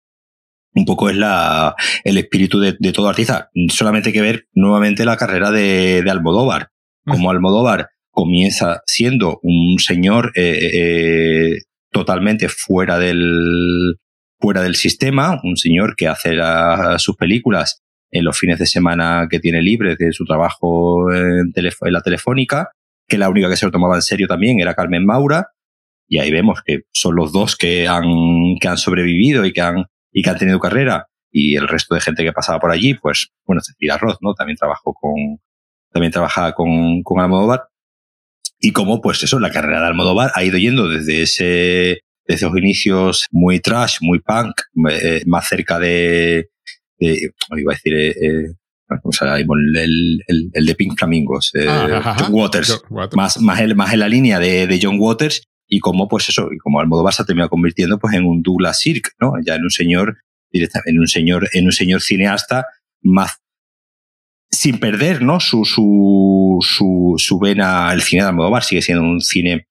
un 0.74 0.84
poco 0.84 1.11
es 1.11 1.16
la, 1.16 1.74
el 2.05 2.18
espíritu 2.18 2.61
de, 2.61 2.76
de, 2.78 2.92
todo 2.92 3.09
artista. 3.09 3.51
Solamente 3.68 4.11
hay 4.11 4.12
que 4.12 4.20
ver 4.20 4.46
nuevamente 4.53 5.05
la 5.05 5.16
carrera 5.16 5.51
de, 5.51 6.03
de 6.03 6.11
Almodóvar. 6.11 6.70
Como 7.05 7.30
Almodóvar 7.30 7.88
comienza 8.11 8.82
siendo 8.86 9.40
un 9.42 9.78
señor 9.78 10.32
eh, 10.36 10.70
eh, 10.74 11.59
totalmente 11.90 12.48
fuera 12.48 12.98
del, 12.98 13.96
fuera 14.38 14.62
del 14.62 14.76
sistema, 14.76 15.40
un 15.42 15.57
señor 15.57 15.96
que 15.96 16.09
hace 16.09 16.36
sus 16.98 17.16
películas 17.16 17.82
en 18.11 18.24
los 18.24 18.38
fines 18.38 18.58
de 18.58 18.66
semana 18.66 19.26
que 19.30 19.38
tiene 19.38 19.62
libre 19.62 19.96
de 19.96 20.12
su 20.12 20.24
trabajo 20.24 21.12
en, 21.12 21.52
en, 21.54 21.92
la 21.92 22.02
telefónica, 22.02 22.70
que 23.06 23.18
la 23.18 23.28
única 23.28 23.48
que 23.48 23.56
se 23.56 23.66
lo 23.66 23.72
tomaba 23.72 23.96
en 23.96 24.02
serio 24.02 24.26
también 24.26 24.61
era 24.61 24.74
Carmen 24.74 25.04
Maura, 25.04 25.48
y 26.08 26.18
ahí 26.18 26.30
vemos 26.30 26.61
que 26.64 26.82
son 26.92 27.14
los 27.14 27.32
dos 27.32 27.56
que 27.56 27.86
han, 27.86 28.04
que 28.61 28.68
han 28.68 28.78
sobrevivido 28.78 29.44
y 29.44 29.52
que 29.52 29.61
han, 29.61 29.86
y 30.12 30.22
que 30.22 30.30
han 30.30 30.38
tenido 30.38 30.58
carrera, 30.58 31.06
y 31.30 31.56
el 31.56 31.68
resto 31.68 31.94
de 31.94 32.00
gente 32.00 32.24
que 32.24 32.32
pasaba 32.32 32.58
por 32.58 32.72
allí, 32.72 32.94
pues, 32.94 33.28
bueno, 33.46 33.62
Cecilia 33.62 33.96
Roth, 33.96 34.18
¿no? 34.20 34.34
También 34.34 34.56
trabajó 34.56 34.92
con, 34.92 35.38
también 35.92 36.12
trabajaba 36.12 36.52
con, 36.52 37.02
con 37.02 37.20
Almodóvar, 37.20 37.68
y 38.58 38.72
cómo, 38.72 39.00
pues 39.00 39.22
eso, 39.22 39.38
la 39.38 39.50
carrera 39.50 39.80
de 39.80 39.86
Almodóvar 39.86 40.32
ha 40.34 40.44
ido 40.44 40.58
yendo 40.58 40.88
desde 40.88 41.22
ese, 41.22 42.02
desde 42.26 42.46
esos 42.46 42.56
inicios 42.58 43.26
muy 43.30 43.61
trash, 43.61 43.98
muy 44.02 44.20
punk, 44.20 44.61
eh, 44.90 45.22
más 45.26 45.48
cerca 45.48 45.78
de, 45.78 46.49
de, 47.01 47.30
iba 47.57 47.72
a 47.72 47.74
decir, 47.74 47.94
eh, 47.94 48.11
eh 48.11 48.55
o 49.05 49.12
sea, 49.12 49.36
el, 49.36 49.46
el, 49.76 50.51
el, 50.53 50.66
de 50.66 50.74
Pink 50.74 50.98
Flamingos, 50.98 51.53
eh, 51.55 51.66
ah, 51.68 52.16
John 52.18 52.34
Waters, 52.34 52.82
Más, 52.90 53.40
más, 53.40 53.74
más 53.76 53.92
en 53.92 53.98
la 54.01 54.09
línea 54.09 54.40
de, 54.40 54.66
de 54.66 54.80
John 54.82 54.96
Waters 54.98 55.44
y 55.68 55.78
cómo, 55.78 56.09
pues 56.09 56.28
eso, 56.28 56.48
y 56.53 56.59
como 56.59 56.80
Almodóvar 56.80 57.14
se 57.14 57.22
ha 57.22 57.24
terminado 57.24 57.51
convirtiendo 57.51 58.01
pues 58.01 58.14
en 58.14 58.26
un 58.26 58.42
Douglas 58.42 58.80
Sirk, 58.80 59.14
¿no? 59.20 59.34
Ya 59.46 59.55
en 59.55 59.62
un 59.62 59.70
señor, 59.70 60.18
en 60.51 60.98
un 60.98 61.07
señor, 61.07 61.48
en 61.53 61.66
un 61.66 61.72
señor 61.72 62.01
cineasta 62.01 62.66
más 63.03 63.40
sin 64.51 64.78
perder 64.78 65.22
¿no? 65.22 65.40
su, 65.40 65.64
su, 65.64 66.59
su, 66.61 67.14
su 67.16 67.38
vena, 67.38 67.92
el 67.92 68.03
cine 68.03 68.22
de 68.22 68.28
Almodóvar 68.28 68.62
sigue 68.62 68.82
siendo 68.82 69.05
un 69.05 69.20
cine, 69.20 69.68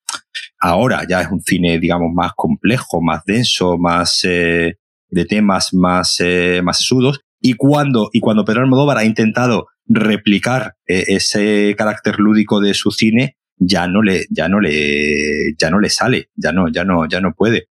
ahora 0.59 1.05
ya 1.07 1.21
es 1.21 1.29
un 1.29 1.41
cine, 1.41 1.79
digamos, 1.79 2.13
más 2.13 2.31
complejo, 2.35 3.01
más 3.01 3.23
denso, 3.25 3.77
más 3.77 4.21
eh, 4.23 4.77
de 5.09 5.25
temas 5.25 5.73
más, 5.73 6.17
eh, 6.19 6.61
más 6.63 6.77
sesudos. 6.79 7.21
Y 7.41 7.53
cuando, 7.53 8.09
y 8.13 8.19
cuando 8.19 8.45
Pedro 8.45 8.61
Almodóvar 8.61 8.97
ha 8.97 9.05
intentado 9.05 9.67
replicar 9.87 10.75
eh, 10.87 11.05
ese 11.07 11.75
carácter 11.77 12.19
lúdico 12.19 12.59
de 12.59 12.73
su 12.73 12.91
cine, 12.91 13.37
ya 13.57 13.87
no 13.87 14.01
le, 14.01 14.25
ya 14.29 14.47
no 14.47 14.59
le, 14.59 15.53
ya 15.57 15.69
no 15.69 15.79
le 15.79 15.89
sale, 15.89 16.29
ya 16.35 16.51
no, 16.51 16.69
ya 16.69 16.83
no, 16.83 17.07
ya 17.07 17.19
no 17.19 17.33
puede. 17.33 17.69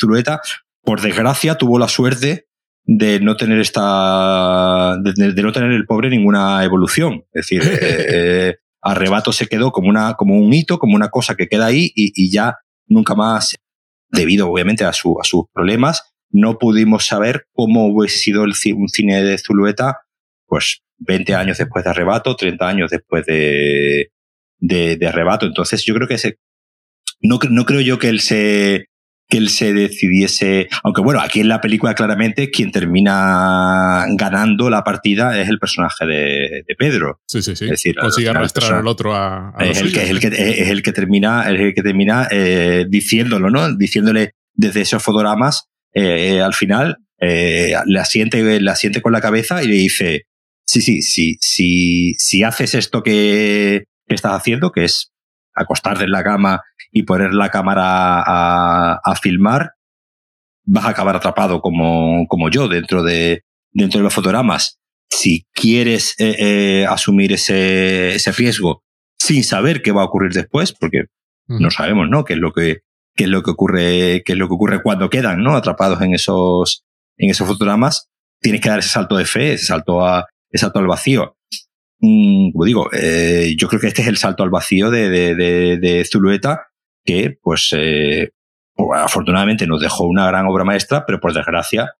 Zulueta, 0.00 0.40
por 0.82 1.00
desgracia, 1.00 1.56
tuvo 1.56 1.78
la 1.78 1.88
suerte 1.88 2.46
de 2.84 3.20
no 3.20 3.36
tener 3.36 3.60
esta, 3.60 4.96
de, 5.00 5.32
de, 5.32 5.42
no 5.42 5.52
tener 5.52 5.70
el 5.72 5.86
pobre 5.86 6.10
ninguna 6.10 6.64
evolución. 6.64 7.24
Es 7.32 7.46
decir, 7.46 7.62
eh, 7.62 7.78
eh, 7.80 8.56
Arrebato 8.80 9.32
se 9.32 9.46
quedó 9.46 9.70
como 9.70 9.88
una, 9.88 10.14
como 10.14 10.36
un 10.36 10.52
hito, 10.52 10.78
como 10.78 10.96
una 10.96 11.08
cosa 11.08 11.36
que 11.36 11.46
queda 11.46 11.66
ahí 11.66 11.92
y, 11.94 12.12
y 12.14 12.30
ya 12.30 12.56
nunca 12.88 13.14
más, 13.14 13.54
debido 14.10 14.50
obviamente 14.50 14.84
a, 14.84 14.92
su, 14.92 15.18
a 15.20 15.24
sus 15.24 15.44
problemas, 15.52 16.11
no 16.32 16.58
pudimos 16.58 17.06
saber 17.06 17.46
cómo 17.52 17.86
hubiese 17.86 18.18
sido 18.18 18.44
el, 18.44 18.54
un 18.74 18.88
cine 18.88 19.22
de 19.22 19.38
Zulueta, 19.38 19.98
pues 20.46 20.82
20 20.98 21.34
años 21.34 21.58
después 21.58 21.84
de 21.84 21.90
Arrebato, 21.90 22.36
30 22.36 22.68
años 22.68 22.90
después 22.90 23.24
de, 23.26 24.10
de, 24.58 24.96
de 24.96 25.06
Arrebato. 25.06 25.46
Entonces 25.46 25.84
yo 25.84 25.94
creo 25.94 26.08
que 26.08 26.14
ese, 26.14 26.38
no, 27.20 27.38
no 27.50 27.64
creo 27.64 27.80
yo 27.80 27.98
que 27.98 28.08
él 28.08 28.20
se, 28.20 28.86
que 29.28 29.38
él 29.38 29.50
se 29.50 29.72
decidiese, 29.72 30.68
aunque 30.82 31.02
bueno, 31.02 31.20
aquí 31.20 31.40
en 31.40 31.48
la 31.48 31.60
película 31.60 31.94
claramente 31.94 32.50
quien 32.50 32.70
termina 32.70 34.06
ganando 34.10 34.70
la 34.70 34.84
partida 34.84 35.38
es 35.40 35.48
el 35.48 35.58
personaje 35.58 36.06
de, 36.06 36.64
de 36.66 36.74
Pedro. 36.76 37.20
Sí, 37.26 37.42
sí, 37.42 37.56
sí. 37.56 37.64
Es 37.64 37.70
decir, 37.72 37.96
consigue 37.96 38.30
arrastrar 38.30 38.74
al 38.74 38.86
otro 38.86 39.14
a, 39.14 39.52
a 39.56 39.64
es, 39.64 39.80
el 39.80 39.92
que, 39.92 40.02
es, 40.02 40.10
el 40.10 40.20
que, 40.20 40.28
es 40.28 40.68
el 40.68 40.82
que 40.82 40.92
termina, 40.92 41.50
es 41.50 41.60
el 41.60 41.74
que 41.74 41.82
termina 41.82 42.28
eh, 42.30 42.86
diciéndolo, 42.88 43.50
¿no? 43.50 43.74
Diciéndole 43.74 44.34
desde 44.54 44.82
esos 44.82 45.02
fotogramas 45.02 45.71
eh, 45.94 46.40
al 46.40 46.54
final, 46.54 46.98
eh, 47.20 47.74
le 47.86 48.00
asiente, 48.00 48.60
le 48.60 48.70
asiente 48.70 49.00
con 49.02 49.12
la 49.12 49.20
cabeza 49.20 49.62
y 49.62 49.68
le 49.68 49.74
dice, 49.74 50.26
sí, 50.66 50.80
sí, 50.80 51.02
sí, 51.02 51.36
si, 51.40 52.14
si 52.18 52.42
haces 52.42 52.74
esto 52.74 53.02
que, 53.02 53.84
que 54.06 54.14
estás 54.14 54.32
haciendo, 54.32 54.72
que 54.72 54.84
es 54.84 55.12
acostarte 55.54 56.04
en 56.04 56.10
la 56.10 56.24
cama 56.24 56.62
y 56.90 57.02
poner 57.04 57.32
la 57.34 57.50
cámara 57.50 58.22
a, 58.22 59.00
a, 59.04 59.16
filmar, 59.16 59.72
vas 60.64 60.84
a 60.84 60.90
acabar 60.90 61.16
atrapado 61.16 61.60
como, 61.60 62.26
como 62.26 62.50
yo 62.50 62.68
dentro 62.68 63.02
de, 63.02 63.44
dentro 63.70 63.98
de 63.98 64.04
los 64.04 64.14
fotogramas. 64.14 64.78
Si 65.10 65.46
quieres 65.52 66.14
eh, 66.18 66.36
eh, 66.38 66.86
asumir 66.88 67.32
ese, 67.32 68.14
ese 68.14 68.32
riesgo 68.32 68.82
sin 69.18 69.44
saber 69.44 69.82
qué 69.82 69.92
va 69.92 70.02
a 70.02 70.06
ocurrir 70.06 70.32
después, 70.32 70.72
porque 70.72 71.04
no 71.46 71.70
sabemos, 71.70 72.08
¿no? 72.08 72.24
Qué 72.24 72.32
es 72.32 72.38
lo 72.38 72.52
que, 72.52 72.80
qué 73.14 73.24
es 73.24 73.30
lo 73.30 73.42
que 73.42 73.50
ocurre, 73.50 74.22
qué 74.24 74.32
es 74.32 74.38
lo 74.38 74.48
que 74.48 74.54
ocurre 74.54 74.82
cuando 74.82 75.10
quedan, 75.10 75.42
¿no? 75.42 75.54
Atrapados 75.54 76.00
en 76.02 76.14
esos, 76.14 76.84
en 77.16 77.30
esos 77.30 77.46
fotogramas, 77.46 78.08
tienes 78.40 78.60
que 78.60 78.68
dar 78.68 78.78
ese 78.78 78.88
salto 78.88 79.16
de 79.16 79.24
fe, 79.24 79.54
ese 79.54 79.66
salto 79.66 80.04
a, 80.04 80.26
ese 80.50 80.62
salto 80.62 80.78
al 80.78 80.86
vacío. 80.86 81.36
Mm, 82.00 82.52
como 82.52 82.64
digo, 82.64 82.88
eh, 82.92 83.54
yo 83.56 83.68
creo 83.68 83.80
que 83.80 83.88
este 83.88 84.02
es 84.02 84.08
el 84.08 84.16
salto 84.16 84.42
al 84.42 84.50
vacío 84.50 84.90
de, 84.90 85.08
de, 85.08 85.34
de, 85.34 85.78
de 85.78 86.04
Zulueta, 86.04 86.68
que 87.04 87.38
pues 87.40 87.70
eh, 87.76 88.30
afortunadamente 88.94 89.66
nos 89.66 89.80
dejó 89.80 90.06
una 90.06 90.26
gran 90.26 90.46
obra 90.46 90.64
maestra, 90.64 91.04
pero 91.06 91.20
por 91.20 91.32
desgracia 91.32 91.94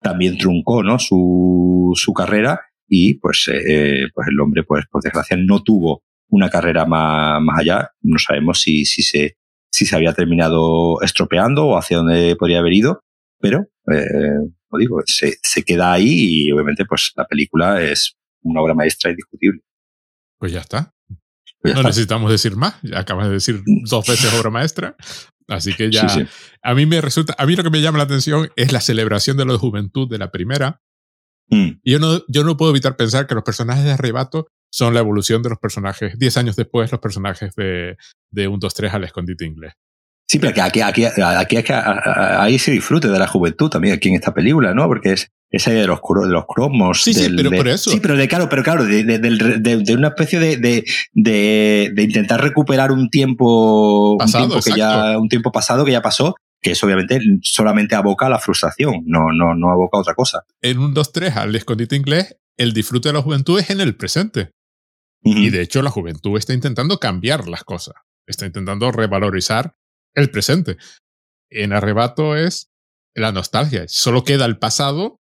también 0.00 0.36
truncó 0.38 0.82
¿no? 0.82 0.98
su, 0.98 1.92
su 1.94 2.12
carrera 2.12 2.60
y 2.88 3.14
pues, 3.14 3.48
eh, 3.52 4.08
pues 4.14 4.28
el 4.28 4.38
hombre 4.40 4.62
pues 4.62 4.84
por 4.90 5.02
desgracia 5.02 5.36
no 5.36 5.62
tuvo 5.62 6.02
una 6.28 6.50
carrera 6.50 6.84
más, 6.84 7.40
más 7.40 7.60
allá. 7.60 7.90
No 8.02 8.18
sabemos 8.18 8.60
si, 8.60 8.84
si, 8.84 9.02
se, 9.02 9.36
si 9.76 9.84
se 9.84 9.94
había 9.94 10.14
terminado 10.14 11.02
estropeando 11.02 11.66
o 11.66 11.76
hacia 11.76 11.98
dónde 11.98 12.34
podría 12.36 12.60
haber 12.60 12.72
ido, 12.72 13.04
pero 13.38 13.66
eh, 13.92 14.38
como 14.66 14.80
digo, 14.80 15.02
se, 15.04 15.36
se 15.42 15.64
queda 15.64 15.92
ahí 15.92 16.46
y 16.46 16.52
obviamente 16.52 16.86
pues 16.86 17.12
la 17.14 17.26
película 17.26 17.82
es 17.82 18.16
una 18.40 18.62
obra 18.62 18.72
maestra 18.72 19.10
indiscutible. 19.10 19.60
Pues 20.38 20.52
ya 20.52 20.60
está. 20.60 20.94
Pues 21.60 21.74
no 21.74 21.82
necesitamos 21.82 22.30
decir 22.30 22.56
más, 22.56 22.80
ya 22.82 23.00
acabas 23.00 23.26
de 23.26 23.34
decir 23.34 23.62
dos 23.84 24.06
veces 24.06 24.32
obra 24.32 24.48
maestra. 24.48 24.96
Así 25.46 25.74
que 25.74 25.90
ya. 25.90 26.06
A 26.62 26.74
mí 26.74 26.86
me 26.86 27.02
resulta. 27.02 27.34
A 27.38 27.44
mí 27.44 27.54
lo 27.54 27.62
que 27.62 27.70
me 27.70 27.82
llama 27.82 27.98
la 27.98 28.04
atención 28.04 28.48
es 28.56 28.72
la 28.72 28.80
celebración 28.80 29.36
de 29.36 29.44
la 29.44 29.58
juventud 29.58 30.08
de 30.08 30.18
la 30.18 30.30
primera. 30.30 30.80
Mm. 31.50 31.80
Y 31.82 31.92
yo 31.92 31.98
no, 31.98 32.24
yo 32.28 32.44
no 32.44 32.56
puedo 32.56 32.70
evitar 32.70 32.96
pensar 32.96 33.26
que 33.26 33.34
los 33.34 33.44
personajes 33.44 33.84
de 33.84 33.92
Arrebato 33.92 34.48
son 34.76 34.92
la 34.92 35.00
evolución 35.00 35.42
de 35.42 35.48
los 35.48 35.58
personajes, 35.58 36.18
diez 36.18 36.36
años 36.36 36.54
después, 36.54 36.92
los 36.92 37.00
personajes 37.00 37.54
de, 37.56 37.96
de 38.30 38.46
1, 38.46 38.58
2, 38.60 38.74
3 38.74 38.92
al 38.92 39.04
escondite 39.04 39.46
inglés. 39.46 39.72
Sí, 40.28 40.38
pero 40.38 40.50
aquí, 40.50 40.60
aquí, 40.80 41.04
aquí, 41.04 41.56
aquí, 41.56 41.72
ahí 41.72 42.58
se 42.58 42.72
disfrute 42.72 43.08
de 43.08 43.18
la 43.18 43.26
juventud 43.26 43.70
también 43.70 43.94
aquí 43.94 44.10
en 44.10 44.16
esta 44.16 44.34
película, 44.34 44.74
¿no? 44.74 44.86
Porque 44.86 45.12
es 45.12 45.28
esa 45.50 45.70
idea 45.70 45.82
de 45.82 45.86
los, 45.86 46.00
de 46.00 46.28
los 46.28 46.44
cromos. 46.46 47.02
Sí, 47.02 47.14
sí, 47.14 47.32
pero 47.34 47.50
por 47.52 47.68
eso. 47.68 47.90
Sí, 47.90 48.00
pero 48.00 48.16
de 48.16 48.28
claro, 48.28 48.50
pero 48.50 48.62
claro, 48.62 48.84
de, 48.84 49.04
de, 49.04 49.18
de 49.18 49.94
una 49.94 50.08
especie 50.08 50.38
de, 50.38 50.58
de, 50.58 50.84
de, 51.94 52.02
intentar 52.02 52.42
recuperar 52.42 52.92
un 52.92 53.08
tiempo, 53.08 54.18
pasado, 54.18 54.44
un 54.44 54.50
tiempo 54.50 54.64
que 54.64 54.78
ya, 54.78 55.18
un 55.18 55.28
tiempo 55.30 55.52
pasado 55.52 55.86
que 55.86 55.92
ya 55.92 56.02
pasó, 56.02 56.34
que 56.60 56.72
eso 56.72 56.84
obviamente 56.84 57.18
solamente 57.40 57.94
aboca 57.94 58.26
a 58.26 58.30
la 58.30 58.40
frustración, 58.40 59.04
no, 59.06 59.32
no, 59.32 59.54
no 59.54 59.70
aboca 59.70 59.96
a 59.96 60.00
otra 60.00 60.14
cosa. 60.14 60.42
En 60.60 60.80
un 60.80 60.94
2-3 60.94 61.34
al 61.36 61.54
escondite 61.54 61.96
inglés, 61.96 62.36
el 62.58 62.74
disfrute 62.74 63.08
de 63.08 63.14
la 63.14 63.22
juventud 63.22 63.58
es 63.58 63.70
en 63.70 63.80
el 63.80 63.96
presente. 63.96 64.50
Y 65.28 65.50
de 65.50 65.60
hecho, 65.60 65.82
la 65.82 65.90
juventud 65.90 66.38
está 66.38 66.54
intentando 66.54 66.98
cambiar 66.98 67.48
las 67.48 67.64
cosas. 67.64 67.96
Está 68.28 68.46
intentando 68.46 68.92
revalorizar 68.92 69.76
el 70.14 70.30
presente. 70.30 70.76
En 71.50 71.72
arrebato 71.72 72.36
es 72.36 72.70
la 73.14 73.32
nostalgia. 73.32 73.84
Solo 73.88 74.22
queda 74.22 74.44
el 74.44 74.58
pasado 74.58 75.20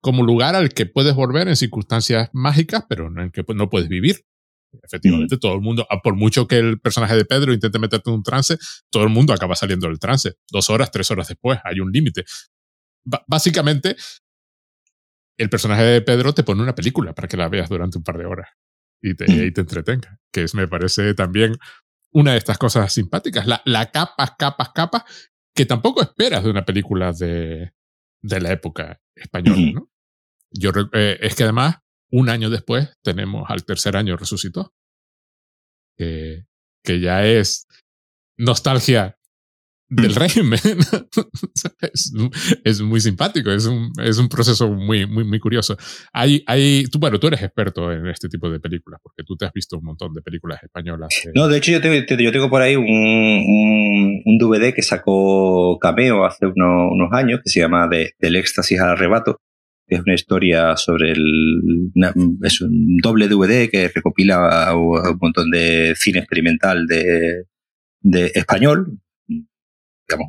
como 0.00 0.24
lugar 0.24 0.56
al 0.56 0.70
que 0.70 0.86
puedes 0.86 1.14
volver 1.14 1.46
en 1.46 1.56
circunstancias 1.56 2.28
mágicas, 2.32 2.84
pero 2.88 3.06
en 3.06 3.18
el 3.18 3.32
que 3.32 3.44
no 3.54 3.70
puedes 3.70 3.88
vivir. 3.88 4.24
Efectivamente, 4.82 5.38
todo 5.38 5.54
el 5.54 5.60
mundo, 5.60 5.86
por 6.02 6.16
mucho 6.16 6.48
que 6.48 6.58
el 6.58 6.80
personaje 6.80 7.14
de 7.14 7.24
Pedro 7.24 7.52
intente 7.52 7.78
meterte 7.78 8.10
en 8.10 8.16
un 8.16 8.22
trance, 8.24 8.58
todo 8.90 9.04
el 9.04 9.10
mundo 9.10 9.32
acaba 9.32 9.54
saliendo 9.54 9.86
del 9.86 10.00
trance. 10.00 10.34
Dos 10.50 10.70
horas, 10.70 10.90
tres 10.90 11.10
horas 11.12 11.28
después, 11.28 11.60
hay 11.64 11.78
un 11.80 11.92
límite. 11.92 12.24
básicamente, 13.28 13.96
el 15.38 15.48
personaje 15.50 15.82
de 15.82 16.02
Pedro 16.02 16.34
te 16.34 16.42
pone 16.42 16.62
una 16.62 16.74
película 16.74 17.14
para 17.14 17.28
que 17.28 17.36
la 17.36 17.48
veas 17.48 17.68
durante 17.68 17.98
un 17.98 18.04
par 18.04 18.18
de 18.18 18.26
horas 18.26 18.48
y 19.10 19.14
te, 19.14 19.30
y 19.30 19.52
te 19.52 19.60
entretenga, 19.60 20.18
que 20.32 20.42
es, 20.42 20.54
me 20.54 20.68
parece 20.68 21.14
también 21.14 21.56
una 22.12 22.32
de 22.32 22.38
estas 22.38 22.58
cosas 22.58 22.92
simpáticas, 22.92 23.46
la, 23.46 23.62
la 23.64 23.90
capas, 23.90 24.32
capas, 24.38 24.70
capas, 24.70 25.04
que 25.54 25.66
tampoco 25.66 26.02
esperas 26.02 26.44
de 26.44 26.50
una 26.50 26.64
película 26.64 27.12
de, 27.12 27.72
de 28.22 28.40
la 28.40 28.52
época 28.52 29.00
española, 29.14 29.72
¿no? 29.74 29.90
Yo, 30.50 30.70
eh, 30.92 31.18
es 31.20 31.34
que 31.34 31.44
además, 31.44 31.76
un 32.10 32.28
año 32.28 32.50
después 32.50 32.92
tenemos 33.02 33.48
al 33.48 33.64
tercer 33.64 33.96
año 33.96 34.16
resucitó, 34.16 34.74
que, 35.96 36.46
que 36.84 37.00
ya 37.00 37.24
es 37.24 37.66
nostalgia 38.38 39.15
del 39.88 40.12
mm. 40.12 40.16
régimen. 40.16 40.58
es, 41.92 42.12
es, 42.64 42.80
muy 42.80 43.00
simpático, 43.00 43.50
es 43.50 43.66
un, 43.66 43.92
es 44.02 44.18
un 44.18 44.28
proceso 44.28 44.70
muy, 44.70 45.06
muy, 45.06 45.24
muy 45.24 45.38
curioso. 45.38 45.76
Hay, 46.12 46.42
hay, 46.46 46.84
tú, 46.90 46.98
bueno, 46.98 47.18
tú 47.18 47.28
eres 47.28 47.42
experto 47.42 47.92
en 47.92 48.06
este 48.06 48.28
tipo 48.28 48.50
de 48.50 48.60
películas, 48.60 49.00
porque 49.02 49.22
tú 49.24 49.36
te 49.36 49.46
has 49.46 49.52
visto 49.52 49.78
un 49.78 49.84
montón 49.84 50.12
de 50.12 50.22
películas 50.22 50.62
españolas. 50.62 51.08
No, 51.34 51.48
de 51.48 51.58
hecho 51.58 51.72
yo 51.72 51.80
tengo, 51.80 51.94
yo 51.94 52.32
tengo 52.32 52.50
por 52.50 52.62
ahí 52.62 52.76
un, 52.76 52.84
un, 52.84 54.22
un, 54.24 54.38
DVD 54.38 54.74
que 54.74 54.82
sacó 54.82 55.78
Cameo 55.78 56.24
hace 56.24 56.46
unos, 56.46 56.92
unos 56.92 57.12
años, 57.12 57.40
que 57.44 57.50
se 57.50 57.60
llama 57.60 57.88
de, 57.88 58.12
Del 58.18 58.36
éxtasis 58.36 58.80
al 58.80 58.90
arrebato, 58.90 59.40
es 59.88 60.00
una 60.00 60.14
historia 60.14 60.76
sobre 60.76 61.12
el. 61.12 61.92
es 62.42 62.60
un 62.60 62.96
doble 62.98 63.28
DVD 63.28 63.70
que 63.70 63.88
recopila 63.94 64.74
un 64.74 65.18
montón 65.20 65.50
de 65.50 65.94
cine 65.96 66.18
experimental 66.18 66.86
de, 66.86 67.44
de 68.00 68.32
español, 68.34 68.98
digamos, 70.08 70.28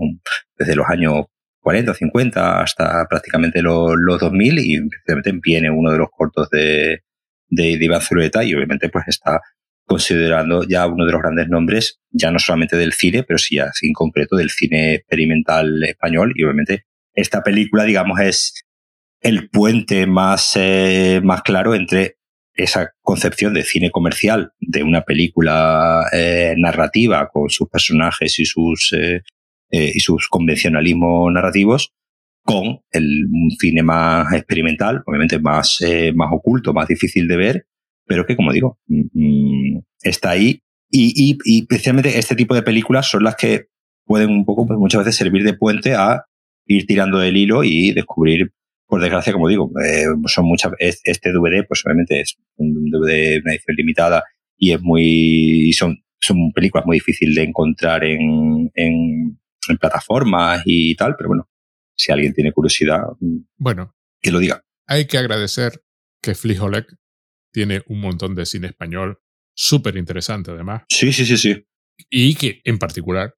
desde 0.57 0.75
los 0.75 0.87
años 0.89 1.25
40 1.61 1.91
o 1.91 1.95
50 1.95 2.61
hasta 2.61 3.05
prácticamente 3.09 3.61
los, 3.61 3.93
los 3.97 4.19
2000 4.19 4.59
y 4.59 4.89
precisamente 4.89 5.31
viene 5.41 5.69
uno 5.69 5.91
de 5.91 5.97
los 5.97 6.07
cortos 6.09 6.49
de, 6.49 7.03
de, 7.49 7.77
de 7.77 7.85
Iván 7.85 8.01
Zulueta 8.01 8.43
y 8.43 8.53
obviamente 8.53 8.89
pues 8.89 9.05
está 9.07 9.41
considerando 9.85 10.63
ya 10.63 10.85
uno 10.85 11.05
de 11.05 11.11
los 11.11 11.21
grandes 11.21 11.47
nombres, 11.47 11.99
ya 12.09 12.29
no 12.29 12.39
solamente 12.39 12.75
del 12.75 12.93
cine, 12.93 13.23
pero 13.23 13.37
sí 13.37 13.55
ya 13.55 13.71
en 13.81 13.93
concreto 13.93 14.35
del 14.35 14.49
cine 14.49 14.95
experimental 14.95 15.83
español 15.83 16.33
y 16.35 16.43
obviamente 16.43 16.85
esta 17.13 17.41
película, 17.41 17.83
digamos, 17.85 18.19
es 18.19 18.53
el 19.21 19.49
puente 19.49 20.05
más, 20.05 20.51
eh, 20.55 21.21
más 21.23 21.41
claro 21.41 21.73
entre 21.73 22.17
esa 22.53 22.91
concepción 23.01 23.53
de 23.53 23.63
cine 23.63 23.89
comercial, 23.91 24.51
de 24.59 24.83
una 24.83 25.01
película 25.01 26.05
eh, 26.11 26.53
narrativa 26.57 27.27
con 27.31 27.49
sus 27.49 27.69
personajes 27.69 28.39
y 28.39 28.45
sus 28.45 28.93
eh, 28.93 29.21
eh, 29.71 29.91
y 29.93 29.99
sus 29.99 30.27
convencionalismos 30.29 31.31
narrativos 31.31 31.93
con 32.43 32.79
el 32.91 33.27
cine 33.59 33.83
más 33.83 34.33
experimental, 34.33 35.03
obviamente 35.05 35.37
más, 35.39 35.81
eh, 35.81 36.13
más 36.15 36.29
oculto, 36.31 36.73
más 36.73 36.87
difícil 36.87 37.27
de 37.27 37.35
ver, 37.35 37.67
pero 38.05 38.25
que, 38.25 38.37
como 38.37 38.53
digo, 38.53 38.79
mm, 38.87 39.01
mm, 39.13 39.81
está 40.01 40.31
ahí. 40.31 40.61
Y, 40.89 41.11
y, 41.15 41.37
y, 41.43 41.61
especialmente 41.63 42.17
este 42.17 42.35
tipo 42.35 42.55
de 42.55 42.61
películas 42.61 43.09
son 43.09 43.23
las 43.23 43.35
que 43.35 43.67
pueden 44.05 44.29
un 44.29 44.45
poco, 44.45 44.65
pues 44.65 44.79
muchas 44.79 45.03
veces 45.03 45.17
servir 45.17 45.43
de 45.43 45.53
puente 45.53 45.93
a 45.93 46.23
ir 46.65 46.85
tirando 46.85 47.19
del 47.19 47.35
hilo 47.35 47.63
y 47.63 47.91
descubrir, 47.91 48.51
por 48.87 49.01
desgracia, 49.01 49.33
como 49.33 49.49
digo, 49.49 49.69
eh, 49.83 50.05
son 50.27 50.45
muchas, 50.45 50.71
este 50.79 51.33
DVD, 51.33 51.65
pues 51.67 51.85
obviamente 51.85 52.21
es 52.21 52.37
un 52.55 52.89
DVD, 52.89 53.41
una 53.41 53.53
edición 53.53 53.75
limitada 53.75 54.23
y 54.57 54.71
es 54.71 54.81
muy, 54.81 55.73
son, 55.73 55.97
son 56.19 56.53
películas 56.53 56.85
muy 56.85 56.97
difíciles 56.97 57.35
de 57.35 57.43
encontrar 57.43 58.05
en, 58.05 58.71
en, 58.75 59.37
en 59.67 59.77
plataformas 59.77 60.61
y 60.65 60.95
tal, 60.95 61.15
pero 61.17 61.29
bueno, 61.29 61.49
si 61.95 62.11
alguien 62.11 62.33
tiene 62.33 62.51
curiosidad, 62.51 63.01
mm, 63.19 63.37
bueno, 63.57 63.95
que 64.21 64.31
lo 64.31 64.39
diga. 64.39 64.63
Hay 64.87 65.05
que 65.05 65.17
agradecer 65.17 65.83
que 66.21 66.35
Flijolek 66.35 66.95
tiene 67.51 67.83
un 67.87 68.01
montón 68.01 68.35
de 68.35 68.45
cine 68.45 68.67
español 68.67 69.19
súper 69.55 69.97
interesante 69.97 70.51
además. 70.51 70.83
Sí, 70.89 71.11
sí, 71.11 71.25
sí, 71.25 71.37
sí. 71.37 71.65
Y 72.09 72.35
que 72.35 72.61
en 72.63 72.77
particular 72.77 73.35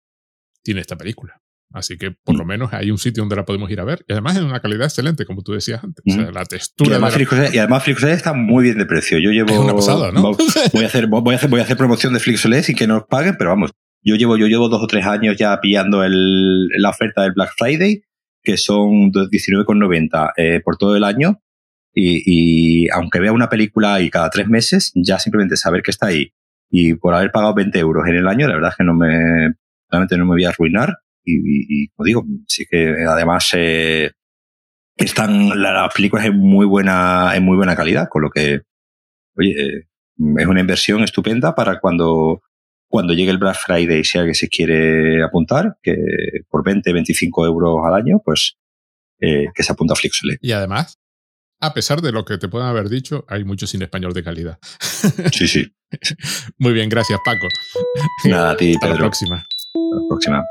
tiene 0.63 0.81
esta 0.81 0.97
película. 0.97 1.41
Así 1.71 1.97
que 1.97 2.11
por 2.11 2.35
lo 2.35 2.45
mm. 2.45 2.47
menos 2.47 2.73
hay 2.73 2.89
un 2.89 2.97
sitio 2.97 3.21
donde 3.21 3.35
la 3.35 3.45
podemos 3.45 3.69
ir 3.69 3.79
a 3.79 3.83
ver. 3.83 4.03
Y 4.07 4.13
además 4.13 4.35
en 4.37 4.45
una 4.45 4.59
calidad 4.59 4.85
excelente, 4.85 5.25
como 5.25 5.43
tú 5.43 5.53
decías 5.53 5.83
antes. 5.83 6.03
O 6.05 6.11
sea, 6.11 6.31
mm. 6.31 6.33
la 6.33 6.45
textura. 6.45 6.89
Y 6.89 6.93
además, 6.93 7.15
de 7.15 7.49
y 7.53 7.57
además 7.59 7.83
Flixolé 7.83 8.13
está 8.13 8.33
muy 8.33 8.63
bien 8.63 8.77
de 8.77 8.85
precio. 8.85 9.19
Yo 9.19 9.31
llevo. 9.31 9.51
Es 9.51 9.59
una 9.59 9.75
pasada, 9.75 10.11
¿no? 10.11 10.21
voy, 10.73 10.83
a 10.83 10.87
hacer, 10.87 11.07
voy, 11.07 11.33
a 11.33 11.37
hacer, 11.37 11.49
voy 11.49 11.59
a 11.59 11.63
hacer 11.63 11.77
promoción 11.77 12.13
de 12.13 12.19
Flixolé 12.19 12.63
sin 12.63 12.75
que 12.75 12.87
nos 12.87 13.03
paguen, 13.05 13.35
pero 13.37 13.51
vamos. 13.51 13.71
Yo 14.01 14.15
llevo, 14.15 14.37
yo 14.37 14.47
llevo 14.47 14.69
dos 14.69 14.81
o 14.81 14.87
tres 14.87 15.05
años 15.05 15.35
ya 15.37 15.59
pillando 15.59 16.03
el, 16.03 16.67
la 16.69 16.89
oferta 16.89 17.23
del 17.23 17.33
Black 17.33 17.51
Friday, 17.57 18.01
que 18.41 18.57
son 18.57 19.11
19,90 19.11 20.33
eh, 20.37 20.61
por 20.63 20.77
todo 20.77 20.95
el 20.95 21.03
año. 21.03 21.41
Y, 21.93 22.23
y, 22.25 22.89
aunque 22.89 23.19
vea 23.19 23.31
una 23.31 23.49
película 23.49 23.95
ahí 23.95 24.09
cada 24.09 24.29
tres 24.29 24.47
meses, 24.47 24.91
ya 24.95 25.19
simplemente 25.19 25.57
saber 25.57 25.81
que 25.81 25.91
está 25.91 26.07
ahí 26.07 26.31
y 26.69 26.93
por 26.93 27.13
haber 27.15 27.31
pagado 27.31 27.53
20 27.55 27.77
euros 27.79 28.07
en 28.07 28.15
el 28.15 28.27
año, 28.27 28.47
la 28.47 28.55
verdad 28.55 28.71
es 28.71 28.77
que 28.77 28.83
no 28.83 28.93
me, 28.93 29.53
realmente 29.89 30.17
no 30.17 30.25
me 30.25 30.31
voy 30.31 30.45
a 30.45 30.49
arruinar. 30.49 30.97
Y, 31.23 31.83
y, 31.83 31.87
como 31.89 32.05
digo, 32.05 32.25
sí 32.47 32.65
que 32.69 33.05
además 33.07 33.49
eh, 33.53 34.11
están 34.95 35.61
las 35.61 35.93
películas 35.93 36.25
en 36.25 36.37
muy 36.37 36.65
buena, 36.65 37.35
en 37.35 37.43
muy 37.43 37.57
buena 37.57 37.75
calidad, 37.75 38.07
con 38.09 38.21
lo 38.21 38.29
que, 38.29 38.61
oye, 39.35 39.51
eh, 39.51 39.87
es 40.37 40.47
una 40.47 40.59
inversión 40.59 41.03
estupenda 41.03 41.55
para 41.55 41.79
cuando 41.79 42.41
cuando 42.89 43.13
llegue 43.13 43.31
el 43.31 43.37
Black 43.37 43.57
Friday, 43.63 44.03
si 44.03 44.17
alguien 44.17 44.35
se 44.35 44.49
quiere 44.49 45.23
apuntar, 45.23 45.77
que 45.81 45.95
por 46.49 46.63
20, 46.63 46.91
25 46.91 47.45
euros 47.45 47.85
al 47.85 47.93
año, 47.93 48.19
pues 48.23 48.57
eh, 49.19 49.45
que 49.53 49.63
se 49.63 49.71
apunta 49.71 49.93
a 49.93 49.95
Flixolé. 49.95 50.37
Y 50.41 50.51
además, 50.51 50.99
a 51.61 51.73
pesar 51.73 52.01
de 52.01 52.11
lo 52.11 52.25
que 52.25 52.37
te 52.37 52.47
puedan 52.47 52.67
haber 52.67 52.89
dicho, 52.89 53.25
hay 53.27 53.43
mucho 53.43 53.67
cine 53.67 53.85
español 53.85 54.13
de 54.13 54.23
calidad. 54.23 54.59
Sí, 55.31 55.47
sí. 55.47 55.73
Muy 56.57 56.73
bien, 56.73 56.89
gracias 56.89 57.19
Paco. 57.23 57.47
Nada, 58.25 58.51
a 58.51 58.57
ti, 58.57 58.73
Hasta 58.73 58.89
la 58.89 58.97
próxima. 58.97 59.37
Hasta 59.37 59.95
la 59.95 60.07
próxima. 60.09 60.43